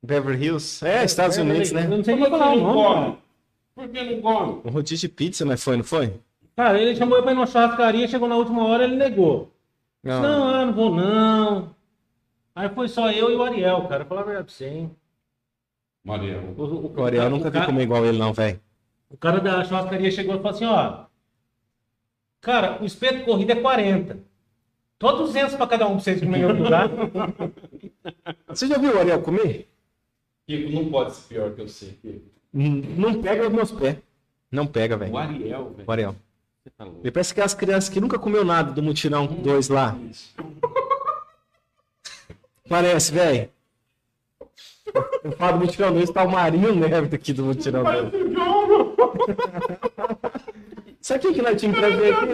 Beverly 0.01 0.45
Hills. 0.45 0.85
É, 0.85 1.03
Estados 1.03 1.37
Unidos, 1.37 1.71
Eu 1.71 1.75
né? 1.81 1.87
não 1.87 2.03
sei 2.03 2.15
Por 2.15 2.21
nem 2.21 2.31
que 2.31 2.37
falar 2.37 2.53
o 2.53 2.57
não 2.61 2.73
nome. 2.73 3.17
Por 3.75 3.89
que 3.89 4.03
não 4.03 4.21
come? 4.21 4.61
Um 4.65 4.69
rodízio 4.69 5.09
de 5.09 5.13
pizza, 5.15 5.43
nós 5.43 5.61
foi, 5.63 5.75
não 5.77 5.83
foi? 5.83 6.13
Cara, 6.55 6.79
ele 6.79 6.95
chamou 6.95 7.17
eu 7.17 7.23
pra 7.23 7.31
ir 7.31 7.35
numa 7.35 7.47
churrascaria, 7.47 8.07
chegou 8.07 8.27
na 8.29 8.35
última 8.35 8.65
hora 8.65 8.83
ele 8.85 8.95
negou. 8.95 9.51
Não. 10.03 10.21
Não, 10.21 10.43
ah, 10.49 10.65
não 10.65 10.73
vou 10.73 10.93
não. 10.95 11.75
Aí 12.55 12.69
foi 12.69 12.87
só 12.87 13.09
eu 13.11 13.31
e 13.31 13.35
o 13.35 13.43
Ariel, 13.43 13.87
cara. 13.87 14.05
Falar 14.05 14.21
a 14.21 14.25
verdade 14.25 14.45
pra 14.47 14.53
você, 14.53 14.65
hein. 14.67 14.91
Maria. 16.03 16.39
O, 16.57 16.61
o, 16.63 16.93
O 16.99 17.03
Ariel 17.05 17.29
nunca 17.29 17.49
vi 17.49 17.65
comer 17.65 17.83
igual 17.83 18.05
ele, 18.05 18.17
não, 18.17 18.33
velho. 18.33 18.59
o 19.09 19.17
cara 19.17 19.39
da 19.39 19.63
churrascaria 19.63 20.11
chegou 20.11 20.35
e 20.35 20.37
falou 20.37 20.51
assim, 20.51 20.65
ó. 20.65 21.05
Cara, 22.41 22.81
o 22.81 22.85
espeto 22.85 23.23
corrido 23.23 23.51
é 23.51 23.55
40. 23.55 24.19
Tô 24.99 25.11
200 25.13 25.55
pra 25.55 25.67
cada 25.67 25.85
um 25.87 25.91
pra 25.95 25.99
vocês 25.99 26.19
comerem 26.19 26.41
em 26.41 26.45
outro 26.49 26.63
lugar. 26.63 26.89
Você 28.47 28.67
já 28.67 28.77
viu 28.77 28.95
o 28.95 28.99
Ariel 28.99 29.21
comer? 29.21 29.69
Kiko 30.47 30.71
não 30.71 30.89
pode 30.91 31.15
ser 31.15 31.27
pior 31.33 31.51
que 31.53 31.61
eu 31.61 31.67
sei. 31.67 31.97
Hum, 32.53 32.81
Não 32.97 33.21
pega 33.21 33.47
os 33.47 33.53
meus 33.53 33.71
pés. 33.71 33.97
Não 34.51 34.67
pega, 34.67 34.95
velho. 34.95 35.11
O 35.13 35.17
Ariel, 35.17 35.69
velho. 35.71 35.85
O 35.87 35.91
Ariel. 35.91 36.15
Tá. 36.84 36.91
Ele 37.01 37.11
parece 37.11 37.34
que 37.34 37.41
é 37.41 37.43
as 37.43 37.53
crianças 37.53 37.89
que 37.89 38.01
nunca 38.01 38.19
comeu 38.19 38.43
nada 38.43 38.71
do 38.71 38.84
Mutirão 38.84 39.25
2 39.25 39.69
lá. 39.69 39.95
Parece, 42.67 43.11
velho. 43.11 43.49
Eu 45.23 45.31
falo 45.34 45.57
do 45.57 45.65
Mutirão 45.65 45.93
2, 45.93 46.09
tá 46.09 46.23
o 46.23 46.31
Marinho 46.31 46.75
Neves 46.75 47.13
aqui 47.13 47.34
do 47.34 47.45
Mutirão 47.45 47.84
2. 47.84 47.95
Parece 47.95 48.15
o 48.17 48.29
John. 48.29 48.53
Sabe 51.01 51.19
quem 51.19 51.34
que 51.34 51.41
nós 51.41 51.59
tínhamos 51.59 51.79
que 51.79 51.86
trazer 51.86 52.13
aqui? 52.13 52.27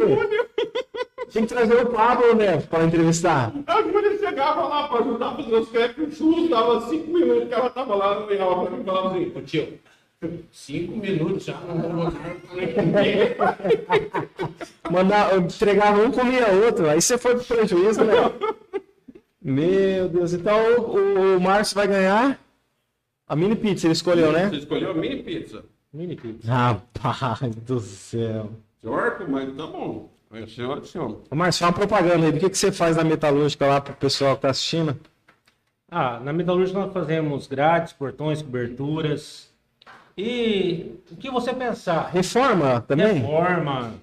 Tinha 1.29 1.45
que 1.45 1.53
trazer 1.53 1.75
o 1.75 1.89
Pablo 1.91 2.35
Neves 2.35 2.65
para 2.65 2.83
entrevistar. 2.83 3.51
A 3.67 3.81
Júlia 3.81 4.17
chegava 4.17 4.67
lá 4.67 4.87
pra 4.87 4.99
ajudar 4.99 5.27
a 5.29 5.35
fazer 5.35 5.55
os 5.55 5.69
crepes 5.69 6.17
churros, 6.17 6.49
dava 6.49 6.81
cinco 6.89 7.11
minutos 7.11 7.47
que 7.47 7.53
ela 7.53 7.69
tava 7.69 7.95
lá 7.95 8.19
no 8.19 8.27
real 8.27 8.65
pra 8.65 8.75
mim 8.75 8.83
falava 8.83 9.09
assim, 9.09 9.31
ô 9.35 9.41
tio, 9.41 9.79
cinco 10.51 10.97
minutos 10.97 11.45
já 11.45 11.59
não 11.61 11.77
vou 11.77 12.11
Mandar, 14.91 15.37
entregava 15.37 16.01
um, 16.01 16.11
comia 16.11 16.47
outro. 16.65 16.89
Aí 16.89 17.01
você 17.01 17.17
foi 17.17 17.35
pro 17.35 17.45
prejuízo, 17.45 18.03
né? 18.03 18.13
Meu 19.41 20.09
Deus, 20.09 20.33
então 20.33 20.57
o, 20.77 21.37
o 21.37 21.41
Márcio 21.41 21.75
vai 21.75 21.87
ganhar 21.87 22.39
a 23.27 23.35
mini 23.35 23.55
pizza, 23.55 23.87
ele 23.87 23.93
escolheu, 23.93 24.31
né? 24.31 24.49
Você 24.49 24.57
escolheu 24.57 24.91
a 24.91 24.93
mini 24.93 25.23
pizza. 25.23 25.63
Mini 25.93 26.15
pizza. 26.15 26.51
Rapaz 26.51 27.55
do 27.55 27.79
céu. 27.79 28.51
Senhor, 28.81 29.25
mas 29.29 29.55
tá 29.55 29.67
bom. 29.67 30.09
Aí, 30.31 30.47
senhor, 30.47 30.85
senhor. 30.85 31.23
Ô, 31.31 31.35
Márcio, 31.35 31.59
fala 31.59 31.71
uma 31.71 31.77
propaganda 31.87 32.25
aí. 32.25 32.31
Do 32.31 32.39
que, 32.39 32.49
que 32.49 32.57
você 32.57 32.71
faz 32.71 32.97
na 32.97 33.03
metalúrgica 33.03 33.65
lá 33.65 33.81
pro 33.81 33.93
pessoal 33.95 34.35
que 34.35 34.41
tá 34.43 34.49
assistindo? 34.49 34.95
Ah, 35.89 36.19
na 36.19 36.31
metalúrgica 36.31 36.77
nós 36.77 36.93
fazemos 36.93 37.47
grades, 37.47 37.93
portões, 37.93 38.41
coberturas. 38.41 39.48
E 40.21 40.99
o 41.09 41.15
que 41.15 41.31
você 41.31 41.53
pensar? 41.53 42.09
Reforma 42.11 42.81
também? 42.81 43.19
Reforma. 43.19 43.93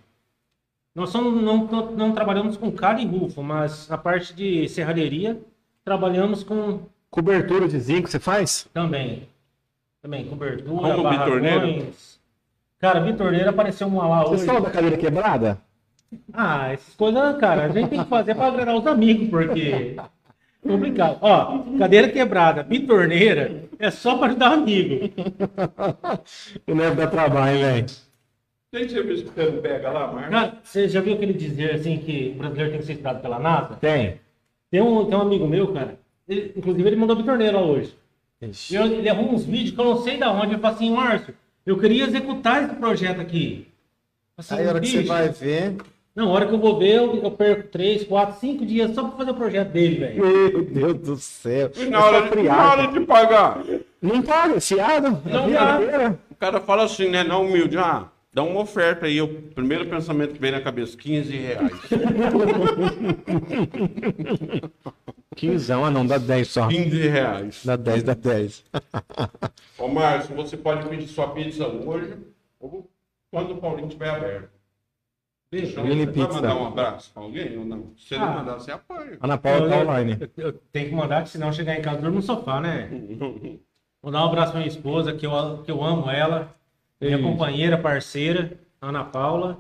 Nós 0.95 1.11
somos, 1.11 1.43
não, 1.43 1.67
não, 1.67 1.93
não 1.93 2.13
trabalhamos 2.13 2.57
com 2.57 2.73
calha 2.73 3.03
e 3.03 3.07
rufo, 3.07 3.43
mas 3.43 3.87
na 3.87 3.99
parte 3.99 4.33
de 4.33 4.67
serralheria 4.67 5.39
trabalhamos 5.85 6.43
com 6.43 6.81
Cobertura 7.11 7.69
de 7.69 7.79
zinco 7.79 8.09
você 8.09 8.19
faz? 8.19 8.67
também. 8.73 9.29
Também 10.01 10.27
cobertura, 10.27 10.95
Como. 10.95 11.93
Cara, 12.79 13.01
bitorneira 13.01 13.51
apareceu 13.51 13.87
uma 13.87 14.09
lá 14.09 14.23
Vocês 14.23 14.41
hoje. 14.41 14.47
falam 14.47 14.63
da 14.63 14.71
cadeira 14.71 14.97
quebrada? 14.97 15.59
Ah, 16.33 16.73
essas 16.73 16.95
coisas, 16.95 17.37
cara, 17.39 17.65
a 17.65 17.69
gente 17.69 17.91
tem 17.91 18.03
que 18.03 18.09
fazer 18.09 18.35
para 18.35 18.47
agradar 18.47 18.77
os 18.77 18.87
amigos, 18.87 19.29
porque 19.29 19.97
complicado. 20.67 21.19
Ó, 21.21 21.59
cadeira 21.79 22.09
quebrada, 22.09 22.63
bitorneira, 22.63 23.65
é 23.79 23.91
só 23.91 24.17
para 24.17 24.29
ajudar 24.29 24.53
amigo. 24.53 25.11
o 26.67 26.75
Neves 26.75 26.97
dá 26.97 27.07
trabalho, 27.07 27.59
velho. 27.59 27.87
Tem 28.73 28.89
serviço 28.89 29.25
que 29.25 29.31
você 29.31 29.51
não 29.51 29.63
pega 29.63 29.91
lá, 29.91 30.13
Marcos? 30.13 30.59
Você 30.65 30.89
já 30.89 31.01
viu 31.01 31.15
aquele 31.15 31.33
dizer 31.33 31.75
assim 31.77 31.99
que 31.99 32.33
o 32.35 32.39
brasileiro 32.39 32.71
tem 32.73 32.81
que 32.81 32.87
ser 32.87 32.93
estudado 32.93 33.23
pela 33.23 33.39
NASA? 33.39 33.77
Tem. 33.77 34.21
Tem 34.71 34.81
um, 34.83 35.07
tem 35.07 35.17
um 35.17 35.21
amigo 35.23 35.47
meu, 35.47 35.73
cara, 35.73 35.99
ele- 36.29 36.53
inclusive 36.57 36.87
ele 36.89 36.97
mandou 36.97 37.17
bitorneira 37.17 37.59
hoje. 37.59 37.95
Eu- 38.71 38.87
ele 38.87 39.09
arruma 39.09 39.33
uns 39.33 39.45
vídeos 39.45 39.71
que 39.75 39.81
eu 39.81 39.85
não 39.85 39.97
sei 40.03 40.19
da 40.19 40.31
onde. 40.31 40.53
Eu 40.55 40.59
falo 40.59 40.75
assim, 40.75 40.91
Márcio, 40.91 41.35
eu 41.65 41.79
queria 41.79 42.05
executar 42.05 42.65
esse 42.65 42.75
projeto 42.75 43.21
aqui. 43.21 43.67
Assim, 44.37 44.55
Aí 44.57 44.67
a 44.67 44.69
hora 44.69 44.81
que 44.81 44.87
você 44.89 44.99
bicho, 44.99 45.09
vai 45.09 45.29
ver. 45.31 45.77
Não, 46.17 46.31
a 46.31 46.33
hora 46.33 46.47
que 46.47 46.55
eu 46.55 46.59
vou 46.59 46.79
ver, 46.79 46.95
eu, 46.95 47.15
eu 47.23 47.31
perco 47.31 47.69
três, 47.69 48.03
quatro, 48.03 48.41
cinco 48.41 48.65
dias 48.65 48.95
só 48.95 49.07
pra 49.07 49.19
fazer 49.19 49.33
o 49.33 49.35
projeto 49.35 49.69
dele, 49.69 49.97
velho. 49.97 50.25
Meu 50.25 50.65
Deus 50.65 50.95
do 50.95 51.17
céu. 51.19 51.71
E 51.77 51.85
na 51.85 52.03
hora, 52.03 52.35
de, 52.35 52.43
na 52.43 52.73
hora 52.73 52.87
de 52.87 53.01
pagar? 53.01 53.63
Não 54.01 54.23
paga, 54.23 54.59
fiado. 54.59 55.21
Não 55.27 55.51
dá. 55.51 56.15
O 56.31 56.35
cara 56.37 56.59
fala 56.59 56.85
assim, 56.85 57.11
né? 57.11 57.23
Não, 57.23 57.45
humilde. 57.45 57.77
Ah, 57.77 58.07
dá 58.33 58.43
uma 58.43 58.63
oferta 58.63 59.05
aí. 59.05 59.21
O 59.21 59.29
primeiro 59.29 59.85
pensamento 59.91 60.33
que 60.33 60.41
vem 60.41 60.53
na 60.53 60.63
cabeça, 60.63 60.97
15 60.97 61.37
reais. 61.37 61.73
Quinzão, 65.37 65.85
ah 65.85 65.91
não, 65.91 66.07
dá 66.07 66.17
10 66.17 66.49
só. 66.49 66.67
15 66.67 67.09
reais. 67.09 67.61
Dá 67.63 67.77
10, 67.77 68.03
dá 68.03 68.15
10. 68.15 68.65
Ô, 69.79 69.89
Márcio, 69.89 70.35
você 70.35 70.57
pode 70.57 70.89
pedir 70.89 71.09
sua 71.09 71.29
pizza 71.29 71.67
hoje 71.67 72.15
ou 72.59 72.91
quando 73.31 73.53
o 73.53 73.59
Paulinho 73.59 73.89
estiver 73.89 74.09
aberto. 74.09 74.56
Deixa, 75.63 75.83
Mini 75.83 76.05
você 76.07 76.13
pizza. 76.13 76.33
mandar 76.33 76.57
um 76.57 76.67
abraço 76.67 77.11
pra 77.13 77.23
alguém 77.23 77.57
ou 77.59 77.65
não? 77.65 77.93
Se 77.97 78.09
você 78.09 78.19
não 78.19 78.25
Ah. 78.27 78.31
mandar, 78.35 78.55
você 78.55 78.71
apanha. 78.73 79.19
Ana 79.21 79.39
Paula 79.39 79.69
tá 79.69 79.77
online. 79.79 80.17
Eu, 80.37 80.45
eu 80.47 80.53
tenho 80.73 80.89
que 80.91 80.95
mandar, 80.95 81.23
que 81.23 81.29
senão 81.31 81.53
chegar 81.53 81.77
em 81.79 81.83
casa 81.83 82.01
durmo 82.01 82.17
no 82.17 82.23
sofá, 82.23 82.61
né? 82.61 82.89
Vou 84.03 84.13
dar 84.13 84.23
um 84.25 84.29
abraço 84.29 84.53
pra 84.53 84.61
minha 84.61 84.69
esposa, 84.69 85.13
que 85.15 85.27
eu, 85.27 85.63
que 85.65 85.71
eu 85.71 85.83
amo 85.83 86.11
ela. 86.11 86.55
Minha 87.01 87.17
Isso. 87.19 87.23
companheira, 87.29 87.77
parceira, 87.79 88.59
Ana 88.81 89.05
Paula. 89.05 89.59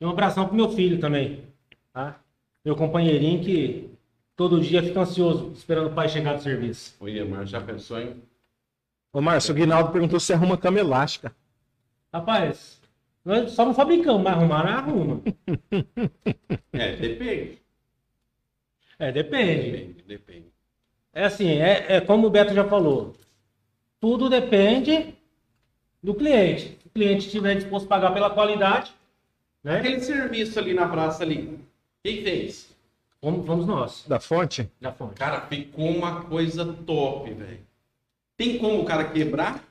E 0.00 0.04
um 0.04 0.10
abração 0.10 0.46
pro 0.46 0.56
meu 0.56 0.68
filho 0.70 0.98
também, 1.00 1.42
tá? 1.92 2.16
Meu 2.64 2.76
companheirinho 2.76 3.42
que 3.42 3.90
todo 4.36 4.60
dia 4.60 4.82
fica 4.82 5.00
ansioso 5.00 5.52
esperando 5.52 5.88
o 5.88 5.94
pai 5.94 6.08
chegar 6.08 6.34
do 6.34 6.42
serviço. 6.42 6.94
Oi, 7.00 7.22
Márcio, 7.24 7.46
já 7.48 7.60
pensou 7.60 8.00
em... 8.00 8.16
Ô, 9.12 9.20
Márcio, 9.20 9.52
o 9.52 9.54
Guinaldo 9.56 9.92
perguntou 9.92 10.18
se 10.18 10.32
arruma 10.32 10.56
cama 10.56 10.78
elástica. 10.80 11.34
Rapaz, 12.12 12.73
nós 13.24 13.52
só 13.52 13.64
não 13.64 13.74
fabricamos, 13.74 14.22
mas 14.22 14.34
arrumar, 14.34 14.64
nós 14.64 14.78
arruma. 14.78 15.22
É, 16.72 16.96
depende. 16.96 17.58
É, 18.98 19.12
depende. 19.12 19.70
Depende, 19.70 20.02
depende. 20.02 20.46
É 21.12 21.24
assim, 21.24 21.48
é, 21.48 21.96
é 21.96 22.00
como 22.00 22.26
o 22.26 22.30
Beto 22.30 22.52
já 22.52 22.64
falou. 22.64 23.14
Tudo 24.00 24.28
depende 24.28 25.14
do 26.02 26.14
cliente. 26.14 26.76
Se 26.80 26.86
o 26.88 26.90
cliente 26.90 27.26
estiver 27.26 27.54
disposto 27.54 27.86
a 27.86 27.88
pagar 27.88 28.12
pela 28.12 28.30
qualidade, 28.30 28.92
né? 29.62 29.78
Aquele 29.78 30.00
serviço 30.00 30.58
ali 30.58 30.74
na 30.74 30.88
praça 30.88 31.22
ali, 31.22 31.58
quem 32.02 32.22
fez? 32.24 32.74
Vamos, 33.22 33.46
vamos 33.46 33.66
nós. 33.66 34.04
Da 34.06 34.18
fonte? 34.18 34.68
Da 34.80 34.92
fonte. 34.92 35.14
Cara, 35.14 35.40
ficou 35.42 35.88
uma 35.88 36.24
coisa 36.24 36.64
top, 36.86 37.32
velho. 37.32 37.60
Tem 38.36 38.58
como 38.58 38.82
o 38.82 38.84
cara 38.84 39.04
quebrar? 39.04 39.64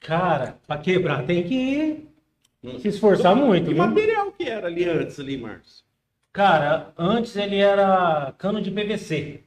Cara, 0.00 0.58
pra 0.66 0.78
quebrar 0.78 1.24
tem 1.24 1.48
que 1.48 2.07
se 2.78 2.88
esforçar 2.88 3.34
muito, 3.36 3.66
Que 3.66 3.74
viu? 3.74 3.82
material 3.84 4.32
que 4.32 4.44
era 4.48 4.66
ali 4.66 4.84
antes, 4.84 5.18
ali, 5.20 5.36
Márcio? 5.38 5.84
Cara, 6.32 6.92
antes 6.96 7.36
ele 7.36 7.56
era 7.58 8.32
cano 8.38 8.60
de 8.60 8.70
PVC 8.70 9.42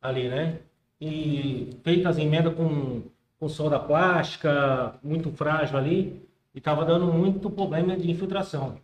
ali, 0.00 0.28
né? 0.28 0.60
E 1.00 1.70
feito 1.82 2.08
as 2.08 2.18
emendas 2.18 2.54
com, 2.54 3.02
com 3.38 3.48
solda 3.48 3.78
plástica, 3.78 4.94
muito 5.02 5.30
frágil 5.32 5.76
ali, 5.78 6.22
e 6.54 6.60
tava 6.60 6.84
dando 6.84 7.06
muito 7.12 7.50
problema 7.50 7.96
de 7.96 8.10
infiltração. 8.10 8.80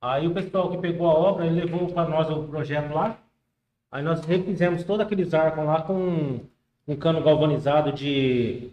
Aí 0.00 0.26
o 0.26 0.34
pessoal 0.34 0.70
que 0.70 0.78
pegou 0.78 1.08
a 1.10 1.14
obra, 1.14 1.46
ele 1.46 1.60
levou 1.62 1.88
para 1.88 2.08
nós 2.08 2.30
o 2.30 2.44
projeto 2.44 2.92
lá. 2.94 3.18
Aí 3.90 4.02
nós 4.02 4.24
refizemos 4.24 4.84
todos 4.84 5.04
aqueles 5.04 5.32
arcos 5.34 5.64
lá 5.64 5.82
com 5.82 6.40
um 6.86 6.96
cano 6.96 7.22
galvanizado 7.22 7.92
de, 7.92 8.70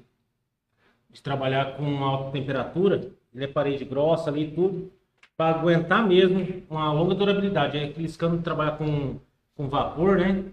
de 1.10 1.22
trabalhar 1.24 1.78
com 1.78 2.04
alta 2.04 2.32
temperatura. 2.32 3.12
Ele 3.36 3.44
é 3.46 3.48
parede 3.48 3.84
grossa 3.84 4.30
ali 4.30 4.46
e 4.46 4.52
tudo 4.52 4.92
para 5.36 5.58
aguentar 5.60 6.08
mesmo 6.08 6.64
uma 6.70 6.92
longa 6.94 7.14
durabilidade. 7.14 7.78
É 7.78 7.84
aqueles 7.84 8.16
canos 8.16 8.38
de 8.38 8.44
trabalhar 8.44 8.78
com, 8.78 9.20
com 9.56 9.68
vapor, 9.68 10.18
né? 10.18 10.46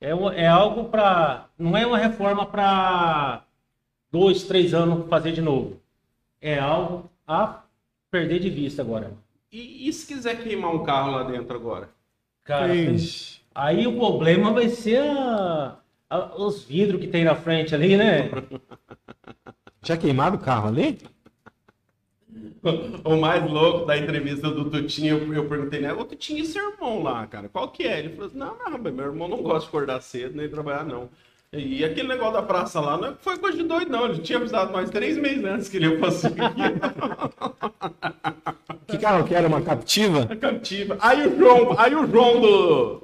É, 0.00 0.10
é 0.10 0.46
algo 0.46 0.84
para. 0.90 1.46
Não 1.58 1.74
é 1.76 1.86
uma 1.86 1.96
reforma 1.96 2.44
para 2.44 3.42
dois, 4.12 4.44
três 4.44 4.74
anos 4.74 5.08
fazer 5.08 5.32
de 5.32 5.40
novo. 5.40 5.80
É 6.40 6.58
algo 6.58 7.10
a 7.26 7.62
perder 8.10 8.38
de 8.40 8.50
vista 8.50 8.82
agora. 8.82 9.12
E, 9.50 9.88
e 9.88 9.92
se 9.92 10.06
quiser 10.06 10.42
queimar 10.42 10.74
um 10.74 10.84
carro 10.84 11.12
lá 11.12 11.22
dentro 11.22 11.56
agora? 11.56 11.88
Cara, 12.44 12.74
Ixi. 12.74 13.40
aí 13.54 13.86
o 13.86 13.96
problema 13.96 14.52
vai 14.52 14.68
ser 14.68 14.98
a- 15.00 15.76
a- 16.10 16.34
os 16.36 16.64
vidros 16.64 17.00
que 17.00 17.06
tem 17.06 17.24
na 17.24 17.34
frente 17.34 17.74
ali, 17.74 17.96
né? 17.96 18.28
Já 19.82 19.96
queimado 19.96 20.36
o 20.36 20.40
carro 20.40 20.68
ali? 20.68 20.98
O 23.04 23.16
mais 23.16 23.48
louco 23.48 23.86
da 23.86 23.96
entrevista 23.96 24.50
do 24.50 24.70
Tutinho, 24.70 25.18
eu, 25.18 25.34
eu 25.34 25.48
perguntei, 25.48 25.80
né? 25.80 25.92
Ô 25.92 26.04
Tutinho, 26.04 26.42
e 26.42 26.46
seu 26.46 26.72
irmão 26.72 27.02
lá, 27.02 27.26
cara? 27.26 27.48
Qual 27.48 27.68
que 27.68 27.84
é? 27.84 27.98
Ele 28.00 28.10
falou 28.10 28.26
assim, 28.26 28.38
não, 28.38 28.56
não, 28.58 28.78
meu 28.78 29.06
irmão 29.06 29.28
não 29.28 29.42
gosta 29.42 29.60
de 29.60 29.66
acordar 29.68 30.00
cedo 30.00 30.36
nem 30.36 30.48
trabalhar, 30.48 30.84
não. 30.84 31.08
E 31.52 31.84
aquele 31.84 32.08
negócio 32.08 32.32
da 32.32 32.42
praça 32.42 32.80
lá 32.80 32.96
não 32.96 33.14
foi 33.16 33.38
coisa 33.38 33.56
de 33.56 33.62
doido, 33.62 33.90
não. 33.90 34.06
Ele 34.06 34.18
tinha 34.18 34.38
avisado 34.38 34.72
nós 34.72 34.90
três 34.90 35.16
meses 35.16 35.44
antes 35.44 35.68
que 35.68 35.76
ele 35.76 35.86
ia 35.86 35.98
fazer 36.00 36.32
Que 38.88 38.98
carro 38.98 39.24
que 39.24 39.34
era? 39.34 39.46
Uma 39.46 39.62
captiva? 39.62 40.26
captiva. 40.36 40.96
Aí 41.00 41.26
o 41.26 41.38
João, 41.38 41.74
aí 41.78 41.94
o 41.94 42.06
João 42.06 42.40
do. 42.40 43.03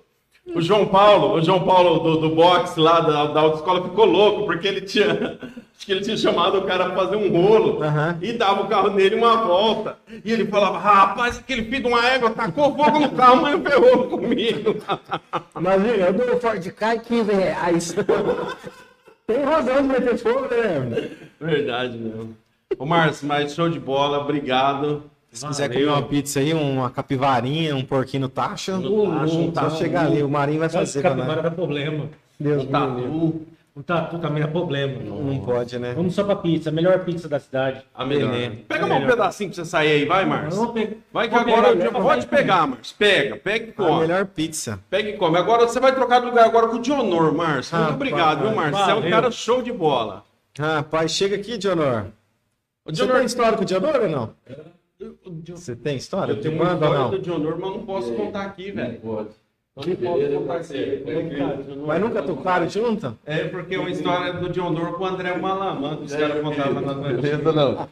O 0.54 0.60
João 0.60 0.86
Paulo, 0.86 1.34
o 1.34 1.42
João 1.42 1.64
Paulo 1.64 2.00
do, 2.00 2.20
do 2.28 2.34
boxe 2.34 2.78
lá 2.78 3.00
da, 3.00 3.26
da 3.26 3.40
autoescola 3.40 3.82
ficou 3.82 4.04
louco, 4.04 4.46
porque 4.46 4.66
ele 4.66 4.80
tinha. 4.82 5.38
Acho 5.80 5.86
que 5.86 5.92
ele 5.92 6.02
tinha 6.02 6.16
chamado 6.16 6.58
o 6.58 6.62
cara 6.66 6.90
pra 6.90 6.94
fazer 6.94 7.16
um 7.16 7.30
rolo 7.32 7.82
Aham. 7.82 8.18
e 8.20 8.34
dava 8.34 8.64
o 8.64 8.68
carro 8.68 8.90
nele 8.90 9.14
uma 9.14 9.36
volta. 9.46 9.96
E 10.22 10.30
ele 10.30 10.44
falava, 10.46 10.78
rapaz, 10.78 11.38
aquele 11.38 11.64
filho 11.64 11.84
de 11.84 11.88
uma 11.88 12.06
égua 12.06 12.28
tacou 12.30 12.76
fogo 12.76 12.98
no 12.98 13.10
carro, 13.12 13.40
mas 13.40 13.62
ferrou 13.62 14.06
comigo. 14.08 14.76
Imagina, 15.56 16.06
eu 16.06 16.12
dou 16.12 16.34
o 16.36 16.38
Ford 16.38 16.70
Ka 16.72 16.98
15 16.98 17.32
reais. 17.32 17.96
Tem 19.26 19.42
razão 19.42 19.76
de 19.76 19.88
meter 19.88 20.18
fogo, 20.18 20.48
né? 20.50 21.10
Verdade 21.40 21.96
mesmo. 21.96 22.36
Ô 22.78 22.84
Márcio, 22.84 23.26
mas 23.26 23.54
show 23.54 23.68
de 23.70 23.80
bola, 23.80 24.18
obrigado. 24.18 25.04
Se 25.32 25.46
quiser 25.46 25.68
Valeu. 25.68 25.86
comer 25.86 25.98
uma 25.98 26.02
pizza 26.08 26.40
aí, 26.40 26.52
uma 26.52 26.90
capivarinha, 26.90 27.76
um 27.76 27.84
porquinho 27.84 28.22
no 28.22 28.28
tacho, 28.28 28.72
No 28.78 29.10
tacho, 29.20 29.38
um 29.38 29.50
tacho. 29.52 29.76
chegar 29.76 30.06
ali, 30.06 30.22
o 30.22 30.28
Marinho 30.28 30.58
vai 30.58 30.68
fazer 30.68 31.00
pra 31.00 31.10
Capivara 31.10 31.34
nós. 31.34 31.44
dá 31.44 31.50
problema. 31.52 32.08
Deus 32.38 32.64
Um 32.64 32.66
tatu, 32.66 33.46
O 33.76 33.82
tatu 33.84 34.18
também 34.18 34.42
dá 34.42 34.48
problema. 34.48 34.94
Não 35.00 35.38
pode, 35.38 35.78
né? 35.78 35.94
Vamos 35.94 36.14
só 36.14 36.24
pra 36.24 36.34
pizza, 36.34 36.70
a 36.70 36.72
melhor 36.72 37.04
pizza 37.04 37.28
da 37.28 37.38
cidade. 37.38 37.80
a 37.94 38.04
melhor. 38.04 38.32
Beleza. 38.32 38.56
Pega 38.66 38.86
um 38.86 39.06
pedacinho 39.06 39.50
pra 39.50 39.62
você 39.64 39.70
sair 39.70 39.90
aí, 39.92 40.04
vai, 40.04 40.26
Márcio. 40.26 40.58
Vamos 40.58 40.74
pegar- 40.74 40.96
Vai 41.12 41.28
que 41.28 41.34
vou 41.34 41.40
agora 41.42 41.72
pegar 41.76 41.84
eu 41.84 41.92
vou 41.92 42.10
te 42.18 42.26
comer. 42.26 42.26
pegar, 42.26 42.66
Márcio. 42.66 42.96
Pega, 42.98 43.36
pega 43.36 43.66
e 43.66 43.70
A 43.70 43.72
come. 43.72 44.00
melhor 44.00 44.26
pizza. 44.26 44.80
Pega 44.90 45.08
e 45.10 45.12
come. 45.16 45.38
Agora 45.38 45.68
você 45.68 45.78
vai 45.78 45.94
trocar 45.94 46.18
de 46.20 46.26
lugar 46.26 46.44
agora 46.44 46.66
com 46.66 46.76
o 46.76 46.80
Dionor, 46.82 47.32
Márcio. 47.32 47.76
Muito 47.78 47.90
Ah, 47.90 47.94
obrigado, 47.94 48.40
viu. 48.42 48.54
Márcio? 48.56 48.84
Você 48.84 48.90
é 48.90 48.94
um 48.94 49.08
cara 49.10 49.30
show 49.30 49.62
de 49.62 49.72
bola. 49.72 50.24
Rapaz, 50.58 51.12
chega 51.12 51.36
aqui, 51.36 51.56
Dionor. 51.56 52.06
O 52.84 52.92
Você 52.92 53.06
tem 53.06 53.24
história 53.24 53.56
com 53.56 53.62
o 53.62 53.66
Dionor 53.66 53.94
ou 54.02 54.08
não? 54.08 54.30
Você 55.54 55.74
tem 55.74 55.96
história? 55.96 56.32
Eu 56.32 56.40
tenho 56.40 56.54
uma 56.54 56.72
história 56.72 56.98
não? 56.98 57.10
do 57.10 57.18
Dionor, 57.18 57.56
mas 57.58 57.70
não 57.70 57.80
posso 57.86 58.12
contar 58.12 58.42
aqui, 58.42 58.70
velho. 58.70 59.00
Pode. 59.00 59.28
Eu 59.76 59.86
não 60.32 60.42
posso 60.46 60.74
contar 60.74 60.82
aqui. 60.82 61.04
Mas 61.86 62.00
nunca 62.00 62.22
tocaram 62.22 62.68
junto? 62.68 63.16
É 63.24 63.44
porque 63.44 63.76
é 63.76 63.78
uma 63.78 63.88
história 63.88 64.32
do 64.34 64.50
Dionor 64.50 64.92
com 64.94 65.04
o 65.04 65.06
André 65.06 65.34
Malaman, 65.38 65.96
que 65.96 66.04
os 66.04 66.14
caras 66.14 66.42
contavam 66.42 66.80
nas 66.82 66.96
Beleza, 66.96 67.52
não. 67.52 67.88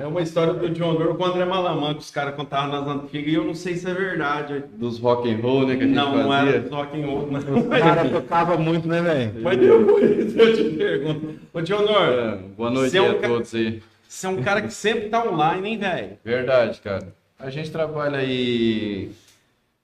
É 0.00 0.06
uma 0.06 0.20
história 0.22 0.54
do 0.54 0.68
Dionor 0.70 1.14
com 1.14 1.22
o 1.22 1.26
André 1.26 1.44
Malaman, 1.44 1.94
que 1.94 2.00
os 2.00 2.10
caras 2.10 2.34
contavam 2.34 2.80
nas 2.84 2.96
antigas, 2.96 3.32
e 3.32 3.34
eu 3.34 3.44
não 3.44 3.54
sei 3.54 3.76
se 3.76 3.88
é 3.88 3.94
verdade. 3.94 4.64
Dos 4.74 4.98
rock 4.98 5.30
and 5.32 5.36
roll, 5.40 5.66
né, 5.68 5.76
que 5.76 5.84
a 5.84 5.86
gente 5.86 5.94
Não, 5.94 6.16
não 6.16 6.34
era 6.34 6.46
fazia. 6.46 6.60
do 6.62 6.74
rock 6.74 7.00
and 7.00 7.06
roll, 7.06 7.28
não. 7.30 7.58
O 7.60 7.68
cara 7.68 8.08
tocava 8.10 8.56
muito, 8.56 8.88
né, 8.88 9.00
velho? 9.02 9.34
Mas 9.40 9.58
depois 9.58 10.36
eu 10.36 10.56
te 10.56 10.64
pergunto. 10.76 11.34
Ô, 11.54 11.60
Dionor, 11.60 12.08
É, 12.08 12.38
boa 12.56 12.70
noite 12.70 12.96
é 12.96 13.02
um 13.02 13.10
a 13.10 13.14
ca- 13.16 13.28
todos 13.28 13.54
aí. 13.54 13.80
Você 14.12 14.26
é 14.26 14.30
um 14.30 14.42
cara 14.42 14.60
que 14.60 14.70
sempre 14.70 15.08
tá 15.08 15.24
online, 15.26 15.70
hein, 15.70 15.78
velho? 15.78 16.18
Verdade, 16.22 16.80
cara. 16.82 17.14
A 17.38 17.48
gente 17.48 17.70
trabalha 17.70 18.18
aí. 18.18 19.10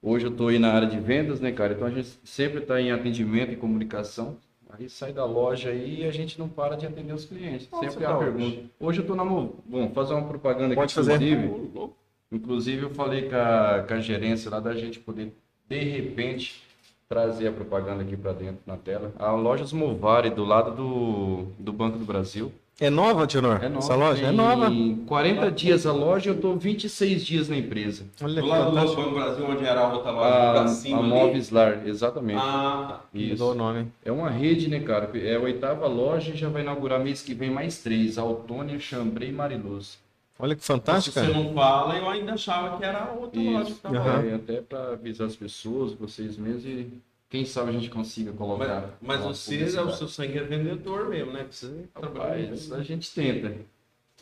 Hoje 0.03 0.27
eu 0.27 0.31
tô 0.31 0.49
aí 0.49 0.59
na 0.59 0.71
área 0.71 0.87
de 0.87 1.01
vendas, 1.01 1.41
né, 1.41 1.51
cara? 1.51 1.73
Então 1.73 1.87
a 1.87 1.91
gente 1.91 2.11
sempre 2.25 2.61
tá 2.61 2.79
em 2.79 2.93
atendimento 2.93 3.53
e 3.53 3.57
comunicação. 3.57 4.37
Aí 4.69 4.87
sai 4.91 5.15
da 5.15 5.25
loja 5.25 5.71
aí 5.71 6.03
e 6.03 6.05
a 6.05 6.11
gente 6.11 6.39
não 6.39 6.47
para 6.47 6.77
de 6.77 6.87
atender 6.87 7.15
os 7.15 7.25
clientes. 7.25 7.69
Onde 7.73 7.91
sempre 7.91 8.05
é 8.05 8.09
uma 8.09 8.19
tá 8.19 8.25
pergunta. 8.25 8.63
Hoje? 8.79 9.01
eu 9.01 9.07
tô 9.07 9.17
na. 9.17 9.25
Bom, 9.25 9.91
fazer 9.95 10.13
uma 10.13 10.29
propaganda 10.29 10.75
Pode 10.75 10.93
aqui, 10.93 10.95
fazer. 10.95 11.15
inclusive. 11.15 11.91
Inclusive, 12.31 12.83
eu 12.83 12.91
falei 12.91 13.31
com 13.31 13.35
a, 13.35 13.85
com 13.89 13.95
a 13.95 14.01
gerência 14.01 14.51
lá 14.51 14.61
da 14.61 14.75
gente 14.75 15.01
poder, 15.01 15.33
de 15.67 15.81
repente, 15.81 16.63
trazer 17.09 17.49
a 17.49 17.53
propaganda 17.53 18.03
aqui 18.03 18.15
para 18.15 18.35
dentro 18.35 18.61
na 18.67 18.77
tela. 18.77 19.11
A 19.19 19.33
Lojas 19.33 19.73
Movari, 19.73 20.29
do 20.29 20.45
lado 20.45 20.77
do, 20.77 21.47
do 21.59 21.73
Banco 21.73 21.97
do 21.97 22.05
Brasil. 22.05 22.53
É 22.81 22.89
nova, 22.89 23.27
Dionor? 23.27 23.59
É 23.63 23.69
nova. 23.69 23.79
Essa 23.79 23.95
loja? 23.97 24.27
É 24.27 24.31
nova. 24.31 24.71
40 25.07 25.51
dias 25.51 25.85
a 25.85 25.93
loja, 25.93 26.31
eu 26.31 26.41
tô 26.41 26.55
26 26.55 27.27
dias 27.27 27.49
na 27.49 27.57
empresa. 27.57 28.05
Olha 28.23 28.41
Do 28.41 28.47
lado 28.47 28.71
do. 28.71 28.77
Banco 28.97 29.11
Brasil, 29.15 29.47
onde 29.51 29.65
era 29.65 29.81
a 29.81 29.93
outra 29.93 30.11
loja 30.13 30.51
A, 30.51 30.53
pra 30.53 30.69
cima 30.69 30.99
a. 31.01 31.03
Movislar, 31.03 31.83
exatamente. 31.89 32.39
Ah, 32.41 32.87
tá. 32.89 33.01
Mudou 33.13 33.49
o 33.49 33.51
Isso. 33.51 33.55
nome. 33.59 33.89
É 34.05 34.13
uma 34.13 34.31
rede, 34.31 34.69
né, 34.69 34.79
cara? 34.79 35.11
É 35.19 35.35
a 35.35 35.41
oitava 35.41 35.89
loja 35.89 36.31
e 36.33 36.37
já 36.37 36.49
vai 36.49 36.63
inaugurar 36.63 37.01
mês 37.03 37.21
que 37.21 37.35
vem 37.35 37.51
mais 37.51 37.83
três. 37.83 38.17
Autônia, 38.17 38.79
Chambré 38.79 39.27
e 39.27 39.33
Mariluz. 39.33 39.99
Olha 40.39 40.55
que 40.55 40.61
Se 40.63 40.69
fantástico, 40.69 41.15
você 41.19 41.27
cara. 41.27 41.35
não 41.37 41.53
fala, 41.53 41.97
eu 41.99 42.09
ainda 42.09 42.35
achava 42.35 42.77
que 42.79 42.85
era 42.85 42.99
a 43.07 43.11
outra 43.13 43.41
loja 43.41 43.65
que 43.65 43.71
Isso. 43.73 43.87
Aham. 43.89 44.05
lá. 44.05 44.25
É, 44.25 44.35
até 44.37 44.61
para 44.61 44.93
avisar 44.93 45.27
as 45.27 45.35
pessoas, 45.35 45.95
vocês 45.95 46.37
mesmos, 46.37 46.65
e 46.65 46.87
quem 47.29 47.45
sabe 47.45 47.71
a 47.71 47.73
gente 47.73 47.91
consiga 47.91 48.31
Mas, 48.31 48.39
colocar. 48.39 48.91
mas 49.03 49.21
uma 49.21 49.35
você, 49.35 49.63
é 49.77 49.83
o 49.83 49.91
seu 49.93 50.09
sangue 50.09 50.39
é 50.39 50.43
vendedor 50.43 51.09
mesmo, 51.09 51.33
né? 51.33 51.45
Precisa 51.45 51.75
trabalhar. 51.95 52.43
Rapaz, 52.45 52.73
a 52.73 52.83
gente 52.83 53.13
tenta. 53.15 53.55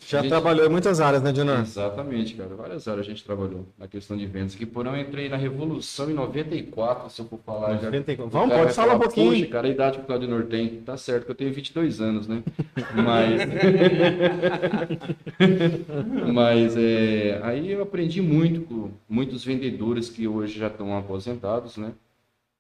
Já 0.07 0.21
gente- 0.21 0.29
trabalhou 0.29 0.67
em 0.67 0.69
muitas 0.69 1.01
áreas, 1.01 1.23
né, 1.23 1.33
Dionor? 1.33 1.61
Exatamente, 1.61 2.35
cara. 2.35 2.55
Várias 2.55 2.87
áreas 2.87 3.07
a 3.07 3.09
gente 3.09 3.25
trabalhou 3.25 3.67
na 3.79 3.89
questão 3.89 4.15
de 4.15 4.27
vendas. 4.27 4.55
Que 4.55 4.67
porém 4.67 4.93
eu 4.93 5.01
entrei 5.01 5.27
na 5.29 5.37
Revolução 5.39 6.11
em 6.11 6.15
94, 6.15 7.09
se 7.09 7.23
eu 7.23 7.27
for 7.27 7.41
falar. 7.47 7.77
já. 7.79 7.85
94. 7.85 8.27
O 8.27 8.29
Vamos, 8.29 8.51
pode 8.55 8.65
vai 8.67 8.75
falar 8.75 8.95
um 8.97 8.99
pouquinho. 8.99 9.33
Poxa, 9.33 9.47
cara, 9.47 9.69
a 9.69 9.71
idade 9.71 9.97
que 9.99 10.05
o 10.05 10.07
Claudinor 10.07 10.43
tem. 10.45 10.81
Tá 10.83 10.99
certo 10.99 11.25
que 11.25 11.31
eu 11.31 11.35
tenho 11.35 11.51
22 11.53 12.01
anos, 12.01 12.29
né? 12.29 12.43
Mas. 12.95 13.41
Mas 16.35 16.77
é, 16.77 17.41
aí 17.43 17.73
eu 17.73 17.83
aprendi 17.83 18.21
muito 18.21 18.61
com 18.63 18.91
muitos 19.09 19.43
vendedores 19.45 20.11
que 20.11 20.29
hoje 20.29 20.59
já 20.59 20.67
estão 20.67 20.97
aposentados, 20.97 21.79
né? 21.79 21.93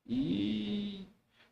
E 0.08 1.00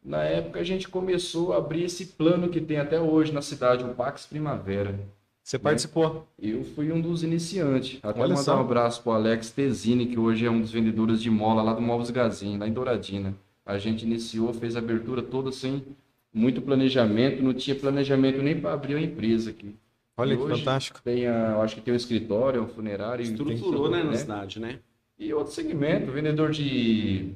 na 0.05 0.23
época 0.23 0.61
a 0.61 0.65
gente 0.65 0.89
começou 0.89 1.53
a 1.53 1.59
abrir 1.59 1.85
esse 1.85 2.07
plano 2.07 2.49
que 2.49 2.61
tem 2.61 2.79
até 2.79 3.01
hoje 3.01 3.33
na 3.33 3.43
cidade, 3.43 3.85
o 3.85 3.95
Pax 3.95 4.27
Primavera. 4.27 4.99
Você 5.43 5.59
participou. 5.59 6.27
Eu 6.39 6.65
fui 6.65 6.91
um 6.91 7.01
dos 7.01 7.23
iniciantes. 7.23 7.99
Até 8.03 8.21
Olha 8.21 8.31
mandar 8.31 8.43
só. 8.43 8.57
um 8.57 8.61
abraço 8.61 9.03
pro 9.03 9.13
Alex 9.13 9.51
Tezini, 9.51 10.07
que 10.07 10.19
hoje 10.19 10.47
é 10.47 10.51
um 10.51 10.61
dos 10.61 10.71
vendedores 10.71 11.21
de 11.21 11.29
mola 11.31 11.63
lá 11.63 11.75
do 11.75 11.83
Móveis 11.83 12.11
Gazin, 12.11 12.57
lá 12.57 12.67
em 12.67 12.73
Douradina. 12.73 13.35
A 13.67 13.77
gente 13.77 14.05
iniciou, 14.07 14.55
fez 14.55 14.75
a 14.75 14.79
abertura 14.79 15.23
toda 15.23 15.53
sem 15.53 15.85
muito 16.33 16.63
planejamento, 16.63 17.43
não 17.43 17.53
tinha 17.53 17.77
planejamento 17.77 18.43
nem 18.43 18.59
para 18.59 18.73
abrir 18.73 18.97
a 18.97 19.01
empresa 19.01 19.51
aqui. 19.51 19.77
Olha 20.17 20.35
E 20.35 20.37
que 20.37 20.43
hoje 20.43 20.59
fantástico. 20.61 21.01
Tem 21.03 21.27
a, 21.27 21.59
acho 21.61 21.75
que 21.77 21.81
tem 21.83 21.93
um 21.93 21.97
escritório, 21.97 22.63
um 22.63 22.69
funerário. 22.69 23.25
e 23.25 23.29
Estruturou, 23.29 23.91
né, 23.91 24.03
na 24.03 24.11
né? 24.13 24.17
cidade, 24.17 24.59
né? 24.61 24.79
E 25.19 25.33
outro 25.33 25.53
segmento, 25.53 26.11
vendedor 26.11 26.51
de, 26.51 27.35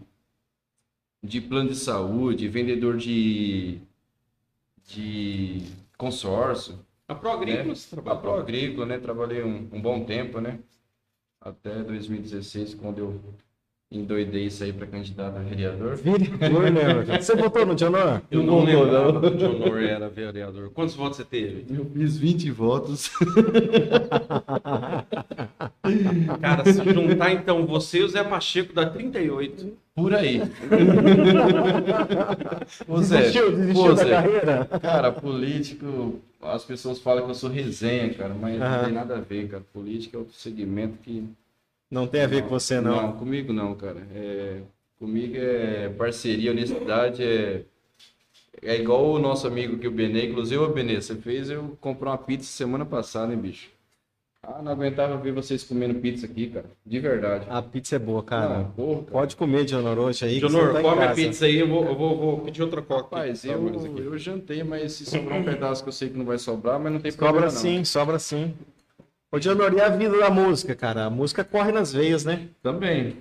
de 1.23 1.41
plano 1.41 1.71
de 1.71 1.77
saúde, 1.77 2.49
vendedor 2.49 2.97
de, 2.97 3.81
de 4.87 5.63
consórcio. 5.97 6.85
A 7.09 7.15
Pro 7.15 7.31
Agrícola 7.31 7.75
você 7.75 7.89
A 7.89 7.91
trabalhou. 7.91 8.21
Pro 8.21 8.35
Agrícola, 8.35 8.87
né? 8.87 8.99
Trabalhei 8.99 9.43
um, 9.43 9.69
um 9.73 9.81
bom 9.81 10.05
tempo, 10.05 10.41
né? 10.41 10.61
Até 11.41 11.83
2016, 11.83 12.75
quando 12.75 12.99
eu 12.99 13.21
endoidei 13.91 14.45
isso 14.47 14.63
aí 14.65 14.71
pra 14.73 14.87
candidato 14.87 15.39
a 15.39 15.41
vereador. 15.41 15.97
Vereador, 15.97 16.71
né? 16.71 17.05
Você 17.21 17.35
votou 17.35 17.65
no 17.65 17.75
Dionor? 17.75 18.21
Eu 18.31 18.43
Não 18.43 18.59
não 18.59 18.65
lembrava 18.65 19.13
não. 19.13 19.21
que 19.23 19.27
o 19.29 19.37
Dionor 19.37 19.79
era 19.83 20.09
vereador. 20.11 20.69
Quantos 20.71 20.95
votos 20.95 21.17
você 21.17 21.25
teve? 21.25 21.65
Eu 21.75 21.87
fiz 21.87 22.19
20 22.19 22.51
votos. 22.51 23.11
Cara, 26.41 26.65
se 26.73 26.85
juntar 26.93 27.33
então 27.33 27.67
você 27.67 28.01
e 28.01 28.03
o 28.03 28.09
Zé 28.09 28.23
Pacheco 28.25 28.73
dá 28.75 28.89
38. 28.89 29.73
Por 29.95 30.15
aí. 30.15 30.41
Ô, 32.87 33.03
Zé, 33.03 33.19
Desistiu, 33.19 33.51
desistiu 33.57 33.83
pô, 33.85 33.93
da 33.95 34.05
Zé, 34.05 34.11
carreira? 34.11 34.65
Cara, 34.81 35.13
político, 35.13 36.21
as 36.41 36.65
pessoas 36.65 36.99
falam 37.01 37.25
que 37.25 37.31
eu 37.31 37.35
sou 37.35 37.51
resenha, 37.51 38.13
cara, 38.15 38.33
mas 38.35 38.61
Aham. 38.61 38.77
não 38.77 38.85
tem 38.85 38.93
nada 38.93 39.17
a 39.17 39.21
ver, 39.21 39.49
cara. 39.49 39.63
Política 39.73 40.17
é 40.17 40.21
outro 40.21 40.35
segmento 40.35 40.99
que. 41.03 41.25
Não 41.91 42.07
tem 42.07 42.23
a 42.23 42.27
ver 42.27 42.43
com 42.43 42.49
você, 42.49 42.81
não. 42.81 42.97
Não, 43.03 43.13
comigo 43.13 43.53
não, 43.53 43.75
cara. 43.75 44.07
É, 44.15 44.61
comigo 44.99 45.35
é 45.37 45.89
parceria, 45.91 46.51
honestidade, 46.51 47.23
é. 47.23 47.63
É 48.61 48.75
igual 48.75 49.13
o 49.13 49.19
nosso 49.21 49.47
amigo 49.47 49.77
aqui, 49.77 49.87
o 49.87 49.91
Benê. 49.91 50.27
Inclusive, 50.27 50.59
ô 50.61 50.69
Benê, 50.69 51.01
você 51.01 51.15
fez 51.15 51.49
eu 51.49 51.79
comprar 51.81 52.11
uma 52.11 52.19
pizza 52.19 52.51
semana 52.51 52.85
passada, 52.85 53.33
hein, 53.33 53.39
bicho? 53.39 53.71
Ah, 54.43 54.61
não 54.63 54.73
aguentava 54.73 55.17
ver 55.17 55.33
vocês 55.33 55.63
comendo 55.63 55.95
pizza 56.01 56.27
aqui, 56.27 56.49
cara. 56.49 56.67
De 56.85 56.99
verdade. 56.99 57.47
A 57.49 57.61
pizza 57.63 57.97
é 57.97 57.99
boa, 57.99 58.23
cara. 58.23 58.59
Não, 58.59 58.71
porra, 58.71 58.99
cara. 59.01 59.13
Pode 59.13 59.37
comer, 59.37 59.65
Dionor, 59.65 59.99
hoje 59.99 60.25
aí. 60.25 60.41
que 60.41 60.47
Dionor, 60.49 60.73
tá 60.73 60.81
come 60.83 61.03
a 61.05 61.13
pizza 61.13 61.47
aí, 61.47 61.59
eu 61.59 61.69
vou, 61.69 61.85
eu 61.85 61.97
vou, 61.97 62.17
vou 62.17 62.41
pedir 62.41 62.63
outra 62.63 62.83
coca. 62.83 63.17
Rapaz, 63.17 63.45
eu, 63.45 63.69
eu 63.99 64.19
jantei, 64.19 64.63
mas 64.65 64.93
se 64.93 65.05
sobrar 65.07 65.39
um 65.39 65.45
pedaço 65.45 65.83
que 65.83 65.89
eu 65.89 65.93
sei 65.93 66.09
que 66.09 66.17
não 66.19 66.25
vai 66.25 66.39
sobrar, 66.39 66.81
mas 66.81 66.93
não 66.93 67.01
tem 67.01 67.11
Sobra 67.13 67.27
problema 67.29 67.47
não. 67.53 67.61
sim, 67.61 67.85
sobra 67.85 68.19
sim. 68.19 68.55
Ô, 69.31 69.39
Dionor, 69.39 69.75
e 69.75 69.81
a 69.81 69.91
vida 69.91 70.19
da 70.19 70.31
música, 70.31 70.75
cara? 70.75 71.05
A 71.05 71.11
música 71.11 71.45
corre 71.45 71.71
nas 71.71 71.93
veias, 71.93 72.25
né? 72.25 72.49
Também. 72.63 73.19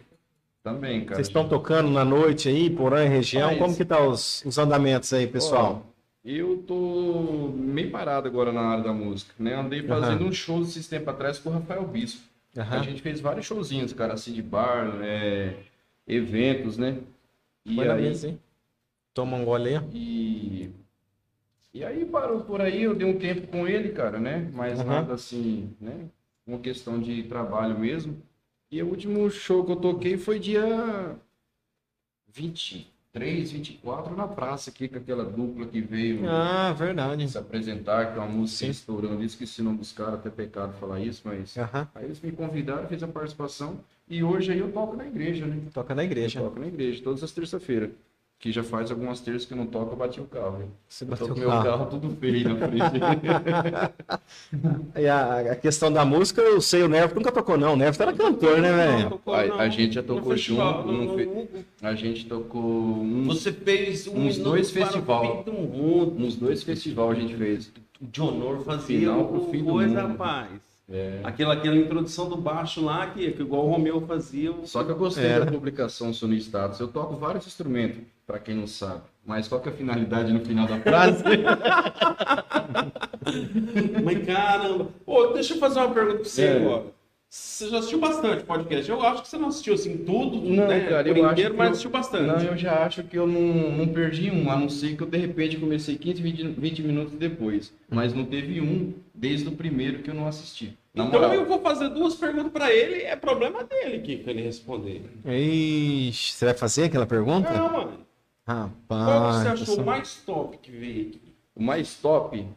Também, 0.63 1.03
cara. 1.03 1.15
Vocês 1.15 1.27
estão 1.27 1.47
tocando 1.47 1.89
na 1.89 2.05
noite 2.05 2.47
aí, 2.47 2.69
Porã 2.69 3.03
e 3.05 3.09
região. 3.09 3.43
Rapaz. 3.49 3.59
Como 3.59 3.75
que 3.75 3.85
tá 3.85 3.99
os, 4.05 4.43
os 4.45 4.57
andamentos 4.57 5.11
aí, 5.13 5.27
pessoal? 5.27 5.85
Ó, 5.85 5.97
eu 6.23 6.63
tô 6.65 7.51
meio 7.55 7.91
parado 7.91 8.27
agora 8.27 8.51
na 8.51 8.61
área 8.61 8.83
da 8.83 8.93
música, 8.93 9.33
né? 9.37 9.53
Andei 9.53 9.83
fazendo 9.83 10.25
um 10.25 10.31
show 10.31 10.61
esses 10.61 10.87
tempos 10.87 11.09
atrás 11.09 11.39
com 11.39 11.49
o 11.49 11.53
Rafael 11.53 11.85
Bispo. 11.85 12.21
Aham. 12.57 12.79
A 12.79 12.83
gente 12.83 13.01
fez 13.01 13.19
vários 13.19 13.45
showzinhos, 13.45 13.93
cara, 13.93 14.13
assim, 14.13 14.33
de 14.33 14.41
bar, 14.41 14.99
é, 15.03 15.53
eventos, 16.07 16.77
né? 16.77 16.97
E 17.65 17.75
na 17.75 17.93
aí, 17.93 18.03
mesa, 18.03 18.29
hein? 18.29 18.39
Toma 19.13 19.37
um 19.37 19.45
gole 19.45 19.69
aí. 19.69 19.81
e, 19.93 20.71
e 21.73 21.83
aí 21.83 22.05
parou 22.05 22.41
por 22.41 22.61
aí, 22.61 22.83
eu 22.83 22.95
dei 22.95 23.07
um 23.07 23.17
tempo 23.19 23.47
com 23.47 23.67
ele, 23.67 23.89
cara, 23.89 24.19
né? 24.19 24.49
Mas 24.53 24.79
Aham. 24.79 24.85
nada 24.85 25.13
assim, 25.13 25.75
né? 25.79 26.09
Uma 26.45 26.59
questão 26.59 26.99
de 26.99 27.23
trabalho 27.23 27.77
mesmo. 27.77 28.21
E 28.71 28.81
o 28.81 28.87
último 28.87 29.29
show 29.29 29.63
que 29.65 29.71
eu 29.71 29.75
toquei 29.77 30.17
foi 30.17 30.39
dia 30.39 31.15
23, 32.27 33.51
24 33.51 34.15
na 34.15 34.27
praça 34.27 34.69
aqui, 34.69 34.87
com 34.87 34.97
aquela 34.97 35.23
dupla 35.23 35.65
que 35.65 35.81
veio 35.81 36.27
Ah, 36.27 36.73
verdade. 36.73 37.27
se 37.29 37.37
apresentar, 37.37 38.11
que 38.13 38.19
é 38.19 38.21
uma 38.21 38.27
música 38.31 38.65
estourando. 38.67 39.23
Esqueci 39.23 39.61
o 39.61 39.63
nome 39.65 39.77
dos 39.79 39.91
caras, 39.91 40.15
até 40.15 40.29
pecado 40.29 40.73
falar 40.79 40.99
isso, 40.99 41.21
mas. 41.25 41.57
Aham. 41.57 41.87
Aí 41.95 42.05
eles 42.05 42.19
me 42.21 42.31
convidaram, 42.31 42.87
fiz 42.87 43.01
a 43.03 43.07
participação. 43.07 43.79
E 44.09 44.23
hoje 44.23 44.51
aí 44.51 44.59
eu 44.59 44.71
toco 44.71 44.95
na 44.95 45.05
igreja, 45.07 45.45
né? 45.45 45.61
Toca 45.73 45.93
na 45.95 46.03
igreja. 46.03 46.39
Eu 46.39 46.43
toco 46.45 46.59
na 46.59 46.67
igreja, 46.67 47.03
todas 47.03 47.23
as 47.23 47.31
terças-feiras. 47.31 47.91
Que 48.39 48.51
já 48.51 48.61
faz 48.63 48.91
algumas 48.91 49.19
terças 49.19 49.45
que 49.45 49.53
eu 49.53 49.57
não 49.57 49.65
toco, 49.65 49.93
eu 49.93 49.97
bati 49.97 50.21
o 50.21 50.25
carro. 50.25 50.61
hein? 50.61 50.69
Você 50.87 51.03
Eu 51.03 51.07
bateu 51.07 51.27
tô 51.27 51.33
com 51.33 51.39
o 51.39 51.41
meu 51.41 51.49
carro. 51.49 51.63
carro 51.65 51.85
tudo 51.87 52.15
feio 52.17 52.49
na 52.49 52.67
frente. 52.67 53.97
E 54.95 55.07
a, 55.07 55.51
a 55.51 55.55
questão 55.55 55.91
da 55.91 56.05
música, 56.05 56.41
eu 56.41 56.61
sei, 56.61 56.83
o 56.83 56.87
Nevo 56.87 57.15
nunca 57.15 57.31
tocou, 57.31 57.57
não. 57.57 57.73
O 57.73 57.75
Nevo 57.75 58.01
era 58.01 58.13
cantor, 58.13 58.59
né, 58.61 58.71
velho? 58.71 59.19
A- 59.27 59.63
a 59.63 59.69
gente 59.69 59.95
já 59.95 60.01
No 60.01 60.07
tocou 60.07 60.31
festival, 60.33 60.83
junto, 60.83 60.91
no- 60.93 61.03
no 61.05 61.17
fe- 61.17 61.25
no- 61.25 61.47
a 61.81 61.95
gente 61.95 62.25
tocou 62.27 62.61
uns, 63.01 63.25
Você 63.27 63.51
fez 63.51 64.07
um 64.07 64.27
uns 64.27 64.37
dois 64.37 64.69
o 64.69 64.73
festival. 64.73 65.43
uns 66.17 66.35
dois 66.35 66.63
festivais 66.63 67.17
a 67.17 67.21
gente 67.21 67.35
fez. 67.35 67.71
O 67.99 68.05
Dionor 68.05 68.59
fazia 68.63 68.99
Final 68.99 69.27
pro 69.27 69.45
fim 69.51 69.63
do 69.63 69.71
coisa, 69.71 70.01
mundo. 70.03 70.11
rapaz. 70.11 70.49
É. 70.89 71.19
Aquela, 71.23 71.53
aquela 71.55 71.75
introdução 71.75 72.29
do 72.29 72.37
baixo 72.37 72.83
lá, 72.83 73.07
que, 73.07 73.31
que 73.31 73.41
igual 73.41 73.65
o 73.65 73.69
Romeu 73.69 73.99
fazia. 74.07 74.51
o- 74.53 74.65
Só 74.65 74.83
que 74.85 74.91
eu 74.91 74.95
gostei 74.95 75.25
Era. 75.25 75.43
da 75.45 75.51
publicação 75.51 76.13
Sony 76.13 76.37
Status. 76.37 76.79
Eu 76.79 76.87
toco 76.87 77.15
vários 77.17 77.45
instrumentos, 77.45 77.99
pra 78.25 78.39
quem 78.39 78.55
não 78.55 78.67
sabe. 78.67 79.01
Mas 79.25 79.47
qual 79.49 79.59
que 79.59 79.67
é 79.67 79.71
a 79.73 79.75
finalidade 79.75 80.31
no 80.31 80.39
final 80.45 80.65
da 80.65 80.79
frase? 80.79 81.21
Mas 84.03 84.25
caramba. 84.25 84.87
Pô, 85.05 85.27
deixa 85.27 85.53
eu 85.53 85.57
fazer 85.59 85.79
uma 85.79 85.93
pergunta 85.93 86.19
pra 86.19 86.23
você 86.29 86.43
É. 86.43 86.57
agora. 86.57 86.97
Você 87.29 87.67
já 87.69 87.79
assistiu 87.79 87.99
bastante 87.99 88.45
podcast? 88.45 88.89
Eu 88.89 89.01
acho 89.01 89.21
que 89.23 89.27
você 89.27 89.37
não 89.37 89.49
assistiu 89.49 89.73
assim 89.73 89.97
tudo, 89.97 90.39
Não, 90.49 90.65
né? 90.65 90.79
cara, 90.87 91.09
eu 91.09 91.25
acho 91.25 91.31
inteiro, 91.33 91.51
que 91.51 91.57
mas 91.57 91.65
eu- 91.67 91.71
assistiu 91.71 91.91
bastante. 91.91 92.25
Não, 92.25 92.39
eu 92.51 92.57
já 92.57 92.85
acho 92.85 93.03
que 93.03 93.17
eu 93.17 93.27
não, 93.27 93.71
não 93.75 93.87
perdi 93.89 94.31
um, 94.31 94.49
a 94.49 94.55
não 94.55 94.69
ser 94.69 94.95
que 94.95 95.03
eu 95.03 95.07
de 95.07 95.17
repente 95.17 95.57
comecei 95.57 95.97
15, 95.97 96.21
20, 96.21 96.43
20 96.57 96.83
minutos 96.83 97.13
depois. 97.19 97.73
Mas 97.89 98.13
não 98.13 98.23
teve 98.23 98.61
um 98.61 98.93
desde 99.17 99.47
o 99.49 99.51
primeiro 99.55 100.03
que 100.03 100.09
eu 100.11 100.13
não 100.13 100.27
assisti. 100.27 100.77
Na 100.93 101.05
então 101.05 101.19
moral. 101.19 101.33
eu 101.33 101.45
vou 101.45 101.59
fazer 101.59 101.89
duas 101.89 102.15
perguntas 102.15 102.51
pra 102.51 102.71
ele, 102.71 103.01
é 103.01 103.15
problema 103.15 103.63
dele 103.63 103.99
que 104.01 104.23
ele 104.29 104.41
responder. 104.41 105.03
Ixi, 105.25 106.33
você 106.33 106.45
vai 106.45 106.53
fazer 106.53 106.85
aquela 106.85 107.05
pergunta? 107.07 107.51
Não, 107.51 107.71
mano. 107.71 108.05
Rapaz. 108.47 108.79
Qual 108.87 109.29
que 109.31 109.37
você 109.39 109.47
achou 109.49 109.73
essa- 109.75 109.83
mais 109.83 110.15
top 110.23 110.57
que 110.57 110.71
veio 110.71 111.07
aqui? 111.09 111.35
O 111.55 111.61
mais 111.63 111.95
top, 111.95 112.47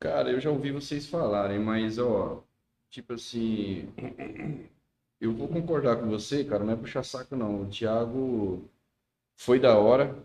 cara, 0.00 0.30
eu 0.30 0.40
já 0.40 0.50
ouvi 0.50 0.72
vocês 0.72 1.06
falarem, 1.06 1.58
mas 1.58 1.98
ó, 1.98 2.42
tipo 2.90 3.12
assim, 3.14 3.88
eu 5.20 5.32
vou 5.32 5.48
concordar 5.48 5.96
com 5.96 6.08
você, 6.08 6.44
cara, 6.44 6.64
não 6.64 6.72
é 6.72 6.76
puxar 6.76 7.02
saco 7.04 7.36
não. 7.36 7.62
O 7.62 7.66
Thiago 7.66 8.68
foi 9.36 9.58
da 9.60 9.76
hora 9.76 10.16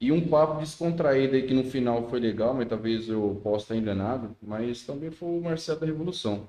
e 0.00 0.12
um 0.12 0.28
papo 0.28 0.60
descontraído 0.60 1.34
aí 1.36 1.42
que 1.46 1.54
no 1.54 1.64
final 1.64 2.08
foi 2.08 2.20
legal, 2.20 2.54
mas 2.54 2.68
talvez 2.68 3.08
eu 3.08 3.40
possa 3.42 3.64
estar 3.64 3.76
enganado, 3.76 4.36
mas 4.42 4.84
também 4.84 5.10
foi 5.10 5.28
o 5.28 5.40
Marcelo 5.42 5.80
da 5.80 5.86
Revolução. 5.86 6.48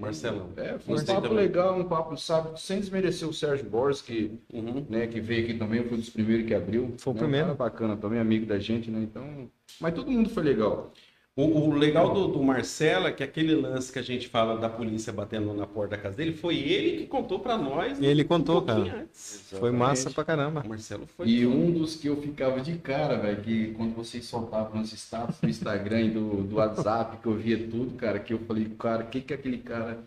Marcelão. 0.00 0.52
É, 0.56 0.76
foi 0.78 0.96
um 1.00 1.04
papo 1.04 1.28
também. 1.28 1.38
legal, 1.38 1.78
um 1.78 1.84
papo, 1.88 2.16
sabe, 2.16 2.60
sem 2.60 2.80
desmerecer 2.80 3.28
o 3.28 3.32
Sérgio 3.32 3.68
Borges, 3.70 4.02
que 4.02 4.40
Uhum. 4.52 4.84
né, 4.88 5.06
que 5.06 5.20
veio 5.20 5.44
aqui 5.44 5.54
também, 5.58 5.84
foi 5.84 5.96
um 5.96 6.00
dos 6.00 6.10
primeiros 6.10 6.46
que 6.46 6.54
abriu. 6.54 6.94
Foi 6.98 7.12
o 7.12 7.14
né, 7.14 7.20
primeiro. 7.22 7.46
Um 7.46 7.56
cara 7.56 7.70
bacana 7.70 7.96
também, 7.96 8.18
amigo 8.18 8.44
da 8.46 8.58
gente, 8.58 8.90
né? 8.90 9.00
Então, 9.02 9.48
mas 9.80 9.94
todo 9.94 10.10
mundo 10.10 10.28
foi 10.28 10.42
legal. 10.42 10.92
O, 11.36 11.42
o 11.42 11.74
legal 11.74 12.14
do, 12.14 12.28
do 12.28 12.40
Marcelo 12.40 13.08
é 13.08 13.12
que 13.12 13.22
aquele 13.24 13.56
lance 13.56 13.92
que 13.92 13.98
a 13.98 14.02
gente 14.02 14.28
fala 14.28 14.56
da 14.56 14.68
polícia 14.68 15.12
batendo 15.12 15.52
na 15.52 15.66
porta 15.66 15.96
da 15.96 16.02
casa 16.02 16.16
dele, 16.16 16.32
foi 16.32 16.56
ele 16.58 16.98
que 16.98 17.06
contou 17.08 17.40
pra 17.40 17.58
nós. 17.58 18.00
Ele 18.00 18.22
um 18.22 18.26
contou, 18.28 18.62
cara. 18.62 19.00
antes. 19.00 19.52
Foi 19.58 19.72
massa 19.72 20.10
pra 20.10 20.24
caramba. 20.24 20.62
O 20.64 20.68
Marcelo 20.68 21.06
foi. 21.06 21.26
E 21.28 21.44
um 21.44 21.72
dos 21.72 21.96
que 21.96 22.06
eu 22.06 22.16
ficava 22.22 22.60
de 22.60 22.78
cara, 22.78 23.16
velho, 23.18 23.42
que 23.42 23.72
quando 23.74 23.94
vocês 23.96 24.24
soltavam 24.26 24.78
nos 24.78 24.92
status 24.92 25.40
do 25.40 25.48
Instagram 25.48 26.02
e 26.02 26.10
do, 26.10 26.44
do 26.44 26.56
WhatsApp, 26.56 27.16
que 27.20 27.26
eu 27.26 27.34
via 27.34 27.58
tudo, 27.68 27.96
cara, 27.96 28.20
que 28.20 28.32
eu 28.32 28.38
falei, 28.38 28.66
cara, 28.78 29.02
o 29.04 29.08
que 29.08 29.20
que 29.20 29.34
aquele 29.34 29.58
cara 29.58 30.04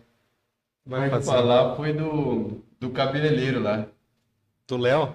Vai 0.84 1.08
vai 1.10 1.10
fazer. 1.10 1.26
falar 1.32 1.76
foi 1.76 1.92
do, 1.92 2.62
do 2.80 2.90
cabeleireiro 2.90 3.60
lá. 3.62 3.86
Do 4.66 4.76
Léo? 4.76 5.14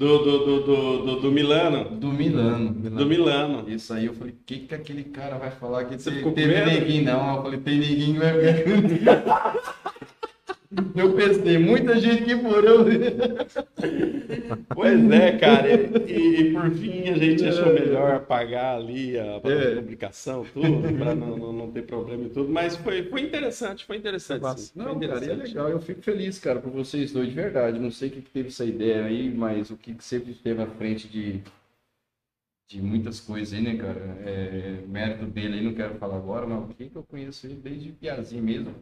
Do, 0.00 0.18
do, 0.24 0.38
do, 0.46 0.60
do, 0.64 1.04
do, 1.04 1.20
do 1.20 1.30
Milano. 1.30 1.84
Do 1.90 2.08
Milano. 2.08 2.70
Do 2.72 3.04
Milano. 3.04 3.68
Isso 3.68 3.92
aí 3.92 4.06
eu 4.06 4.14
falei, 4.14 4.32
o 4.32 4.36
que 4.46 4.60
que 4.60 4.74
aquele 4.74 5.04
cara 5.04 5.36
vai 5.36 5.50
falar 5.50 5.84
que 5.84 5.98
Você 5.98 6.10
te- 6.10 6.16
ficou 6.16 6.32
teve 6.32 6.54
medo? 6.54 6.70
neguinho? 6.70 7.04
Não, 7.04 7.36
eu 7.36 7.42
falei, 7.42 7.60
tem 7.60 7.78
neguinho 7.78 8.18
vai 8.18 8.32
ficar. 8.88 9.54
Eu 10.94 11.14
pensei, 11.16 11.58
muita 11.58 11.98
gente 11.98 12.24
que 12.24 12.34
morou. 12.34 12.84
Pois 14.72 15.10
é, 15.10 15.38
cara. 15.38 15.68
E, 16.08 16.40
e 16.40 16.52
por 16.52 16.70
fim 16.70 17.08
a 17.08 17.18
gente 17.18 17.44
achou 17.46 17.72
melhor 17.72 18.14
apagar 18.14 18.76
ali 18.76 19.18
a, 19.18 19.40
É. 19.44 19.74
publicação, 19.74 20.44
tudo, 20.44 20.96
pra 20.96 21.14
não, 21.14 21.36
não, 21.36 21.52
não 21.52 21.70
ter 21.72 21.82
problema 21.82 22.24
e 22.24 22.30
tudo. 22.30 22.48
Mas 22.48 22.76
foi, 22.76 23.04
foi 23.08 23.22
interessante, 23.22 23.84
foi 23.84 23.96
interessante. 23.96 24.60
Sim. 24.60 24.70
Não, 24.76 24.98
foi 24.98 25.08
cara, 25.08 25.14
é 25.14 25.24
interessante. 25.24 25.48
legal. 25.48 25.68
Eu 25.70 25.80
fico 25.80 26.02
feliz, 26.02 26.38
cara, 26.38 26.60
por 26.60 26.70
vocês 26.70 27.12
dois, 27.12 27.28
de 27.28 27.34
verdade. 27.34 27.78
Não 27.78 27.90
sei 27.90 28.08
o 28.08 28.12
que, 28.12 28.22
que 28.22 28.30
teve 28.30 28.48
essa 28.48 28.64
ideia 28.64 29.04
aí, 29.04 29.28
mas 29.34 29.70
o 29.70 29.76
que, 29.76 29.94
que 29.94 30.04
sempre 30.04 30.30
esteve 30.32 30.62
à 30.62 30.66
frente 30.66 31.08
de, 31.08 31.42
de 32.68 32.80
muitas 32.80 33.20
coisas 33.20 33.52
aí, 33.52 33.62
né, 33.62 33.76
cara? 33.76 34.00
É, 34.24 34.80
mérito 34.86 35.26
dele 35.26 35.58
aí, 35.58 35.62
não 35.64 35.74
quero 35.74 35.96
falar 35.98 36.16
agora, 36.16 36.46
mas 36.46 36.70
o 36.70 36.74
que, 36.74 36.88
que 36.88 36.96
eu 36.96 37.02
conheço 37.04 37.46
ele 37.46 37.56
desde 37.56 37.92
piazinho 37.92 38.42
mesmo. 38.42 38.74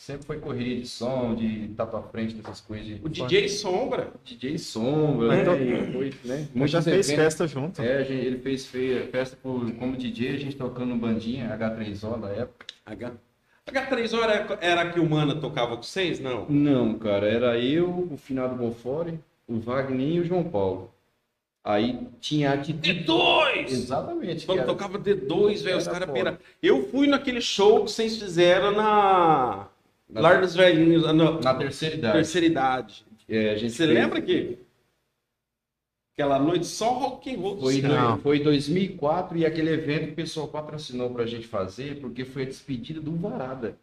Sempre 0.00 0.24
foi 0.26 0.38
correria 0.38 0.80
de 0.80 0.86
som, 0.88 1.34
de 1.34 1.66
estar 1.66 1.84
pra 1.84 2.00
frente 2.00 2.32
dessas 2.34 2.58
coisas. 2.62 2.86
De, 2.86 3.00
O 3.04 3.08
DJ 3.10 3.50
Sombra. 3.50 4.08
DJ 4.24 4.56
Sombra, 4.56 5.28
Mas 5.28 5.36
né? 5.36 5.42
então- 5.42 5.92
foi, 5.92 6.14
né? 6.24 6.48
Mas 6.54 6.70
já 6.70 6.80
fez 6.80 7.06
eventos. 7.06 7.24
festa 7.24 7.46
junto. 7.46 7.82
É, 7.82 7.98
a 7.98 8.02
gente- 8.02 8.24
ele 8.26 8.38
fez 8.38 8.64
feia, 8.66 9.06
festa 9.08 9.36
por, 9.42 9.70
como 9.74 9.94
DJ, 9.98 10.30
a 10.36 10.38
gente 10.38 10.56
tocando 10.56 10.96
bandinha, 10.96 11.50
H3O 11.54 12.18
da 12.18 12.28
época. 12.30 12.64
H... 12.86 13.12
H3 13.70 14.22
era, 14.22 14.58
era 14.62 14.80
a 14.80 14.90
que 14.90 14.98
o 14.98 15.08
Mana 15.08 15.34
tocava 15.36 15.76
com 15.76 15.82
vocês? 15.82 16.18
Não. 16.18 16.46
Não, 16.48 16.94
cara, 16.98 17.28
era 17.28 17.58
eu, 17.58 18.08
o 18.10 18.16
finado 18.16 18.54
Bonfore, 18.56 19.20
o 19.46 19.60
Wagner 19.60 20.08
e 20.14 20.20
o 20.20 20.24
João 20.24 20.44
Paulo. 20.44 20.90
Aí 21.62 22.08
tinha 22.22 22.52
a 22.52 22.54
atitude. 22.54 23.04
D2! 23.04 23.66
Exatamente. 23.68 24.46
Quando 24.46 24.60
era- 24.60 24.66
tocava 24.66 24.98
D2, 24.98 25.62
velho, 25.62 25.76
os 25.76 25.86
caras 25.86 26.10
pera. 26.10 26.40
Eu 26.62 26.88
fui 26.88 27.06
naquele 27.06 27.42
show 27.42 27.84
que 27.84 27.90
vocês 27.92 28.16
fizeram 28.16 28.72
na. 28.72 29.66
Na, 30.12 30.20
Lar 30.20 30.40
dos 30.40 30.54
Velhinhos, 30.54 31.04
ah, 31.06 31.12
não, 31.12 31.40
na 31.40 31.54
terceira 31.54 31.94
idade. 31.96 32.14
terceira 32.14 32.46
idade. 32.46 33.04
É, 33.28 33.50
a 33.50 33.56
gente 33.56 33.72
Você 33.72 33.84
fez- 33.86 33.90
lembra 33.98 34.20
que 34.20 34.58
aquela 36.14 36.38
noite 36.38 36.66
só 36.66 36.90
rock 36.92 37.32
and 37.34 37.38
roll? 37.38 37.60
Foi, 37.60 37.80
Não. 37.82 38.18
foi 38.18 38.40
2004 38.40 39.38
e 39.38 39.46
aquele 39.46 39.70
evento 39.70 40.06
que 40.06 40.12
o 40.12 40.16
pessoal 40.16 40.48
patrocinou 40.48 41.10
pra 41.10 41.26
gente 41.26 41.46
fazer, 41.46 42.00
porque 42.00 42.24
foi 42.24 42.42
a 42.42 42.46
despedida 42.46 43.00
do 43.00 43.14
Varada. 43.16 43.76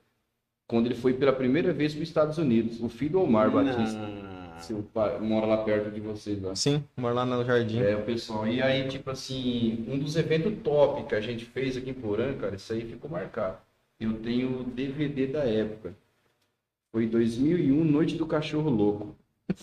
Quando 0.69 0.87
ele 0.87 0.95
foi 0.95 1.13
pela 1.13 1.31
primeira 1.31 1.71
vez 1.71 1.93
para 1.93 2.01
os 2.03 2.09
Estados 2.09 2.37
Unidos. 2.37 2.81
O 2.81 2.89
filho 2.89 3.11
do 3.13 3.21
Omar 3.21 3.49
Batista. 3.49 3.97
Não. 3.97 4.37
Seu 4.59 4.81
pai 4.93 5.17
mora 5.19 5.45
lá 5.45 5.57
perto 5.63 5.89
de 5.91 6.01
vocês 6.01 6.41
lá. 6.41 6.53
Sim, 6.55 6.83
moro 6.97 7.13
lá 7.15 7.25
no 7.25 7.45
jardim. 7.45 7.79
É, 7.79 7.95
o 7.95 8.01
pessoal. 8.01 8.45
E 8.47 8.61
aí, 8.61 8.87
tipo 8.87 9.09
assim, 9.09 9.85
um 9.87 9.97
dos 9.97 10.15
eventos 10.17 10.51
top 10.63 11.07
que 11.07 11.15
a 11.15 11.21
gente 11.21 11.45
fez 11.45 11.77
aqui 11.77 11.91
em 11.91 11.93
Porã, 11.93 12.33
cara, 12.33 12.55
isso 12.55 12.73
aí 12.73 12.81
ficou 12.81 13.09
marcado. 13.09 13.57
Eu 13.99 14.13
tenho 14.15 14.61
o 14.61 14.63
DVD 14.63 15.27
da 15.27 15.43
época. 15.45 15.93
Foi 16.97 17.05
2001, 17.05 17.83
Noite 17.83 18.15
do 18.15 18.25
Cachorro 18.25 18.71
Louco. 18.71 19.15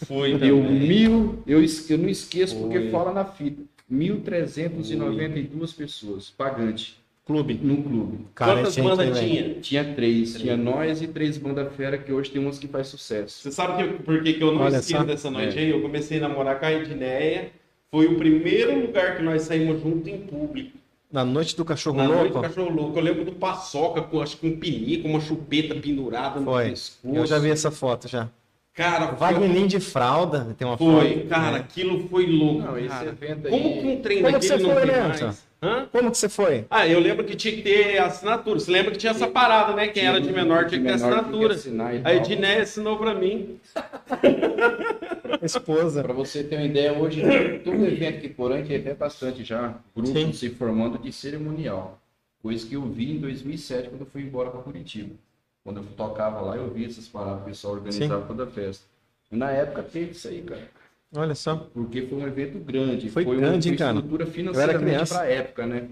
Foi 0.07 0.39
Deu 0.39 0.63
também. 0.63 0.87
mil, 0.87 1.43
eu, 1.45 1.59
eu 1.89 1.99
não 1.99 2.09
esqueço 2.09 2.57
porque 2.61 2.79
Foi. 2.79 2.91
fala 2.91 3.13
na 3.13 3.25
fita. 3.25 3.61
1.392 3.93 5.75
pessoas, 5.77 6.31
pagante, 6.31 6.97
Clube. 7.27 7.59
no 7.61 7.83
clube. 7.83 8.19
Cara, 8.37 8.61
Quantas 8.61 8.77
bandas 8.77 9.19
tinha? 9.19 9.55
Tinha 9.55 9.95
três, 9.95 10.35
tinha 10.35 10.57
nós 10.57 11.03
e 11.03 11.09
três 11.09 11.37
bandas 11.37 11.75
fera 11.75 11.99
que 11.99 12.13
hoje 12.13 12.31
tem 12.31 12.41
umas 12.41 12.57
que 12.57 12.69
faz 12.69 12.87
sucesso. 12.87 13.43
Você 13.43 13.51
sabe 13.51 13.83
que, 13.83 14.03
por 14.05 14.23
que, 14.23 14.35
que 14.35 14.43
eu 14.45 14.53
não 14.55 14.61
Olha 14.63 14.77
esqueço 14.77 15.05
dessa 15.05 15.29
noite 15.29 15.59
É. 15.59 15.63
aí? 15.63 15.71
Eu 15.71 15.83
comecei 15.83 16.19
a 16.19 16.29
namorar 16.29 16.61
com 16.61 16.67
a 16.67 16.73
Edneia. 16.73 17.51
Foi 17.91 18.07
o 18.07 18.15
primeiro 18.17 18.81
lugar 18.81 19.17
que 19.17 19.25
nós 19.25 19.43
saímos 19.43 19.83
junto 19.83 20.09
em 20.09 20.19
público. 20.19 20.79
Na 21.15 21.25
noite 21.25 21.57
do 21.57 21.65
cachorro 21.65 21.97
Na 21.97 22.09
noite 22.09 22.31
do 22.31 22.35
louco? 22.35 22.41
cachorro 22.49 22.71
louco. 22.75 22.99
Eu 22.99 23.03
lembro 23.05 23.25
do 23.25 23.31
paçoca, 23.31 24.03
com, 24.03 24.21
acho 24.21 24.37
que 24.37 24.49
um 24.49 24.59
pinico, 24.59 25.07
uma 25.07 25.21
chupeta 25.21 25.73
pendurada 25.77 26.41
no 26.41 26.47
Foi. 26.47 26.71
pescoço. 26.71 27.15
Eu 27.17 27.25
já 27.25 27.39
vi 27.39 27.51
essa 27.53 27.71
foto 27.71 28.09
já. 28.09 28.29
Cara, 28.75 29.13
Wagner 29.13 29.69
de 29.69 29.79
fralda, 29.79 30.53
tem 30.59 30.67
uma 30.67 30.77
foi, 30.77 31.19
foto. 31.19 31.29
cara, 31.29 31.53
né? 31.53 31.59
aquilo 31.59 32.09
foi 32.09 32.27
louco. 32.27 32.63
Não, 32.63 32.77
esse 32.77 33.05
evento 33.05 33.47
aí- 33.47 33.51
Como 33.53 33.81
que 33.81 33.87
um 33.87 34.01
trem 34.03 34.23
Como 34.23 34.27
que 34.27 34.33
daquele 34.49 34.61
você 34.61 34.67
não 34.67 34.75
foi, 34.75 34.83
tem 34.83 34.91
Leandro? 34.91 35.25
mais? 35.27 35.45
Hã? 35.65 35.89
Como 35.91 36.11
que 36.11 36.19
você 36.19 36.29
foi? 36.29 36.67
Ah, 36.69 36.87
eu 36.87 37.01
lembro 37.01 37.25
que 37.25 37.35
tinha 37.35 37.55
que 37.55 37.63
ter 37.63 37.99
assinatura. 37.99 38.61
Você 38.61 38.71
lembra 38.71 38.91
que 38.93 38.99
tinha 38.99 39.13
essa 39.13 39.27
parada, 39.27 39.73
né? 39.73 39.89
Quem 39.89 40.05
era 40.05 40.21
de 40.21 40.31
menor 40.31 40.67
tinha 40.67 40.79
que 40.79 40.87
ter 40.87 40.93
assinatura. 40.93 41.57
A. 42.05 42.15
Edneia 42.15 42.63
assinou 42.63 42.99
pra 42.99 43.15
mim. 43.15 43.59
Esposa. 45.43 46.03
Pra 46.03 46.13
você 46.13 46.45
ter 46.45 46.57
uma 46.57 46.67
ideia, 46.67 46.93
hoje 46.93 47.23
todo 47.65 47.83
evento 47.87 48.21
que 48.21 48.29
Porã 48.29 48.63
tem 48.63 48.77
até 48.77 48.93
bastante 48.93 49.43
já, 49.43 49.75
grupos 49.97 50.13
Sim. 50.13 50.33
se 50.33 50.51
formando 50.51 50.99
de 50.99 51.11
cerimonial. 51.11 51.99
Coisa 52.43 52.67
que 52.67 52.75
eu 52.75 52.83
vi 52.83 53.13
em 53.13 53.19
2007 53.21 53.89
quando 53.89 54.03
eu 54.03 54.07
fui 54.07 54.21
embora 54.23 54.51
para 54.51 54.61
Curitiba. 54.61 55.15
Quando 55.63 55.79
eu 55.79 55.85
tocava 55.97 56.43
lá, 56.43 56.57
eu 56.57 56.71
vi 56.71 56.85
essas 56.85 57.09
paradas, 57.09 57.41
o 57.41 57.45
pessoal 57.47 57.75
organizava 57.75 58.27
toda 58.27 58.45
a 58.45 58.47
festa. 58.47 58.85
E 59.33 59.37
na 59.37 59.51
época 59.51 59.83
teve 59.83 60.11
isso 60.11 60.29
aí, 60.29 60.43
cara. 60.43 60.69
Olha 61.17 61.35
só. 61.35 61.57
Porque 61.73 62.03
foi 62.03 62.19
um 62.19 62.27
evento 62.27 62.59
grande. 62.59 63.09
Foi 63.09 63.25
uma 63.25 63.35
grande, 63.37 63.69
hein, 63.71 63.77
cara? 63.77 63.95
estrutura 63.95 64.27
financeiramente 64.27 64.85
criança. 64.85 65.15
pra 65.15 65.27
época, 65.27 65.67
né? 65.67 65.89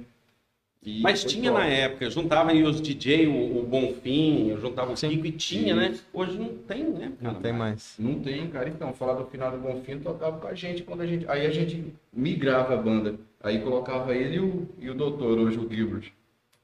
E 0.84 1.00
Mas 1.00 1.22
foi 1.22 1.30
tinha 1.30 1.52
top. 1.52 1.62
na 1.62 1.68
época, 1.70 2.10
juntava 2.10 2.50
aí 2.50 2.60
os 2.64 2.80
DJ, 2.80 3.28
o, 3.28 3.60
o 3.60 3.62
Bonfim, 3.62 4.48
eu 4.48 4.60
juntava 4.60 4.92
o 4.92 4.96
Sim. 4.96 5.10
Kiko 5.10 5.26
e 5.26 5.32
tinha, 5.32 5.76
né? 5.76 5.94
Hoje 6.12 6.36
não 6.36 6.48
tem, 6.48 6.82
né? 6.82 7.12
Não 7.20 7.30
cara? 7.30 7.42
tem 7.42 7.52
mais. 7.52 7.94
Não 8.00 8.18
tem, 8.18 8.48
cara. 8.48 8.68
Então, 8.68 8.92
falar 8.92 9.14
do 9.14 9.24
final 9.26 9.52
do 9.52 9.58
Bonfim, 9.58 10.00
tocava 10.00 10.38
com 10.40 10.48
a 10.48 10.54
gente 10.54 10.82
quando 10.82 11.02
a 11.02 11.06
gente. 11.06 11.24
Aí 11.28 11.46
a 11.46 11.50
gente 11.50 11.84
migrava 12.12 12.74
a 12.74 12.76
banda. 12.76 13.14
Aí 13.40 13.60
colocava 13.60 14.12
ele 14.12 14.36
e 14.36 14.40
o, 14.40 14.68
e 14.80 14.90
o 14.90 14.94
doutor, 14.94 15.38
hoje 15.38 15.56
o 15.58 15.72
Gilbert. 15.72 16.10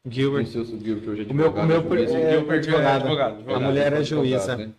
Gilbert. 0.08 0.46
O 0.46 0.64
Gilbert 0.84 1.08
hoje 1.10 1.22
é 1.28 1.32
O 1.32 1.34
meu, 1.34 1.50
o 1.50 1.66
meu 1.66 1.76
advogado, 1.76 1.94
é, 1.94 2.06
juiz, 2.08 2.10
é, 2.14 2.30
Gilbert 2.32 2.54
é 2.56 2.58
advogado. 2.58 2.96
advogado, 3.02 3.30
A 3.30 3.36
advogado. 3.36 3.62
mulher 3.62 3.92
é 3.92 3.96
advogado, 3.98 4.26
juíza. 4.28 4.56
né? 4.56 4.70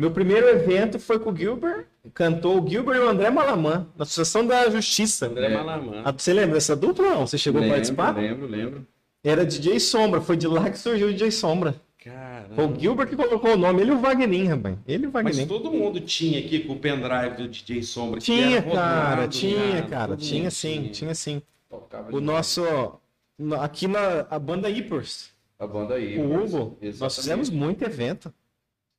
Meu 0.00 0.10
primeiro 0.10 0.48
evento 0.48 0.98
foi 0.98 1.18
com 1.18 1.30
o 1.30 1.36
Gilbert. 1.36 1.84
Cantou 2.14 2.58
o 2.58 2.66
Gilbert 2.66 2.96
e 2.96 3.00
o 3.00 3.08
André 3.10 3.28
Malamã, 3.28 3.86
na 3.94 4.04
Associação 4.04 4.46
da 4.46 4.70
Justiça. 4.70 5.26
André 5.26 5.48
É. 5.48 5.54
Malamã. 5.54 6.00
Ah, 6.06 6.10
Você 6.10 6.32
lembra 6.32 6.54
dessa 6.54 6.74
dupla 6.74 7.04
ou 7.06 7.10
não? 7.16 7.26
Você 7.26 7.36
chegou 7.36 7.58
a 7.58 7.60
Lembro, 7.60 7.76
participar? 7.76 8.16
Lembro, 8.16 8.46
lembro. 8.46 8.86
Era 9.22 9.44
DJ 9.44 9.78
Sombra, 9.78 10.22
foi 10.22 10.38
de 10.38 10.46
lá 10.46 10.70
que 10.70 10.78
surgiu 10.78 11.08
o 11.08 11.12
DJ 11.12 11.30
Sombra. 11.30 11.74
Caramba. 12.02 12.54
Foi 12.54 12.64
o 12.66 12.80
Gilbert 12.80 13.08
que 13.10 13.14
colocou 13.16 13.52
o 13.52 13.56
nome, 13.58 13.82
ele 13.82 13.90
e 13.90 13.94
o 13.94 13.98
Wagner, 13.98 14.48
rapaz. 14.48 14.78
Ele 14.88 15.04
e 15.04 15.06
o 15.06 15.10
Mas 15.12 15.22
Wagner. 15.36 15.46
todo 15.46 15.70
mundo 15.70 16.00
tinha 16.00 16.38
aqui 16.38 16.60
com 16.60 16.72
o 16.72 16.78
pendrive 16.78 17.36
do 17.36 17.46
DJ 17.48 17.82
Sombra. 17.82 18.20
que 18.20 18.24
Tinha, 18.24 18.56
era 18.56 18.66
rodado, 18.66 19.10
cara, 19.16 19.28
tinha, 19.28 19.58
né? 19.74 19.82
cara, 19.82 20.16
tinha 20.16 20.50
sim, 20.50 20.88
tinha 20.90 21.14
sim. 21.14 21.42
Tocava 21.68 22.16
O 22.16 22.22
nosso, 22.22 22.64
no- 23.38 23.60
aqui 23.60 23.86
na 23.86 24.26
a 24.30 24.38
banda 24.38 24.70
Ipers, 24.70 25.28
A 25.58 25.66
banda 25.66 25.96
aí. 25.96 26.16
o 26.18 26.26
mas- 26.26 26.54
Hugo, 26.54 26.78
nós 26.80 26.88
exatamente. 26.94 27.14
fizemos 27.16 27.50
muito 27.50 27.84
evento. 27.84 28.32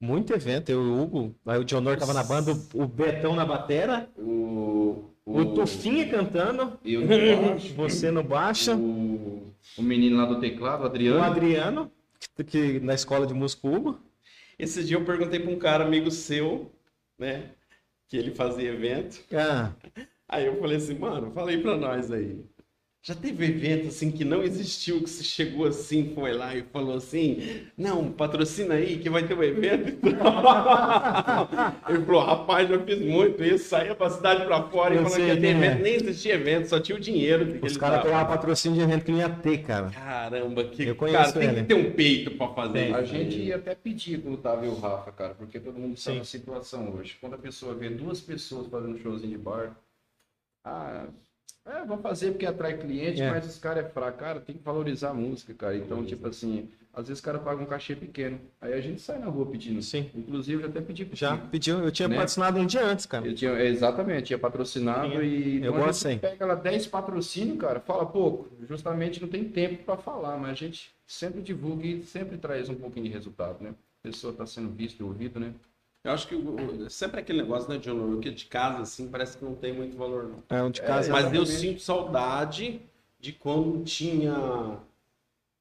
Muito 0.02 0.34
evento, 0.34 0.70
eu 0.70 0.82
e 0.84 0.90
o 0.90 1.02
Hugo, 1.02 1.36
aí 1.46 1.60
o 1.60 1.64
Dionor 1.64 1.96
tava 1.96 2.12
na 2.12 2.24
banda, 2.24 2.54
o 2.74 2.84
o 2.84 2.88
Betão 2.88 3.36
na 3.36 3.46
batera, 3.46 4.10
O. 4.18 5.12
o 5.24 5.46
Tufinha 5.54 6.10
cantando, 6.10 6.80
no 6.84 7.08
baixo, 7.08 7.74
você 7.78 8.10
no 8.10 8.24
baixo, 8.24 8.76
o, 8.76 9.54
o 9.78 9.82
menino 9.84 10.18
lá 10.18 10.26
do 10.26 10.40
teclado, 10.40 10.82
o 10.82 10.84
o 10.84 10.88
Adriano. 10.88 11.24
Adriano, 11.24 11.92
que, 12.36 12.44
que 12.44 12.80
na 12.80 12.96
escola 12.96 13.28
de 13.28 13.34
música 13.36 13.68
o 13.68 13.76
Hugo. 13.76 14.00
Esse 14.58 14.84
dia 14.84 14.98
eu 14.98 15.06
perguntei 15.06 15.40
pra 15.40 15.52
um 15.52 15.60
cara 15.60 15.86
amigo 15.86 16.10
seu, 16.10 16.72
né? 17.18 17.52
Que 18.08 18.18
ele 18.18 18.32
fazia 18.32 18.70
evento. 18.72 19.24
Ah, 19.34 19.72
Aí 20.28 20.46
eu 20.46 20.58
falei 20.62 20.78
assim, 20.78 20.98
mano, 20.98 21.30
fala 21.32 21.52
aí 21.52 21.62
pra 21.62 21.76
nós 21.76 22.10
aí. 22.10 22.44
Já 23.04 23.16
teve 23.16 23.46
evento 23.46 23.88
assim 23.88 24.12
que 24.12 24.24
não 24.24 24.44
existiu, 24.44 25.02
que 25.02 25.10
você 25.10 25.24
chegou 25.24 25.66
assim, 25.66 26.14
foi 26.14 26.34
lá 26.34 26.56
e 26.56 26.62
falou 26.62 26.98
assim, 26.98 27.66
não, 27.76 28.12
patrocina 28.12 28.76
aí 28.76 29.00
que 29.00 29.10
vai 29.10 29.28
ter 29.28 29.34
um 29.36 29.42
evento. 29.42 29.98
Ele 31.90 32.06
falou, 32.06 32.24
rapaz, 32.24 32.70
já 32.70 32.80
fiz 32.80 33.00
muito 33.02 33.44
isso, 33.44 33.70
saía 33.70 33.96
pra 33.96 34.08
cidade 34.12 34.46
pra 34.46 34.62
fora 34.70 34.94
e 34.94 34.98
Eu 34.98 35.04
falando 35.04 35.20
que 35.20 35.26
ia 35.26 35.34
ter 35.36 35.42
quem 35.42 35.50
é. 35.50 35.54
evento, 35.54 35.82
nem 35.82 35.94
existia 35.96 36.34
evento, 36.36 36.70
só 36.70 36.80
tinha 36.80 36.96
o 36.96 37.00
dinheiro 37.02 37.60
os 37.66 37.76
caras 37.76 38.04
pegavam 38.04 38.28
patrocínio 38.28 38.78
de 38.78 38.84
evento 38.84 39.06
que 39.06 39.12
não 39.12 39.18
ia 39.20 39.30
ter, 39.30 39.58
cara. 39.64 39.90
Caramba, 39.90 40.64
que 40.66 40.84
Eu 40.84 40.96
conheço 40.96 41.18
cara, 41.18 41.32
tem 41.34 41.50
ele. 41.50 41.62
que 41.62 41.68
ter 41.68 41.74
um 41.74 41.92
peito 41.94 42.32
pra 42.38 42.50
fazer 42.50 42.74
Tem. 42.74 42.90
isso. 42.92 43.00
A 43.00 43.04
gente 43.04 43.40
ia 43.40 43.56
até 43.56 43.74
pedir 43.74 44.22
quando 44.22 44.38
tava 44.38 44.64
eu 44.64 44.74
e 44.74 44.76
o 44.76 44.80
Rafa, 44.80 45.12
cara, 45.12 45.34
porque 45.34 45.60
todo 45.60 45.80
mundo 45.80 45.98
sabe 45.98 46.18
Sim. 46.18 46.22
a 46.22 46.26
situação 46.26 46.94
hoje. 46.96 47.18
Quando 47.20 47.34
a 47.34 47.40
pessoa 47.40 47.74
vê 47.74 47.90
duas 47.90 48.22
pessoas 48.22 48.68
fazendo 48.68 49.00
showzinho 49.00 49.32
de 49.32 49.40
bar, 49.40 49.76
ah, 50.64 51.08
é, 51.66 51.86
vou 51.86 51.98
fazer 52.00 52.32
porque 52.32 52.46
atrai 52.46 52.78
cliente, 52.78 53.22
É. 53.22 53.30
mas 53.30 53.46
os 53.46 53.58
caras 53.58 53.86
é 53.86 53.90
fraco. 53.90 54.18
Cara, 54.18 54.40
tem 54.40 54.56
que 54.56 54.64
valorizar 54.64 55.10
a 55.12 55.14
música, 55.14 55.54
cara. 55.54 55.76
Então, 55.76 56.04
tipo 56.04 56.28
assim, 56.28 56.70
às 56.94 57.08
vezes 57.08 57.22
o 57.22 57.24
cara 57.24 57.40
paga 57.40 57.62
um 57.62 57.66
cachê 57.66 57.96
pequeno. 57.96 58.40
Aí 58.60 58.74
a 58.74 58.82
gente 58.82 59.00
sai 59.02 59.20
na 59.20 59.28
rua 59.28 59.46
pedindo. 59.46 59.82
Sim. 59.82 60.10
Inclusive, 60.14 60.64
eu 60.64 60.70
até 60.70 60.82
pedi 60.82 61.06
pro 61.06 61.16
Já 61.16 61.38
pediu, 61.38 61.80
eu 61.80 61.92
tinha 61.92 62.08
Né? 62.08 62.16
patrocinado 62.16 62.60
um 62.60 62.66
dia 62.66 62.84
antes, 62.86 63.06
cara. 63.06 63.26
Eu 63.28 63.34
tinha, 63.36 63.52
exatamente, 63.64 64.26
tinha 64.28 64.40
patrocinado 64.40 65.10
Tinha. 65.10 65.22
e 65.24 65.64
Eu 65.64 65.76
a 65.76 65.80
gosto 65.80 66.08
aí. 66.08 66.18
pega 66.20 66.46
lá 66.46 66.56
10 66.56 66.88
patrocínios, 66.88 67.58
cara, 67.60 67.80
fala 67.80 68.06
pouco. 68.06 68.50
Justamente 68.68 69.22
não 69.22 69.28
tem 69.30 69.44
tempo 69.46 69.84
para 69.84 69.98
falar, 69.98 70.38
mas 70.38 70.52
a 70.52 70.56
gente 70.56 70.92
sempre 71.06 71.42
divulga 71.42 71.86
e 71.86 72.02
sempre 72.04 72.38
traz 72.38 72.68
um 72.70 72.76
pouquinho 72.76 73.06
de 73.06 73.12
resultado, 73.12 73.62
né? 73.64 73.70
A 74.04 74.08
pessoa 74.10 74.32
está 74.32 74.46
sendo 74.48 74.70
vista 74.72 75.02
e 75.02 75.06
ouvida, 75.06 75.40
né? 75.40 75.54
Eu 76.04 76.12
acho 76.12 76.28
que 76.28 76.36
o- 76.36 76.90
sempre 76.90 77.20
aquele 77.20 77.42
negócio, 77.42 77.70
né, 77.70 77.78
John, 77.78 78.20
que 78.20 78.32
de 78.32 78.46
casa, 78.46 78.82
assim, 78.82 79.08
parece 79.08 79.38
que 79.38 79.46
não 79.46 79.54
tem 79.56 79.72
muito 79.72 79.96
valor, 79.96 80.24
não. 80.30 80.44
É, 80.50 80.64
um 80.64 80.72
de 80.72 80.82
casa. 80.82 81.12
Mas 81.12 81.32
eu 81.34 81.46
sinto 81.46 81.80
saudade 81.82 82.82
de 83.20 83.32
quando 83.32 83.84
tinha 83.84 84.80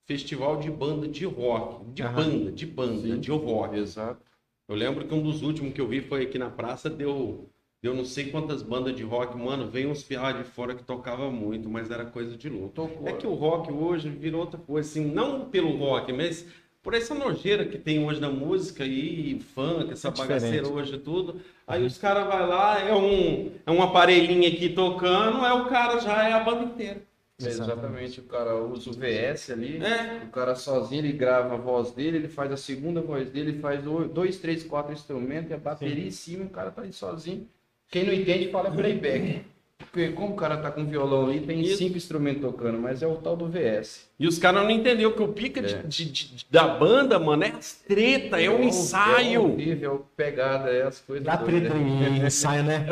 festival 0.06 0.58
de 0.58 0.70
banda 0.70 1.06
de 1.06 1.24
rock. 1.26 1.84
De 1.92 2.02
Aham. 2.02 2.14
banda, 2.14 2.52
de 2.52 2.66
banda, 2.66 3.00
Sim. 3.00 3.20
de 3.20 3.30
rock. 3.30 3.76
Exato. 3.76 4.20
Eu 4.66 4.74
lembro 4.76 5.06
que 5.06 5.14
um 5.14 5.22
dos 5.22 5.42
últimos 5.42 5.72
que 5.74 5.80
eu 5.80 5.88
vi 5.88 6.00
foi 6.00 6.22
aqui 6.22 6.38
na 6.38 6.48
praça, 6.48 6.88
deu, 6.88 7.50
deu 7.82 7.94
não 7.94 8.04
sei 8.04 8.30
quantas 8.30 8.62
bandas 8.62 8.94
de 8.96 9.02
rock. 9.02 9.36
Mano, 9.36 9.68
veio 9.68 9.90
uns 9.90 10.02
pirra 10.02 10.32
de 10.32 10.44
fora 10.44 10.74
que 10.74 10.82
tocava 10.82 11.30
muito, 11.30 11.68
mas 11.68 11.90
era 11.90 12.04
coisa 12.06 12.36
de 12.36 12.48
louco. 12.48 12.74
Tocou. 12.74 13.08
É 13.08 13.12
que 13.12 13.26
o 13.26 13.34
rock 13.34 13.70
hoje 13.70 14.08
virou 14.08 14.40
outra 14.42 14.58
coisa, 14.58 14.88
assim, 14.88 15.04
não 15.04 15.50
pelo 15.50 15.76
rock, 15.76 16.12
mas 16.12 16.46
por 16.82 16.94
essa 16.94 17.15
nojeira 17.15 17.65
que 17.65 17.77
tem 17.78 18.05
hoje 18.05 18.20
na 18.20 18.31
música 18.31 18.85
e 18.85 19.40
funk, 19.55 19.93
essa 19.93 20.09
É 20.09 20.11
bagaceira 20.11 20.57
diferente. 20.62 20.73
hoje 20.73 20.94
e 20.94 20.98
tudo. 20.98 21.40
Aí 21.66 21.85
os 21.85 21.98
caras 21.98 22.27
vai 22.27 22.47
lá, 22.47 22.78
é 22.81 22.94
um, 22.94 23.52
é 23.66 23.70
um 23.70 23.82
aparelhinho 23.82 24.48
aqui 24.51 24.70
tocando, 24.70 25.44
é 25.44 25.52
o 25.52 25.66
cara 25.66 25.98
já 26.01 26.28
é 26.28 26.32
a 26.32 26.40
banda 26.40 26.65
inteira. 26.65 27.02
Exatamente. 27.43 28.20
O 28.20 28.24
cara 28.24 28.55
usa 28.57 28.90
o 28.90 28.93
VS 28.93 29.51
ali, 29.51 29.82
É. 29.82 30.24
o 30.24 30.28
cara 30.31 30.55
sozinho, 30.55 31.01
ele 31.05 31.12
grava 31.12 31.55
a 31.55 31.57
voz 31.57 31.90
dele, 31.90 32.19
ele 32.19 32.28
faz 32.28 32.52
a 32.52 32.57
segunda 32.57 33.01
voz 33.01 33.31
dele, 33.31 33.52
ele 33.52 33.61
faz 33.61 33.82
dois, 33.82 34.36
três, 34.39 34.62
quatro 34.62 34.93
instrumentos, 34.93 35.51
e 35.51 35.55
a 35.55 35.59
bateria 35.59 36.07
em 36.07 36.11
cima, 36.11 36.44
o 36.44 36.51
cara 36.51 36.70
tá 36.70 36.82
ali 36.82 36.93
sozinho. 36.93 37.48
Quem 37.89 38.05
não 38.05 38.12
entende 38.12 38.51
fala 38.51 38.70
playback. 38.70 39.43
Porque 39.81 40.09
como 40.11 40.35
o 40.35 40.36
cara 40.36 40.57
tá 40.59 40.70
com 40.70 40.85
violão 40.85 41.27
ali, 41.27 41.40
tem 41.40 41.61
Isso. 41.62 41.78
cinco 41.78 41.97
instrumentos 41.97 42.43
tocando, 42.43 42.78
mas 42.78 43.02
é 43.02 43.07
o 43.07 43.16
tal 43.16 43.35
do 43.36 43.48
VS. 43.48 44.09
E 44.19 44.27
os 44.28 44.39
caras 44.39 44.62
não 44.62 44.70
entenderam 44.70 45.11
que 45.12 45.23
o 45.23 45.28
pica 45.28 45.61
de- 45.62 45.74
É. 45.74 45.82
de- 45.82 46.05
de- 46.12 46.47
da 46.51 46.69
banda, 46.69 47.19
mano, 47.19 47.43
é 47.44 47.48
as 47.48 47.73
treta, 47.89 48.40
é 48.40 48.48
um 48.48 48.55
o- 48.55 48.57
É 48.59 48.61
o 48.61 48.65
ensaio. 48.65 49.43
horrível, 49.44 49.90
é 49.90 49.94
o 49.94 49.98
pegada, 50.16 50.70
é 50.70 50.82
as 50.82 51.01
coisas. 51.01 51.24
Dá 51.24 51.36
treta 51.39 51.74
em 51.77 52.24
ensaio, 52.24 52.62
né? 52.62 52.86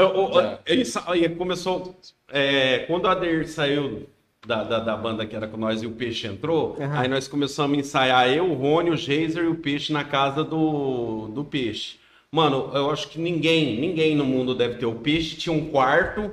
É, 0.67 0.85
sa- 0.85 1.05
aí 1.07 1.29
começou. 1.29 1.95
é, 2.33 2.81
quando 2.81 3.05
o 3.05 3.09
Adair 3.09 3.47
saiu 3.49 4.07
da, 4.47 4.65
da, 4.65 4.79
da 4.81 4.97
banda 4.97 5.25
que 5.27 5.37
era 5.37 5.47
com 5.47 5.57
nós 5.57 5.83
e 5.83 5.87
o 5.87 5.93
Peixe 5.93 6.27
entrou. 6.27 6.77
Aham. 6.81 6.99
Aí 7.01 7.09
nós 7.09 7.29
começamos 7.29 7.77
a 7.77 7.81
ensaiar 7.81 8.29
eu, 8.33 8.45
o 8.51 8.55
Rony, 8.55 8.91
o 8.91 8.97
Geiser 8.97 9.45
e 9.45 9.49
o 9.49 9.55
Peixe 9.55 9.93
na 9.93 10.05
casa 10.05 10.43
do, 10.45 11.29
do 11.29 11.45
Peixe. 11.45 11.97
Mano, 12.31 12.71
eu 12.75 12.91
acho 12.91 13.09
que 13.09 13.19
ninguém, 13.19 13.81
ninguém 13.81 14.15
no 14.15 14.25
mundo 14.25 14.55
deve 14.55 14.75
ter. 14.75 14.85
O 14.85 14.97
Peixe 14.97 15.37
tinha 15.37 15.53
um 15.55 15.71
quarto 15.71 16.31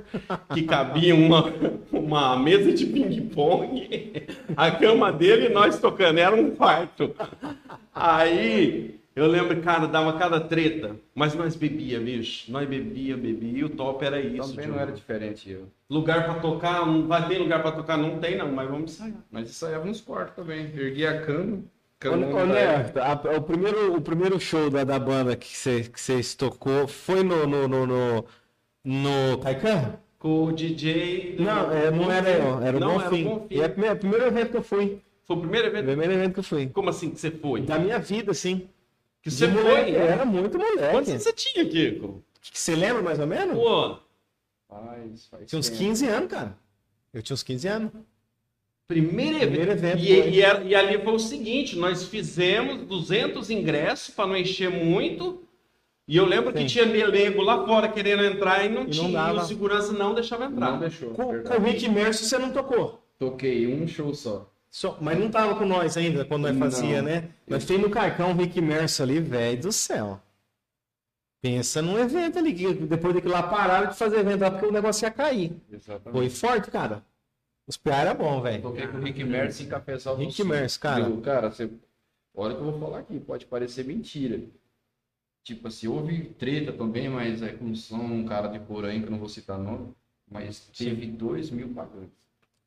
que 0.52 0.62
cabia 0.62 1.14
uma, 1.14 1.44
uma 1.90 2.38
mesa 2.38 2.70
de 2.70 2.84
ping-pong, 2.84 4.12
a 4.54 4.70
cama 4.70 5.10
dele 5.10 5.46
e 5.46 5.48
nós 5.48 5.78
tocando, 5.78 6.18
era 6.18 6.36
um 6.36 6.50
quarto. 6.54 7.14
Aí 7.94 9.00
eu 9.16 9.26
lembro, 9.26 9.58
cara, 9.62 9.86
dava 9.86 10.12
cada 10.18 10.38
treta, 10.38 10.94
mas 11.14 11.34
nós 11.34 11.56
bebia, 11.56 11.98
bicho. 11.98 12.52
Nós 12.52 12.68
bebia, 12.68 13.16
bebia, 13.16 13.60
e 13.60 13.64
o 13.64 13.70
top 13.70 14.04
era 14.04 14.20
isso. 14.20 14.50
Também 14.50 14.66
não 14.66 14.78
era 14.78 14.92
diferente 14.92 15.50
eu. 15.50 15.66
Lugar 15.88 16.24
pra 16.26 16.34
tocar, 16.34 16.84
não 16.84 17.06
vai 17.08 17.26
ter 17.26 17.38
lugar 17.38 17.62
pra 17.62 17.72
tocar? 17.72 17.96
Não 17.96 18.18
tem, 18.18 18.36
não, 18.36 18.52
mas 18.52 18.68
vamos 18.68 18.92
ensaiar. 18.92 19.24
Mas 19.30 19.48
ensaiava 19.48 19.86
nos 19.86 20.02
quartos 20.02 20.36
também. 20.36 20.70
Erguia 20.76 21.12
a 21.12 21.22
cama. 21.22 21.62
Ô, 22.04 22.08
ô, 22.10 22.46
Neto, 22.46 22.98
a- 22.98 23.36
o, 23.36 23.42
primeiro, 23.42 23.94
o 23.96 24.00
primeiro 24.02 24.38
show 24.38 24.68
da, 24.68 24.84
da 24.84 24.98
banda 24.98 25.34
que 25.34 25.56
você 25.56 25.82
vocês 25.82 26.34
tocou 26.34 26.86
foi 26.86 27.22
no, 27.22 27.46
no, 27.46 27.66
no, 27.66 27.86
no, 27.86 28.24
no 28.84 29.38
Caican? 29.38 29.98
Com 30.18 30.44
o 30.46 30.52
DJ. 30.52 31.36
do- 31.36 31.42
Não, 31.44 31.72
é, 31.72 31.90
não 31.90 32.12
era 32.12 32.30
eu, 32.30 32.62
era 32.62 32.76
o 32.76 32.80
Não, 32.80 32.94
Bonfim. 32.98 33.04
era 33.24 33.28
o 33.34 33.38
Bonfim. 33.40 33.54
E 33.54 33.60
é 33.62 33.66
o 33.66 33.70
primeiro, 33.70 33.96
primeiro 33.96 34.26
evento 34.26 34.50
que 34.50 34.56
eu 34.58 34.62
fui. 34.62 35.02
Foi 35.24 35.36
o 35.36 35.40
primeiro 35.40 35.66
O 35.68 35.70
evento? 35.70 35.86
primeiro 35.86 36.12
evento 36.12 36.32
que 36.34 36.38
eu 36.40 36.44
fui. 36.44 36.66
Como 36.68 36.90
assim 36.90 37.10
que 37.10 37.18
você 37.20 37.30
foi? 37.30 37.62
Da 37.62 37.78
minha 37.78 37.98
vida, 37.98 38.32
sim. 38.34 38.68
Que 39.22 39.30
você 39.30 39.50
foi? 39.50 39.62
moleque, 39.62 39.92
né? 39.92 40.06
Era 40.06 40.24
muito 40.24 40.58
moleque. 40.58 40.90
Quantos 40.90 41.12
você 41.14 41.32
tinha, 41.32 41.64
Kiko? 41.68 42.22
Que 42.42 42.58
Você 42.60 42.76
lembra 42.76 43.02
mais 43.02 43.18
ou 43.18 43.26
menos? 43.26 43.56
Pô, 43.56 43.98
Faz, 44.68 45.26
faz 45.26 45.46
Tinha 45.48 45.58
uns 45.58 45.68
tempo. 45.68 45.78
15 45.82 46.06
anos, 46.08 46.30
cara. 46.30 46.56
Eu 47.12 47.22
tinha 47.22 47.34
uns 47.34 47.42
15 47.42 47.68
anos. 47.68 47.90
Primeiro 48.86 49.36
evento. 49.36 49.48
Primeiro 49.50 49.72
evento, 49.72 49.98
E, 49.98 50.12
e 50.38 50.68
e 50.68 50.74
ali 50.74 51.02
foi 51.02 51.12
o 51.14 51.18
seguinte: 51.18 51.76
nós 51.76 52.04
fizemos 52.04 52.82
200 52.86 53.50
ingressos 53.50 54.14
para 54.14 54.26
não 54.26 54.36
encher 54.36 54.70
muito. 54.70 55.42
E 56.08 56.16
eu 56.16 56.24
lembro 56.24 56.52
que 56.52 56.60
Sim. 56.60 56.66
tinha 56.66 56.86
melego 56.86 57.42
lá 57.42 57.66
fora 57.66 57.88
querendo 57.88 58.24
entrar 58.24 58.64
e 58.64 58.68
não 58.68 58.82
E 58.82 58.84
não 58.84 58.90
tinha. 58.90 59.08
E 59.08 59.12
dava. 59.12 59.40
o 59.40 59.44
segurança 59.44 59.92
não 59.92 60.14
deixava 60.14 60.44
entrar. 60.44 60.70
Não 60.72 60.78
deixou. 60.78 61.10
Com, 61.10 61.42
com 61.42 61.54
o 61.54 61.60
Rick 61.60 61.88
Mercer 61.88 62.26
você 62.28 62.38
não 62.38 62.52
tocou. 62.52 63.02
Toquei 63.18 63.66
um 63.74 63.88
show 63.88 64.14
só. 64.14 64.48
Só- 64.70 64.96
mas 65.00 65.18
não 65.18 65.28
tava 65.30 65.56
com 65.56 65.64
nós 65.64 65.96
ainda 65.96 66.24
quando 66.24 66.42
nós 66.42 66.54
Não. 66.54 66.60
fazia, 66.70 67.02
né? 67.02 67.30
Nós 67.48 67.64
fez 67.64 67.80
no 67.80 67.90
Carcão 67.90 68.30
o 68.30 68.34
Rick 68.36 68.60
Mercer 68.60 69.02
ali, 69.04 69.18
velho 69.20 69.60
do 69.62 69.72
céu. 69.72 70.20
Pensa 71.42 71.80
num 71.82 71.98
evento 71.98 72.38
ali, 72.38 72.52
que 72.52 72.72
depois 72.74 73.14
daquilo 73.14 73.32
lá 73.32 73.42
pararam 73.42 73.88
de 73.90 73.96
fazer 73.96 74.18
evento 74.18 74.40
lá 74.40 74.50
porque 74.50 74.66
o 74.66 74.72
negócio 74.72 75.04
ia 75.06 75.10
cair. 75.10 75.52
Exatamente. 75.72 76.12
Foi 76.12 76.28
forte, 76.30 76.70
cara. 76.70 77.02
Os 77.66 77.76
PA 77.76 77.96
era 77.96 78.14
bom, 78.14 78.40
velho. 78.40 78.62
Toquei 78.62 78.86
com 78.86 78.98
o 78.98 79.02
Rick 79.02 79.24
Mercer 79.24 79.66
em 79.66 79.68
Cafezal 79.68 80.16
do 80.16 80.22
Rick. 80.22 80.44
Mercer, 80.44 80.80
cara. 80.80 81.02
Eu, 81.04 81.20
cara, 81.20 81.50
você... 81.50 81.68
olha 82.34 82.54
o 82.54 82.56
que 82.56 82.62
eu 82.62 82.70
vou 82.70 82.80
falar 82.80 82.98
aqui, 83.00 83.18
pode 83.18 83.46
parecer 83.46 83.84
mentira. 83.84 84.40
Tipo 85.42 85.68
assim, 85.68 85.88
houve 85.88 86.24
treta 86.38 86.72
também, 86.72 87.08
mas 87.08 87.42
é 87.42 87.52
com 87.52 87.74
som, 87.74 87.98
um 87.98 88.24
cara 88.24 88.48
de 88.48 88.58
Porém, 88.60 89.00
que 89.00 89.06
eu 89.06 89.10
não 89.10 89.18
vou 89.18 89.28
citar 89.28 89.58
nome, 89.58 89.94
mas 90.30 90.60
teve 90.76 91.06
dois 91.06 91.50
mil 91.50 91.68
pagantes. 91.68 92.16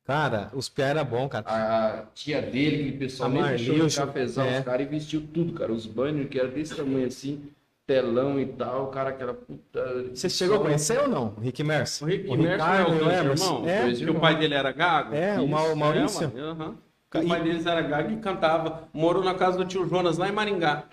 Cara, 0.05 0.49
os 0.53 0.67
PA 0.67 0.84
era 0.84 1.03
bom, 1.03 1.30
cara. 1.30 1.45
A 1.47 2.05
tia 2.15 2.41
dele, 2.41 2.91
que 2.91 2.95
o 2.95 2.99
pessoal 2.99 3.30
A 3.30 3.34
Marli, 3.34 3.57
deixou 3.57 3.85
o 3.85 3.88
de 3.88 3.95
cafezal, 3.95 4.47
é. 4.47 4.59
os 4.59 4.65
caras 4.65 4.88
investiu 4.88 5.27
tudo, 5.34 5.53
cara. 5.53 5.71
Os 5.71 5.85
banners 5.85 6.30
que 6.30 6.39
era 6.39 6.47
desse 6.47 6.76
tamanho 6.76 7.05
assim, 7.05 7.49
telão 7.90 8.40
e 8.40 8.45
tal, 8.45 8.84
o 8.84 8.88
cara 8.88 9.10
aquela 9.10 9.34
puta. 9.34 10.06
Você 10.14 10.30
chegou 10.30 10.57
a 10.57 10.60
conhecer 10.60 10.99
ou 10.99 11.07
não? 11.07 11.34
O 11.36 11.40
Rick 11.41 11.64
Mercer? 11.64 12.07
O 12.07 12.11
Rick 12.11 12.30
o 12.30 12.38
Mercer 12.38 12.70
é 12.70 12.84
o 12.84 12.90
o 12.91 13.11
irmãos? 13.34 13.68
É, 13.68 13.91
Que 13.94 14.10
o 14.11 14.20
pai 14.20 14.38
dele 14.38 14.53
era 14.53 14.72
gago? 14.72 15.16
É, 15.16 15.40
o 15.40 15.48
Mau- 15.48 15.76
Maurício. 15.76 16.32
É, 16.36 16.40
aham. 16.40 16.76
O 17.16 17.28
pai 17.28 17.41
deles 17.41 17.66
era 17.66 17.82
gago 17.82 18.11
e 18.11 18.18
cantava. 18.18 18.88
Morou 18.94 19.24
na 19.24 19.34
casa 19.34 19.57
do 19.57 19.66
tio 19.66 19.88
Jonas, 19.88 20.20
lá 20.20 20.30
em 20.30 20.32
Maringá. 20.32 20.84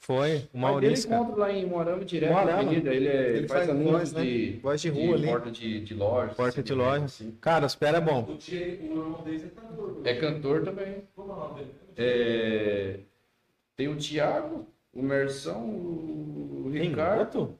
foi. 0.00 0.30
O 0.30 0.30
O 0.32 0.34
dele 0.34 0.48
Maurício, 0.60 1.08
cara. 1.08 1.22
encontra 1.22 1.40
lá 1.42 1.52
em 1.52 1.64
Moarama 1.64 2.04
direto, 2.04 2.32
na 2.32 2.40
avenida. 2.40 2.92
Ele, 2.92 3.06
é- 3.06 3.30
Ele 3.36 3.46
faz, 3.46 3.66
faz 3.66 3.70
anúncios 3.70 3.92
voz, 3.92 4.12
né? 4.14 4.22
de, 4.24 4.58
Voz 4.60 4.80
de 4.82 4.88
rua 4.88 5.14
ali. 5.14 5.26
porta 5.28 5.50
de, 5.52 5.80
de 5.80 5.94
loja. 5.94 6.34
Porta 6.34 6.48
assim, 6.60 6.62
de 6.62 6.74
loja. 6.74 7.04
assim. 7.04 7.30
Cara, 7.40 7.66
os 7.66 7.76
PA 7.76 7.86
era 7.86 8.00
bom. 8.00 8.36
É 10.02 10.14
cantor 10.14 10.62
também. 10.64 11.04
É, 11.96 12.96
Tem 13.76 13.86
o 13.86 13.96
Thiago, 13.96 14.66
o 14.92 15.02
Mersão, 15.02 15.64
o 15.68 16.70
Tem 16.72 16.88
Ricardo. 16.90 17.20
outro? 17.38 17.58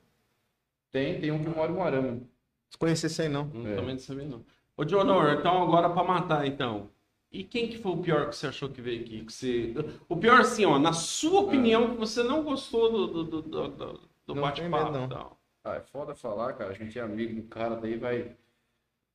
Tem, 0.90 1.20
tem 1.20 1.30
um 1.30 1.42
que 1.42 1.48
mora 1.48 1.70
em 1.70 1.74
Moarama. 1.74 2.08
Não 2.12 2.78
conheci 2.78 3.06
esse 3.06 3.22
aí, 3.22 3.28
não. 3.28 3.44
Não, 3.46 3.66
É. 3.66 3.76
Também 3.76 3.94
não 3.94 3.98
sabia, 3.98 4.26
não. 4.26 4.44
Ô, 4.76 4.84
Dionor, 4.84 5.30
então 5.38 5.62
agora 5.62 5.88
pra 5.90 6.02
matar, 6.04 6.46
então. 6.46 6.88
E 7.30 7.42
quem 7.44 7.68
que 7.68 7.78
foi 7.78 7.92
o 7.92 7.96
pior 7.98 8.28
que 8.28 8.36
você 8.36 8.46
achou 8.48 8.68
que 8.68 8.82
veio 8.82 9.00
aqui? 9.02 9.24
Que 9.24 9.32
você... 9.32 9.74
O 10.08 10.16
pior, 10.16 10.40
assim, 10.40 10.66
ó, 10.66 10.78
na 10.78 10.92
sua 10.92 11.40
opinião, 11.40 11.90
que 11.92 11.96
você 11.96 12.22
não 12.22 12.42
gostou 12.42 12.90
do, 12.92 13.06
do, 13.06 13.24
do, 13.24 13.42
do, 13.42 13.68
do- 13.68 14.00
tem 14.26 14.34
bate-papo 14.40 14.98
e 15.04 15.08
tal. 15.08 15.40
Ah, 15.64 15.76
é 15.76 15.80
foda 15.80 16.14
falar, 16.14 16.52
cara. 16.54 16.70
A 16.70 16.74
gente 16.74 16.98
é 16.98 17.02
amigo 17.02 17.40
do 17.40 17.48
cara, 17.48 17.76
daí 17.76 17.96
vai, 17.96 18.36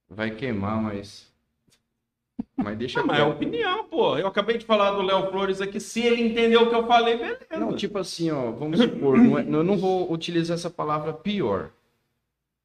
vai 0.09 0.31
queimar, 0.31 0.81
mas. 0.81 1.31
Mas 2.57 2.77
deixa 2.77 2.99
Ah, 2.99 3.05
mas 3.05 3.19
é 3.19 3.23
opinião, 3.23 3.83
pô. 3.85 4.17
Eu 4.17 4.25
acabei 4.27 4.57
de 4.57 4.65
falar 4.65 4.91
do 4.91 5.03
Léo 5.03 5.29
Flores 5.29 5.61
aqui. 5.61 5.79
Se 5.79 6.01
ele 6.01 6.21
entendeu 6.23 6.63
o 6.63 6.69
que 6.69 6.75
eu 6.75 6.87
falei, 6.87 7.15
beleza. 7.17 7.39
Não, 7.57 7.75
tipo 7.75 7.97
assim, 7.99 8.31
ó, 8.31 8.51
vamos 8.51 8.79
supor, 8.79 9.17
não 9.17 9.37
é- 9.37 9.43
eu 9.43 9.63
não 9.63 9.77
vou 9.77 10.11
utilizar 10.11 10.55
essa 10.55 10.69
palavra 10.69 11.13
pior. 11.13 11.69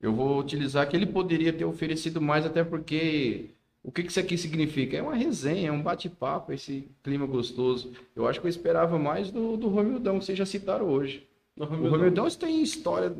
Eu 0.00 0.12
vou 0.12 0.38
utilizar 0.38 0.88
que 0.88 0.96
ele 0.96 1.06
poderia 1.06 1.52
ter 1.52 1.64
oferecido 1.66 2.20
mais, 2.20 2.44
até 2.46 2.64
porque 2.64 3.50
o 3.84 3.92
que 3.92 4.02
que 4.02 4.08
isso 4.10 4.18
aqui 4.18 4.36
significa? 4.38 4.96
É 4.96 5.02
uma 5.02 5.14
resenha, 5.14 5.68
é 5.68 5.72
um 5.72 5.82
bate-papo, 5.82 6.52
esse 6.52 6.88
clima 7.02 7.26
gostoso. 7.26 7.92
Eu 8.16 8.26
acho 8.26 8.40
que 8.40 8.46
eu 8.46 8.50
esperava 8.50 8.98
mais 8.98 9.30
do, 9.30 9.56
do 9.58 9.68
Romildão, 9.68 10.18
que 10.18 10.24
vocês 10.24 10.38
já 10.38 10.46
citaram 10.46 10.86
hoje. 10.88 11.24
No 11.56 11.66
O 11.66 11.68
Romildão. 11.68 11.98
Romildão 11.98 12.28
tem 12.30 12.62
história 12.62 13.12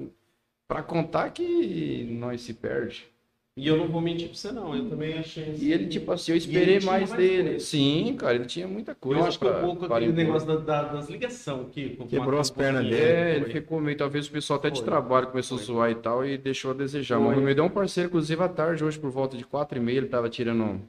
pra 0.67 0.83
contar 0.83 1.31
que 1.31 2.05
nós 2.19 2.41
se 2.41 2.55
perde. 2.55 3.07
E 3.55 3.69
eu 3.69 3.77
não 3.77 3.87
vou 3.87 4.01
mentir 4.01 4.29
pra 4.29 4.35
você, 4.37 4.51
não. 4.51 4.75
Eu 4.75 4.89
também 4.89 5.19
achei. 5.19 5.55
E 5.59 5.71
ele, 5.73 5.87
tipo 5.87 6.11
assim, 6.11 6.33
eu 6.33 6.39
esperei 6.39 6.81
mais 6.81 7.11
mais 7.11 7.13
dele. 7.13 7.51
coisa. 7.51 7.65
Sim, 7.67 8.17
cara, 8.19 8.35
ele 8.37 8.47
tinha 8.47 8.67
muita 8.67 8.95
coisa. 8.95 9.21
eu 9.21 9.27
acho 9.27 9.39
que 9.39 9.45
pra- 9.45 9.59
um 9.59 9.61
pouco 9.67 9.87
para 9.87 9.97
aquele 9.99 10.13
impor. 10.13 10.25
negócio 10.25 10.49
da- 10.49 10.57
da- 10.57 10.93
das 10.95 11.09
ligações 11.11 11.67
que 11.71 11.91
Quebrou 12.07 12.41
as 12.41 12.49
pernas 12.51 12.83
dele. 12.85 12.97
É, 12.97 13.37
ele 13.37 13.45
ficou 13.53 13.79
meio, 13.79 13.97
talvez 13.97 14.27
o 14.27 14.31
pessoal 14.31 14.59
até 14.59 14.71
de 14.71 14.79
Foi. 14.79 14.87
trabalho 14.89 15.27
começou 15.27 15.59
Foi. 15.59 15.65
a 15.65 15.67
zoar 15.67 15.91
e 15.91 15.95
tal 15.97 16.25
e 16.27 16.39
deixou 16.39 16.71
a 16.71 16.75
desejar. 16.75 17.19
Foi. 17.19 17.29
Mas 17.29 17.39
o 17.39 17.41
me 17.43 17.55
deu 17.55 17.65
um 17.65 17.69
parceiro, 17.69 18.09
inclusive, 18.09 18.43
à 18.43 18.49
tarde, 18.49 18.83
hoje, 18.85 18.99
por 18.99 19.11
volta 19.11 19.37
de 19.37 19.45
quatro 19.45 19.77
e 19.77 19.81
meia, 19.83 19.99
ele 19.99 20.09
tava 20.09 20.31
tirando 20.31 20.81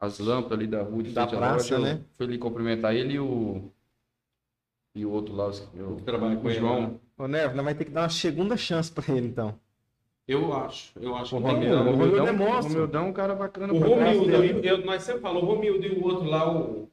as 0.00 0.18
lâmpadas 0.18 0.58
ali 0.58 0.66
da 0.66 0.82
rua 0.82 1.02
de 1.02 1.10
Da 1.10 1.26
praça, 1.26 1.52
loja, 1.56 1.74
eu 1.74 1.80
né? 1.80 2.00
Fui 2.16 2.24
ali 2.26 2.38
cumprimentar 2.38 2.94
ele 2.96 3.14
e 3.14 3.20
o. 3.20 3.70
E 4.94 5.04
o 5.04 5.10
outro 5.10 5.34
lá, 5.34 5.48
o, 5.50 5.96
Que 5.96 6.02
trabalha 6.04 6.36
com 6.36 6.46
o 6.46 6.50
ele, 6.50 6.58
João. 6.58 6.80
né? 6.82 6.94
Ô, 7.18 7.28
Nervo, 7.28 7.54
nós 7.54 7.64
vai 7.66 7.74
ter 7.74 7.84
que 7.84 7.90
dar 7.90 8.02
uma 8.02 8.08
segunda 8.08 8.56
chance 8.56 8.90
pra 8.90 9.04
ele, 9.14 9.26
então. 9.26 9.54
Eu 10.26 10.52
acho. 10.54 10.92
Eu 11.00 11.16
acho 11.16 11.36
O 11.36 11.40
que 11.40 11.44
tem 11.46 11.54
Romildo, 11.54 11.76
mesmo. 11.84 11.90
o 11.90 11.92
Romildo 11.96 12.16
é 12.16 12.22
o. 12.32 12.62
Romildão 12.62 13.04
é 13.04 13.08
um 13.08 13.12
cara 13.12 13.34
bacana 13.34 13.72
O 13.72 13.78
pra. 13.80 13.88
Romildo, 13.88 14.30
eu, 14.30 14.60
eu- 14.62 14.84
nós 14.84 15.02
sempre 15.02 15.20
falamos, 15.20 15.42
o 15.42 15.46
Romildo 15.46 15.84
e 15.86 15.90
o 15.98 16.04
outro 16.04 16.24
lá, 16.28 16.50
o. 16.50 16.88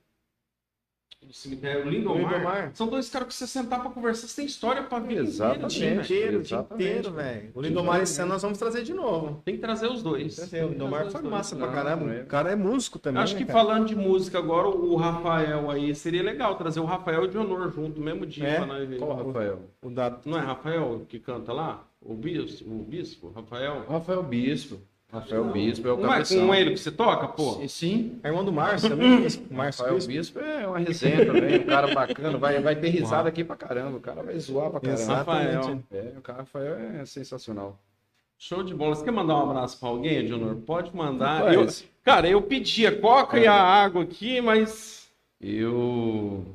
Do 1.22 1.34
cemitério, 1.34 1.85
o 1.85 1.89
Lindomar, 1.91 2.34
Lindomar. 2.34 2.72
São 2.73 2.88
dois 2.88 3.07
caras 3.07 3.27
que 3.27 3.34
você 3.35 3.45
sentar 3.45 3.81
pra 3.81 3.91
conversar, 3.91 4.26
você 4.27 4.38
tem 4.38 4.45
história 4.45 4.81
pra 4.81 4.97
vida 4.97 5.22
Exatamente. 5.22 5.77
inteira, 5.77 5.99
O 6.01 6.01
dia 6.01 6.15
inteiro, 6.18 6.39
o 6.39 6.41
dia 6.41 6.60
inteiro, 6.72 7.11
velho. 7.11 7.51
O 7.53 7.61
Lindomar 7.61 8.01
esse 8.01 8.19
ano 8.19 8.31
nós 8.34 8.41
vamos 8.41 8.57
trazer 8.57 8.81
de 8.81 8.93
novo. 8.95 9.39
Tem 9.45 9.53
que 9.53 9.61
trazer 9.61 9.85
os 9.91 10.01
dois. 10.01 10.39
O 10.51 10.68
Lindomar 10.69 11.11
foi 11.11 11.22
massa 11.22 11.56
pra 11.56 11.68
Não, 11.68 11.73
caramba. 11.73 12.11
é. 12.15 12.22
O 12.23 12.26
cara 12.26 12.51
é 12.51 12.56
músico 12.56 12.97
também. 12.97 13.22
Acho 13.22 13.35
né, 13.35 13.41
que 13.41 13.45
cara? 13.45 13.60
falando 13.60 13.85
de 13.85 13.95
música 13.95 14.39
agora, 14.39 14.69
o 14.69 14.95
Rafael 14.95 15.69
aí, 15.69 15.93
seria 15.93 16.23
legal 16.23 16.56
trazer 16.56 16.80
o 16.80 16.85
Rafael 16.85 17.23
e 17.23 17.27
o 17.27 17.30
Dionor 17.30 17.69
junto 17.69 17.99
no 17.99 18.06
mesmo 18.06 18.26
dia 18.26 18.47
É? 18.47 18.56
pra 18.56 18.65
nós 18.65 18.89
ver. 18.89 18.97
Qual, 18.97 19.14
Rafael? 19.23 19.60
O 19.84 19.89
da... 19.91 20.18
Não 20.26 20.35
é 20.39 20.41
Rafael 20.41 21.06
que 21.07 21.19
canta 21.19 21.53
lá? 21.53 21.84
O 22.01 22.13
bispo, 22.13 22.69
o 22.69 22.84
bispo, 22.84 23.30
Rafael. 23.35 23.85
Rafael 23.89 24.23
Bispo. 24.23 24.80
Rafael 25.11 25.43
Bispo 25.45 25.88
é 25.88 25.91
o 25.93 25.97
Não 25.97 26.05
é 26.13 26.17
cabeção. 26.17 26.45
com 26.47 26.53
ele 26.55 26.71
que 26.71 26.77
você 26.77 26.91
toca, 26.91 27.27
pô? 27.30 27.53
Sim, 27.53 27.67
Sim. 27.67 28.19
É 28.23 28.27
irmão 28.27 28.45
do 28.45 28.51
Márcio 28.53 28.89
também. 28.89 29.26
O 29.26 29.27
Márcio 29.53 29.84
Rafael 29.84 29.95
Bispo. 29.95 30.07
Bispo 30.13 30.39
é 30.39 30.67
uma 30.67 30.77
resenha 30.77 31.26
também, 31.26 31.59
um 31.61 31.63
cara 31.65 31.93
bacana, 31.93 32.38
vai, 32.38 32.61
vai 32.61 32.76
ter 32.76 32.89
risada 32.89 33.27
aqui 33.27 33.43
pra 33.43 33.55
caramba, 33.55 33.97
o 33.97 33.99
cara 33.99 34.21
vai 34.21 34.39
zoar 34.39 34.69
pra 34.69 34.80
caramba. 34.80 35.01
Exatamente. 35.01 35.55
Rafael. 35.55 35.84
É, 35.91 36.13
o 36.17 36.21
cara 36.21 36.38
Rafael 36.39 36.76
é 37.01 37.05
sensacional. 37.05 37.80
Show 38.38 38.63
de 38.63 38.73
bola. 38.73 38.95
Você 38.95 39.03
quer 39.03 39.11
mandar 39.11 39.35
um 39.35 39.49
abraço 39.49 39.80
pra 39.80 39.89
alguém, 39.89 40.26
Dionor? 40.26 40.55
Pode 40.57 40.95
mandar. 40.95 41.53
Eu- 41.53 41.67
cara, 42.05 42.30
eu 42.30 42.41
pedi 42.41 42.85
a 42.88 42.95
coca 42.95 43.38
e 43.39 43.45
a 43.47 43.53
água 43.53 44.03
aqui, 44.03 44.39
mas. 44.39 45.09
Eu. 45.41 46.45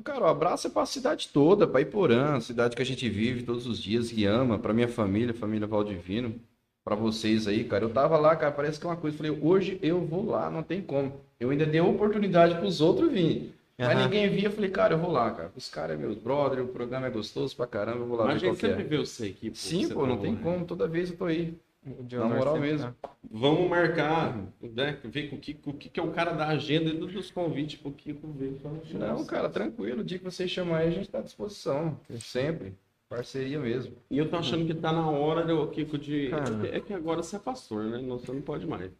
Cara, 0.00 0.24
o 0.24 0.26
abraço 0.26 0.66
é 0.66 0.70
pra 0.70 0.86
cidade 0.86 1.28
toda, 1.28 1.66
pra 1.66 1.80
Iporã, 1.80 2.40
cidade 2.40 2.74
que 2.74 2.82
a 2.82 2.84
gente 2.84 3.08
vive 3.08 3.42
todos 3.42 3.66
os 3.66 3.78
dias 3.78 4.10
e 4.10 4.24
ama, 4.24 4.58
pra 4.58 4.72
minha 4.72 4.88
família, 4.88 5.34
família 5.34 5.66
Valdivino, 5.66 6.40
pra 6.82 6.96
vocês 6.96 7.46
aí, 7.46 7.62
cara. 7.64 7.84
Eu 7.84 7.90
tava 7.90 8.16
lá, 8.18 8.34
cara, 8.34 8.50
parece 8.52 8.80
que 8.80 8.86
é 8.86 8.88
uma 8.88 8.96
coisa, 8.96 9.16
falei, 9.16 9.38
hoje 9.40 9.78
eu 9.82 10.00
vou 10.04 10.24
lá, 10.24 10.50
não 10.50 10.62
tem 10.62 10.80
como. 10.80 11.20
Eu 11.38 11.50
ainda 11.50 11.66
dei 11.66 11.80
oportunidade 11.80 12.56
pros 12.56 12.80
outros 12.80 13.12
virem. 13.12 13.52
Mas 13.78 13.90
Aham. 13.96 14.04
ninguém 14.04 14.28
via, 14.30 14.46
eu 14.48 14.52
falei, 14.52 14.70
cara, 14.70 14.94
eu 14.94 14.98
vou 14.98 15.10
lá, 15.10 15.30
cara. 15.30 15.52
Os 15.54 15.68
caras 15.68 15.96
é 15.96 16.00
meus 16.00 16.16
brother, 16.16 16.64
o 16.64 16.68
programa 16.68 17.06
é 17.06 17.10
gostoso 17.10 17.54
pra 17.54 17.66
caramba, 17.66 17.98
eu 17.98 18.06
vou 18.06 18.16
lá 18.16 18.24
Mas 18.24 18.36
a 18.36 18.38
ver 18.38 18.40
qual 18.40 18.52
gente 18.54 18.60
que 18.60 18.66
sempre 18.66 18.82
é. 18.82 18.86
vê 18.86 18.98
você 18.98 19.26
aqui. 19.26 19.50
Pô, 19.50 19.56
Sim, 19.56 19.88
pô, 19.88 20.00
tá 20.02 20.06
não 20.06 20.16
tem 20.18 20.32
né? 20.32 20.40
como, 20.42 20.64
toda 20.64 20.88
vez 20.88 21.10
eu 21.10 21.16
tô 21.16 21.26
aí. 21.26 21.54
Na 21.84 22.28
moral 22.28 22.60
mesmo. 22.60 22.94
Vamos 23.28 23.68
marcar, 23.68 24.36
né? 24.60 24.98
Ver 25.02 25.30
com 25.30 25.36
o 25.36 25.40
que, 25.40 25.54
com 25.54 25.70
o 25.70 25.74
que, 25.74 25.88
que 25.88 25.98
é 25.98 26.02
o 26.02 26.12
cara 26.12 26.32
da 26.32 26.46
agenda 26.46 26.90
e 26.90 26.96
dos 26.96 27.30
convites 27.30 27.80
pro 27.80 27.90
Kiko 27.90 28.28
ver. 28.28 28.60
Não, 28.94 29.24
cara, 29.24 29.48
tranquilo. 29.48 30.02
O 30.02 30.04
dia 30.04 30.18
que 30.18 30.24
você 30.24 30.46
chamar 30.46 30.78
aí, 30.78 30.88
a 30.88 30.92
gente 30.92 31.10
tá 31.10 31.18
à 31.18 31.22
disposição. 31.22 31.98
Sempre. 32.18 32.74
Parceria 33.08 33.58
mesmo. 33.58 33.94
E 34.10 34.16
eu 34.16 34.30
tô 34.30 34.36
achando 34.36 34.64
que 34.64 34.72
tá 34.72 34.90
na 34.92 35.10
hora, 35.10 35.44
né, 35.44 35.52
ô 35.52 35.66
Kiko, 35.66 35.98
de. 35.98 36.28
Cara. 36.28 36.68
É 36.68 36.80
que 36.80 36.94
agora 36.94 37.22
você 37.22 37.36
é 37.36 37.38
pastor, 37.38 37.84
né? 37.84 38.00
Não, 38.00 38.18
você 38.18 38.32
não 38.32 38.40
pode 38.40 38.66
mais. 38.66 38.90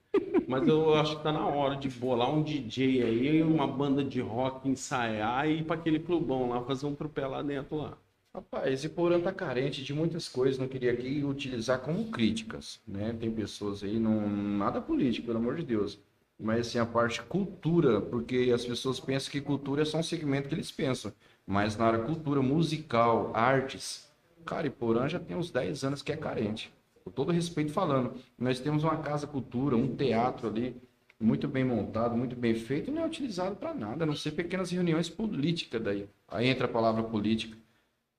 Mas 0.46 0.66
eu 0.66 0.94
acho 0.96 1.16
que 1.16 1.22
tá 1.22 1.32
na 1.32 1.46
hora 1.46 1.76
de 1.76 1.88
bolar 1.88 2.30
um 2.30 2.42
DJ 2.42 3.02
aí, 3.02 3.42
uma 3.42 3.66
banda 3.66 4.04
de 4.04 4.20
rock, 4.20 4.68
ensaiar 4.68 5.48
e 5.48 5.60
ir 5.60 5.64
pra 5.64 5.76
aquele 5.76 5.98
clubão 5.98 6.48
lá, 6.50 6.62
fazer 6.62 6.86
um 6.86 6.94
tropé 6.94 7.26
lá 7.26 7.42
dentro 7.42 7.76
lá. 7.76 7.96
Rapaz, 8.34 8.82
Iporã 8.82 9.20
tá 9.20 9.30
carente 9.30 9.84
de 9.84 9.92
muitas 9.92 10.26
coisas, 10.26 10.58
não 10.58 10.66
queria 10.66 10.90
aqui 10.92 11.22
utilizar 11.22 11.80
como 11.80 12.10
críticas, 12.10 12.80
né? 12.86 13.12
Tem 13.12 13.30
pessoas 13.30 13.82
aí, 13.82 13.98
não, 13.98 14.26
nada 14.26 14.80
político, 14.80 15.26
pelo 15.26 15.38
amor 15.38 15.56
de 15.56 15.64
Deus. 15.64 15.98
Mas 16.40 16.68
assim, 16.68 16.78
a 16.78 16.86
parte 16.86 17.22
cultura, 17.22 18.00
porque 18.00 18.50
as 18.54 18.64
pessoas 18.64 18.98
pensam 18.98 19.30
que 19.30 19.40
cultura 19.40 19.82
é 19.82 19.84
só 19.84 19.98
um 19.98 20.02
segmento 20.02 20.48
que 20.48 20.54
eles 20.54 20.72
pensam. 20.72 21.12
Mas 21.46 21.76
na 21.76 21.84
área 21.84 21.98
cultura 21.98 22.40
musical, 22.40 23.32
artes, 23.34 24.10
cara, 24.46 24.66
Iporã 24.66 25.08
já 25.08 25.20
tem 25.20 25.36
uns 25.36 25.50
10 25.50 25.84
anos 25.84 26.00
que 26.00 26.10
é 26.10 26.16
carente. 26.16 26.72
Com 27.04 27.10
todo 27.10 27.32
respeito 27.32 27.70
falando. 27.70 28.14
Nós 28.38 28.58
temos 28.60 28.82
uma 28.82 28.96
casa 28.96 29.26
cultura, 29.26 29.76
um 29.76 29.94
teatro 29.94 30.48
ali, 30.48 30.74
muito 31.20 31.46
bem 31.46 31.64
montado, 31.64 32.16
muito 32.16 32.34
bem 32.34 32.54
feito, 32.54 32.88
e 32.88 32.92
não 32.94 33.02
é 33.02 33.06
utilizado 33.06 33.56
para 33.56 33.74
nada, 33.74 34.04
a 34.04 34.06
não 34.06 34.14
ser 34.16 34.32
pequenas 34.32 34.70
reuniões 34.70 35.10
políticas 35.10 35.82
daí. 35.82 36.08
Aí 36.28 36.46
entra 36.48 36.64
a 36.64 36.70
palavra 36.70 37.02
política. 37.02 37.61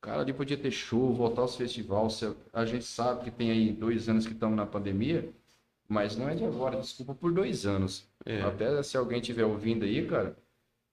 Cara, 0.03 0.21
ali 0.21 0.33
podia 0.33 0.57
ter 0.57 0.69
show, 0.69 1.13
voltar 1.13 1.43
aos 1.43 1.55
festivais. 1.55 2.21
A 2.51 2.65
gente 2.65 2.83
sabe 2.83 3.23
que 3.23 3.31
tem 3.31 3.49
aí 3.51 3.71
dois 3.71 4.09
anos 4.09 4.27
que 4.27 4.33
estamos 4.33 4.57
na 4.57 4.65
pandemia, 4.65 5.29
mas 5.87 6.17
não 6.17 6.27
é 6.27 6.35
de 6.35 6.43
agora, 6.43 6.75
desculpa 6.77 7.15
por 7.15 7.31
dois 7.31 7.65
anos. 7.65 8.05
É. 8.25 8.41
Até 8.41 8.83
se 8.83 8.97
alguém 8.97 9.19
estiver 9.21 9.45
ouvindo 9.45 9.85
aí, 9.85 10.05
cara. 10.05 10.35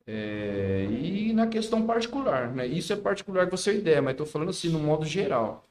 é, 0.07 0.87
E 0.89 1.33
na 1.33 1.49
questão 1.49 1.85
particular, 1.87 2.53
né? 2.55 2.65
Isso 2.69 2.93
é 2.93 2.97
particular 2.97 3.49
com 3.49 3.57
a 3.57 3.59
sua 3.59 3.73
ideia, 3.73 4.01
mas 4.01 4.13
estou 4.13 4.27
falando 4.27 4.51
assim, 4.51 4.69
no 4.69 4.79
modo 4.79 5.05
geral. 5.05 5.65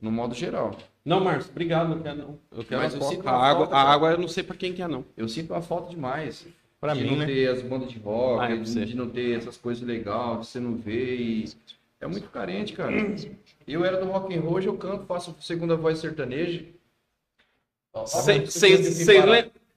No 0.00 0.10
modo 0.10 0.34
geral. 0.34 0.74
Não, 1.04 1.20
Márcio, 1.20 1.50
obrigado, 1.50 1.88
não 1.90 2.00
quero 2.02 2.16
não. 2.16 2.38
Eu 2.50 2.64
quero 2.64 2.80
Mas 2.82 2.94
eu 2.94 3.02
sinto 3.02 3.28
a 3.28 3.32
água. 3.32 3.66
falta, 3.66 3.76
A 3.76 3.92
água 3.92 4.10
eu 4.12 4.18
não 4.18 4.28
sei 4.28 4.42
pra 4.42 4.56
quem 4.56 4.72
que 4.72 4.80
é, 4.82 4.88
não. 4.88 5.04
Eu 5.16 5.28
sinto 5.28 5.52
uma 5.52 5.60
falta 5.62 5.90
demais. 5.90 6.46
Pra 6.80 6.94
de 6.94 7.02
mim, 7.02 7.10
não 7.10 7.16
né? 7.18 7.26
ter 7.26 7.48
as 7.48 7.60
bandas 7.62 7.90
de 7.90 7.98
rock, 7.98 8.42
Ah, 8.44 8.50
é 8.52 8.56
de, 8.56 8.68
você. 8.68 8.84
de 8.86 8.96
não 8.96 9.08
ter 9.08 9.36
essas 9.36 9.56
coisas 9.58 9.82
legais, 9.86 10.38
que 10.40 10.46
você 10.46 10.60
não 10.60 10.74
vê. 10.76 11.16
E... 11.16 11.44
É 12.00 12.06
muito 12.06 12.28
carente, 12.28 12.72
cara. 12.72 12.92
Eu 13.66 13.84
era 13.84 13.98
do 13.98 14.06
rock 14.06 14.34
and 14.34 14.40
roll, 14.40 14.54
hoje 14.54 14.66
eu 14.68 14.76
canto, 14.76 15.06
faço 15.06 15.34
segunda 15.40 15.76
voz 15.76 15.98
sertaneja. 15.98 16.64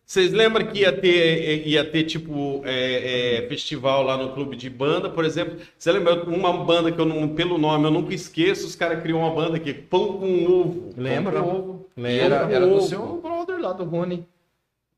Vocês 0.05 0.33
lembram 0.33 0.65
que 0.65 0.79
ia 0.79 0.91
ter, 0.91 1.67
ia 1.67 1.85
ter 1.85 2.03
tipo, 2.03 2.61
é, 2.65 3.43
é, 3.43 3.47
festival 3.47 4.03
lá 4.03 4.17
no 4.17 4.33
clube 4.33 4.55
de 4.55 4.69
banda, 4.69 5.09
por 5.09 5.23
exemplo? 5.23 5.57
Você 5.77 5.91
lembra 5.91 6.23
uma 6.23 6.51
banda 6.65 6.91
que 6.91 6.99
eu 6.99 7.05
não, 7.05 7.29
pelo 7.29 7.57
nome 7.57 7.85
eu 7.85 7.91
nunca 7.91 8.13
esqueço, 8.13 8.65
os 8.65 8.75
caras 8.75 9.01
criou 9.03 9.21
uma 9.21 9.33
banda 9.33 9.57
aqui, 9.57 9.71
Pão 9.71 10.17
com 10.17 10.45
Ovo. 10.45 10.93
Lembra? 10.97 11.33
Pão 11.33 11.43
com 11.43 11.57
ovo. 11.57 11.89
Lembra. 11.95 12.37
Era, 12.37 12.51
era 12.51 12.67
do 12.67 12.81
seu 12.81 13.21
brother 13.21 13.59
lá, 13.59 13.71
do 13.71 13.83
Rony. 13.83 14.25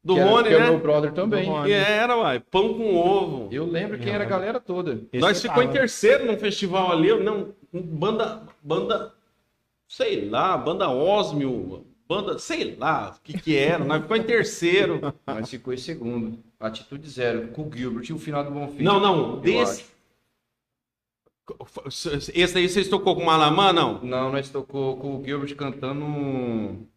Do 0.04 0.16
que 0.16 0.20
era- 0.20 0.30
Rony, 0.30 0.48
que 0.48 0.54
é 0.56 0.60
né? 0.60 0.70
meu 0.70 0.80
brother 0.80 1.12
também. 1.14 1.46
Rony. 1.46 1.68
Que 1.68 1.74
era, 1.74 2.18
uai, 2.18 2.40
Pão 2.40 2.74
com 2.74 2.96
Ovo. 2.96 3.50
Eu 3.52 3.66
lembro 3.66 4.00
quem 4.00 4.12
era 4.12 4.24
a 4.24 4.28
galera 4.28 4.60
toda. 4.60 5.00
Esse 5.14 5.22
Nós 5.22 5.42
ficou 5.42 5.62
em 5.62 5.72
terceiro 5.72 6.26
num 6.26 6.38
festival 6.40 6.92
ali, 6.92 7.14
não, 7.20 7.54
banda, 7.72 8.42
banda, 8.64 9.14
sei 9.88 10.28
lá, 10.28 10.58
banda 10.58 10.90
Osmio, 10.90 11.86
banda, 12.08 12.40
sei 12.40 12.76
lá 12.76 13.16
o 13.16 13.22
que 13.22 13.40
que 13.40 13.56
era, 13.56 13.84
nós 13.84 14.02
ficou 14.02 14.18
em 14.18 14.24
terceiro. 14.24 15.14
Mas 15.26 15.50
ficou 15.50 15.74
em 15.74 15.78
segundo. 15.78 16.40
Atitude 16.60 17.08
zero. 17.10 17.50
Com 17.50 17.68
o 17.68 17.72
Gilbert 17.72 18.06
e 18.10 18.14
o 18.14 18.18
final 18.20 18.44
do 18.44 18.52
Bonfim. 18.52 18.84
Não, 18.84 19.00
não, 19.00 19.36
eu 19.36 19.38
desse... 19.38 19.82
acho. 19.84 19.92
Esse 22.34 22.58
aí 22.58 22.70
vocês 22.70 22.88
tocou 22.88 23.16
com 23.16 23.22
o 23.22 23.26
Malamã, 23.26 23.74
não? 23.74 24.02
Não, 24.02 24.32
nós 24.32 24.50
tocou 24.50 24.98
com 24.98 25.18
o 25.18 25.24
Gilbert 25.24 25.56
cantando. 25.56 26.88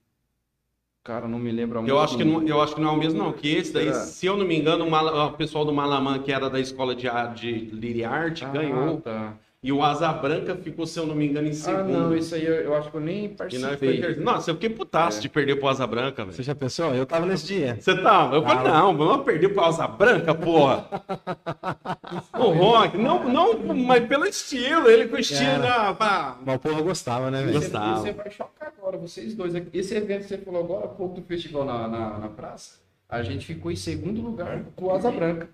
Cara, 1.05 1.29
não 1.29 1.39
me 1.39 1.53
lembro 1.53 1.79
a 1.79 1.83
Eu 1.83 2.01
acho, 2.01 2.17
que 2.17 2.25
não, 2.25 2.43
eu 2.49 2.63
acho 2.63 2.75
que 2.75 2.81
não 2.81 2.89
é 2.89 2.93
o 2.93 2.97
mesmo, 2.97 3.19
não. 3.23 3.31
Que 3.31 3.55
esse 3.57 3.71
daí, 3.75 3.85
Será? 3.93 4.01
se 4.07 4.25
eu 4.25 4.39
não 4.39 4.47
me 4.47 4.57
engano, 4.57 4.87
o, 4.87 4.91
Mala- 4.91 5.27
o 5.27 5.33
pessoal 5.33 5.63
do 5.63 5.73
Malamã, 5.73 6.19
que 6.19 6.33
era 6.33 6.49
da 6.49 6.59
escola 6.59 6.95
de, 6.97 7.07
de 7.35 7.53
Liriarte, 7.73 8.43
Ah, 8.43 8.49
ganhou. 8.49 9.03
Tá. 9.03 9.35
E 9.67 9.73
o 9.73 9.83
Asa 9.83 10.13
Branca 10.13 10.55
ficou, 10.57 10.87
se 10.87 10.99
eu 10.99 11.07
não 11.07 11.15
me 11.15 11.27
engano, 11.27 11.47
em 11.49 11.53
Ah, 11.53 11.55
segundo. 11.55 11.89
não, 11.91 12.15
isso 12.15 12.35
aí 12.35 12.45
eu, 12.45 12.53
eu 12.55 12.75
acho 12.77 12.91
que 12.91 12.97
eu 12.99 13.01
nem 13.01 13.23
nós 13.23 13.31
em 13.33 13.35
participei. 13.35 14.17
Nossa, 14.17 14.51
eu 14.51 14.55
fiquei 14.57 14.69
putaço 14.69 15.17
É. 15.19 15.21
de 15.23 15.29
perder 15.31 15.57
pro 15.57 15.69
Asa 15.69 15.87
Branca, 15.87 16.23
velho. 16.23 16.37
Você 16.37 16.43
já 16.43 16.55
pensou? 16.55 16.95
Eu 16.95 17.07
tava 17.07 17.25
nesse 17.25 17.47
dia. 17.47 17.75
Você 17.81 17.97
tá? 17.97 18.29
Eu 18.31 18.43
falei, 18.43 18.63
Tava. 18.63 18.69
não, 18.69 18.95
vamos 18.95 19.25
perder 19.25 19.49
pro 19.49 19.65
Asa 19.65 19.89
Branca, 19.89 20.35
porra. 20.35 20.87
o 22.39 22.51
rock, 22.51 22.99
não, 22.99 23.27
não, 23.27 23.75
mas 23.75 24.07
pelo 24.07 24.27
estilo, 24.27 24.87
ele 24.89 25.09
com 25.09 25.17
o 25.17 25.19
estilo, 25.19 25.43
Era. 25.65 25.97
ah. 25.99 26.37
Mas 26.45 26.57
o 26.57 26.59
povo 26.59 26.83
gostava, 26.85 27.31
né, 27.31 27.41
velho? 27.43 27.55
Gostava. 27.55 28.01
você 28.01 28.13
vai 28.13 28.31
chocar 28.31 28.73
agora, 28.77 28.99
vocês 28.99 29.35
dois. 29.35 29.55
aqui. 29.55 29.69
Esse 29.73 29.95
evento 29.97 30.25
que 30.25 30.29
você 30.29 30.37
falou 30.39 30.63
agora, 30.63 30.85
há 30.85 30.89
pouco 30.89 31.15
do 31.19 31.23
festival 31.27 31.65
na, 31.65 31.89
na, 31.89 32.19
na 32.19 32.29
praça, 32.29 32.81
a 33.09 33.23
gente 33.23 33.47
ficou 33.47 33.71
em 33.73 33.77
segundo 33.77 34.21
lugar 34.21 34.63
com 34.77 34.85
o 34.87 34.91
Asa 34.95 35.11
Branca. 35.11 35.49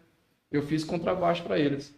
Eu 0.51 0.62
fiz 0.62 0.82
contrabaixo 0.82 1.45
pra 1.45 1.59
eles. 1.61 1.95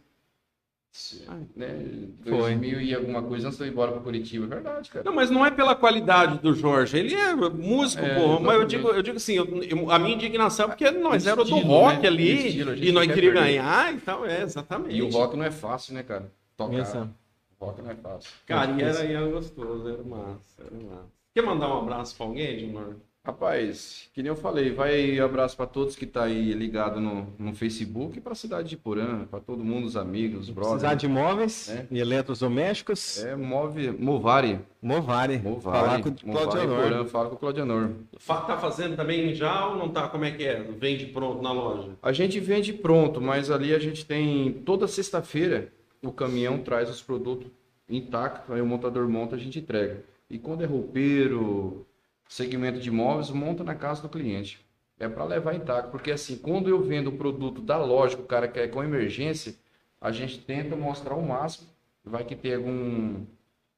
Né? 1.56 2.08
Foi. 2.22 2.32
2000 2.32 2.80
e 2.82 2.94
alguma 2.94 3.22
coisa 3.22 3.46
antes 3.46 3.56
de 3.58 3.64
eu 3.64 3.68
ir 3.68 3.70
embora 3.72 3.92
pra 3.92 4.00
Curitiba. 4.02 4.44
É 4.44 4.48
verdade, 4.48 4.90
cara. 4.90 5.04
Não, 5.04 5.14
mas 5.14 5.30
não 5.30 5.44
é 5.44 5.50
pela 5.50 5.74
qualidade 5.74 6.38
do 6.38 6.54
Jorge, 6.54 6.98
ele 6.98 7.14
é 7.14 7.34
músico, 7.34 8.04
É, 8.04 8.14
porra. 8.14 8.40
Mas 8.40 8.54
eu 8.56 8.64
digo, 8.66 8.88
eu 8.88 9.02
digo 9.02 9.16
assim, 9.16 9.34
eu- 9.34 9.62
eu- 9.62 9.90
a 9.90 9.98
minha 9.98 10.14
indignação 10.14 10.66
é 10.66 10.68
porque 10.68 10.90
nós 10.90 11.24
O 11.24 11.28
éramos 11.28 11.48
do 11.48 11.56
rock 11.56 12.02
né? 12.02 12.08
ali 12.08 12.32
O 12.32 12.46
estilo, 12.46 12.74
e 12.74 12.92
nós 12.92 13.06
quer 13.06 13.14
queríamos 13.14 13.40
ganhar 13.40 13.94
e 13.94 14.00
tal, 14.00 14.26
é, 14.26 14.42
exatamente. 14.42 14.94
E 14.94 15.02
o 15.02 15.08
rock 15.08 15.34
não 15.36 15.44
é 15.44 15.50
fácil, 15.50 15.94
né, 15.94 16.02
cara? 16.02 16.30
Tocar. 16.56 16.76
Pensa. 16.76 17.10
O 17.58 17.64
rock 17.64 17.80
não 17.82 17.90
é 17.90 17.94
fácil. 17.94 18.30
Cara, 18.46 18.70
e 18.72 18.82
era, 18.82 19.04
e 19.04 19.12
era 19.12 19.26
gostoso, 19.28 19.88
era 19.88 20.02
massa, 20.02 20.62
era 20.62 20.70
massa. 20.84 21.06
Quer 21.34 21.42
mandar 21.42 21.74
um 21.74 21.78
abraço 21.78 22.14
pra 22.16 22.26
alguém, 22.26 22.58
Junior? 22.58 22.96
Rapaz, 23.24 24.10
que 24.12 24.20
nem 24.20 24.30
eu 24.30 24.34
falei, 24.36 24.72
vai 24.72 25.20
abraço 25.20 25.56
para 25.56 25.66
todos 25.66 25.94
que 25.94 26.06
tá 26.06 26.24
aí 26.24 26.52
ligado 26.54 27.00
no, 27.00 27.28
no 27.38 27.54
Facebook 27.54 28.18
e 28.18 28.20
para 28.20 28.32
a 28.32 28.34
cidade 28.34 28.68
de 28.68 28.76
Porã, 28.76 29.24
para 29.30 29.38
todo 29.38 29.62
mundo, 29.62 29.86
os 29.86 29.96
amigos, 29.96 30.48
os 30.48 30.50
brothers. 30.50 30.98
de 30.98 31.06
imóveis 31.06 31.70
É. 31.70 31.86
e 31.88 32.00
eletrodomésticos, 32.00 33.22
É, 33.22 33.36
move, 33.36 33.92
Movari. 33.92 34.58
Movari. 34.82 35.38
Movari. 35.38 35.62
Falar 35.62 36.02
com 36.02 36.08
o 36.08 36.12
Movari, 36.24 36.46
Claudio 36.50 36.62
Honor. 36.72 36.82
Porã, 36.82 37.04
fala 37.06 37.28
com 37.28 37.34
o 37.36 37.38
Claudionor. 37.38 37.90
Tá 38.26 38.58
fazendo 38.58 38.96
também 38.96 39.32
já 39.36 39.68
ou 39.68 39.76
não 39.76 39.88
tá? 39.88 40.08
Como 40.08 40.24
é 40.24 40.32
que 40.32 40.42
é? 40.44 40.60
Vende 40.60 41.06
pronto 41.06 41.40
na 41.40 41.52
loja? 41.52 41.90
A 42.02 42.12
gente 42.12 42.40
vende 42.40 42.72
pronto, 42.72 43.20
mas 43.20 43.52
ali 43.52 43.72
a 43.72 43.78
gente 43.78 44.04
tem 44.04 44.52
toda 44.64 44.88
sexta-feira 44.88 45.72
o 46.02 46.10
caminhão 46.10 46.58
traz 46.58 46.90
os 46.90 47.00
produtos 47.00 47.46
intactos, 47.88 48.50
aí 48.52 48.60
o 48.60 48.66
montador 48.66 49.08
monta, 49.08 49.36
a 49.36 49.38
gente 49.38 49.60
entrega. 49.60 50.02
E 50.28 50.36
quando 50.38 50.64
é 50.64 50.66
roupeiro, 50.66 51.86
segmento 52.32 52.80
de 52.80 52.88
imóveis, 52.88 53.30
monta 53.30 53.62
na 53.62 53.74
casa 53.74 54.00
do 54.00 54.08
cliente. 54.08 54.64
É 54.98 55.06
para 55.06 55.24
levar 55.24 55.54
intacto, 55.54 55.90
porque 55.90 56.10
assim, 56.10 56.36
quando 56.38 56.68
eu 56.68 56.82
vendo 56.82 57.08
o 57.08 57.18
produto 57.18 57.60
da 57.60 57.76
loja, 57.76 58.16
o 58.16 58.24
cara 58.24 58.48
quer 58.48 58.68
com 58.68 58.82
emergência, 58.82 59.54
a 60.00 60.10
gente 60.10 60.38
tenta 60.38 60.74
mostrar 60.74 61.14
o 61.14 61.26
máximo. 61.26 61.68
Vai 62.02 62.24
que 62.24 62.34
tem 62.34 62.54
alguma 62.54 63.26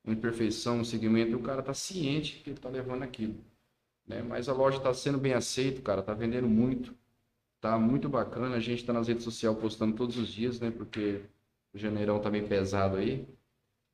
imperfeição 0.06 0.78
no 0.78 0.84
segmento 0.84 1.32
e 1.32 1.34
o 1.34 1.42
cara 1.42 1.62
tá 1.62 1.74
ciente 1.74 2.40
que 2.44 2.50
ele 2.50 2.58
tá 2.58 2.68
levando 2.68 3.02
aquilo. 3.02 3.34
Né? 4.06 4.22
Mas 4.22 4.48
a 4.48 4.52
loja 4.52 4.76
está 4.76 4.94
sendo 4.94 5.18
bem 5.18 5.32
aceita, 5.32 5.82
cara, 5.82 6.00
tá 6.00 6.14
vendendo 6.14 6.48
muito. 6.48 6.94
Tá 7.60 7.76
muito 7.76 8.08
bacana. 8.08 8.54
A 8.54 8.60
gente 8.60 8.84
tá 8.84 8.92
nas 8.92 9.08
redes 9.08 9.24
sociais 9.24 9.58
postando 9.58 9.96
todos 9.96 10.16
os 10.16 10.28
dias, 10.28 10.60
né? 10.60 10.70
Porque 10.70 11.22
o 11.72 11.78
janeirão 11.78 12.20
tá 12.20 12.30
meio 12.30 12.46
pesado 12.46 12.98
aí. 12.98 13.26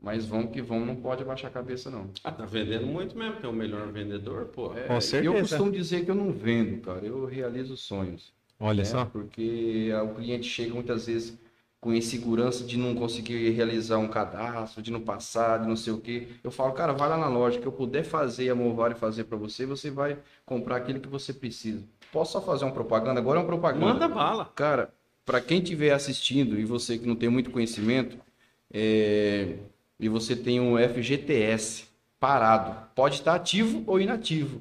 Mas 0.02 0.24
vamos 0.24 0.51
que 0.51 0.62
vamos, 0.62 0.86
não 0.86 0.97
pode 0.97 1.22
abaixar 1.22 1.51
a 1.51 1.55
cabeça, 1.55 1.90
não. 1.90 2.10
Ah, 2.24 2.32
tá 2.32 2.47
vendendo 2.47 2.86
muito 2.86 3.16
mesmo, 3.16 3.36
que 3.36 3.44
é 3.44 3.48
o 3.48 3.52
melhor 3.52 3.86
vendedor, 3.89 4.47
pô. 4.47 4.74
É, 4.74 4.85
Com 4.85 5.01
certeza. 5.01 5.35
Eu 5.35 5.40
costumo 5.40 5.70
dizer 5.70 6.05
que 6.05 6.10
eu 6.10 6.14
não 6.14 6.32
vendo, 6.32 6.81
cara. 6.81 7.05
Eu 7.05 7.27
realizo 7.27 7.77
sonhos. 7.77 8.32
Olha 8.59 8.78
né? 8.78 8.85
só. 8.85 9.05
Porque 9.05 9.90
o 10.05 10.14
cliente 10.14 10.48
chega 10.48 10.72
muitas 10.74 11.06
vezes 11.06 11.39
com 11.81 11.94
insegurança 11.94 12.62
de 12.64 12.77
não 12.77 12.94
conseguir 12.94 13.51
realizar 13.51 13.98
um 13.98 14.09
cadastro, 14.09 14.82
de 14.82 14.90
não 14.90 15.01
passar, 15.01 15.60
de 15.60 15.68
não 15.68 15.77
sei 15.77 15.93
o 15.93 16.01
quê. 16.01 16.28
Eu 16.44 16.51
falo, 16.51 16.72
cara, 16.72 16.93
vai 16.93 17.09
lá 17.09 17.16
na 17.16 17.28
loja, 17.28 17.59
que 17.59 17.66
eu 17.66 17.72
puder 17.72 18.05
fazer 18.05 18.51
a 18.51 18.55
Movari 18.55 18.94
fazer 18.94 19.24
para 19.24 19.39
você, 19.39 19.64
você 19.64 19.90
vai 19.90 20.18
comprar 20.44 20.77
aquilo 20.77 21.01
que 21.01 21.09
você 21.09 21.32
precisa. 21.32 21.82
Posso 22.12 22.32
só 22.32 22.43
fazer 22.43 22.64
uma 22.64 22.72
propaganda? 22.74 23.20
Agora 23.20 23.39
é 23.39 23.43
uma 23.43 23.47
propaganda. 23.47 23.86
Manda 23.86 24.09
bala. 24.09 24.52
Cara, 24.55 24.93
para 25.24 25.40
quem 25.40 25.62
estiver 25.62 25.93
assistindo 25.93 26.59
e 26.59 26.64
você 26.64 26.98
que 26.98 27.06
não 27.06 27.16
tem 27.16 27.31
muito 27.31 27.51
conhecimento, 27.51 28.18
é, 28.70 29.56
e 30.01 30.09
você 30.09 30.35
tem 30.35 30.59
um 30.60 30.77
FGTS 30.78 31.85
parado, 32.18 32.77
pode 32.94 33.16
estar 33.16 33.35
ativo 33.35 33.85
ou 33.86 34.01
inativo. 34.01 34.60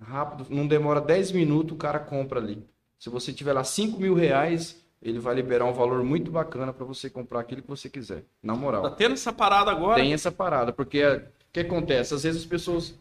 Rápido, 0.00 0.46
não 0.50 0.66
demora 0.66 1.00
10 1.00 1.32
minutos, 1.32 1.72
o 1.72 1.76
cara 1.76 1.98
compra 1.98 2.38
ali. 2.40 2.62
Se 2.98 3.08
você 3.08 3.32
tiver 3.32 3.52
lá 3.52 3.64
5 3.64 3.98
mil 4.00 4.14
reais, 4.14 4.80
ele 5.02 5.18
vai 5.18 5.34
liberar 5.34 5.64
um 5.64 5.72
valor 5.72 6.02
muito 6.04 6.30
bacana 6.30 6.72
para 6.72 6.84
você 6.84 7.08
comprar 7.08 7.40
aquilo 7.40 7.62
que 7.62 7.68
você 7.68 7.88
quiser. 7.88 8.24
Na 8.42 8.54
Tá 8.54 8.58
moral. 8.58 8.90
tendo 8.92 9.12
essa 9.14 9.32
parada 9.32 9.70
agora? 9.70 10.00
Tem 10.00 10.12
essa 10.12 10.30
parada, 10.30 10.72
porque 10.72 10.98
é, 10.98 11.14
o 11.16 11.22
que 11.52 11.60
acontece? 11.60 12.14
Às 12.14 12.22
vezes 12.24 12.42
as 12.42 12.46
pessoas, 12.46 12.94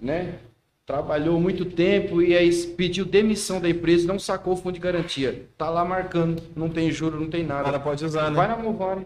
né? 0.00 0.38
trabalhou 0.84 1.40
muito 1.40 1.64
tempo 1.64 2.22
e 2.22 2.36
aí 2.36 2.48
pediu 2.76 3.04
demissão 3.04 3.60
da 3.60 3.68
empresa 3.68 4.04
e 4.04 4.06
não 4.06 4.20
sacou 4.20 4.52
o 4.54 4.56
fundo 4.56 4.74
de 4.74 4.80
garantia. 4.80 5.48
Tá 5.58 5.68
lá 5.68 5.84
marcando, 5.84 6.40
não 6.54 6.68
tem 6.70 6.92
juro, 6.92 7.18
não 7.20 7.28
tem 7.28 7.44
nada. 7.44 7.78
pode 7.80 8.04
usar, 8.04 8.30
Vai 8.30 8.46
né? 8.48 8.56
na 8.56 8.62
Movare. 8.62 9.04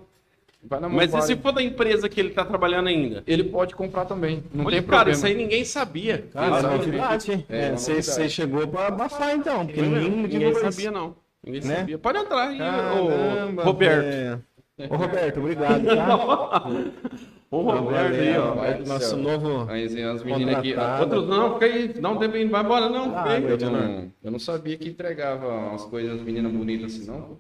Vai 0.63 0.79
na 0.79 0.89
Mas 0.89 1.15
e 1.15 1.23
se 1.23 1.37
for 1.37 1.53
da 1.53 1.63
empresa 1.63 2.09
que 2.09 2.21
ele 2.21 2.31
tá 2.31 2.45
trabalhando 2.45 2.89
ainda? 2.89 3.23
Ele 3.27 3.45
pode 3.45 3.75
comprar 3.75 4.05
também, 4.05 4.45
não 4.53 4.67
Olha, 4.67 4.77
tem 4.77 4.83
cara, 4.83 4.97
problema. 5.05 5.17
isso 5.17 5.27
aí 5.27 5.35
ninguém 5.35 5.65
sabia. 5.65 6.27
Cara, 6.33 6.59
é 6.59 6.63
novidade? 6.63 7.47
É, 7.49 7.67
É, 7.69 7.77
Você 7.77 8.29
chegou 8.29 8.67
pra 8.69 8.89
abafar, 8.89 9.35
então, 9.35 9.67
porque 9.67 9.81
ninguém 9.81 10.11
ninguém 10.11 10.55
sabia, 10.55 10.91
não. 10.91 11.17
Ninguém 11.43 11.63
Né? 11.63 11.77
sabia. 11.77 11.99
Pode 11.99 12.19
entrar 12.19 12.49
aí, 12.49 12.59
Caramba, 12.59 13.63
ô 13.63 13.65
Roberto. 13.65 14.03
velho. 14.05 14.45
Ô, 14.91 14.97
Roberto, 14.97 15.41
obrigado, 15.41 15.85
tá? 15.85 16.65
Ô 17.51 17.63
Roberto 17.63 18.15
aí, 18.15 18.39
ó. 18.39 18.55
Nosso 18.87 19.09
céu. 19.09 19.19
novo... 19.19 19.67
Mas 19.67 19.95
as 19.97 20.23
meninas 20.23 20.57
aqui. 20.57 20.73
Outros 21.01 21.27
não, 21.29 21.55
fica 21.55 21.67
aí. 21.67 21.95
Não 22.01 22.17
tem 22.17 22.29
bem, 22.29 22.49
vai 22.49 22.63
embora 22.63 22.89
não. 22.89 23.13
Ah, 23.15 23.25
aí. 23.25 23.43
Eu 23.43 23.59
não, 23.71 24.13
eu 24.23 24.31
não 24.31 24.39
sabia 24.39 24.77
que 24.79 24.89
entregava 24.89 25.49
umas 25.49 25.85
coisas 25.85 26.21
meninas 26.23 26.53
bonitas 26.53 26.95
assim, 26.95 27.07
não. 27.11 27.39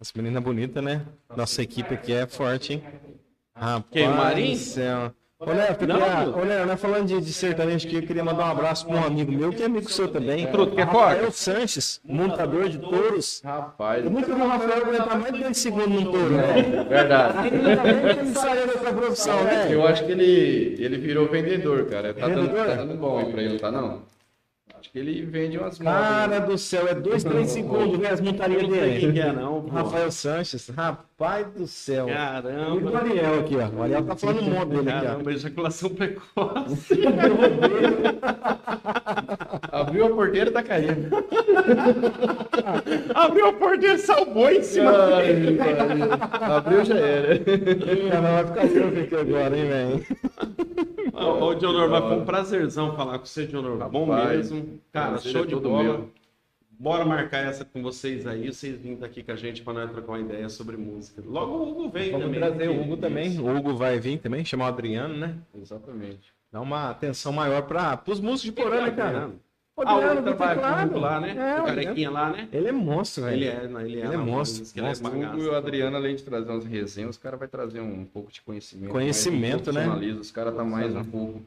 Essa 0.00 0.12
menina 0.16 0.40
bonita, 0.40 0.80
né? 0.80 1.02
Nossa 1.36 1.62
equipe 1.62 1.92
aqui 1.94 2.12
é 2.12 2.26
forte, 2.26 2.74
hein? 2.74 2.82
Rapaz 3.54 3.84
Quem, 3.90 4.08
o 4.08 4.16
Marinho? 4.16 4.56
do 4.56 4.58
céu. 4.58 5.12
Ô, 5.38 5.50
Léo, 5.52 5.76
Não, 5.86 6.38
ô, 6.38 6.44
Léo, 6.44 6.66
nós 6.66 6.80
falando 6.80 7.06
de, 7.06 7.20
de 7.20 7.32
sertanejo 7.32 7.86
aqui, 7.86 7.96
eu 7.96 8.02
queria 8.02 8.22
mandar 8.24 8.46
um 8.46 8.50
abraço 8.50 8.86
para 8.86 8.96
um 8.96 9.04
amigo 9.04 9.32
meu, 9.32 9.50
que 9.50 9.62
é 9.62 9.66
amigo 9.66 9.90
seu 9.90 10.06
também. 10.08 10.46
Truto, 10.46 10.74
quer 10.74 10.84
Rafael 10.84 11.20
corte? 11.22 11.36
Sanches, 11.36 12.00
montador 12.04 12.68
de 12.68 12.78
touros. 12.78 13.40
Rapaz, 13.42 14.04
Eu 14.04 14.10
nunca 14.10 14.34
vi 14.34 14.40
o 14.40 14.46
Rafael 14.46 14.84
aguentar 14.84 15.18
mais 15.18 15.32
de 15.32 15.40
10 15.40 15.56
segundos 15.56 15.88
num 15.88 16.10
touro, 16.12 16.34
verdade. 16.88 17.38
Ainda 17.38 17.82
bem 17.82 18.14
que 18.14 18.20
ele 18.20 18.34
saiu 18.34 18.66
dessa 18.66 18.92
profissão, 18.92 19.44
velho. 19.44 19.72
Eu 19.72 19.86
acho 19.86 20.04
que 20.04 20.12
ele, 20.12 20.76
ele 20.78 20.98
virou 20.98 21.26
vendedor, 21.28 21.86
cara. 21.86 22.12
Tá 22.12 22.28
dando, 22.28 22.42
Vendedor? 22.42 22.66
tá 22.66 22.74
dando 22.74 22.94
bom 22.96 23.18
aí 23.18 23.32
pra 23.32 23.42
ele, 23.42 23.58
tá 23.58 23.70
não? 23.70 24.02
Acho 24.90 24.92
que 24.92 24.98
ele 24.98 25.22
vende 25.24 25.56
umas. 25.56 25.78
Cara 25.78 26.40
do 26.40 26.58
céu, 26.58 26.88
é 26.88 26.94
2, 26.94 27.22
3 27.22 27.48
segundos, 27.50 27.96
né? 27.96 28.08
As 28.10 28.20
montarias 28.20 28.60
quem 28.62 28.70
dele. 28.70 29.12
que 29.12 29.20
é 29.20 29.32
não, 29.32 29.62
pô. 29.62 29.68
Rafael 29.68 30.10
Sanches, 30.10 30.68
rapaz 30.68 31.46
do 31.52 31.68
céu. 31.68 32.08
E 32.08 32.12
o 32.12 32.14
Caramba. 32.14 32.98
Ariel 32.98 33.40
aqui, 33.40 33.56
ó. 33.56 33.68
O 33.68 33.82
Ariel 33.84 34.04
tá 34.04 34.16
falando 34.16 34.40
um 34.42 34.50
monte 34.50 34.68
dele 34.70 34.90
aqui, 34.90 35.06
ó. 35.06 35.10
Caramba, 35.10 35.32
ejaculação 35.32 35.90
precoce. 35.90 36.94
Abriu 39.80 40.06
a 40.06 40.10
porteira, 40.10 40.50
tá 40.50 40.62
caindo. 40.62 41.08
Abriu 43.14 43.46
a 43.46 43.52
porta 43.52 43.86
e 43.86 43.98
salvou 43.98 44.50
em 44.50 44.62
cima. 44.62 44.90
Abriu, 46.40 46.84
já 46.84 46.96
era. 46.96 47.38
Cara, 47.38 48.42
vai 48.42 48.46
ficar 48.46 48.80
louco 48.80 49.00
aqui 49.00 49.14
agora, 49.16 49.56
hein, 49.58 49.68
velho? 49.68 50.06
Ô, 51.12 51.44
ô 51.46 51.54
Dionor, 51.54 51.88
mas 51.90 52.04
foi 52.04 52.16
um 52.16 52.24
prazerzão 52.24 52.96
falar 52.96 53.18
com 53.18 53.26
você, 53.26 53.46
Dionor. 53.46 53.88
Bom 53.88 54.06
mesmo. 54.06 54.80
Cara, 54.92 55.10
prazer 55.12 55.32
show 55.32 55.42
é 55.42 55.46
de 55.46 55.56
bola. 55.56 55.82
meu. 55.82 56.10
Bora 56.78 57.04
marcar 57.04 57.44
essa 57.44 57.62
com 57.62 57.82
vocês 57.82 58.26
aí, 58.26 58.50
vocês 58.50 58.74
vindo 58.80 59.04
aqui 59.04 59.22
com 59.22 59.32
a 59.32 59.36
gente 59.36 59.60
para 59.62 59.74
nós 59.74 59.90
trocar 59.90 60.12
uma 60.12 60.20
ideia 60.20 60.48
sobre 60.48 60.78
música. 60.78 61.22
Logo 61.26 61.52
o 61.52 61.70
Hugo 61.70 61.90
vem 61.90 62.10
Vamos 62.10 62.24
também. 62.26 62.40
trazer 62.40 62.68
o 62.70 62.80
Hugo 62.80 62.96
também. 62.96 63.38
O 63.38 63.54
Hugo 63.54 63.76
vai 63.76 64.00
vir 64.00 64.16
também, 64.18 64.42
chamar 64.46 64.64
o 64.64 64.68
Adriano, 64.68 65.14
né? 65.14 65.34
Exatamente. 65.54 66.32
Dá 66.50 66.58
uma 66.58 66.88
atenção 66.88 67.34
maior 67.34 67.62
para 67.62 68.00
os 68.06 68.18
músicos 68.18 68.42
de 68.44 68.52
Porã, 68.52 68.84
né, 68.84 68.90
cara? 68.92 69.28
Adriano 69.82 70.22
do 70.22 70.30
teclado. 70.30 70.98
Lá, 70.98 71.20
né? 71.20 71.34
É, 71.56 71.60
o 71.60 71.64
carequinha 71.64 72.10
lá, 72.10 72.30
né? 72.30 72.48
Ele 72.52 72.68
é 72.68 72.72
monstro, 72.72 73.24
velho. 73.24 73.36
Ele 73.36 73.46
é, 73.46 73.68
não, 73.68 73.80
ele 73.80 74.00
é. 74.00 74.04
Ele 74.04 74.14
é 74.14 74.16
monstro, 74.16 74.64
ele 74.78 74.86
é 74.86 74.90
o 74.92 75.06
Hugo 75.32 75.42
e 75.42 75.46
o 75.48 75.54
Adriano, 75.54 75.96
além 75.96 76.16
de 76.16 76.22
trazer 76.22 76.50
umas 76.50 76.64
resenhas, 76.64 77.10
os 77.10 77.18
caras 77.18 77.38
vão 77.38 77.48
trazer 77.48 77.80
um 77.80 78.04
pouco 78.04 78.30
de 78.32 78.40
conhecimento. 78.42 78.90
Conhecimento, 78.92 79.72
né? 79.72 79.86
Os 80.20 80.30
caras 80.30 80.54
tá 80.54 80.64
mais 80.64 80.94
um 80.94 81.04
pouco. 81.04 81.42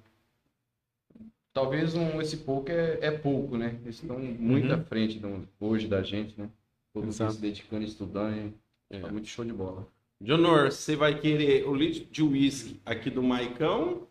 Talvez 1.53 1.93
um, 1.95 2.19
esse 2.19 2.37
pouco 2.37 2.71
é, 2.71 2.97
é 3.01 3.11
pouco, 3.11 3.57
né? 3.57 3.75
Eles 3.83 3.95
estão 4.01 4.17
muito 4.17 4.67
Uhum. 4.69 4.73
à 4.73 4.77
frente 4.79 5.19
do- 5.19 5.47
hoje 5.59 5.87
da 5.87 6.01
gente, 6.01 6.33
né? 6.39 6.49
Todo 6.91 7.03
mundo 7.03 7.31
se 7.31 7.39
dedicando, 7.41 7.83
estudando. 7.83 8.53
e 8.91 8.95
É. 8.95 8.99
Tá 8.99 9.07
muito 9.11 9.27
show 9.27 9.45
de 9.45 9.53
bola. 9.53 9.87
Dionor, 10.19 10.71
você 10.71 10.95
vai 10.95 11.19
querer 11.19 11.67
o 11.67 11.75
litro 11.75 12.05
de 12.11 12.23
uísque 12.23 12.79
aqui 12.85 13.09
do 13.09 13.21
Maicão? 13.21 14.07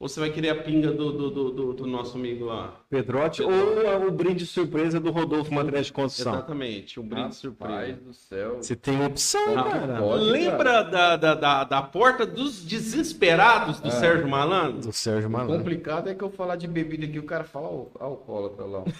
Ou 0.00 0.08
você 0.08 0.18
vai 0.18 0.30
querer 0.30 0.48
a 0.48 0.54
pinga 0.54 0.90
do, 0.90 1.12
do, 1.12 1.30
do, 1.30 1.50
do- 1.50 1.72
do 1.74 1.86
nosso 1.86 2.16
amigo 2.16 2.46
lá? 2.46 2.74
Pedrote 2.88 3.42
ou 3.42 4.06
o 4.08 4.10
brinde 4.10 4.46
surpresa 4.46 4.98
do 4.98 5.10
Rodolfo 5.10 5.52
Materiais 5.52 5.86
de 5.88 5.92
Construção? 5.92 6.32
Exatamente, 6.32 6.98
um 6.98 7.02
brinde 7.02 7.20
Rapaz 7.20 7.36
surpresa. 7.36 8.00
do 8.00 8.14
céu. 8.14 8.56
Você 8.62 8.74
tem 8.74 9.04
opção, 9.04 9.54
Não, 9.54 9.70
cara. 9.70 9.98
pode. 10.00 10.24
Lembra 10.24 10.82
da, 10.84 11.16
da, 11.18 11.34
da, 11.34 11.64
da 11.64 11.82
porta 11.82 12.24
dos 12.24 12.64
desesperados 12.64 13.78
do 13.78 13.88
É. 13.88 13.90
Sérgio 13.90 14.26
Malandro? 14.26 14.80
Do 14.80 14.92
Sérgio 14.92 15.28
O 15.28 15.32
Malandro. 15.32 15.58
complicado 15.58 16.08
é 16.08 16.14
que 16.14 16.24
eu 16.24 16.30
falar 16.30 16.56
de 16.56 16.66
bebida 16.66 17.04
aqui, 17.04 17.18
o 17.18 17.24
cara 17.24 17.44
fala 17.44 17.66
"Al- 17.66 17.90
alcoólatra 18.00 18.64
lá. 18.64 18.84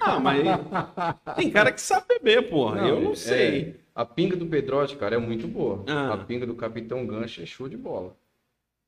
Ah, 0.00 0.20
mas 0.20 0.36
tem 1.34 1.50
cara 1.50 1.72
que 1.72 1.80
sabe 1.80 2.04
beber, 2.06 2.50
porra. 2.50 2.82
Não, 2.82 2.88
eu 2.88 3.00
não 3.00 3.12
é- 3.12 3.16
sei. 3.16 3.76
A 3.94 4.04
pinga 4.04 4.36
do 4.36 4.44
Pedrote, 4.44 4.96
cara, 4.96 5.14
é 5.14 5.18
muito 5.18 5.48
boa. 5.48 5.82
Ah. 5.88 6.12
A 6.12 6.16
pinga 6.18 6.46
do 6.46 6.54
Capitão 6.54 7.06
Gancho 7.06 7.40
é 7.42 7.46
show 7.46 7.66
de 7.70 7.76
bola. 7.78 8.14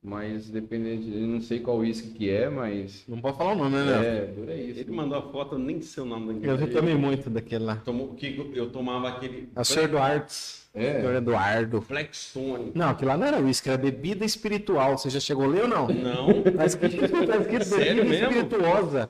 Mas 0.04 0.50
dependente, 0.50 1.08
eu 1.10 1.26
não 1.26 1.40
sei 1.40 1.60
qual 1.60 1.78
uísque 1.78 2.10
que 2.10 2.28
é, 2.28 2.50
mas. 2.50 3.04
Não 3.08 3.18
pode 3.22 3.38
falar 3.38 3.52
o 3.52 3.56
nome, 3.56 3.76
né? 3.76 4.06
É, 4.06 4.26
dura 4.26 4.54
isso. 4.54 4.80
Ele 4.80 4.90
mandou 4.90 5.16
a 5.16 5.22
foto, 5.22 5.54
eu 5.54 5.58
nem 5.58 5.80
sei 5.80 6.02
o 6.02 6.06
nome 6.06 6.40
da 6.40 6.46
Eu 6.46 6.58
já 6.58 6.66
tomei 6.66 6.94
muito 6.94 7.30
daquele 7.30 7.64
lá. 7.64 7.76
Tomou, 7.76 8.12
que 8.12 8.52
eu 8.54 8.70
tomava 8.70 9.08
aquele 9.08 9.48
A 9.56 9.64
Sr. 9.64 9.88
Duartes. 9.88 10.63
É. 10.74 11.00
Senhor 11.00 11.14
Eduardo. 11.14 11.84
Blackstone. 11.88 12.72
Não, 12.74 12.90
aquilo 12.90 13.10
lá 13.10 13.16
não 13.16 13.26
era 13.26 13.38
uísque, 13.40 13.68
era 13.68 13.78
bebida 13.78 14.24
espiritual. 14.24 14.98
Você 14.98 15.08
já 15.08 15.20
chegou 15.20 15.44
a 15.44 15.46
ler 15.48 15.62
ou 15.62 15.68
não? 15.68 15.86
Não. 15.86 16.42
Tá 16.42 16.66
escrito, 16.66 16.96
tá 17.26 17.36
escrito 17.36 17.64
Sério 17.64 18.04
bebida 18.04 18.28
mesmo? 18.28 18.42
espirituosa. 18.42 19.08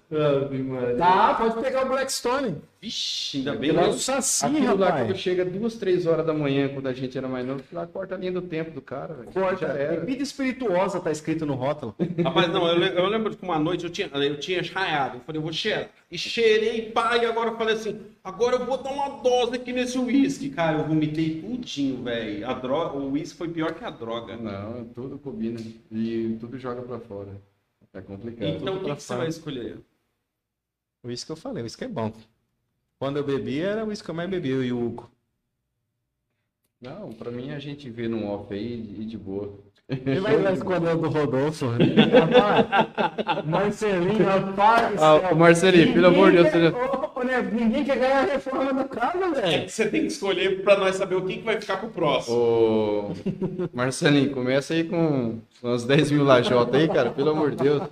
Tá, 0.99 1.35
pode 1.35 1.61
pegar 1.63 1.87
o 1.87 1.89
Blackstone. 1.89 2.57
Vixe, 2.81 3.39
ainda 3.39 3.55
bem 3.55 3.73
lá 3.73 3.85
é 3.89 3.93
Saci, 3.95 4.45
Aquilo 4.45 4.77
lá, 4.77 4.89
rapaz. 4.89 5.07
quando 5.07 5.17
chega 5.17 5.43
duas, 5.43 5.75
três 5.77 6.05
horas 6.07 6.27
da 6.27 6.35
manhã, 6.35 6.69
quando 6.69 6.87
a 6.87 6.93
gente 6.93 7.17
era 7.17 7.27
mais 7.27 7.47
novo, 7.47 7.63
lá 7.73 7.87
corta 7.87 8.15
a 8.15 8.19
linha 8.19 8.33
do 8.33 8.43
tempo 8.43 8.73
do 8.73 8.83
cara, 8.83 9.15
velho. 9.15 9.31
Corta. 9.33 9.69
Já 9.69 9.73
era. 9.73 10.01
Bebida 10.01 10.23
espirituosa 10.23 11.01
tá 11.01 11.11
escrito 11.11 11.47
no 11.47 11.55
rótulo. 11.55 11.95
Rapaz, 12.23 12.49
não, 12.53 12.67
eu, 12.69 12.83
eu 12.83 13.07
lembro 13.07 13.35
que 13.35 13.43
uma 13.43 13.59
noite 13.59 13.85
eu 13.85 13.91
tinha, 13.91 14.11
eu 14.13 14.39
tinha 14.39 14.63
chaiado. 14.63 15.17
Eu 15.17 15.21
falei, 15.25 15.39
eu 15.39 15.43
vou 15.43 15.53
cheirar. 15.53 15.89
E 16.13 16.19
cheirei, 16.19 16.83
pá, 16.91 17.17
e 17.17 17.25
agora 17.25 17.51
eu 17.51 17.57
falei 17.57 17.75
assim, 17.75 17.99
agora 18.23 18.57
eu 18.57 18.67
vou 18.67 18.77
dar 18.77 18.91
uma 18.93 19.09
dose 19.23 19.55
aqui 19.57 19.73
nesse 19.73 19.99
uísque. 19.99 20.51
Cara, 20.51 20.79
eu 20.81 20.85
vomitei 20.85 21.43
tudinho, 21.57 22.03
velho. 22.03 22.49
A 22.49 22.55
droga, 22.55 22.97
o 22.97 23.13
uísque 23.13 23.39
foi 23.39 23.49
pior 23.49 23.75
que 23.75 23.85
a 23.85 23.91
droga. 23.91 24.37
Não, 24.37 24.85
tudo 24.87 25.19
combina. 25.19 25.61
E 25.91 26.37
tudo 26.41 26.59
joga 26.59 26.83
pra 26.83 26.99
fora. 26.99 27.41
É 27.93 28.01
complicado. 28.01 28.49
Então 28.49 28.77
o 28.77 28.85
que, 28.85 28.95
que 28.95 29.03
você 29.03 29.17
vai 29.17 29.29
escolher? 29.29 29.79
O 31.03 31.09
uísque 31.09 31.31
eu 31.31 31.37
falei, 31.37 31.63
o 31.63 31.65
uísque 31.65 31.85
é 31.85 31.89
bom. 31.89 32.13
Quando 32.99 33.19
eu 33.19 33.25
bebi, 33.25 33.61
era 33.61 33.85
o 33.85 33.89
uísque 33.89 34.05
que 34.05 34.11
eu 34.11 34.15
mais 34.15 34.29
bebi, 34.29 34.49
eu 34.51 34.65
e 34.65 34.73
o 34.73 34.85
Hugo. 34.85 35.11
Não, 36.81 37.13
pra 37.13 37.31
mim 37.31 37.51
a 37.51 37.59
gente 37.59 37.89
vê 37.89 38.09
num 38.09 38.29
off 38.29 38.53
aí 38.53 38.97
e 38.99 39.05
de 39.05 39.17
boa. 39.17 39.55
Ele 39.89 40.21
vai 40.21 40.53
escolher 40.55 40.97
o 40.97 40.99
do 40.99 41.09
Rodolfo. 41.09 41.67
Rapaz, 41.69 43.45
Marcelinho, 43.47 44.25
rapaz. 44.25 45.03
Ah, 45.03 45.35
Marcelinho, 45.35 45.93
pelo 45.93 46.07
amor 46.07 46.33
de 46.33 46.43
Deus, 46.43 46.75
né, 47.25 47.43
Ninguém 47.53 47.85
quer 47.85 47.99
ganhar 47.99 48.21
a 48.23 48.33
reforma 48.33 48.73
da 48.73 48.85
casa, 48.85 49.19
É 49.25 49.31
velho. 49.41 49.65
que 49.65 49.73
você 49.73 49.89
tem 49.89 50.01
que 50.03 50.07
escolher 50.09 50.63
pra 50.63 50.77
nós 50.79 50.97
saber 50.97 51.15
o 51.17 51.25
que, 51.25 51.39
que 51.39 51.43
vai 51.45 51.61
ficar 51.61 51.79
pro 51.79 51.89
próximo. 51.89 52.37
Ô, 52.37 53.13
Marcelinho, 53.73 54.31
começa 54.31 54.75
aí 54.75 54.85
com 54.85 55.39
uns 55.63 55.85
10 55.85 56.11
mil 56.13 56.25
lajotas 56.25 56.75
aí, 56.81 56.89
cara, 56.89 57.11
pelo 57.11 57.31
amor 57.31 57.51
de 57.53 57.57
Deus. 57.57 57.83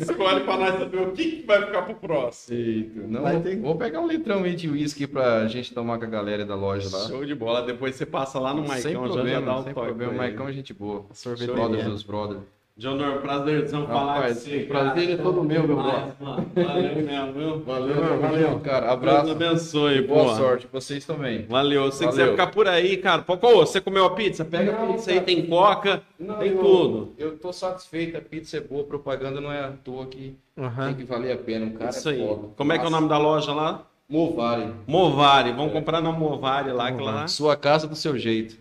Escolhe 0.00 0.40
pra 0.44 0.56
nós 0.56 0.78
saber 0.78 1.00
o 1.00 1.12
que, 1.12 1.24
que 1.36 1.46
vai 1.46 1.64
ficar 1.66 1.82
pro 1.82 1.94
próximo. 1.94 2.56
Eita, 2.58 3.00
não, 3.06 3.22
Vai 3.22 3.32
vou, 3.34 3.42
ter- 3.42 3.60
vou 3.60 3.76
pegar 3.76 4.00
um 4.00 4.06
litrão 4.06 4.44
aí 4.44 4.54
de 4.54 4.68
uísque 4.68 5.06
pra 5.06 5.46
gente 5.48 5.72
tomar 5.74 5.98
com 5.98 6.04
a 6.04 6.08
galera 6.08 6.44
da 6.44 6.54
loja 6.54 6.88
lá. 6.96 7.06
Show 7.08 7.24
de 7.24 7.34
bola. 7.34 7.62
Depois 7.62 7.94
você 7.94 8.06
passa 8.06 8.38
lá 8.38 8.52
no 8.54 8.60
sem 8.66 8.68
Maicão, 8.94 9.02
já, 9.02 9.08
já 9.08 9.14
problema, 9.14 9.46
dá 9.46 9.58
um 9.58 9.64
sem 9.64 9.74
toque. 9.74 9.86
problema. 9.86 10.12
Maicão 10.12 10.48
é 10.48 10.52
gente 10.52 10.72
boa. 10.72 11.06
Sorveteria. 11.12 11.54
Brother 11.54 11.84
dos 11.84 12.02
brother. 12.02 12.38
Jonor, 12.80 13.20
prazerzão 13.20 13.86
falar 13.86 14.14
Rapaz, 14.14 14.38
com 14.38 14.44
você. 14.50 14.56
o 14.62 14.66
prazer 14.68 15.10
é 15.10 15.16
todo 15.18 15.44
meu, 15.44 15.66
meu 15.68 15.76
mano. 15.76 16.14
Valeu 16.18 16.96
mesmo, 16.96 17.32
viu? 17.34 17.58
Valeu, 17.64 18.18
valeu. 18.18 18.60
cara. 18.60 18.80
Deus 18.80 18.92
Abraço. 18.94 19.30
abençoe, 19.32 20.00
Boa 20.00 20.24
boa. 20.24 20.36
sorte. 20.36 20.66
Vocês 20.72 21.04
também. 21.04 21.44
Valeu. 21.46 21.92
Se 21.92 21.98
você 21.98 22.06
quiser 22.06 22.30
ficar 22.30 22.46
por 22.46 22.66
aí, 22.66 22.96
cara. 22.96 23.20
Pô, 23.20 23.34
ô, 23.34 23.66
você 23.66 23.82
comeu 23.82 24.06
a 24.06 24.14
pizza? 24.14 24.46
Pega 24.46 24.74
a 24.74 24.80
Não, 24.80 24.94
pizza 24.94 25.10
aí, 25.10 25.20
tem 25.20 25.44
coca, 25.46 26.02
tem 26.38 26.52
eu, 26.52 26.58
tudo. 26.58 27.12
Eu 27.18 27.36
tô 27.36 27.52
satisfeito, 27.52 28.16
a 28.16 28.20
pizza 28.22 28.56
é 28.56 28.60
boa, 28.60 28.80
a 28.80 28.86
propaganda 28.86 29.42
não 29.42 29.52
é 29.52 29.60
à 29.62 29.72
toa 29.72 30.06
que 30.06 30.34
Aham. 30.56 30.86
tem 30.86 30.94
que 30.94 31.04
valer 31.04 31.32
a 31.32 31.36
pena. 31.36 31.66
Um 31.66 31.72
cara 31.72 31.90
Isso 31.90 32.08
é 32.08 32.12
aí. 32.12 32.26
foda. 32.26 32.48
Como 32.56 32.72
é 32.72 32.78
que 32.78 32.84
é 32.86 32.88
o 32.88 32.90
nome 32.90 33.10
da 33.10 33.18
loja 33.18 33.52
lá? 33.52 33.86
Movari. 34.08 34.72
Movari. 34.86 35.52
Vamos 35.52 35.74
comprar 35.74 36.00
na 36.00 36.10
Movari 36.10 36.72
lá, 36.72 36.88
lá. 36.88 37.28
Sua 37.28 37.56
casa 37.56 37.86
do 37.86 37.94
seu 37.94 38.16
jeito. 38.16 38.56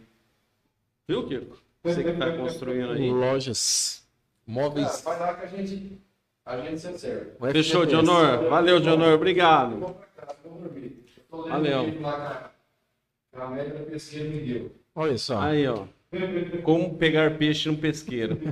Viu, 1.08 1.26
Kiko? 1.26 1.58
Você 1.86 2.04
que 2.04 2.12
tá 2.12 2.32
construindo 2.34 2.92
aí. 2.92 3.10
Lojas. 3.10 3.99
Móveis. 4.54 5.02
vai 5.02 5.20
lá 5.20 5.34
que 5.36 5.46
a 5.46 5.48
gente, 5.48 6.02
a 6.46 6.58
gente 6.58 6.80
se 6.82 6.88
acerta. 6.88 7.52
Fechou. 7.52 7.86
Dionor. 7.86 8.50
Valeu, 8.50 8.80
Dionor. 8.80 9.14
Obrigado. 9.14 9.78
Vou 9.78 9.90
pra 9.94 10.26
casa, 10.26 10.40
vou 10.44 10.60
dormir. 10.62 11.04
Eu 11.18 11.24
tô 11.30 11.44
lendo 11.44 11.50
Valeu. 11.52 11.84
livro 11.86 12.02
lá 12.02 12.52
que 13.32 13.40
a 13.42 13.48
média 13.48 13.74
da 13.76 13.80
pesquisa 13.86 14.24
me 14.26 14.40
deu. 14.40 14.72
Olha 14.96 15.18
só. 15.18 15.40
Aí, 15.40 15.68
ó. 15.68 15.86
Como 16.64 16.96
pegar 16.96 17.38
peixe 17.38 17.70
no 17.70 17.78
pesqueiro. 17.78 18.40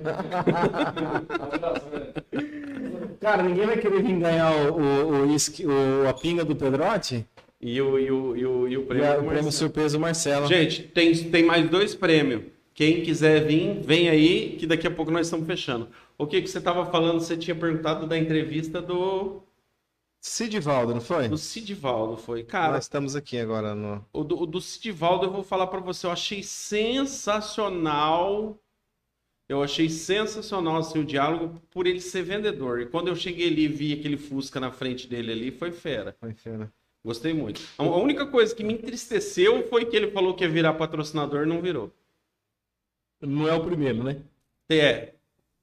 Cara, 3.19 3.43
ninguém 3.43 3.65
vai 3.65 3.77
querer 3.77 4.03
vir 4.03 4.19
ganhar 4.19 4.51
o, 4.55 4.73
o, 4.73 4.81
o, 5.23 5.27
uísque- 5.31 5.65
o- 5.65 6.07
a 6.07 6.13
pinga 6.13 6.45
do 6.45 6.55
Pedrote 6.55 7.25
E 7.59 7.81
o, 7.81 7.97
e 7.99 8.11
o, 8.11 8.37
e 8.37 8.45
o, 8.45 8.67
e 8.67 8.77
o 8.77 8.81
e 8.81 8.85
prêmio. 8.85 9.05
a- 9.09 9.13
do 9.15 9.21
o 9.21 9.23
prêmio 9.25 9.43
Marcelo. 9.43 9.51
surpresa 9.51 9.97
do 9.97 10.01
Marcelo. 10.01 10.47
Gente, 10.47 10.83
tem, 10.83 11.13
tem 11.31 11.43
mais 11.43 11.67
dois 11.69 11.95
prêmios. 11.95 12.43
Quem 12.77 13.01
quiser 13.01 13.45
vir, 13.47 13.81
vem 13.81 14.07
aí, 14.07 14.55
que 14.55 14.67
daqui 14.67 14.85
a 14.85 14.91
pouco 14.91 15.09
nós 15.09 15.25
estamos 15.25 15.47
fechando. 15.47 15.89
O 16.15 16.27
que, 16.27 16.39
que 16.39 16.47
você 16.47 16.59
estava 16.59 16.85
falando? 16.85 17.19
Você 17.19 17.35
tinha 17.35 17.55
perguntado 17.55 18.05
da 18.05 18.15
entrevista 18.15 18.79
do, 18.79 19.41
Sidivaldo, 20.21 20.93
não 20.93 21.01
foi? 21.01 21.27
do 21.27 21.39
Sidivaldo, 21.39 22.17
foi. 22.17 22.43
Cara, 22.43 22.73
Nós 22.73 22.83
estamos 22.83 23.15
aqui 23.15 23.39
agora 23.39 23.73
no. 23.73 24.05
o 24.13 24.23
do, 24.23 24.43
o 24.43 24.45
do 24.45 24.61
Sidivaldo 24.61 25.25
eu 25.25 25.31
vou 25.31 25.41
falar 25.41 25.65
para 25.65 25.79
você. 25.79 26.05
Eu 26.05 26.11
achei 26.11 26.43
sensacional. 26.43 28.55
Eu 29.49 29.63
achei 29.63 29.89
sensacional 29.89 30.77
assim, 30.77 30.99
o 30.99 31.03
diálogo 31.03 31.59
por 31.71 31.87
ele 31.87 31.99
ser 31.99 32.21
vendedor. 32.21 32.81
E 32.81 32.85
quando 32.85 33.07
eu 33.07 33.15
cheguei 33.15 33.47
ali 33.47 33.63
e 33.63 33.67
vi 33.67 33.93
aquele 33.93 34.17
Fusca 34.17 34.59
na 34.59 34.71
frente 34.71 35.07
dele 35.07 35.31
ali, 35.31 35.49
foi 35.49 35.71
fera. 35.71 36.15
Foi 36.19 36.35
fera. 36.35 36.71
Gostei 37.03 37.33
muito. 37.33 37.59
A 37.75 37.83
a 37.83 37.97
única 37.97 38.27
coisa 38.27 38.53
que 38.53 38.63
me 38.63 38.75
entristeceu 38.75 39.67
foi 39.67 39.85
que 39.85 39.95
ele 39.95 40.11
falou 40.11 40.35
que 40.35 40.43
ia 40.43 40.49
virar 40.49 40.75
patrocinador 40.75 41.41
e 41.43 41.49
não 41.49 41.59
virou. 41.59 41.91
Não 43.21 43.47
é 43.47 43.53
o 43.53 43.63
primeiro, 43.63 44.03
né? 44.03 44.17
É. 44.69 45.13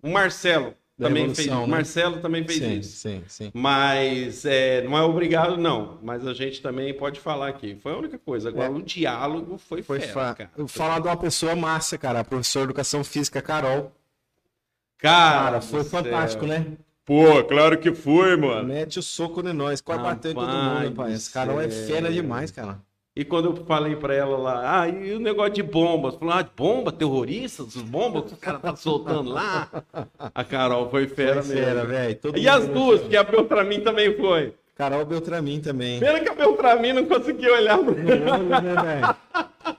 O 0.02 0.10
Marcelo 0.10 0.74
Da 0.98 1.08
também 1.08 1.34
fez. 1.34 1.48
O 1.48 1.60
né? 1.60 1.66
Marcelo 1.66 2.20
também 2.20 2.44
fez 2.46 2.58
sim, 2.58 2.78
isso. 2.78 2.96
sim, 2.98 3.22
sim. 3.26 3.50
Mas 3.54 4.44
é, 4.44 4.82
não 4.82 4.96
é 4.98 5.02
obrigado, 5.02 5.56
não. 5.56 5.98
Mas 6.02 6.26
a 6.26 6.34
gente 6.34 6.60
também 6.60 6.92
pode 6.94 7.20
falar 7.20 7.48
aqui. 7.48 7.76
Foi 7.76 7.92
a 7.92 7.96
única 7.96 8.18
coisa. 8.18 8.48
Agora, 8.48 8.66
É. 8.66 8.70
o 8.70 8.82
diálogo 8.82 9.56
foi, 9.58 9.82
Foi 9.82 10.00
fera, 10.00 10.12
fa... 10.12 10.34
cara. 10.34 10.50
Falar 10.68 11.00
de 11.00 11.08
uma 11.08 11.16
pessoa 11.16 11.54
massa, 11.54 11.96
cara. 11.96 12.20
A 12.20 12.24
professora 12.24 12.66
de 12.66 12.70
educação 12.70 13.02
física, 13.04 13.40
Carol. 13.40 13.92
Cara, 14.98 15.44
Cara, 15.44 15.60
foi 15.60 15.82
céu. 15.84 16.02
fantástico, 16.02 16.46
né? 16.46 16.76
Pô, 17.04 17.44
claro 17.44 17.78
que 17.78 17.94
foi, 17.94 18.36
mano. 18.36 18.66
Mete 18.68 18.98
o 18.98 19.02
soco 19.02 19.46
em 19.46 19.52
nós. 19.52 19.80
Quase 19.82 20.02
bateu 20.02 20.30
em 20.30 20.34
todo 20.34 20.46
mundo, 20.48 21.08
Esse 21.08 21.30
Carol 21.30 21.60
é 21.60 21.68
fera 21.68 22.10
demais, 22.10 22.50
cara. 22.50 22.80
E 23.16 23.24
quando 23.24 23.44
eu 23.50 23.64
falei 23.64 23.94
pra 23.94 24.12
ela 24.12 24.36
lá, 24.36 24.80
ah, 24.82 24.88
e 24.88 25.12
o 25.12 25.20
negócio 25.20 25.52
de 25.52 25.62
bombas? 25.62 26.16
Falou, 26.16 26.34
ah, 26.34 26.44
bomba, 26.56 26.90
terroristas, 26.90 27.76
bombas 27.76 28.24
que 28.24 28.34
o 28.34 28.36
cara 28.36 28.58
tá 28.58 28.74
soltando 28.74 29.30
lá. 29.30 29.68
A 30.34 30.42
Carol 30.42 30.90
foi 30.90 31.06
fera 31.06 31.40
Foi 31.40 31.54
mesmo. 31.54 31.86
velho. 31.86 32.18
E 32.36 32.48
as 32.48 32.66
duas, 32.66 33.02
que 33.02 33.16
a 33.16 33.22
Beltramin 33.22 33.80
também 33.82 34.16
foi. 34.16 34.52
Carol 34.74 35.04
Beltramin 35.06 35.60
também. 35.60 36.00
Pena 36.00 36.18
que 36.18 36.28
a 36.28 36.34
Beltramin 36.34 36.92
não 36.94 37.04
conseguiu 37.06 37.54
olhar 37.54 37.76
no 37.78 37.92
Não 37.92 38.32
olha, 38.32 38.60
né, 38.60 38.82
velho? 38.82 39.16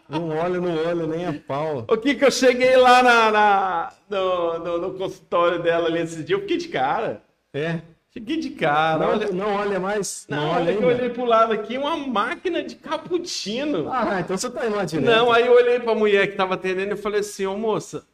Não 0.07 0.29
olha, 0.29 0.61
não 0.61 0.77
olha, 0.87 1.05
nem 1.07 1.25
a 1.27 1.33
pau. 1.33 1.85
O 1.89 1.97
que 1.97 2.15
que 2.15 2.23
eu 2.23 2.31
cheguei 2.31 2.77
lá 2.77 3.03
na, 3.03 3.31
na- 3.31 3.93
no, 4.09 4.59
no, 4.59 4.77
no 4.77 4.93
consultório 4.93 5.61
dela 5.61 5.87
ali 5.87 5.99
esse 5.99 6.23
dia, 6.23 6.37
eu 6.37 6.39
fiquei 6.41 6.55
de 6.55 6.69
cara. 6.69 7.21
É. 7.53 7.81
Fiquei 8.15 8.37
de 8.37 8.51
cara. 8.51 8.99
Não, 8.99 9.09
olha, 9.09 9.31
não 9.33 9.55
olha 9.55 9.77
mais. 9.77 10.25
Não, 10.29 10.37
não, 10.37 10.49
olha 10.51 10.71
ainda. 10.71 10.81
eu 10.81 10.87
olhei 10.87 11.09
pro 11.09 11.25
lado 11.25 11.51
aqui, 11.51 11.77
uma 11.77 11.97
máquina 11.97 12.63
de 12.63 12.75
cappuccino. 12.77 13.91
Ah, 13.91 14.21
então 14.21 14.37
você 14.37 14.49
tá 14.49 14.85
direto. 14.85 15.05
não, 15.05 15.29
aí 15.29 15.45
eu 15.45 15.53
olhei 15.53 15.81
pra 15.81 15.93
mulher 15.93 16.25
que 16.31 16.37
tava 16.37 16.53
atendendo 16.53 16.93
e 16.93 16.97
falei 16.97 17.19
assim, 17.19 17.45
ô 17.45 17.57
moça, 17.57 18.07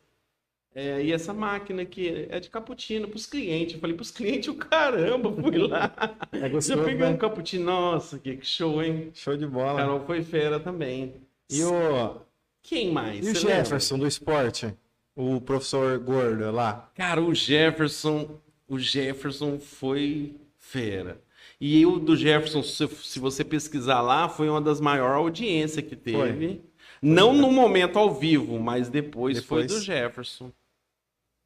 é, 0.74 1.04
e 1.04 1.12
essa 1.12 1.36
máquina 1.36 1.84
aqui 1.84 2.26
é 2.32 2.40
de 2.40 2.50
cappuccino 2.50 3.08
pros 3.10 3.28
clientes. 3.28 3.76
Eu 3.76 3.80
falei, 3.80 3.96
pros 3.96 4.10
clientes, 4.10 4.48
o 4.48 4.56
caramba, 4.56 5.32
fui 5.40 5.58
lá. 5.60 5.94
É 6.32 6.40
Já 6.40 6.48
gostoso, 6.50 6.84
peguei 6.84 7.06
né? 7.06 7.10
um 7.10 7.18
cappuccino, 7.18 7.66
nossa, 7.66 8.18
que 8.18 8.40
show, 8.42 8.82
hein? 8.82 9.12
Show 9.14 9.38
de 9.38 9.46
bola. 9.46 9.78
Carol 9.82 10.00
foi 10.00 10.24
fera 10.24 10.60
também. 10.60 11.14
E 11.48 11.62
o, 11.64 12.22
Quem 12.64 12.92
mais? 12.92 13.24
e 13.28 13.30
o 13.30 13.36
Você 13.36 13.46
lembra? 13.46 13.64
Jefferson 13.66 14.00
do 14.00 14.08
esporte? 14.08 14.74
O 15.16 15.40
professor 15.42 16.00
gordo 16.00 16.50
lá. 16.52 16.90
Cara, 16.96 17.22
o 17.22 17.36
Jefferson, 17.36 18.40
o 18.72 18.80
Jefferson 18.80 19.60
foi 19.60 20.34
fera. 20.58 21.22
E 21.60 21.86
o 21.86 22.00
do 22.00 22.16
Jefferson, 22.16 22.64
se, 22.64 22.88
se 22.88 23.20
você 23.20 23.44
pesquisar 23.44 24.00
lá, 24.02 24.30
foi 24.30 24.50
uma 24.50 24.62
das 24.62 24.80
maiores 24.80 25.18
audiências 25.18 25.86
que 25.86 25.96
teve. 25.96 26.62
Não 27.02 27.34
no 27.34 27.52
momento 27.52 28.00
ao 28.00 28.14
vivo, 28.14 28.58
mas 28.58 28.88
depois, 28.88 29.44
foi 29.44 29.64
Depois. 29.64 29.82
do 29.82 29.86
Jefferson. 29.86 30.52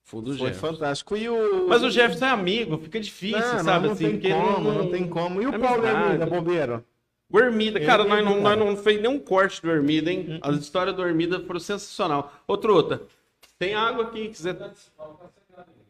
Foi 0.04 0.22
do 0.22 0.38
Foi 0.38 0.50
Jefferson. 0.50 0.68
fantástico. 0.68 1.18
E 1.18 1.28
o... 1.28 1.68
Mas 1.68 1.82
o 1.82 1.90
Jefferson 1.90 2.26
é 2.26 2.30
amigo, 2.30 2.78
fica 2.78 3.00
difícil, 3.00 3.40
não, 3.40 3.64
sabe? 3.64 3.88
não, 3.88 3.94
assim, 3.94 4.04
tem 4.04 4.12
porque 4.14 4.30
como, 4.30 4.72
não... 4.72 4.92
tem 4.92 5.08
como. 5.08 5.42
E 5.42 5.48
o 5.48 5.60
Paulo 5.60 5.82
Amizade. 5.82 6.06
Hermida, 6.06 6.26
bombeiro? 6.28 6.86
O 7.28 7.40
Hermida, 7.40 7.80
cara, 7.80 8.04
Ele 8.04 8.10
nós, 8.10 8.20
é 8.20 8.24
não, 8.24 8.40
nós 8.40 8.60
não 8.60 8.78
fez 8.78 9.02
nenhum 9.02 9.18
corte 9.18 9.60
do 9.64 9.72
Hermida, 9.72 10.12
hein? 10.12 10.40
As 10.44 10.58
histórias 10.58 10.96
do 10.96 11.04
Hermida 11.04 11.40
foram 11.40 11.60
sensacional. 11.60 12.32
Outra, 12.48 12.72
outra. 12.72 13.02
Tem 13.58 13.74
água 13.74 14.06
aqui, 14.06 14.28
quiser. 14.28 14.56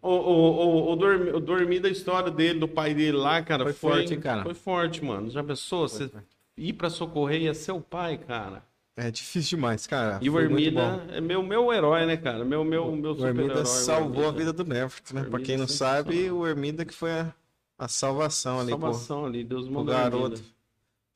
O, 0.08 0.10
o, 0.10 0.90
o, 0.90 0.92
o, 0.92 0.96
do, 0.96 1.12
Hermi- 1.12 1.32
o 1.32 1.40
do 1.40 1.58
Hermida, 1.58 1.88
a 1.88 1.92
história 1.92 2.30
dele, 2.30 2.60
do 2.60 2.68
pai 2.68 2.94
dele 2.94 3.18
lá, 3.18 3.42
cara, 3.42 3.64
Foi 3.64 3.74
foi, 3.74 3.92
forte, 3.92 4.14
hein, 4.14 4.20
cara? 4.20 4.44
Foi 4.44 4.54
forte, 4.54 5.04
mano. 5.04 5.30
Já 5.32 5.44
pensou? 5.44 5.88
Você 5.88 6.12
ir 6.58 6.74
pra 6.74 6.90
socorrer 6.90 7.42
ia 7.42 7.54
ser 7.54 7.72
o 7.72 7.82
pai, 7.82 8.18
cara. 8.18 8.64
É 8.96 9.10
difícil 9.10 9.58
demais, 9.58 9.86
cara. 9.88 10.20
E 10.22 10.30
o 10.30 10.34
Foi 10.34 10.48
bom. 10.48 11.02
é 11.12 11.20
meu, 11.20 11.44
meu 11.44 11.74
herói, 11.74 12.06
né, 12.06 12.16
cara? 12.18 12.46
Meu, 12.46 12.64
meu, 12.64 12.92
meu 12.96 13.12
O 13.12 13.16
super-herói. 13.16 13.44
Hermida 13.44 13.62
o 13.62 13.66
salvou 13.66 14.28
a 14.30 14.32
vida 14.32 14.54
do 14.54 14.64
Neverton, 14.64 15.16
né? 15.16 15.24
Pra 15.24 15.40
quem 15.40 15.58
não 15.58 15.68
sabe, 15.68 16.30
o 16.32 16.46
Hermida 16.48 16.86
que 16.86 16.94
foi 16.94 17.12
a, 17.12 17.34
a 17.78 17.88
salvação 17.88 18.60
ali. 18.60 18.70
Salvação 18.70 19.26
ali, 19.26 19.44
Deus 19.44 19.68
O 19.68 19.72
mandou 19.72 19.94
garoto. 19.94 20.36
Hermida. 20.36 20.42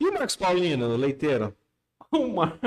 E 0.02 0.08
o 0.10 0.14
Marcos 0.14 0.36
Paulino, 0.36 0.90
o 0.90 0.98
leiteiro? 0.98 1.56
O 2.12 2.28
Mar- 2.28 2.58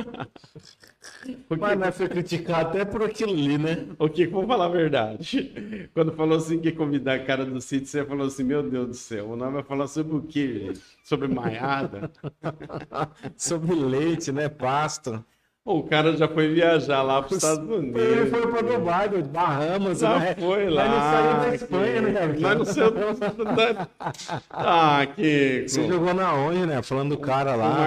O 1.50 1.56
que, 1.56 1.92
foi 1.92 2.08
criticado 2.08 2.68
até 2.68 2.84
por 2.84 3.02
aquilo 3.02 3.32
ali, 3.32 3.58
né? 3.58 3.86
o 3.98 4.08
que, 4.08 4.26
vamos 4.26 4.46
falar 4.46 4.66
a 4.66 4.68
verdade. 4.68 5.88
Quando 5.92 6.12
falou 6.12 6.38
assim 6.38 6.60
que 6.60 6.72
convidar 6.72 7.14
a 7.14 7.24
cara 7.24 7.44
do 7.44 7.60
sítio, 7.60 7.86
você 7.86 8.04
falou 8.04 8.26
assim, 8.26 8.44
meu 8.44 8.62
Deus 8.62 8.88
do 8.88 8.94
céu, 8.94 9.30
o 9.30 9.36
nome 9.36 9.54
vai 9.54 9.62
falar 9.62 9.86
sobre 9.88 10.16
o 10.16 10.22
quê, 10.22 10.58
gente? 10.66 10.80
Sobre 11.02 11.28
maiada? 11.28 12.10
Sobre 13.36 13.74
leite, 13.74 14.30
né? 14.32 14.48
Pasto. 14.48 15.24
O 15.64 15.84
cara 15.84 16.16
já 16.16 16.26
foi 16.26 16.48
viajar 16.52 17.02
lá 17.02 17.22
para 17.22 17.30
os 17.30 17.36
Estados 17.36 17.64
Ele 17.70 17.76
Unidos. 17.78 18.30
foi 18.30 18.46
pra 18.48 18.62
Dubai, 18.62 19.08
Bahamas, 19.08 20.00
Já 20.00 20.18
né? 20.18 20.34
foi 20.36 20.64
Mas 20.64 20.74
lá. 20.74 20.88
não 20.88 21.00
saiu 21.00 21.40
da 21.40 21.54
Espanha, 21.54 22.00
né? 22.00 22.36
Nós 22.40 22.58
não 22.58 22.64
saímos 22.64 23.18
da... 23.20 23.88
Ah, 24.50 25.06
que... 25.14 25.64
Você 25.68 25.86
jogou 25.86 26.12
na 26.14 26.34
onde, 26.34 26.66
né? 26.66 26.82
Falando 26.82 27.10
do 27.10 27.18
cara 27.18 27.54
lá. 27.54 27.86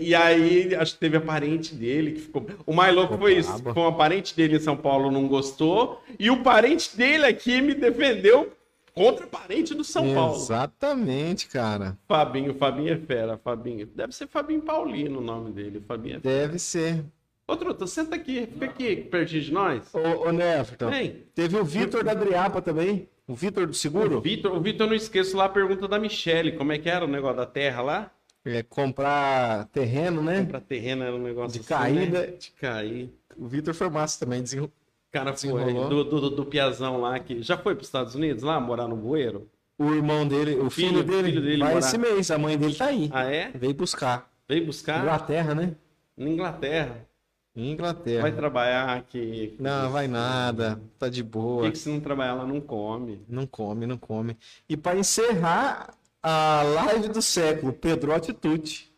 E 0.00 0.14
aí, 0.14 0.72
acho 0.76 0.94
que 0.94 1.00
teve 1.00 1.16
a 1.16 1.20
parente 1.20 1.74
dele 1.74 2.12
que 2.12 2.20
ficou. 2.20 2.46
O 2.64 2.72
mais 2.72 2.94
louco 2.94 3.14
Ficou 3.14 3.26
foi 3.28 3.36
isso. 3.36 3.50
brabo. 3.62 3.74
Foi 3.74 3.82
uma 3.82 3.96
parente 3.96 4.36
dele 4.36 4.56
em 4.56 4.60
São 4.60 4.76
Paulo 4.76 5.10
não 5.10 5.26
gostou. 5.26 6.00
E 6.20 6.30
o 6.30 6.44
parente 6.44 6.96
dele 6.96 7.26
aqui 7.26 7.60
me 7.60 7.74
defendeu 7.74 8.52
contra 8.98 9.26
o 9.26 9.28
parente 9.28 9.74
do 9.74 9.84
São 9.84 10.14
Paulo. 10.14 10.36
Exatamente, 10.36 11.48
cara. 11.48 11.96
Fabinho, 12.06 12.54
Fabinho 12.54 12.92
é 12.92 12.96
fera, 12.96 13.38
Fabinho. 13.38 13.86
Deve 13.86 14.12
ser 14.14 14.26
Fabinho 14.28 14.62
Paulino 14.62 15.18
o 15.20 15.22
nome 15.22 15.52
dele. 15.52 15.82
Fabinho 15.86 16.16
é 16.16 16.20
fera. 16.20 16.34
Deve 16.46 16.58
ser. 16.58 17.04
Ô, 17.46 17.56
Truta, 17.56 17.86
senta 17.86 18.14
aqui, 18.16 18.46
fica 18.46 18.64
aqui, 18.66 18.96
pertinho 18.96 19.42
de 19.42 19.52
nós. 19.52 19.94
Ô, 19.94 20.28
ô 20.28 20.32
Neverton, 20.32 20.90
Vem. 20.90 21.24
teve 21.34 21.56
o 21.56 21.64
Vitor 21.64 22.04
da 22.04 22.12
Driapa 22.12 22.60
também. 22.60 23.08
O 23.26 23.34
Vitor 23.34 23.66
do 23.66 23.70
O 23.72 23.74
Seguro. 23.74 24.20
Vitor, 24.20 24.54
o 24.54 24.60
Vitor, 24.60 24.86
eu 24.86 24.90
não 24.90 24.96
esqueço 24.96 25.36
lá 25.36 25.46
a 25.46 25.48
pergunta 25.48 25.86
da 25.88 25.98
Michelle. 25.98 26.52
Como 26.52 26.72
é 26.72 26.78
que 26.78 26.88
era 26.90 27.04
o 27.04 27.08
negócio 27.08 27.36
da 27.38 27.46
terra 27.46 27.80
lá? 27.82 28.10
É 28.44 28.62
comprar 28.62 29.66
terreno, 29.66 30.22
né? 30.22 30.44
Pra 30.44 30.60
terreno 30.60 31.02
era 31.04 31.14
um 31.14 31.22
negócio 31.22 31.52
De 31.52 31.60
assim, 31.60 31.68
caída. 31.68 32.20
né? 32.22 32.26
De 32.38 32.50
cair. 32.52 33.10
O 33.36 33.46
Vitor 33.46 33.74
foi 33.74 33.88
massa 33.90 34.20
também. 34.24 34.42
desenro- 34.42 34.66
O 34.66 34.87
cara 35.10 35.34
foi 35.34 35.50
Desenrolou. 35.64 35.88
do, 35.88 36.04
do, 36.04 36.20
do, 36.20 36.30
do 36.30 36.44
Piazão 36.44 37.00
lá 37.00 37.18
que 37.18 37.42
já 37.42 37.56
foi 37.56 37.74
para 37.74 37.82
os 37.82 37.88
Estados 37.88 38.14
Unidos 38.14 38.42
lá 38.42 38.58
morar 38.60 38.86
no 38.88 38.96
bueiro. 38.96 39.48
O 39.78 39.94
irmão 39.94 40.26
dele, 40.26 40.56
o 40.56 40.68
filho, 40.70 40.88
Filho- 40.98 41.04
dele, 41.04 41.28
filho 41.30 41.40
dele 41.42 41.58
vai 41.62 41.74
morar. 41.74 41.78
esse 41.86 41.96
mês. 41.98 42.30
A 42.30 42.38
mãe 42.38 42.58
dele 42.58 42.74
tá 42.74 42.86
aí. 42.86 43.08
Ah 43.12 43.24
é? 43.24 43.50
Veio 43.54 43.74
buscar. 43.74 44.28
Veio 44.48 44.66
buscar 44.66 45.00
Inglaterra, 45.00 45.54
né? 45.54 45.74
na 46.16 46.28
Inglaterra. 46.28 47.06
Em 47.54 47.70
Inglaterra. 47.72 48.22
Vai 48.22 48.32
trabalhar 48.32 48.96
aqui. 48.96 49.54
Não, 49.58 49.90
vai 49.90 50.08
nada. 50.08 50.80
Tá 50.98 51.08
de 51.08 51.22
Por 51.24 51.40
boa. 51.42 51.62
que, 51.64 51.72
que 51.72 51.78
se 51.78 51.88
não 51.88 52.00
trabalhar 52.00 52.34
lá 52.34 52.44
não 52.46 52.60
come? 52.60 53.20
Não 53.28 53.46
come, 53.46 53.86
não 53.86 53.96
come. 53.96 54.36
E 54.68 54.76
para 54.76 54.98
encerrar 54.98 55.94
a 56.22 56.62
live 56.62 57.08
do 57.08 57.22
século, 57.22 57.72
Pedrote 57.72 58.32
Tucci. 58.32 58.88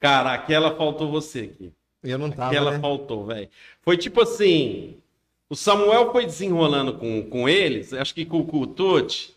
Cara, 0.00 0.34
aquela 0.34 0.76
faltou 0.76 1.10
você 1.10 1.40
aqui. 1.52 1.72
Eu 2.02 2.18
não 2.18 2.30
tava, 2.30 2.48
Aquela 2.50 2.72
né? 2.72 2.78
faltou, 2.80 3.24
velho. 3.26 3.48
Foi 3.80 3.96
tipo 3.96 4.20
assim. 4.20 4.96
O 5.54 5.56
Samuel 5.56 6.10
foi 6.10 6.26
desenrolando 6.26 6.94
com, 6.94 7.22
com 7.22 7.48
eles, 7.48 7.92
acho 7.92 8.12
que 8.12 8.24
com, 8.24 8.44
com 8.44 8.62
o 8.62 8.66
Tuti. 8.66 9.32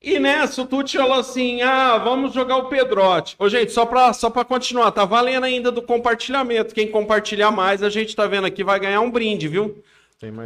E 0.00 0.18
nessa, 0.18 0.62
o 0.62 0.66
Tuti 0.66 0.96
falou 0.96 1.18
assim: 1.18 1.60
ah, 1.60 1.98
vamos 1.98 2.32
jogar 2.32 2.56
o 2.56 2.70
Pedrote. 2.70 3.36
Ô, 3.38 3.46
gente, 3.46 3.70
só 3.70 3.84
pra, 3.84 4.14
só 4.14 4.30
pra 4.30 4.42
continuar, 4.42 4.90
tá 4.90 5.04
valendo 5.04 5.44
ainda 5.44 5.70
do 5.70 5.82
compartilhamento. 5.82 6.74
Quem 6.74 6.90
compartilhar 6.90 7.50
mais, 7.50 7.82
a 7.82 7.90
gente 7.90 8.16
tá 8.16 8.26
vendo 8.26 8.46
aqui, 8.46 8.64
vai 8.64 8.80
ganhar 8.80 9.02
um 9.02 9.10
brinde, 9.10 9.48
viu? 9.48 9.84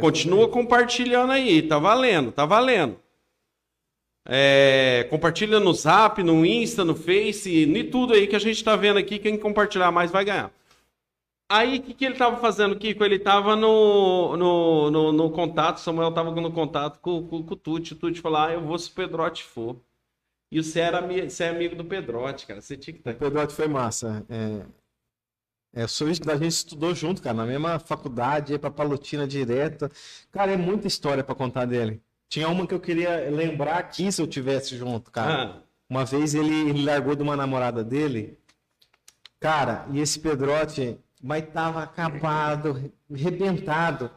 Continua 0.01 0.49
compartilhando 0.49 1.31
aí, 1.31 1.61
tá 1.61 1.79
valendo, 1.79 2.33
tá 2.33 2.45
valendo. 2.45 2.99
É, 4.27 5.07
compartilha 5.09 5.61
no 5.61 5.73
Zap, 5.73 6.21
no 6.21 6.45
Insta, 6.45 6.83
no 6.83 6.93
Face, 6.93 7.63
em 7.63 7.89
tudo 7.89 8.15
aí 8.15 8.27
que 8.27 8.35
a 8.35 8.39
gente 8.39 8.61
tá 8.61 8.75
vendo 8.75 8.99
aqui. 8.99 9.17
Quem 9.17 9.37
compartilhar 9.37 9.91
mais 9.91 10.11
vai 10.11 10.25
ganhar. 10.25 10.51
Aí, 11.49 11.77
o 11.77 11.83
que, 11.83 11.93
que 11.93 12.05
ele 12.05 12.15
tava 12.15 12.37
fazendo, 12.37 12.77
Kiko? 12.77 13.03
Ele 13.03 13.19
tava 13.19 13.55
no, 13.55 14.35
no, 14.35 14.91
no, 14.91 15.11
no 15.11 15.31
contato, 15.31 15.79
Samuel 15.79 16.11
tava 16.11 16.31
no 16.31 16.51
contato 16.51 16.99
com, 16.99 17.27
com, 17.27 17.43
com 17.43 17.53
o 17.53 17.57
Tuti. 17.57 17.93
O 17.93 17.95
Tuti 17.95 18.21
falou, 18.21 18.39
ah, 18.39 18.53
eu 18.53 18.61
vou 18.65 18.77
se 18.79 18.89
o 18.89 18.93
Pedrote 18.93 19.43
for. 19.43 19.79
E 20.51 20.63
você, 20.63 20.79
era, 20.79 21.01
você 21.01 21.45
é 21.45 21.49
amigo 21.49 21.75
do 21.75 21.85
Pedrote, 21.85 22.45
cara. 22.45 22.61
Você 22.61 22.77
tinha 22.77 22.93
que 22.93 22.99
estar 22.99 23.11
O 23.11 23.15
Pedrote 23.15 23.53
foi 23.53 23.67
massa. 23.67 24.25
É, 24.29 24.65
é, 25.83 25.87
Suíço 25.87 26.21
da 26.21 26.37
gente 26.37 26.51
estudou 26.51 26.93
junto, 26.93 27.21
cara, 27.21 27.35
na 27.35 27.45
mesma 27.45 27.79
faculdade, 27.79 28.53
ia 28.53 28.59
pra 28.59 28.69
Palotina 28.69 29.27
direto. 29.27 29.89
Cara, 30.31 30.51
é 30.51 30.57
muita 30.57 30.87
história 30.87 31.23
pra 31.23 31.33
contar 31.35 31.65
dele. 31.65 32.01
Tinha 32.29 32.47
uma 32.49 32.67
que 32.67 32.73
eu 32.73 32.79
queria 32.79 33.29
lembrar 33.29 33.77
aqui 33.77 34.11
se 34.11 34.21
eu 34.21 34.27
tivesse 34.27 34.77
junto, 34.77 35.11
cara. 35.11 35.43
Ah, 35.57 35.61
Uma 35.89 36.05
vez 36.05 36.35
ele, 36.35 36.69
ele 36.69 36.83
largou 36.85 37.15
de 37.15 37.23
uma 37.23 37.35
namorada 37.35 37.83
dele. 37.83 38.37
Cara, 39.39 39.87
e 39.91 39.99
esse 39.99 40.19
Pedrote, 40.19 40.99
mas 41.23 41.45
tava 41.53 41.81
acabado, 41.81 42.91
arrebentado. 43.11 44.11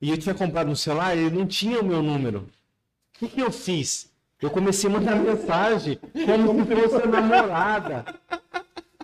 E 0.00 0.10
eu 0.10 0.18
tinha 0.18 0.34
comprado 0.34 0.70
um 0.70 0.76
celular, 0.76 1.16
ele 1.16 1.38
não 1.38 1.46
tinha 1.46 1.80
o 1.80 1.84
meu 1.84 2.02
número. 2.02 2.40
O 2.40 3.18
que, 3.18 3.28
que 3.28 3.40
eu 3.40 3.50
fiz? 3.50 4.10
Eu 4.40 4.50
comecei 4.50 4.88
a 4.88 4.92
mandar 4.92 5.16
mensagem 5.16 5.98
como 6.46 6.66
se 6.66 6.76
fosse 6.76 7.02
a 7.02 7.06
namorada. 7.06 8.04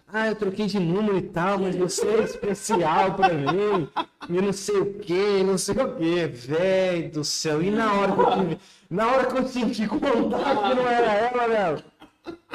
Ah, 0.07 0.29
eu 0.29 0.37
troquei 0.37 0.67
de 0.67 0.79
número 0.79 1.19
e 1.19 1.23
tal, 1.23 1.59
mas 1.59 1.75
você 1.77 2.07
é 2.07 2.23
especial 2.23 3.15
pra 3.15 3.31
mim. 3.31 3.89
E 4.29 4.33
não 4.33 4.53
sei 4.53 4.79
o 4.79 4.95
que, 4.95 5.43
não 5.43 5.59
sei 5.59 5.77
o 5.77 5.97
que. 5.97 6.27
Velho 6.27 7.11
do 7.11 7.25
céu. 7.25 7.63
E 7.63 7.71
na 7.71 7.93
hora 7.93 8.13
que 8.13 8.21
eu 8.21 8.31
tive. 8.33 8.59
Na 8.89 9.07
hora 9.09 9.27
que 9.27 9.39
eu 9.39 9.49
senti 9.49 9.87
contato 9.87 10.69
que 10.69 10.75
não 10.75 10.89
era 10.89 11.13
ela, 11.13 11.49
velho. 11.49 11.85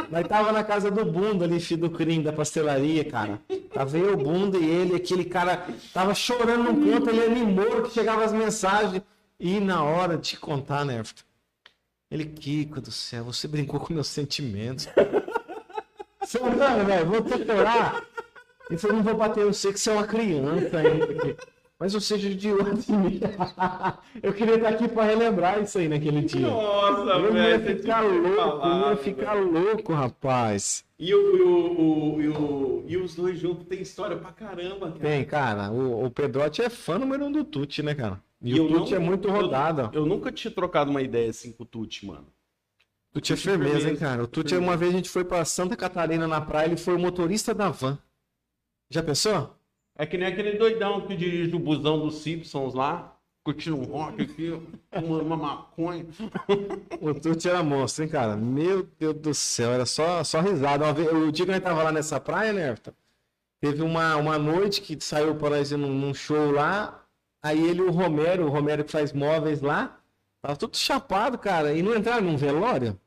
Nós 0.10 0.27
tava 0.27 0.52
na 0.52 0.64
casa 0.64 0.91
do 0.91 1.06
Bunda 1.06 1.45
ali, 1.45 1.60
filho 1.60 1.81
do 1.81 1.89
Crim, 1.89 2.22
da 2.22 2.34
pastelaria, 2.34 3.03
cara. 3.06 3.39
Tava 3.73 3.98
eu, 3.98 4.14
o 4.14 4.18
Bunda 4.18 4.57
e 4.57 4.69
ele, 4.69 4.95
aquele 4.95 5.23
cara 5.23 5.65
tava 5.93 6.14
chorando 6.14 6.72
no 6.72 6.85
canto, 6.85 7.10
ele 7.10 7.23
animou 7.23 7.84
que 7.84 7.93
chegava 7.93 8.23
as 8.26 8.34
mensagens. 8.34 9.02
E 9.39 9.60
na 9.60 9.84
hora 9.84 10.18
de 10.18 10.38
contar, 10.38 10.85
né? 10.85 11.02
Ele, 12.11 12.26
Kiko 12.26 12.81
do 12.81 12.91
céu, 12.91 13.23
você 13.23 13.48
brincou 13.48 13.80
com 13.80 13.93
meus 13.93 14.07
sentimentos. 14.07 14.88
Santana, 16.26 16.84
velho, 16.84 17.06
vou 17.06 17.22
te 17.22 17.45
chorar. 17.45 18.03
Ele 18.69 18.77
falou, 18.77 18.98
não 18.98 19.03
vou 19.03 19.15
bater, 19.15 19.41
eu 19.41 19.53
sei 19.53 19.73
que 19.73 19.80
você 19.80 19.89
é 19.89 19.93
uma 19.93 20.07
criança 20.07 20.77
ainda. 20.77 21.38
Mas 21.82 21.94
você 21.94 22.16
judiou 22.20 22.64
de 22.76 22.91
mim. 22.91 23.20
Eu 24.22 24.32
queria 24.34 24.53
estar 24.53 24.70
aqui 24.70 24.88
pra 24.88 25.03
relembrar 25.03 25.60
isso 25.64 25.80
aí 25.80 25.88
naquele 25.90 26.22
dia. 26.22 26.41
Nossa, 26.41 27.10
Eu 27.14 27.26
ia 27.26 27.32
velho. 27.58 27.64
você 27.66 27.76
ficar 27.76 28.02
louco, 28.02 28.36
falar, 28.36 28.68
eu 28.76 28.80
ia 28.82 28.86
velho. 28.90 28.98
ficar 29.03 29.34
louco, 29.34 29.94
rapaz. 29.94 30.86
E, 30.99 31.12
o, 31.16 31.36
e, 31.38 31.41
o, 31.41 31.82
o- 31.82 32.22
e, 32.22 32.28
o- 32.30 32.84
e 32.88 32.98
os 32.98 33.16
dois 33.16 33.40
juntos 33.40 33.66
tem 33.66 33.82
história 33.82 34.16
pra 34.16 34.32
caramba, 34.32 34.90
cara. 34.91 34.99
Tem, 34.99 35.26
cara, 35.26 35.72
o, 35.72 36.06
o 36.06 36.12
Pedrotti 36.12 36.62
é 36.62 36.70
fã 36.70 36.99
número 36.99 37.26
um 37.26 37.32
do 37.32 37.44
Tuti, 37.44 37.82
né, 37.82 37.95
cara? 37.95 38.22
E, 38.40 38.52
E 38.56 38.60
o 38.60 38.70
eu 38.70 38.80
Tuti 38.82 38.94
é 38.94 38.99
muito 38.99 39.28
eu- 39.28 39.32
rodado. 39.34 39.90
Eu 39.91 40.06
nunca 40.06 40.32
tinha 40.32 40.52
trocado 40.53 40.91
uma 40.91 41.02
ideia 41.02 41.32
assim 41.32 41.52
com 41.52 41.64
o 41.64 41.66
Tuti, 41.66 42.06
mano. 42.06 42.28
O 43.10 43.14
Tuti 43.16 43.32
é 43.34 43.36
é 43.36 43.38
firmeza, 43.40 43.74
hein, 43.74 43.82
firmeza. 43.82 44.06
cara? 44.06 44.24
O 44.24 44.28
Tuti, 44.28 44.56
uma 44.56 44.78
vez 44.78 44.94
a 44.94 44.98
gente 44.98 45.10
foi 45.10 45.24
pra 45.24 45.44
Santa 45.45 45.76
Catarina 45.76 46.28
na 46.28 46.40
praia, 46.41 46.68
ele 46.68 46.78
foi 46.78 46.94
o 46.95 46.99
motorista 46.99 47.56
da 47.56 47.70
van. 47.70 47.98
Já 48.88 49.02
pensou? 49.02 49.56
É 49.97 50.05
que 50.05 50.18
nem 50.18 50.27
aquele 50.27 50.53
doidão 50.57 51.01
que 51.01 51.15
dirige 51.15 51.55
o 51.55 51.59
busão 51.59 51.99
dos 51.99 52.15
Simpsons 52.23 52.73
lá, 52.73 53.15
curtindo 53.43 53.77
um 53.77 53.84
rock 53.84 54.22
aqui, 54.23 54.61
fumando 54.91 55.23
uma 55.23 55.38
maconha. 55.38 56.05
O 56.99 57.13
Tuti 57.13 57.49
era 57.49 57.61
monstro, 57.63 58.03
hein, 58.03 58.09
cara? 58.09 58.35
Meu 58.35 58.88
Deus 58.99 59.15
do 59.15 59.34
céu, 59.34 59.72
era 59.72 59.85
só, 59.85 60.23
só 60.23 60.39
risada. 60.41 60.85
Uma 60.85 60.93
vez- 60.93 61.11
o 61.11 61.31
dia 61.31 61.45
que 61.45 61.51
nós 61.51 61.61
tava 61.61 61.84
lá 61.84 61.91
nessa 61.91 62.19
praia, 62.19 62.53
né? 62.53 62.76
Teve 63.59 63.84
uma, 63.84 64.15
uma 64.15 64.38
noite 64.39 64.81
que 64.81 64.97
saiu 65.03 65.35
para 65.35 65.57
nós 65.57 65.72
num, 65.72 65.93
num 65.93 66.13
show 66.13 66.51
lá. 66.51 67.03
Aí 67.43 67.63
ele 67.68 67.81
o 67.81 67.91
Romero, 67.91 68.45
o 68.45 68.49
Romero 68.49 68.84
que 68.84 68.91
faz 68.91 69.11
móveis 69.13 69.61
lá, 69.61 69.97
tava 70.41 70.55
tudo 70.55 70.77
chapado, 70.77 71.38
cara. 71.38 71.73
E 71.73 71.81
não 71.84 71.95
entraram 71.95 72.23
num 72.23 72.38
velório? 72.38 72.99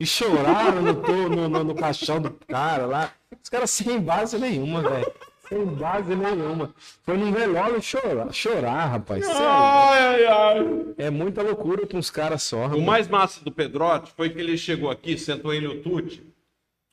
E 0.00 0.06
choraram 0.06 0.80
no, 0.82 0.92
no, 1.28 1.48
no, 1.48 1.64
no 1.64 1.74
caixão 1.74 2.20
do 2.20 2.30
cara 2.30 2.86
lá. 2.86 3.12
Os 3.42 3.48
caras 3.48 3.70
sem 3.70 4.00
base 4.00 4.38
nenhuma, 4.38 4.80
velho. 4.82 5.12
Sem 5.52 5.66
base 5.66 6.16
nenhuma. 6.16 6.74
Foi 7.02 7.14
num 7.18 7.30
velório 7.30 7.82
chorar, 7.82 8.32
chorar 8.32 8.86
rapaz. 8.86 9.26
Sério. 9.26 9.42
Ai, 9.42 10.00
ai, 10.02 10.26
ai. 10.26 10.94
É 10.96 11.10
muita 11.10 11.42
loucura 11.42 11.86
pra 11.86 11.98
uns 11.98 12.08
caras 12.08 12.42
só. 12.42 12.56
O 12.56 12.62
rapaz. 12.62 12.82
mais 12.82 13.08
massa 13.08 13.44
do 13.44 13.52
Pedrotti 13.52 14.12
foi 14.16 14.30
que 14.30 14.40
ele 14.40 14.56
chegou 14.56 14.90
aqui, 14.90 15.18
sentou 15.18 15.52
ele 15.52 15.66
e 15.66 15.68
o 15.68 15.82
Tuti. 15.82 16.22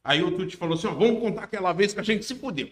Aí 0.03 0.21
o 0.21 0.31
Tuti 0.31 0.57
falou 0.57 0.75
assim: 0.75 0.87
ó, 0.87 0.91
vamos 0.91 1.21
contar 1.21 1.43
aquela 1.43 1.71
vez 1.71 1.93
que 1.93 2.01
a 2.01 2.03
gente 2.03 2.25
se 2.25 2.35
fudeu. 2.35 2.69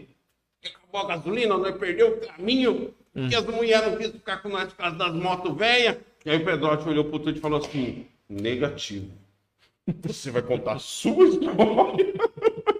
Acabou 0.65 1.01
a 1.01 1.15
gasolina, 1.15 1.57
nós 1.57 1.77
perdeu 1.77 2.15
o 2.15 2.27
caminho, 2.27 2.93
que 3.29 3.35
as 3.35 3.45
mulheres 3.45 3.89
não 3.89 3.97
quis 3.97 4.11
ficar 4.11 4.37
com 4.37 4.49
nós 4.49 4.65
por 4.65 4.75
causa 4.75 4.97
das 4.97 5.13
motos 5.13 5.55
velhas. 5.55 5.97
E 6.25 6.29
aí 6.29 6.37
o 6.37 6.43
Pedrotti 6.43 6.89
olhou 6.89 7.05
pro 7.05 7.19
Tuti 7.19 7.37
e 7.37 7.41
falou 7.41 7.59
assim: 7.59 8.05
negativo. 8.27 9.09
Você 10.03 10.31
vai 10.31 10.41
contar 10.41 10.73
a 10.73 10.79
sua 10.79 11.25
história. 11.27 12.13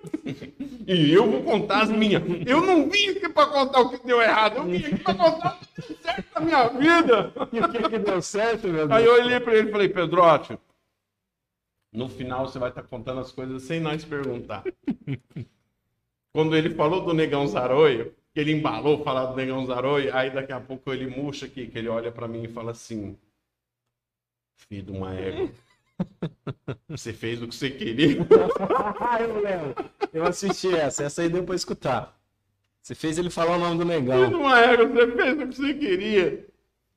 E 0.88 1.11
eu 1.11 1.30
vou 1.30 1.43
contar 1.43 1.81
as 1.81 1.89
minhas. 1.89 2.23
Eu 2.45 2.61
não 2.61 2.89
vim 2.89 3.09
aqui 3.09 3.27
pra 3.27 3.45
contar 3.47 3.81
o 3.81 3.89
que 3.89 4.07
deu 4.07 4.22
errado. 4.22 4.59
Eu 4.59 4.64
vim 4.64 4.77
aqui 4.77 5.03
pra 5.03 5.14
contar 5.14 5.59
o 5.59 5.59
que 5.59 5.81
deu 5.81 5.97
certo 5.97 6.34
na 6.34 6.39
minha 6.39 6.68
vida. 6.69 7.34
E 7.51 7.59
o 7.59 7.69
que 7.69 7.89
que 7.89 7.99
deu 7.99 8.22
certo, 8.22 8.68
meu 8.69 8.88
Deus? 8.88 8.91
Aí 8.91 9.05
eu 9.05 9.14
olhei 9.15 9.38
pra 9.41 9.53
ele 9.53 9.68
e 9.68 9.72
falei, 9.72 9.89
Pedrote, 9.89 10.57
no 11.91 12.07
final 12.07 12.47
você 12.47 12.57
vai 12.57 12.69
estar 12.69 12.84
contando 12.84 13.19
as 13.19 13.34
coisas 13.34 13.64
sem 13.64 13.81
nós 13.81 14.05
perguntar. 14.05 14.64
Quando 16.31 16.55
ele 16.55 16.73
falou 16.73 17.03
do 17.03 17.14
Negão 17.14 17.45
Zaroio, 17.47 18.15
que 18.34 18.39
ele 18.39 18.53
embalou 18.53 19.03
falar 19.03 19.26
do 19.26 19.35
Negão 19.35 19.65
Zaroio, 19.65 20.15
aí 20.15 20.30
daqui 20.31 20.53
a 20.53 20.61
pouco 20.61 20.93
ele 20.93 21.07
murcha 21.07 21.47
aqui, 21.47 21.68
que 21.68 21.77
ele 21.77 21.89
olha 21.89 22.14
pra 22.14 22.30
mim 22.30 22.43
e 22.43 22.47
fala 22.47 22.72
assim, 22.72 23.18
filho 24.55 24.84
de 24.84 24.91
uma 24.91 25.14
égua, 25.14 25.49
você 26.87 27.13
fez 27.13 27.41
o 27.41 27.47
que 27.47 27.55
você 27.55 27.69
queria. 27.69 28.17
Eu 29.19 29.41
lembro. 29.41 29.75
Eu 30.13 30.25
assisti 30.25 30.73
essa. 30.73 31.03
Essa 31.03 31.21
aí 31.21 31.29
deu 31.29 31.43
pra 31.43 31.55
escutar. 31.55 32.17
Você 32.81 32.95
fez 32.95 33.17
ele 33.17 33.29
falar 33.29 33.57
o 33.57 33.59
nome 33.59 33.77
do 33.77 33.85
negão. 33.85 34.29
uma 34.29 34.59
égua, 34.59 34.87
você 34.87 35.11
fez 35.11 35.33
o 35.33 35.47
que 35.47 35.55
você 35.55 35.73
queria. 35.73 36.47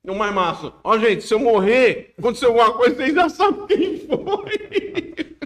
E 0.03 0.09
o 0.09 0.15
mais 0.15 0.33
massa, 0.33 0.73
ó 0.83 0.97
gente, 0.97 1.23
se 1.23 1.33
eu 1.33 1.39
morrer, 1.39 2.15
aconteceu 2.17 2.49
alguma 2.49 2.73
coisa, 2.73 2.95
vocês 2.95 3.13
já 3.13 3.29
sabem 3.29 3.67
quem 3.67 3.99
foi. 4.07 5.11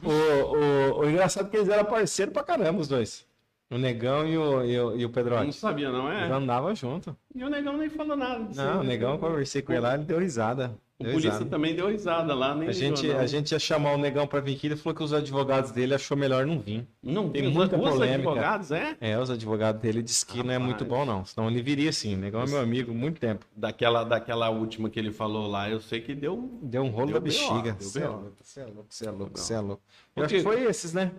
O, 0.00 0.10
o, 0.10 1.00
o 1.00 1.10
engraçado 1.10 1.48
é 1.48 1.50
que 1.50 1.56
eles 1.56 1.68
eram 1.68 1.84
parceiros 1.84 2.32
pra 2.32 2.44
caramba, 2.44 2.80
os 2.80 2.86
dois. 2.86 3.26
O 3.70 3.76
negão 3.76 4.26
e 4.26 4.38
o, 4.38 4.64
e 4.64 4.80
o, 4.80 4.96
e 4.96 5.04
o 5.04 5.12
não 5.44 5.52
sabia, 5.52 5.90
não 5.92 6.10
Eles 6.10 6.30
é? 6.30 6.32
andavam 6.32 6.74
junto. 6.74 7.14
E 7.34 7.44
o 7.44 7.50
negão 7.50 7.76
nem 7.76 7.90
falou 7.90 8.16
nada. 8.16 8.44
disso 8.44 8.60
Não, 8.62 8.80
o 8.80 8.84
negão, 8.84 9.12
eu 9.12 9.18
conversei 9.18 9.60
com 9.60 9.72
ele 9.72 9.82
lá, 9.82 9.94
ele 9.94 10.04
deu 10.04 10.18
risada. 10.18 10.74
O 10.98 11.04
Deu 11.04 11.12
polícia 11.12 11.32
risada. 11.34 11.50
também 11.50 11.76
deu 11.76 11.86
risada 11.88 12.34
lá, 12.34 12.56
nem 12.56 12.68
A 12.68 12.72
gente, 12.72 13.02
ligou, 13.06 13.20
a 13.20 13.26
gente 13.26 13.52
ia 13.52 13.58
chamar 13.58 13.92
o 13.92 13.98
negão 13.98 14.26
pra 14.26 14.40
vir 14.40 14.56
aqui, 14.56 14.66
ele 14.68 14.74
falou 14.76 14.96
que 14.96 15.02
os 15.04 15.12
advogados 15.12 15.70
dele 15.70 15.94
achou 15.94 16.16
melhor 16.16 16.44
não 16.46 16.58
vir. 16.58 16.88
Não, 17.02 17.28
tem 17.28 17.46
os- 17.46 17.52
muita 17.52 17.76
os 17.76 17.82
polêmica. 17.90 18.14
advogados, 18.30 18.72
é? 18.72 18.96
É, 19.00 19.16
os 19.18 19.30
advogados 19.30 19.80
dele 19.82 20.02
disse 20.02 20.24
que 20.26 20.42
não 20.42 20.52
é 20.52 20.58
muito 20.58 20.84
bom, 20.86 21.04
não. 21.04 21.24
Senão 21.26 21.48
ele 21.48 21.62
viria 21.62 21.92
sim. 21.92 22.14
O 22.14 22.18
negão 22.18 22.42
é 22.42 22.46
meu 22.46 22.58
amigo 22.60 22.90
há 22.90 22.94
muito 22.94 23.20
tempo. 23.20 23.46
Daquela, 23.54 24.02
daquela 24.02 24.48
última 24.48 24.88
que 24.90 24.98
ele 24.98 25.12
falou 25.12 25.46
lá, 25.46 25.68
eu 25.70 25.78
sei 25.78 26.00
que 26.00 26.14
deu. 26.16 26.58
Deu 26.62 26.82
um 26.82 26.88
rolo 26.88 27.06
Deu 27.08 27.14
da 27.16 27.20
bexiga. 27.20 27.76
Você 27.78 27.98
é 27.98 28.02
B.O. 28.02 28.12
louco, 28.12 28.36
você 28.42 28.60
é 28.60 28.64
louco, 28.64 28.86
você 28.88 29.06
é 29.06 29.10
louco, 29.10 29.38
você 29.38 29.54
é 29.54 29.60
louco. 29.60 29.82
Eu 30.16 30.24
acho 30.24 30.34
que 30.34 30.42
foi 30.42 30.64
esses, 30.64 30.92
né? 30.94 31.12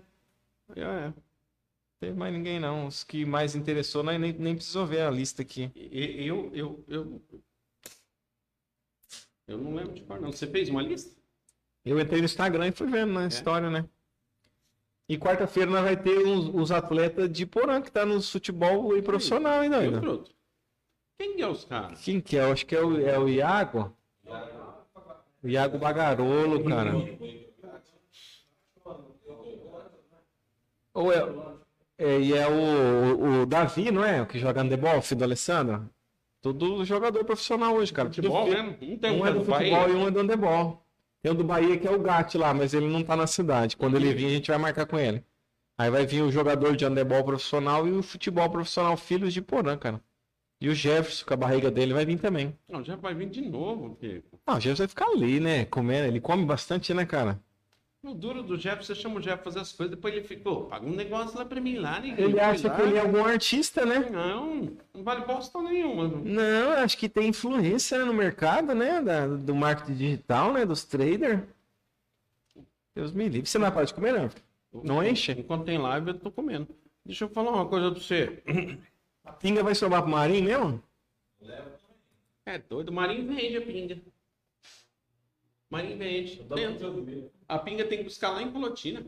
É. 0.76 1.14
Teve 2.00 2.18
mais 2.18 2.34
ninguém, 2.34 2.60
não. 2.60 2.88
Os 2.88 3.04
que 3.04 3.26
mais 3.26 3.56
interessou, 3.56 4.02
nós 4.04 4.20
nem, 4.20 4.32
nem 4.34 4.56
precisou 4.56 4.86
ver 4.86 5.02
a 5.02 5.12
lista 5.12 5.42
aqui. 5.42 5.70
Eu, 5.76 6.50
eu, 6.54 6.84
eu. 6.88 7.22
Eu 9.46 9.58
não 9.58 9.76
lembro 9.76 9.94
de 9.94 10.02
cor, 10.04 10.22
não. 10.22 10.32
Você 10.32 10.48
fez 10.48 10.70
uma 10.70 10.82
lista? 10.82 11.20
Eu 11.84 12.00
entrei 12.00 12.20
no 12.20 12.26
Instagram 12.26 12.68
e 12.68 12.72
fui 12.72 12.88
vendo 12.88 13.12
na 13.12 13.28
história, 13.28 13.70
né? 13.70 13.86
E 15.10 15.18
quarta-feira 15.18 15.72
nós 15.72 15.84
vai 15.84 15.98
ter 15.98 16.20
os, 16.20 16.48
os 16.54 16.72
atletas 16.72 17.30
de 17.32 17.46
Porã, 17.46 17.82
que 17.82 17.92
tá 17.92 18.06
no 18.06 18.22
futebol 18.22 18.96
e 18.96 19.02
profissional 19.02 19.60
ainda. 19.60 19.80
Ainda. 19.80 20.02
Quem 21.18 21.36
que 21.36 21.42
é 21.42 21.48
os 21.48 21.66
caras? 21.66 22.00
Quem 22.00 22.22
que 22.22 22.38
é? 22.38 22.44
Eu 22.44 22.52
acho 22.52 22.66
que 22.66 22.76
é 22.76 22.82
o, 22.82 23.06
é 23.06 23.20
o 23.20 23.28
Iago. 23.28 23.94
O 25.44 25.48
Iago 25.48 25.78
Bagarolo, 25.80 26.64
cara. 26.64 26.94
Ou 30.94 31.12
é, 31.12 31.20
é, 32.00 32.20
e 32.20 32.34
é 32.34 32.48
o, 32.48 33.42
o 33.42 33.46
Davi, 33.46 33.92
não 33.92 34.04
é? 34.04 34.22
O 34.22 34.26
que 34.26 34.40
joga 34.40 34.62
handebol, 34.62 35.02
filho 35.02 35.20
do 35.20 35.24
Alessandro? 35.26 35.90
Tudo 36.42 36.86
jogador 36.86 37.24
profissional 37.26 37.76
hoje, 37.76 37.92
cara. 37.94 38.08
Futebol 38.10 38.48
mesmo? 38.48 38.78
Não 38.82 38.98
tem 38.98 39.12
Um 39.12 39.20
um 39.20 39.28
é 39.28 39.32
do 39.34 39.40
do 39.40 39.46
futebol 39.46 39.80
Bahia? 39.82 39.94
e 39.94 39.96
um 39.96 40.08
é 40.08 40.12
do 40.12 40.20
handebol. 40.20 40.86
Tem 41.22 41.32
o 41.32 41.36
do 41.36 41.44
Bahia 41.44 41.78
que 41.78 41.88
é 41.88 41.92
o 41.92 42.00
Gatti 42.00 42.38
lá, 42.38 42.54
mas 42.54 42.74
ele 42.74 42.88
não 42.88 43.04
tá 43.04 43.16
na 43.16 43.28
cidade. 43.28 43.76
Quando 43.76 43.98
ele 43.98 44.14
vir, 44.14 44.28
a 44.28 44.30
gente 44.30 44.50
vai 44.50 44.58
marcar 44.58 44.86
com 44.86 44.98
ele. 44.98 45.24
Aí 45.78 45.90
vai 45.90 46.06
vir 46.06 46.22
o 46.24 46.32
jogador 46.32 46.76
de 46.76 46.86
handebol 46.86 47.24
profissional 47.24 47.86
e 47.88 47.92
o 47.92 48.02
futebol 48.02 48.50
profissional 48.50 48.96
Filhos 48.98 49.34
de 49.34 49.42
Porã, 49.42 49.78
cara. 49.78 50.02
E 50.62 50.68
o 50.70 50.76
Jefferson, 50.76 51.26
com 51.26 51.34
a 51.34 51.38
barriga 51.38 51.72
dele, 51.72 51.94
vai 51.94 52.06
vir 52.06 52.20
também. 52.20 52.58
Não, 52.68 52.84
já 52.84 52.96
vai 52.96 53.14
vir 53.14 53.30
de 53.30 53.42
novo. 53.42 53.96
Kiko. 53.96 54.40
Não, 54.46 54.56
o 54.56 54.60
Jefferson 54.60 54.84
vai 54.84 54.88
ficar 54.90 55.06
ali, 55.08 55.40
né? 55.40 55.66
Comendo. 55.66 56.08
Ele 56.08 56.20
come 56.22 56.46
bastante, 56.46 56.94
né, 56.94 57.06
cara? 57.06 57.42
O 58.02 58.14
duro 58.14 58.42
do 58.42 58.58
Jeff, 58.58 58.84
você 58.86 58.96
chama 58.96 59.18
o 59.18 59.22
Jeff 59.22 59.44
fazer 59.44 59.60
as 59.60 59.74
coisas, 59.74 59.94
depois 59.94 60.14
ele 60.16 60.24
ficou, 60.24 60.68
paga 60.68 60.86
um 60.86 60.96
negócio 60.96 61.38
lá 61.38 61.44
pra 61.44 61.60
mim 61.60 61.78
lá, 61.80 62.00
ninguém. 62.00 62.26
Ele 62.26 62.40
acha 62.40 62.70
lá. 62.70 62.76
que 62.76 62.82
ele 62.82 62.96
é 62.96 63.02
algum 63.02 63.26
artista, 63.26 63.86
né? 63.86 64.10
Não, 64.10 64.72
não 64.94 65.04
vale 65.04 65.26
bosta 65.26 65.62
nenhuma. 65.62 66.08
Não, 66.08 66.72
acho 66.72 66.98
que 66.98 67.10
tem 67.10 67.28
influência 67.28 68.06
no 68.06 68.14
mercado, 68.14 68.74
né? 68.74 69.02
Da- 69.02 69.28
do 69.28 69.54
marketing 69.54 69.96
digital, 69.96 70.54
né? 70.54 70.66
Dos 70.66 70.86
traders. 70.86 71.42
Deus 72.96 73.12
me 73.12 73.28
livre. 73.28 73.50
Você 73.50 73.58
não 73.58 73.70
pode 73.70 73.94
comer, 73.94 74.14
não. 74.14 74.30
Não 74.82 75.04
enche? 75.04 75.34
Enquanto 75.34 75.66
tem 75.66 75.78
live, 75.78 76.08
eu 76.08 76.20
tô 76.20 76.32
comendo. 76.32 76.70
Deixa 77.06 77.26
eu 77.26 77.30
falar 77.30 77.52
uma 77.52 77.66
coisa 77.68 77.92
pra 77.92 78.00
você. 78.00 78.42
A 79.26 79.34
pinga 79.34 79.62
vai 79.62 79.76
sobrar 79.76 80.02
pro 80.04 80.12
Marinho 80.12 80.46
mesmo? 80.46 80.84
É 82.46 82.58
doido, 82.58 82.90
o 82.90 82.94
Marinho 82.94 83.28
vende 83.28 83.58
a 83.58 83.62
pinga. 83.62 83.98
Marinho 85.70 85.98
vende. 85.98 86.42
Dentro. 86.56 87.30
A 87.50 87.58
pinga 87.58 87.84
tem 87.84 87.98
que 87.98 88.04
buscar 88.06 88.30
lá 88.30 88.44
em 88.44 88.52
Colotina. 88.52 89.04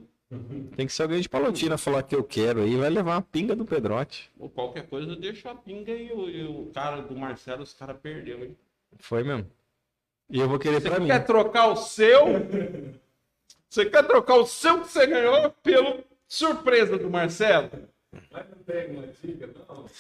Tem 0.76 0.88
que 0.88 0.93
ser 0.93 1.03
alguém 1.03 1.19
de 1.22 1.30
Palotina 1.30 1.77
falar 1.77 2.03
que 2.03 2.15
eu 2.15 2.23
quero 2.23 2.61
aí. 2.61 2.76
Vai 2.76 2.89
levar 2.89 3.15
uma 3.15 3.22
pinga 3.22 3.55
do 3.55 3.65
Pedrote. 3.65 4.31
Ou 4.39 4.49
qualquer 4.49 4.88
coisa, 4.88 5.11
eu 5.11 5.15
deixo 5.15 5.47
a 5.47 5.53
pinga 5.53 5.91
e 5.91 6.11
o, 6.11 6.30
e 6.30 6.43
o 6.47 6.72
cara 6.73 7.01
do 7.01 7.15
Marcelo, 7.15 7.61
os 7.63 7.73
caras 7.73 7.97
perderam, 8.01 8.45
hein? 8.45 8.57
Foi 8.97 9.23
mesmo. 9.23 9.45
E 10.30 10.39
eu 10.39 10.47
vou 10.49 10.57
querer 10.57 10.81
Você 10.81 10.89
pra 10.89 10.99
mim. 10.99 11.07
quer 11.07 11.26
trocar 11.26 11.68
o 11.68 11.76
seu? 11.76 12.26
Você 13.69 13.85
quer 13.85 14.07
trocar 14.07 14.35
o 14.35 14.45
seu 14.45 14.81
que 14.81 14.88
você 14.88 15.05
ganhou 15.05 15.51
pelo 15.61 16.03
surpresa 16.27 16.97
do 16.97 17.09
Marcelo? 17.09 17.69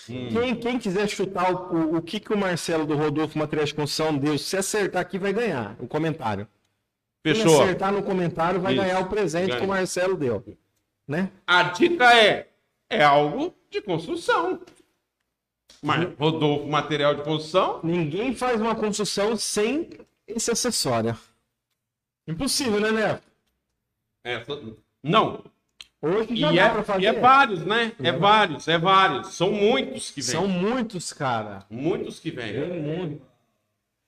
Quem, 0.07 0.55
quem 0.55 0.79
quiser 0.79 1.07
chutar 1.07 1.53
o, 1.53 1.75
o, 1.75 1.97
o 1.97 2.01
que, 2.01 2.19
que 2.19 2.33
o 2.33 2.37
Marcelo 2.37 2.85
do 2.85 2.95
Rodolfo 2.95 3.37
Materiais 3.37 3.69
de 3.69 3.75
Construção 3.75 4.17
deu, 4.17 4.37
se 4.37 4.57
acertar 4.57 5.01
aqui, 5.01 5.19
vai 5.19 5.33
ganhar 5.33 5.75
o 5.79 5.87
comentário. 5.87 6.47
Quem 7.23 7.35
Fechou. 7.35 7.61
acertar 7.61 7.91
no 7.91 8.01
comentário 8.03 8.59
vai 8.59 8.73
Isso. 8.73 8.81
ganhar 8.81 8.99
o 8.99 9.07
presente 9.09 9.47
Ganha. 9.47 9.59
que 9.59 9.65
o 9.65 9.69
Marcelo 9.69 10.17
deu. 10.17 10.43
Né? 11.07 11.29
A 11.45 11.63
dica 11.63 12.15
é: 12.15 12.49
é 12.89 13.03
algo 13.03 13.53
de 13.69 13.81
construção. 13.81 14.59
Mas 15.83 16.07
Rodolfo, 16.17 16.67
material 16.67 17.15
de 17.15 17.23
construção, 17.23 17.79
Ninguém 17.83 18.35
faz 18.35 18.59
uma 18.61 18.75
construção 18.75 19.35
sem 19.35 19.89
esse 20.27 20.51
acessório. 20.51 21.17
Impossível, 22.27 22.79
né, 22.79 22.91
Neto? 22.91 23.23
é, 24.23 24.43
não. 25.03 25.43
Hoje 26.03 26.35
já 26.35 26.51
E 26.51 26.55
dá 26.55 26.61
é, 26.63 26.69
pra 26.69 26.83
fazer. 26.83 27.01
e 27.01 27.05
é 27.05 27.13
vários, 27.13 27.65
né? 27.65 27.93
É 27.99 28.11
vários, 28.11 28.67
é 28.67 28.77
vários. 28.77 29.33
São 29.35 29.51
muitos 29.51 30.09
que 30.09 30.21
vêm. 30.21 30.31
São 30.31 30.47
muitos, 30.47 31.13
cara. 31.13 31.65
Muitos 31.69 32.19
que 32.19 32.31
vêm. 32.31 32.53
Tem 32.53 32.79
muito. 32.81 33.21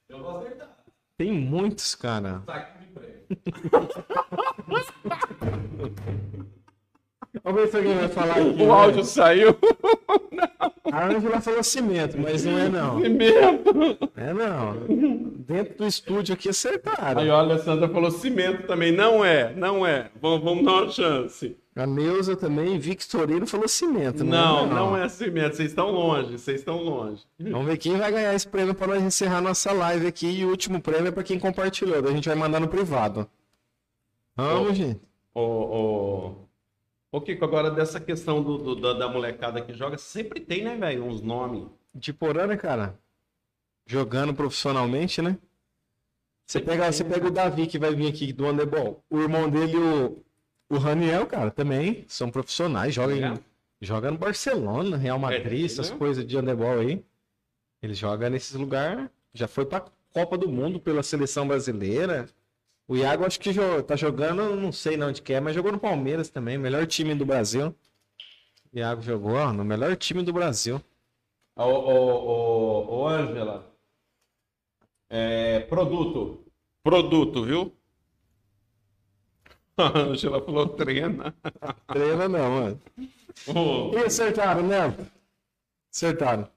Eu 0.09 0.19
vou 0.19 0.37
acertar. 0.39 0.69
Tem 1.17 1.31
muitos, 1.31 1.93
cara. 1.95 2.41
Saco 2.45 2.79
de 2.79 2.82
Ha 3.29 3.79
ha 3.79 4.85
ha 5.09 5.17
ha! 5.19 6.32
Vamos 7.43 7.61
ver 7.61 7.67
se 7.67 7.77
alguém 7.77 7.95
vai 7.95 8.07
falar 8.07 8.37
aqui. 8.37 8.63
O 8.63 8.67
né? 8.67 8.69
áudio 8.69 9.03
saiu. 9.03 9.57
A 10.91 11.07
Ângela 11.07 11.41
falou 11.41 11.63
cimento, 11.63 12.17
mas 12.17 12.45
não 12.45 12.57
é 12.57 12.69
não. 12.69 13.01
Cimento. 13.01 14.11
É 14.15 14.33
não. 14.33 14.73
Dentro 15.39 15.77
do 15.79 15.87
estúdio 15.87 16.33
aqui 16.33 16.47
acertaram. 16.47 17.21
Aí 17.21 17.29
ó, 17.29 17.35
a 17.35 17.39
Alessandra 17.39 17.89
falou 17.89 18.11
cimento 18.11 18.65
também. 18.65 18.93
Não 18.93 19.25
é, 19.25 19.53
não 19.55 19.85
é. 19.85 20.09
Vamos, 20.21 20.43
vamos 20.43 20.63
dar 20.63 20.71
uma 20.71 20.89
chance. 20.89 21.57
A 21.75 21.87
Neuza 21.87 22.35
também, 22.37 22.77
Victorino 22.77 23.47
falou 23.47 23.67
cimento. 23.67 24.23
Não, 24.23 24.65
é 24.65 24.69
não 24.69 24.97
é 24.97 25.09
cimento. 25.09 25.55
Vocês 25.55 25.69
estão 25.71 25.89
longe, 25.89 26.37
vocês 26.37 26.59
estão 26.59 26.81
longe. 26.81 27.23
Vamos 27.39 27.65
ver 27.65 27.77
quem 27.77 27.97
vai 27.97 28.11
ganhar 28.11 28.33
esse 28.33 28.47
prêmio 28.47 28.75
para 28.75 28.87
nós 28.87 29.03
encerrar 29.03 29.41
nossa 29.41 29.71
live 29.73 30.07
aqui. 30.07 30.27
E 30.27 30.45
o 30.45 30.49
último 30.49 30.79
prêmio 30.79 31.07
é 31.07 31.11
para 31.11 31.23
quem 31.23 31.39
compartilhou. 31.39 31.97
A 31.97 32.11
gente 32.11 32.29
vai 32.29 32.37
mandar 32.37 32.59
no 32.59 32.67
privado. 32.67 33.27
Vamos, 34.35 34.77
gente. 34.77 35.01
Ô, 35.33 35.41
ô, 35.41 36.35
ô 37.13 37.21
Kiko, 37.21 37.45
agora 37.45 37.71
dessa 37.71 37.99
questão 37.99 38.41
do, 38.43 38.57
do- 38.57 38.75
da, 38.75 38.93
da 38.93 39.07
molecada 39.07 39.61
que 39.61 39.73
joga, 39.73 39.97
sempre 39.97 40.39
tem, 40.41 40.63
né, 40.63 40.75
velho, 40.75 41.05
uns 41.05 41.21
nomes. 41.21 41.67
De 41.95 42.11
porã, 42.11 42.47
né, 42.47 42.57
cara? 42.57 42.99
Jogando 43.85 44.33
profissionalmente, 44.33 45.21
né? 45.21 45.37
Você 46.45 46.59
pega, 46.59 46.91
você 46.91 47.03
pega 47.03 47.27
o 47.27 47.31
Davi 47.31 47.67
que 47.67 47.79
vai 47.79 47.93
vir 47.95 48.07
aqui 48.07 48.33
do 48.33 48.45
handebol. 48.45 49.03
O 49.09 49.19
irmão 49.21 49.49
dele, 49.49 49.77
o, 49.77 50.23
o 50.69 50.77
Raniel, 50.77 51.25
cara, 51.25 51.51
também 51.51 52.03
são 52.07 52.29
profissionais, 52.29 52.93
jogam, 52.93 53.15
em, 53.15 53.23
É. 53.23 53.39
joga 53.81 54.11
no 54.11 54.17
Barcelona, 54.17 54.97
Real 54.97 55.19
Madrid, 55.19 55.61
É, 55.61 55.65
essas 55.65 55.91
né? 55.91 55.97
coisas 55.97 56.25
de 56.25 56.35
handebol 56.35 56.79
aí. 56.79 57.03
Ele 57.81 57.93
joga 57.93 58.29
nesses 58.29 58.53
lugares. 58.55 59.07
Já 59.33 59.47
foi 59.47 59.65
pra 59.65 59.85
Copa 60.13 60.37
do 60.37 60.49
Mundo 60.49 60.79
pela 60.79 61.03
seleção 61.03 61.47
brasileira. 61.47 62.27
O 62.87 62.97
Iago 62.97 63.25
acho 63.25 63.39
que 63.39 63.51
tá 63.87 63.95
jogando, 63.95 64.55
não 64.55 64.71
sei 64.71 64.97
não 64.97 65.07
onde 65.07 65.21
que 65.21 65.33
é, 65.33 65.39
mas 65.39 65.55
jogou 65.55 65.71
no 65.71 65.79
Palmeiras 65.79 66.29
também, 66.29 66.57
melhor 66.57 66.85
time 66.85 67.15
do 67.15 67.25
Brasil. 67.25 67.73
O 68.73 68.77
Iago 68.77 69.01
jogou 69.01 69.35
ó, 69.35 69.53
no 69.53 69.63
melhor 69.63 69.95
time 69.95 70.21
do 70.21 70.33
Brasil. 70.33 70.81
Ô, 71.55 71.63
ô, 71.63 72.25
ô, 72.25 73.01
ô, 73.01 73.07
Ângela. 73.07 73.71
É, 75.09 75.61
produto. 75.61 76.43
Produto, 76.83 77.45
viu? 77.45 77.73
A 79.77 79.99
Ângela 79.99 80.43
falou 80.43 80.67
treina. 80.69 81.33
Treina 81.87 82.27
não, 82.27 82.51
mano. 82.51 82.81
Ô, 83.47 83.97
E 83.97 84.05
acertaram, 84.05 84.67
né? 84.67 84.95
Acertaram. 85.91 86.47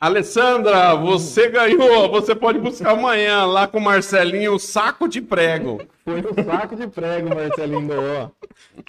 Alessandra, 0.00 0.94
você 0.94 1.48
ganhou. 1.50 2.08
Você 2.10 2.32
pode 2.34 2.58
buscar 2.60 2.92
amanhã 2.92 3.44
lá 3.44 3.66
com 3.66 3.78
o 3.78 3.80
Marcelinho 3.80 4.54
o 4.54 4.58
saco 4.58 5.08
de 5.08 5.20
prego. 5.20 5.80
Foi 6.04 6.22
no 6.22 6.32
saco 6.44 6.76
de 6.76 6.86
prego, 6.86 7.28
Marcelinho 7.34 7.88
doou. 7.88 8.32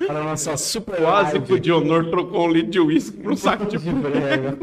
Para 0.08 0.20
a 0.20 0.24
nossa 0.24 0.56
super 0.56 0.98
Quase 0.98 1.32
live 1.34 1.46
que 1.48 1.54
o 1.54 1.60
Dionor 1.60 2.10
trocou 2.12 2.46
um 2.48 2.52
litro 2.52 2.70
de 2.72 2.80
uísque 2.80 3.18
pro 3.18 3.36
saco 3.36 3.66
de 3.66 3.78
de 3.80 3.92
prego. 3.92 4.58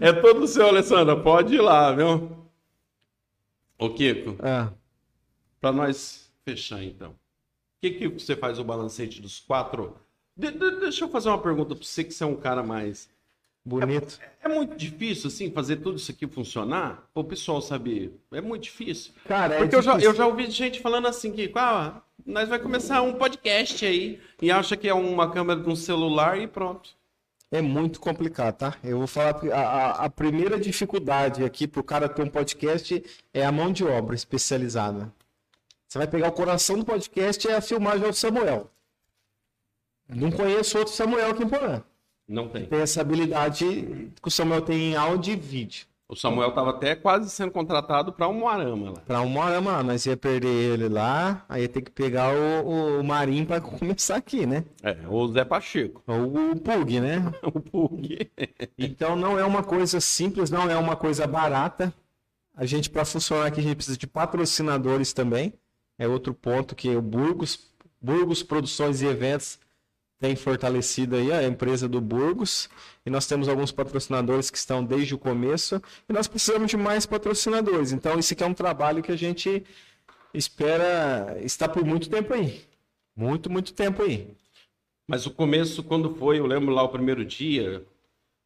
É 0.00 0.12
todo 0.12 0.46
seu, 0.48 0.66
Alessandra. 0.66 1.16
Pode 1.16 1.54
ir 1.54 1.60
lá, 1.60 1.92
viu? 1.92 2.30
Ô, 3.78 3.90
Kiko, 3.90 4.36
Ah, 4.42 4.70
para 5.60 5.70
nós 5.72 6.30
fechar 6.44 6.82
então. 6.82 7.10
O 7.10 7.14
que, 7.80 7.90
que 7.92 8.08
você 8.08 8.34
faz 8.36 8.58
o 8.58 8.64
balancete 8.64 9.20
dos 9.22 9.38
quatro? 9.40 9.96
De- 10.36 10.50
de- 10.50 10.80
deixa 10.80 11.04
eu 11.04 11.08
fazer 11.08 11.28
uma 11.28 11.38
pergunta 11.38 11.74
para 11.76 11.84
você, 11.84 12.02
que 12.04 12.12
você 12.12 12.24
é 12.24 12.26
um 12.26 12.36
cara 12.36 12.62
mais. 12.62 13.08
Bonito. 13.64 14.18
É 14.42 14.48
muito 14.48 14.76
difícil, 14.76 15.28
assim, 15.28 15.50
fazer 15.52 15.76
tudo 15.76 15.96
isso 15.96 16.10
aqui 16.10 16.26
funcionar? 16.26 17.04
O 17.14 17.22
pessoal 17.22 17.60
saber. 17.62 18.18
É 18.32 18.40
muito 18.40 18.64
difícil. 18.64 19.12
Cara, 19.26 19.54
é 19.54 19.58
Porque 19.58 19.76
eu 19.76 19.82
já, 19.82 19.92
difícil. 19.92 20.10
eu 20.10 20.16
já 20.16 20.26
ouvi 20.26 20.50
gente 20.50 20.80
falando 20.80 21.06
assim 21.06 21.30
que, 21.32 21.50
ah, 21.54 22.00
nós 22.26 22.48
vai 22.48 22.58
começar 22.58 23.02
um 23.02 23.14
podcast 23.14 23.84
aí 23.86 24.20
e 24.40 24.50
acha 24.50 24.76
que 24.76 24.88
é 24.88 24.94
uma 24.94 25.30
câmera 25.30 25.60
de 25.60 25.68
um 25.68 25.76
celular 25.76 26.38
e 26.38 26.46
pronto. 26.46 26.90
É 27.50 27.60
muito 27.60 28.00
complicado, 28.00 28.56
tá? 28.56 28.76
Eu 28.82 28.98
vou 28.98 29.06
falar 29.06 29.34
que 29.34 29.50
a, 29.52 29.58
a- 29.60 30.04
a 30.06 30.10
primeira 30.10 30.58
dificuldade 30.58 31.44
aqui 31.44 31.68
pro 31.68 31.84
cara 31.84 32.08
ter 32.08 32.22
um 32.22 32.28
podcast 32.28 33.04
é 33.34 33.44
a 33.44 33.52
mão 33.52 33.70
de 33.72 33.84
obra 33.84 34.14
especializada. 34.14 35.12
Você 35.86 35.98
vai 35.98 36.06
pegar 36.08 36.28
o 36.28 36.32
coração 36.32 36.78
do 36.78 36.84
podcast 36.86 37.46
é 37.46 37.54
a 37.54 37.60
filmagem 37.60 38.06
ao 38.06 38.12
Samuel. 38.14 38.70
Não 40.08 40.30
conheço 40.30 40.78
outro 40.78 40.92
Samuel 40.94 41.30
aqui 41.30 41.42
em 41.44 41.48
Porã. 41.48 41.82
Não 42.28 42.48
tem. 42.48 42.66
Tem 42.66 42.80
essa 42.80 43.00
habilidade 43.00 44.10
que 44.20 44.28
o 44.28 44.30
Samuel 44.30 44.62
tem 44.62 44.92
em 44.92 44.96
áudio 44.96 45.34
e 45.34 45.36
vídeo. 45.36 45.86
O 46.12 46.14
Samuel 46.14 46.50
estava 46.50 46.70
até 46.70 46.94
quase 46.94 47.30
sendo 47.30 47.50
contratado 47.50 48.12
para 48.12 48.28
um 48.28 48.34
Moarama 48.34 48.90
lá. 48.90 49.00
Pra 49.00 49.22
uma 49.22 49.44
hora, 49.44 49.60
mano, 49.62 49.84
nós 49.84 50.04
ia 50.04 50.14
perder 50.14 50.74
ele 50.74 50.86
lá, 50.86 51.42
aí 51.48 51.62
ia 51.62 51.68
ter 51.70 51.80
que 51.80 51.90
pegar 51.90 52.34
o, 52.34 53.00
o, 53.00 53.02
Marinho 53.02 53.46
pra 53.46 53.60
começar 53.62 54.16
aqui, 54.16 54.44
né? 54.44 54.62
É, 54.82 54.94
o 55.08 55.26
Zé 55.28 55.42
Pacheco. 55.42 56.02
Ou 56.06 56.50
o 56.52 56.60
Pug, 56.60 57.00
né? 57.00 57.32
O 57.42 57.58
Pug. 57.58 58.30
Então 58.76 59.16
não 59.16 59.38
é 59.38 59.44
uma 59.44 59.62
coisa 59.62 60.02
simples, 60.02 60.50
não 60.50 60.70
é 60.70 60.76
uma 60.76 60.96
coisa 60.96 61.26
barata. 61.26 61.90
A 62.54 62.66
gente, 62.66 62.90
para 62.90 63.06
funcionar 63.06 63.46
aqui, 63.46 63.60
a 63.60 63.62
gente 63.62 63.76
precisa 63.76 63.96
de 63.96 64.06
patrocinadores 64.06 65.14
também. 65.14 65.54
É 65.98 66.06
outro 66.06 66.34
ponto 66.34 66.74
que 66.74 66.94
o 66.94 67.00
Burgos, 67.00 67.58
Burgos 67.98 68.42
Produções 68.42 69.00
e 69.00 69.06
Eventos 69.06 69.58
tem 70.22 70.36
fortalecido 70.36 71.16
aí 71.16 71.32
a 71.32 71.42
empresa 71.42 71.88
do 71.88 72.00
Burgos. 72.00 72.70
E 73.04 73.10
nós 73.10 73.26
temos 73.26 73.48
alguns 73.48 73.72
patrocinadores 73.72 74.50
que 74.50 74.56
estão 74.56 74.84
desde 74.84 75.16
o 75.16 75.18
começo. 75.18 75.82
E 76.08 76.12
nós 76.12 76.28
precisamos 76.28 76.70
de 76.70 76.76
mais 76.76 77.04
patrocinadores. 77.04 77.90
Então, 77.90 78.16
isso 78.16 78.32
aqui 78.32 78.44
é 78.44 78.46
um 78.46 78.54
trabalho 78.54 79.02
que 79.02 79.10
a 79.10 79.16
gente 79.16 79.64
espera 80.32 81.36
estar 81.42 81.68
por 81.70 81.84
muito 81.84 82.08
tempo 82.08 82.32
aí. 82.32 82.62
Muito, 83.16 83.50
muito 83.50 83.74
tempo 83.74 84.00
aí. 84.02 84.32
Mas 85.08 85.26
o 85.26 85.32
começo, 85.32 85.82
quando 85.82 86.14
foi, 86.14 86.38
eu 86.38 86.46
lembro 86.46 86.72
lá 86.72 86.84
o 86.84 86.88
primeiro 86.88 87.24
dia, 87.24 87.84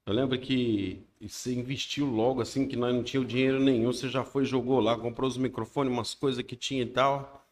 eu 0.06 0.14
lembro 0.14 0.38
que 0.38 1.04
você 1.20 1.52
investiu 1.52 2.06
logo, 2.06 2.40
assim, 2.40 2.66
que 2.66 2.74
nós 2.74 2.94
não 2.94 3.04
tínhamos 3.04 3.30
dinheiro 3.30 3.60
nenhum, 3.60 3.92
você 3.92 4.08
já 4.08 4.24
foi, 4.24 4.46
jogou 4.46 4.80
lá, 4.80 4.96
comprou 4.96 5.28
os 5.28 5.36
microfones, 5.36 5.92
umas 5.92 6.14
coisas 6.14 6.42
que 6.42 6.56
tinha 6.56 6.84
e 6.84 6.86
tal. 6.86 7.46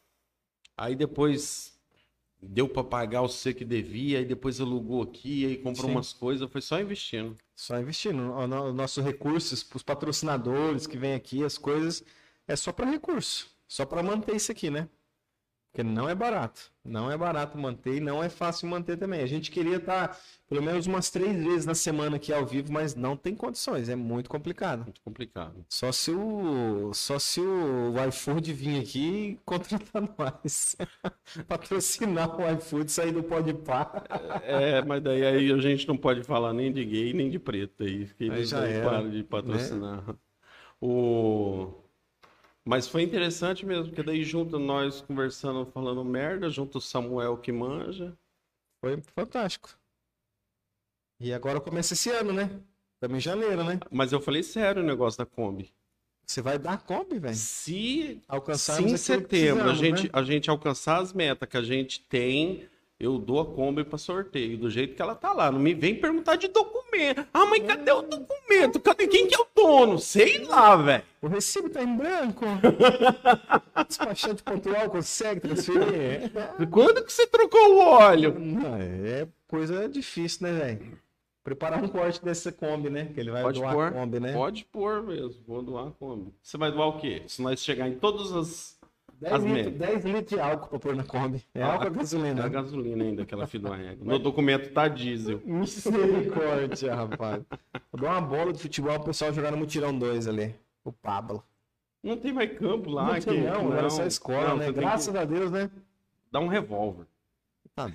Aí 0.78 0.96
depois 0.96 1.73
deu 2.48 2.68
para 2.68 2.84
pagar 2.84 3.22
o 3.22 3.28
C 3.28 3.52
que 3.54 3.64
devia, 3.64 4.18
aí 4.18 4.24
depois 4.24 4.60
alugou 4.60 5.02
aqui, 5.02 5.46
aí 5.46 5.56
comprou 5.56 5.86
Sim. 5.86 5.92
umas 5.92 6.12
coisas, 6.12 6.50
foi 6.50 6.60
só 6.60 6.80
investindo. 6.80 7.36
Só 7.56 7.78
investindo. 7.78 8.32
O 8.32 8.46
no- 8.46 8.72
Nossos 8.72 9.04
recursos, 9.04 9.66
os 9.74 9.82
patrocinadores 9.82 10.86
que 10.86 10.96
vêm 10.98 11.14
aqui, 11.14 11.42
as 11.44 11.58
coisas, 11.58 12.04
é 12.46 12.54
só 12.56 12.72
para 12.72 12.90
recurso. 12.90 13.48
Só 13.66 13.84
para 13.86 14.02
manter 14.02 14.36
isso 14.36 14.52
aqui, 14.52 14.70
né? 14.70 14.88
Porque 15.74 15.82
não 15.82 16.08
é 16.08 16.14
barato. 16.14 16.70
Não 16.84 17.10
é 17.10 17.18
barato 17.18 17.58
manter 17.58 17.96
e 17.96 18.00
não 18.00 18.22
é 18.22 18.28
fácil 18.28 18.68
manter 18.68 18.96
também. 18.96 19.20
A 19.20 19.26
gente 19.26 19.50
queria 19.50 19.78
estar 19.78 20.16
pelo 20.48 20.62
menos 20.62 20.86
umas 20.86 21.10
três 21.10 21.34
vezes 21.42 21.66
na 21.66 21.74
semana 21.74 22.14
aqui 22.14 22.32
ao 22.32 22.46
vivo, 22.46 22.72
mas 22.72 22.94
não 22.94 23.16
tem 23.16 23.34
condições. 23.34 23.88
É 23.88 23.96
muito 23.96 24.30
complicado. 24.30 24.84
Muito 24.84 25.00
complicado. 25.00 25.66
Só 25.68 25.90
se 25.90 26.12
o, 26.12 26.92
só 26.94 27.18
se 27.18 27.40
o 27.40 27.92
iFood 28.08 28.52
vir 28.52 28.80
aqui 28.80 29.30
e 29.30 29.38
contratar 29.44 30.02
nós. 30.16 30.76
Patrocinar 31.48 32.40
o 32.40 32.48
iFood, 32.52 32.92
sair 32.92 33.10
do 33.10 33.24
pode 33.24 33.52
par. 33.52 34.04
É, 34.44 34.80
mas 34.80 35.02
daí 35.02 35.26
aí 35.26 35.50
a 35.50 35.58
gente 35.58 35.88
não 35.88 35.96
pode 35.96 36.22
falar 36.22 36.52
nem 36.52 36.72
de 36.72 36.84
gay 36.84 37.12
nem 37.12 37.28
de 37.28 37.40
preto 37.40 37.82
aí. 37.82 38.06
Que 38.16 38.30
Aí 38.30 38.30
eles 38.30 38.50
já 38.50 38.60
param 38.84 39.10
de 39.10 39.24
patrocinar. 39.24 40.04
O... 40.80 41.83
Mas 42.66 42.88
foi 42.88 43.02
interessante 43.02 43.66
mesmo, 43.66 43.88
porque 43.88 44.02
daí 44.02 44.24
junto 44.24 44.58
nós 44.58 45.02
conversando, 45.02 45.66
falando 45.66 46.02
merda, 46.02 46.48
junto 46.48 46.78
o 46.78 46.80
Samuel 46.80 47.36
que 47.36 47.52
manja. 47.52 48.16
Foi 48.80 49.00
fantástico. 49.14 49.70
E 51.20 51.32
agora 51.32 51.60
começa 51.60 51.94
esse 51.94 52.10
ano, 52.10 52.32
né? 52.32 52.50
Em 53.02 53.20
janeiro, 53.20 53.62
né? 53.64 53.78
Mas 53.90 54.12
eu 54.12 54.20
falei 54.20 54.42
sério 54.42 54.82
o 54.82 54.84
negócio 54.84 55.18
da 55.18 55.26
Kombi. 55.26 55.70
Você 56.26 56.40
vai 56.40 56.58
dar 56.58 56.78
Kombi, 56.82 57.18
velho. 57.18 57.34
Se, 57.34 58.22
Alcançarmos 58.26 58.88
se 58.88 58.94
em 58.94 58.96
setembro 58.96 59.68
a 59.68 59.74
gente, 59.74 60.04
né? 60.04 60.10
a 60.10 60.22
gente 60.22 60.48
alcançar 60.48 61.02
as 61.02 61.12
metas 61.12 61.46
que 61.46 61.56
a 61.58 61.62
gente 61.62 62.00
tem, 62.00 62.66
eu 62.98 63.18
dou 63.18 63.40
a 63.40 63.46
Kombi 63.46 63.84
para 63.84 63.98
sorteio, 63.98 64.56
do 64.56 64.70
jeito 64.70 64.94
que 64.94 65.02
ela 65.02 65.14
tá 65.14 65.32
lá. 65.32 65.50
Não 65.50 65.58
me 65.58 65.74
vem 65.74 65.94
perguntar 66.00 66.36
de 66.36 66.48
documento. 66.48 67.26
Ah, 67.34 67.44
mas 67.46 67.64
cadê 67.64 67.90
o 67.90 68.02
documento? 68.02 68.80
Cadê 68.80 69.08
quem 69.08 69.26
que 69.26 69.34
é 69.34 69.38
o 69.38 69.46
dono? 69.54 69.98
Sei 69.98 70.44
lá, 70.44 70.76
velho. 70.76 71.02
O 71.20 71.26
recibo 71.26 71.68
tá 71.68 71.82
em 71.82 71.96
branco. 71.96 72.44
Despachante 73.88 74.42
pontual 74.42 74.88
consegue 74.90 75.40
transferir. 75.40 76.30
Quando 76.70 77.04
que 77.04 77.12
você 77.12 77.26
trocou 77.26 77.74
o 77.74 77.78
óleo? 77.78 78.38
Não, 78.38 78.76
é 78.76 79.26
coisa 79.48 79.88
difícil, 79.88 80.46
né, 80.46 80.52
velho? 80.52 81.04
Preparar 81.44 81.84
um 81.84 81.88
corte 81.88 82.24
dessa 82.24 82.50
Kombi, 82.50 82.88
né? 82.88 83.10
Que 83.12 83.20
ele 83.20 83.30
vai 83.30 83.42
Pode 83.42 83.60
doar 83.60 83.74
pôr, 83.74 83.84
a 83.84 83.90
Kombi, 83.90 84.18
né? 84.18 84.32
pode 84.32 84.64
pôr 84.64 85.02
mesmo. 85.02 85.42
Vou 85.46 85.62
doar 85.62 85.88
a 85.88 85.90
Kombi. 85.90 86.32
Você 86.40 86.56
vai 86.56 86.72
doar 86.72 86.88
o 86.88 86.98
quê? 86.98 87.22
Se 87.26 87.42
nós 87.42 87.62
chegar 87.62 87.86
em 87.86 87.96
todas 87.96 88.32
as... 88.32 88.73
10 89.20 89.32
as 89.34 89.42
litros, 89.42 89.64
metas. 89.72 89.88
10 89.88 90.04
litros 90.04 90.26
de 90.28 90.40
álcool 90.40 90.68
pra 90.68 90.78
pôr 90.78 90.96
na 90.96 91.04
Kombi. 91.04 91.44
É 91.54 91.62
álcool 91.62 91.84
ou 91.84 91.90
É 91.92 91.94
gasolina? 91.94 92.44
a 92.44 92.48
gasolina 92.48 93.04
ainda, 93.04 93.22
aquela 93.22 93.46
da 93.46 93.74
régua. 93.76 94.04
No 94.04 94.18
documento 94.18 94.72
tá 94.72 94.88
diesel. 94.88 95.40
Misericórdia, 95.44 96.94
rapaz. 96.94 97.42
Eu 97.92 97.98
dou 97.98 98.08
uma 98.08 98.20
bola 98.20 98.52
de 98.52 98.58
futebol 98.58 98.94
pro 98.96 99.06
pessoal 99.06 99.32
jogar 99.32 99.50
no 99.50 99.56
Mutirão 99.58 99.96
2 99.98 100.28
ali. 100.28 100.54
O 100.84 100.92
Pablo. 100.92 101.42
Não 102.02 102.16
tem 102.18 102.32
mais 102.32 102.56
campo 102.58 102.90
lá. 102.90 103.06
não, 103.06 103.14
que, 103.14 103.24
tem 103.26 103.42
não, 103.44 103.72
era 103.74 103.88
só 103.88 104.04
escola, 104.04 104.48
Não, 104.48 104.56
né? 104.58 104.70
Graças 104.72 105.10
que 105.10 105.18
a 105.18 105.24
Deus, 105.24 105.50
né? 105.50 105.70
dar 106.30 106.40
um 106.40 106.48
revólver. 106.48 107.06
Tá. 107.74 107.90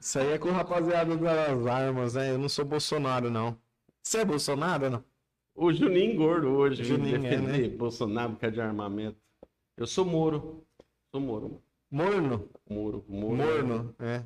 Isso 0.00 0.18
aí 0.18 0.32
é 0.32 0.38
com 0.38 0.48
o 0.48 0.52
rapaziada 0.52 1.16
das 1.16 1.66
armas, 1.66 2.14
né? 2.14 2.30
Eu 2.30 2.38
não 2.38 2.48
sou 2.48 2.64
Bolsonaro, 2.64 3.30
não. 3.30 3.56
Você 4.02 4.18
é 4.18 4.24
Bolsonaro 4.24 4.90
não? 4.90 5.04
O 5.54 5.72
Juninho 5.72 6.16
gordo 6.16 6.48
hoje, 6.48 6.82
Juninho, 6.82 7.16
é, 7.16 7.18
defender 7.18 7.68
Bolsonaro 7.76 8.32
por 8.32 8.40
causa 8.40 8.54
de 8.54 8.60
armamento. 8.60 9.16
Eu 9.76 9.86
sou 9.86 10.04
Moro. 10.04 10.64
Sou 11.10 11.20
Moro. 11.20 11.62
Morno. 11.90 12.48
Moro. 12.68 13.04
Moro. 13.08 13.36
Morno, 13.36 13.94
é. 14.00 14.22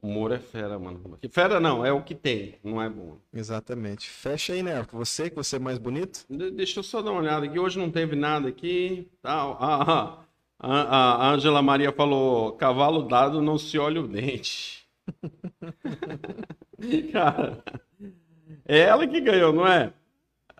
O 0.00 0.06
Moro 0.06 0.34
é 0.34 0.38
fera, 0.38 0.78
mano. 0.78 1.18
Fera 1.30 1.58
não, 1.58 1.84
é 1.84 1.92
o 1.92 2.02
que 2.04 2.14
tem, 2.14 2.56
não 2.62 2.80
é 2.80 2.88
bom. 2.88 3.18
Exatamente. 3.32 4.08
Fecha 4.08 4.52
aí, 4.52 4.62
né? 4.62 4.86
Você, 4.92 5.28
que 5.30 5.34
você 5.36 5.56
é 5.56 5.58
mais 5.58 5.78
bonito. 5.78 6.24
De- 6.30 6.50
Deixa 6.52 6.78
eu 6.78 6.84
só 6.84 7.02
dar 7.02 7.10
uma 7.10 7.20
olhada 7.20 7.46
aqui. 7.46 7.58
Hoje 7.58 7.78
não 7.78 7.90
teve 7.90 8.14
nada 8.14 8.48
aqui. 8.48 9.08
Tal. 9.22 9.56
Ah, 9.60 9.92
ah. 9.92 10.24
A 10.60 11.28
a 11.28 11.32
Ângela 11.32 11.62
Maria 11.62 11.92
falou: 11.92 12.52
cavalo 12.52 13.02
dado 13.08 13.40
não 13.40 13.56
se 13.58 13.78
olha 13.78 14.00
o 14.00 14.08
dente. 14.08 14.86
Cara, 17.12 17.62
é 18.66 18.78
ela 18.80 19.06
que 19.06 19.20
ganhou, 19.20 19.52
não 19.52 19.66
é? 19.66 19.92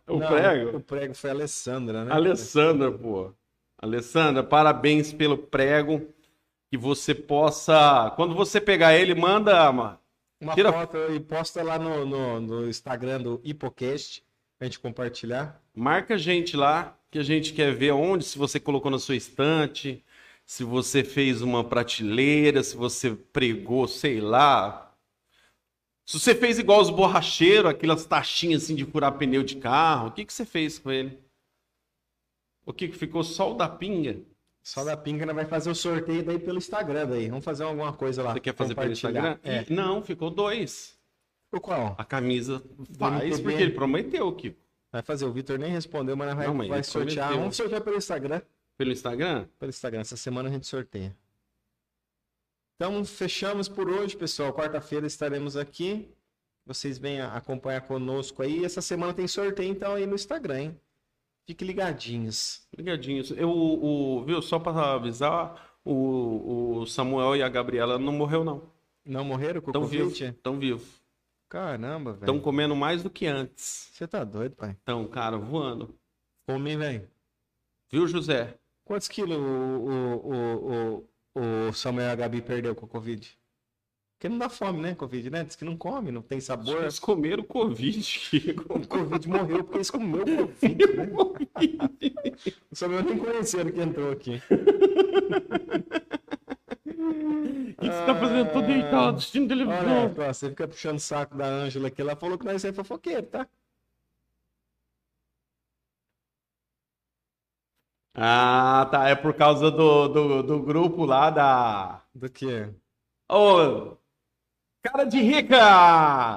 O 0.09 0.19
Não, 0.19 0.27
prego? 0.29 0.77
O 0.77 0.81
prego 0.81 1.15
foi 1.15 1.31
a 1.31 1.33
Alessandra, 1.33 2.05
né? 2.05 2.13
Alessandra, 2.13 2.91
pô. 2.91 3.33
Alessandra, 3.81 4.43
parabéns 4.43 5.13
pelo 5.13 5.37
prego. 5.39 6.09
Que 6.71 6.77
você 6.77 7.15
possa. 7.15 8.13
Quando 8.17 8.35
você 8.35 8.61
pegar 8.61 8.95
ele, 8.95 9.15
manda. 9.15 9.73
ma- 9.73 9.99
Uma 10.41 10.55
Tira- 10.55 10.73
foto 10.73 10.97
e 11.15 11.19
posta 11.21 11.63
lá 11.63 11.79
no, 11.79 12.05
no, 12.05 12.41
no 12.41 12.69
Instagram 12.69 13.21
do 13.23 13.41
Hipocast 13.43 14.23
pra 14.59 14.67
gente 14.67 14.79
compartilhar. 14.79 15.61
Marca 15.75 16.15
a 16.15 16.19
gente 16.19 16.57
lá, 16.57 16.95
que 17.11 17.19
a 17.19 17.23
gente 17.23 17.53
quer 17.55 17.73
ver 17.75 17.93
onde, 17.93 18.25
se 18.25 18.37
você 18.39 18.61
colocou 18.61 18.91
na 18.91 18.99
sua 18.99 19.17
estante, 19.17 20.05
se 20.45 20.63
você 20.63 21.03
fez 21.03 21.41
uma 21.41 21.65
prateleira, 21.65 22.63
se 22.63 22.77
você 22.77 23.13
pregou, 23.13 23.89
sei 23.89 24.21
lá. 24.21 24.88
Se 26.09 26.19
você 26.19 26.35
fez 26.35 26.59
igual 26.59 26.81
os 26.81 26.89
borracheiros, 26.89 27.71
aquelas 27.71 28.07
taxinhas 28.07 28.63
assim 28.65 28.75
de 28.75 28.87
furar 28.87 29.13
pneu 29.19 29.43
de 29.43 29.57
carro, 29.57 30.09
o 30.09 30.11
que, 30.11 30.25
que 30.25 30.33
você 30.33 30.47
fez 30.47 30.79
com 30.79 30.91
ele? 30.91 31.19
O 32.65 32.73
que, 32.73 32.89
que 32.89 32.97
ficou 32.97 33.23
só 33.23 33.53
o 33.53 33.55
da 33.55 33.69
pinga? 33.69 34.19
Só 34.63 34.85
da 34.85 34.97
Pinga 34.97 35.27
né, 35.27 35.35
vai 35.35 35.45
fazer 35.45 35.71
o 35.71 35.75
sorteio 35.75 36.23
daí 36.25 36.39
pelo 36.39 36.57
Instagram 36.57 37.07
daí. 37.07 37.29
Vamos 37.29 37.45
fazer 37.45 37.65
alguma 37.65 37.93
coisa 37.93 38.23
lá. 38.23 38.33
Você 38.33 38.41
quer 38.41 38.55
fazer 38.55 38.75
pelo. 38.75 38.91
Instagram? 38.91 39.39
É. 39.43 39.65
E- 39.69 39.73
Não, 39.73 40.03
ficou 40.03 40.31
dois. 40.31 40.99
O 41.53 41.61
qual? 41.61 41.95
A 41.99 42.05
camisa 42.05 42.63
faz, 42.99 43.41
porque 43.41 43.63
ele 43.63 43.73
prometeu, 43.73 44.31
Kiko. 44.33 44.59
Vai 44.91 45.03
fazer. 45.03 45.27
O 45.27 45.33
Vitor 45.33 45.59
nem 45.59 45.71
respondeu, 45.71 46.17
mas 46.17 46.35
vai, 46.35 46.47
Não, 46.47 46.57
vai 46.69 46.83
sortear. 46.83 47.29
prometeu. 47.29 47.39
Vamos 47.39 47.57
sortear 47.57 47.81
pelo 47.83 47.97
Instagram. 47.97 48.43
Pelo 48.79 48.93
Instagram? 48.93 49.47
Pelo 49.59 49.71
Instagram. 49.71 50.01
Essa 50.01 50.17
semana 50.17 50.49
a 50.49 50.53
gente 50.53 50.67
sorteia. 50.67 51.15
Então, 52.81 53.05
fechamos 53.05 53.69
por 53.69 53.91
hoje, 53.91 54.17
pessoal. 54.17 54.53
Quarta-feira 54.53 55.05
estaremos 55.05 55.57
aqui. 55.57 56.09
Vocês 56.65 56.97
venham 56.97 57.29
acompanhar 57.35 57.81
conosco 57.81 58.41
aí. 58.41 58.65
Essa 58.65 58.81
semana 58.81 59.13
tem 59.13 59.27
sorteio, 59.27 59.69
então, 59.69 59.95
aí 59.97 60.07
no 60.07 60.15
Instagram, 60.15 60.61
hein? 60.61 60.81
Fiquem 61.45 61.67
ligadinhos. 61.67 62.69
Ligadinhos. 62.77 63.33
Eu, 63.33 63.51
o, 63.51 64.23
viu, 64.25 64.41
só 64.41 64.61
pra 64.61 64.95
avisar, 64.95 65.77
o, 65.85 66.83
o 66.83 66.87
Samuel 66.87 67.35
e 67.35 67.43
a 67.43 67.49
Gabriela 67.49 67.99
não 67.99 68.13
morreu, 68.13 68.45
não. 68.45 68.71
Não 69.05 69.25
morreram 69.25 69.61
com 69.61 69.69
o 69.69 69.71
Estão 69.71 69.85
vivos. 69.85 70.13
Covid? 70.13 70.37
Estão 70.37 70.57
vivos. 70.57 71.03
Caramba, 71.49 72.13
velho. 72.13 72.23
Estão 72.23 72.39
comendo 72.39 72.77
mais 72.77 73.03
do 73.03 73.11
que 73.11 73.27
antes. 73.27 73.91
Você 73.93 74.07
tá 74.07 74.23
doido, 74.23 74.55
pai? 74.55 74.71
Estão, 74.71 75.05
cara, 75.09 75.37
voando. 75.37 75.99
Come, 76.47 76.77
velho. 76.77 77.11
Viu, 77.91 78.07
José? 78.07 78.57
Quantos 78.85 79.09
quilos 79.09 79.37
o, 79.37 79.41
o, 79.41 80.97
o, 80.99 81.08
o, 81.39 81.73
Samuel 81.73 82.09
e 82.09 82.13
a 82.13 82.17
Gabi 82.17 82.43
perdeu 82.43 82.75
com 82.75 82.87
o 82.87 82.89
Covid? 82.89 83.39
Porque 84.19 84.29
não 84.29 84.39
dá 84.39 84.49
fome, 84.49 84.81
né, 84.81 84.97
Covid, 84.97 85.31
né? 85.31 85.45
Diz 85.45 85.55
que 85.55 85.65
não 85.65 85.77
come, 85.77 86.11
não 86.11 86.23
tem 86.23 86.41
sabor. 86.41 86.83
Eles 86.83 86.99
comeram 86.99 87.45
Covid, 87.45 88.03
Kiko. 88.03 88.79
O 88.79 88.87
Covid 88.87 89.29
morreu 89.29 89.63
porque 89.63 89.79
eles 89.79 89.91
comeu 89.91 90.25
Covid, 90.25 90.97
né? 90.97 91.07
O 92.71 92.75
Samuel 92.75 93.05
nem 93.05 93.19
conheceram 93.19 93.71
que 93.71 93.81
entrou 93.81 94.11
aqui. 94.11 94.43
O 94.43 94.49
que 97.79 97.87
você 97.87 98.07
tá 98.07 98.15
fazendo? 98.15 98.53
Tô 98.53 98.63
deitado 98.63 99.19
assistindo 99.19 99.53
Olha, 99.53 99.67
televisão. 99.67 100.15
ó, 100.19 100.33
você 100.33 100.49
fica 100.51 100.67
puxando 100.67 100.97
o 100.97 101.01
saco 101.01 101.37
da 101.37 101.47
Ângela 101.47 101.87
aqui. 101.87 102.01
Ela 102.01 102.17
falou 102.17 102.37
que 102.37 102.45
nós 102.45 102.65
é 102.65 102.73
fofoqueiro, 102.73 103.27
tá? 103.27 103.47
Ah, 108.21 108.89
tá. 108.91 109.09
É 109.09 109.15
por 109.15 109.33
causa 109.35 109.71
do, 109.71 110.09
do, 110.09 110.43
do 110.43 110.59
grupo 110.61 111.05
lá 111.05 111.31
da. 111.31 112.01
Do 112.15 112.29
que? 112.29 112.69
Ô, 113.31 113.97
cara 114.83 115.05
de 115.05 115.21
rica! 115.21 115.57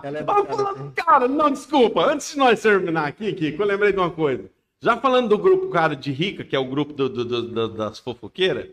Ela 0.03 0.19
é 0.19 0.25
Ah, 0.27 0.91
cara 0.95 1.27
não, 1.27 1.49
desculpa. 1.49 2.05
Antes 2.05 2.31
de 2.33 2.37
nós 2.37 2.61
terminar 2.61 3.07
aqui, 3.07 3.33
Kiko, 3.33 3.63
eu 3.63 3.67
lembrei 3.67 3.91
de 3.91 3.97
uma 3.99 4.11
coisa. 4.11 4.49
Já 4.83 4.97
falando 4.97 5.29
do 5.29 5.37
grupo 5.37 5.69
Cara 5.69 5.95
de 5.95 6.11
Rica, 6.11 6.43
que 6.43 6.55
é 6.55 6.59
o 6.59 6.65
grupo 6.65 6.91
do, 6.91 7.07
do- 7.07 7.23
do- 7.23 7.47
do- 7.47 7.67
das 7.69 7.99
fofoqueiras, 7.99 8.67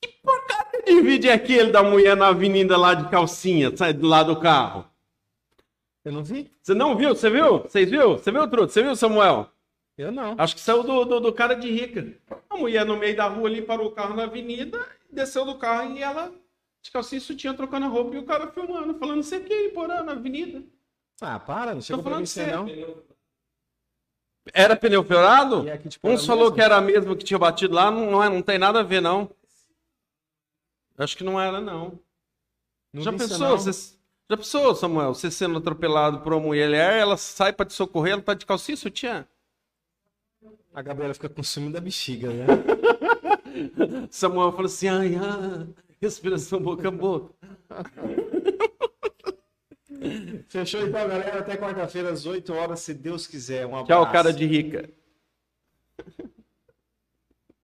que 0.00 0.08
porcaria 0.22 0.82
de 0.84 1.00
vídeo 1.00 1.30
é 1.30 1.32
aquele 1.34 1.72
da 1.72 1.82
mulher 1.82 2.14
na 2.14 2.28
avenida 2.28 2.76
lá 2.76 2.92
de 2.92 3.08
calcinha, 3.08 3.74
sai 3.74 3.94
do 3.94 4.06
lado 4.06 4.34
do 4.34 4.40
carro? 4.40 4.84
Eu 6.04 6.12
não 6.12 6.22
vi? 6.22 6.50
Você 6.62 6.74
não 6.74 6.94
viu? 6.96 7.16
Você 7.16 7.30
viu? 7.30 7.60
Vocês 7.60 7.90
viu? 7.90 8.18
Você 8.18 8.30
viu, 8.30 8.46
Truto? 8.46 8.72
Você 8.74 8.82
viu, 8.82 8.94
Samuel? 8.94 9.48
Eu 9.96 10.10
não. 10.10 10.34
Acho 10.38 10.54
que 10.54 10.60
saiu 10.60 10.82
do, 10.82 11.04
do, 11.04 11.20
do 11.20 11.32
cara 11.32 11.54
de 11.54 11.70
rica. 11.70 12.16
A 12.50 12.56
mulher 12.56 12.84
no 12.84 12.96
meio 12.96 13.16
da 13.16 13.26
rua 13.26 13.48
ali 13.48 13.62
parou 13.62 13.86
o 13.88 13.92
carro 13.92 14.14
na 14.14 14.24
avenida, 14.24 14.84
desceu 15.10 15.44
do 15.44 15.56
carro 15.56 15.96
e 15.96 16.02
ela 16.02 16.32
de 16.82 16.90
calcinha 16.90 17.18
e 17.18 17.20
sutiã 17.20 17.54
trocando 17.54 17.86
a 17.86 17.88
roupa 17.88 18.14
e 18.14 18.18
o 18.18 18.26
cara 18.26 18.48
filmando, 18.48 18.98
falando, 18.98 19.22
você 19.22 19.40
que 19.40 19.70
Porã, 19.70 20.02
na 20.02 20.12
avenida. 20.12 20.62
Ah, 21.20 21.38
para, 21.38 21.74
não 21.74 21.80
chegou 21.80 22.02
pra 22.02 22.10
falando 22.10 22.20
mim 22.20 22.26
você 22.26 22.46
não. 22.46 22.66
Era 24.52 24.76
pneu 24.76 25.02
furado? 25.02 25.64
Uns 26.02 26.26
falou 26.26 26.44
mesmo? 26.44 26.56
que 26.56 26.60
era 26.60 26.76
a 26.76 26.80
mesma 26.80 27.16
que 27.16 27.24
tinha 27.24 27.38
batido 27.38 27.74
lá, 27.74 27.90
não, 27.90 28.10
não, 28.10 28.22
é, 28.22 28.28
não 28.28 28.42
tem 28.42 28.58
nada 28.58 28.80
a 28.80 28.82
ver, 28.82 29.00
não. 29.00 29.30
Acho 30.98 31.16
que 31.16 31.24
não 31.24 31.40
era, 31.40 31.60
não. 31.60 31.98
Não 32.92 33.02
já 33.02 33.12
pensou? 33.12 33.58
Você, 33.58 33.96
já 34.30 34.36
pensou, 34.36 34.74
Samuel, 34.74 35.14
você 35.14 35.30
sendo 35.30 35.58
atropelado 35.58 36.20
por 36.20 36.34
uma 36.34 36.42
mulher, 36.42 37.00
ela 37.00 37.16
sai 37.16 37.52
pra 37.52 37.64
te 37.64 37.72
socorrer, 37.72 38.12
ela 38.12 38.22
tá 38.22 38.34
de 38.34 38.44
calcinha 38.44 38.74
e 38.74 38.78
sutiã? 38.78 39.26
A 40.74 40.82
Gabriela 40.82 41.14
fica 41.14 41.28
com 41.28 41.42
ciúme 41.42 41.72
da 41.72 41.80
bexiga, 41.80 42.28
né? 42.30 42.46
Samuel 44.10 44.50
falou 44.50 44.66
assim, 44.66 44.88
ai, 44.88 45.14
ai, 45.14 45.68
respiração 46.02 46.60
boca 46.60 46.88
a 46.88 46.90
boca. 46.90 47.32
Fechou 50.48 50.80
então, 50.80 51.08
galera. 51.08 51.38
Até 51.38 51.56
quarta-feira, 51.56 52.10
às 52.10 52.26
8 52.26 52.52
horas, 52.52 52.80
se 52.80 52.92
Deus 52.92 53.26
quiser. 53.26 53.64
Um 53.66 53.76
abraço. 53.76 53.86
Tchau, 53.86 54.12
cara 54.12 54.32
de 54.32 54.44
rica. 54.44 54.90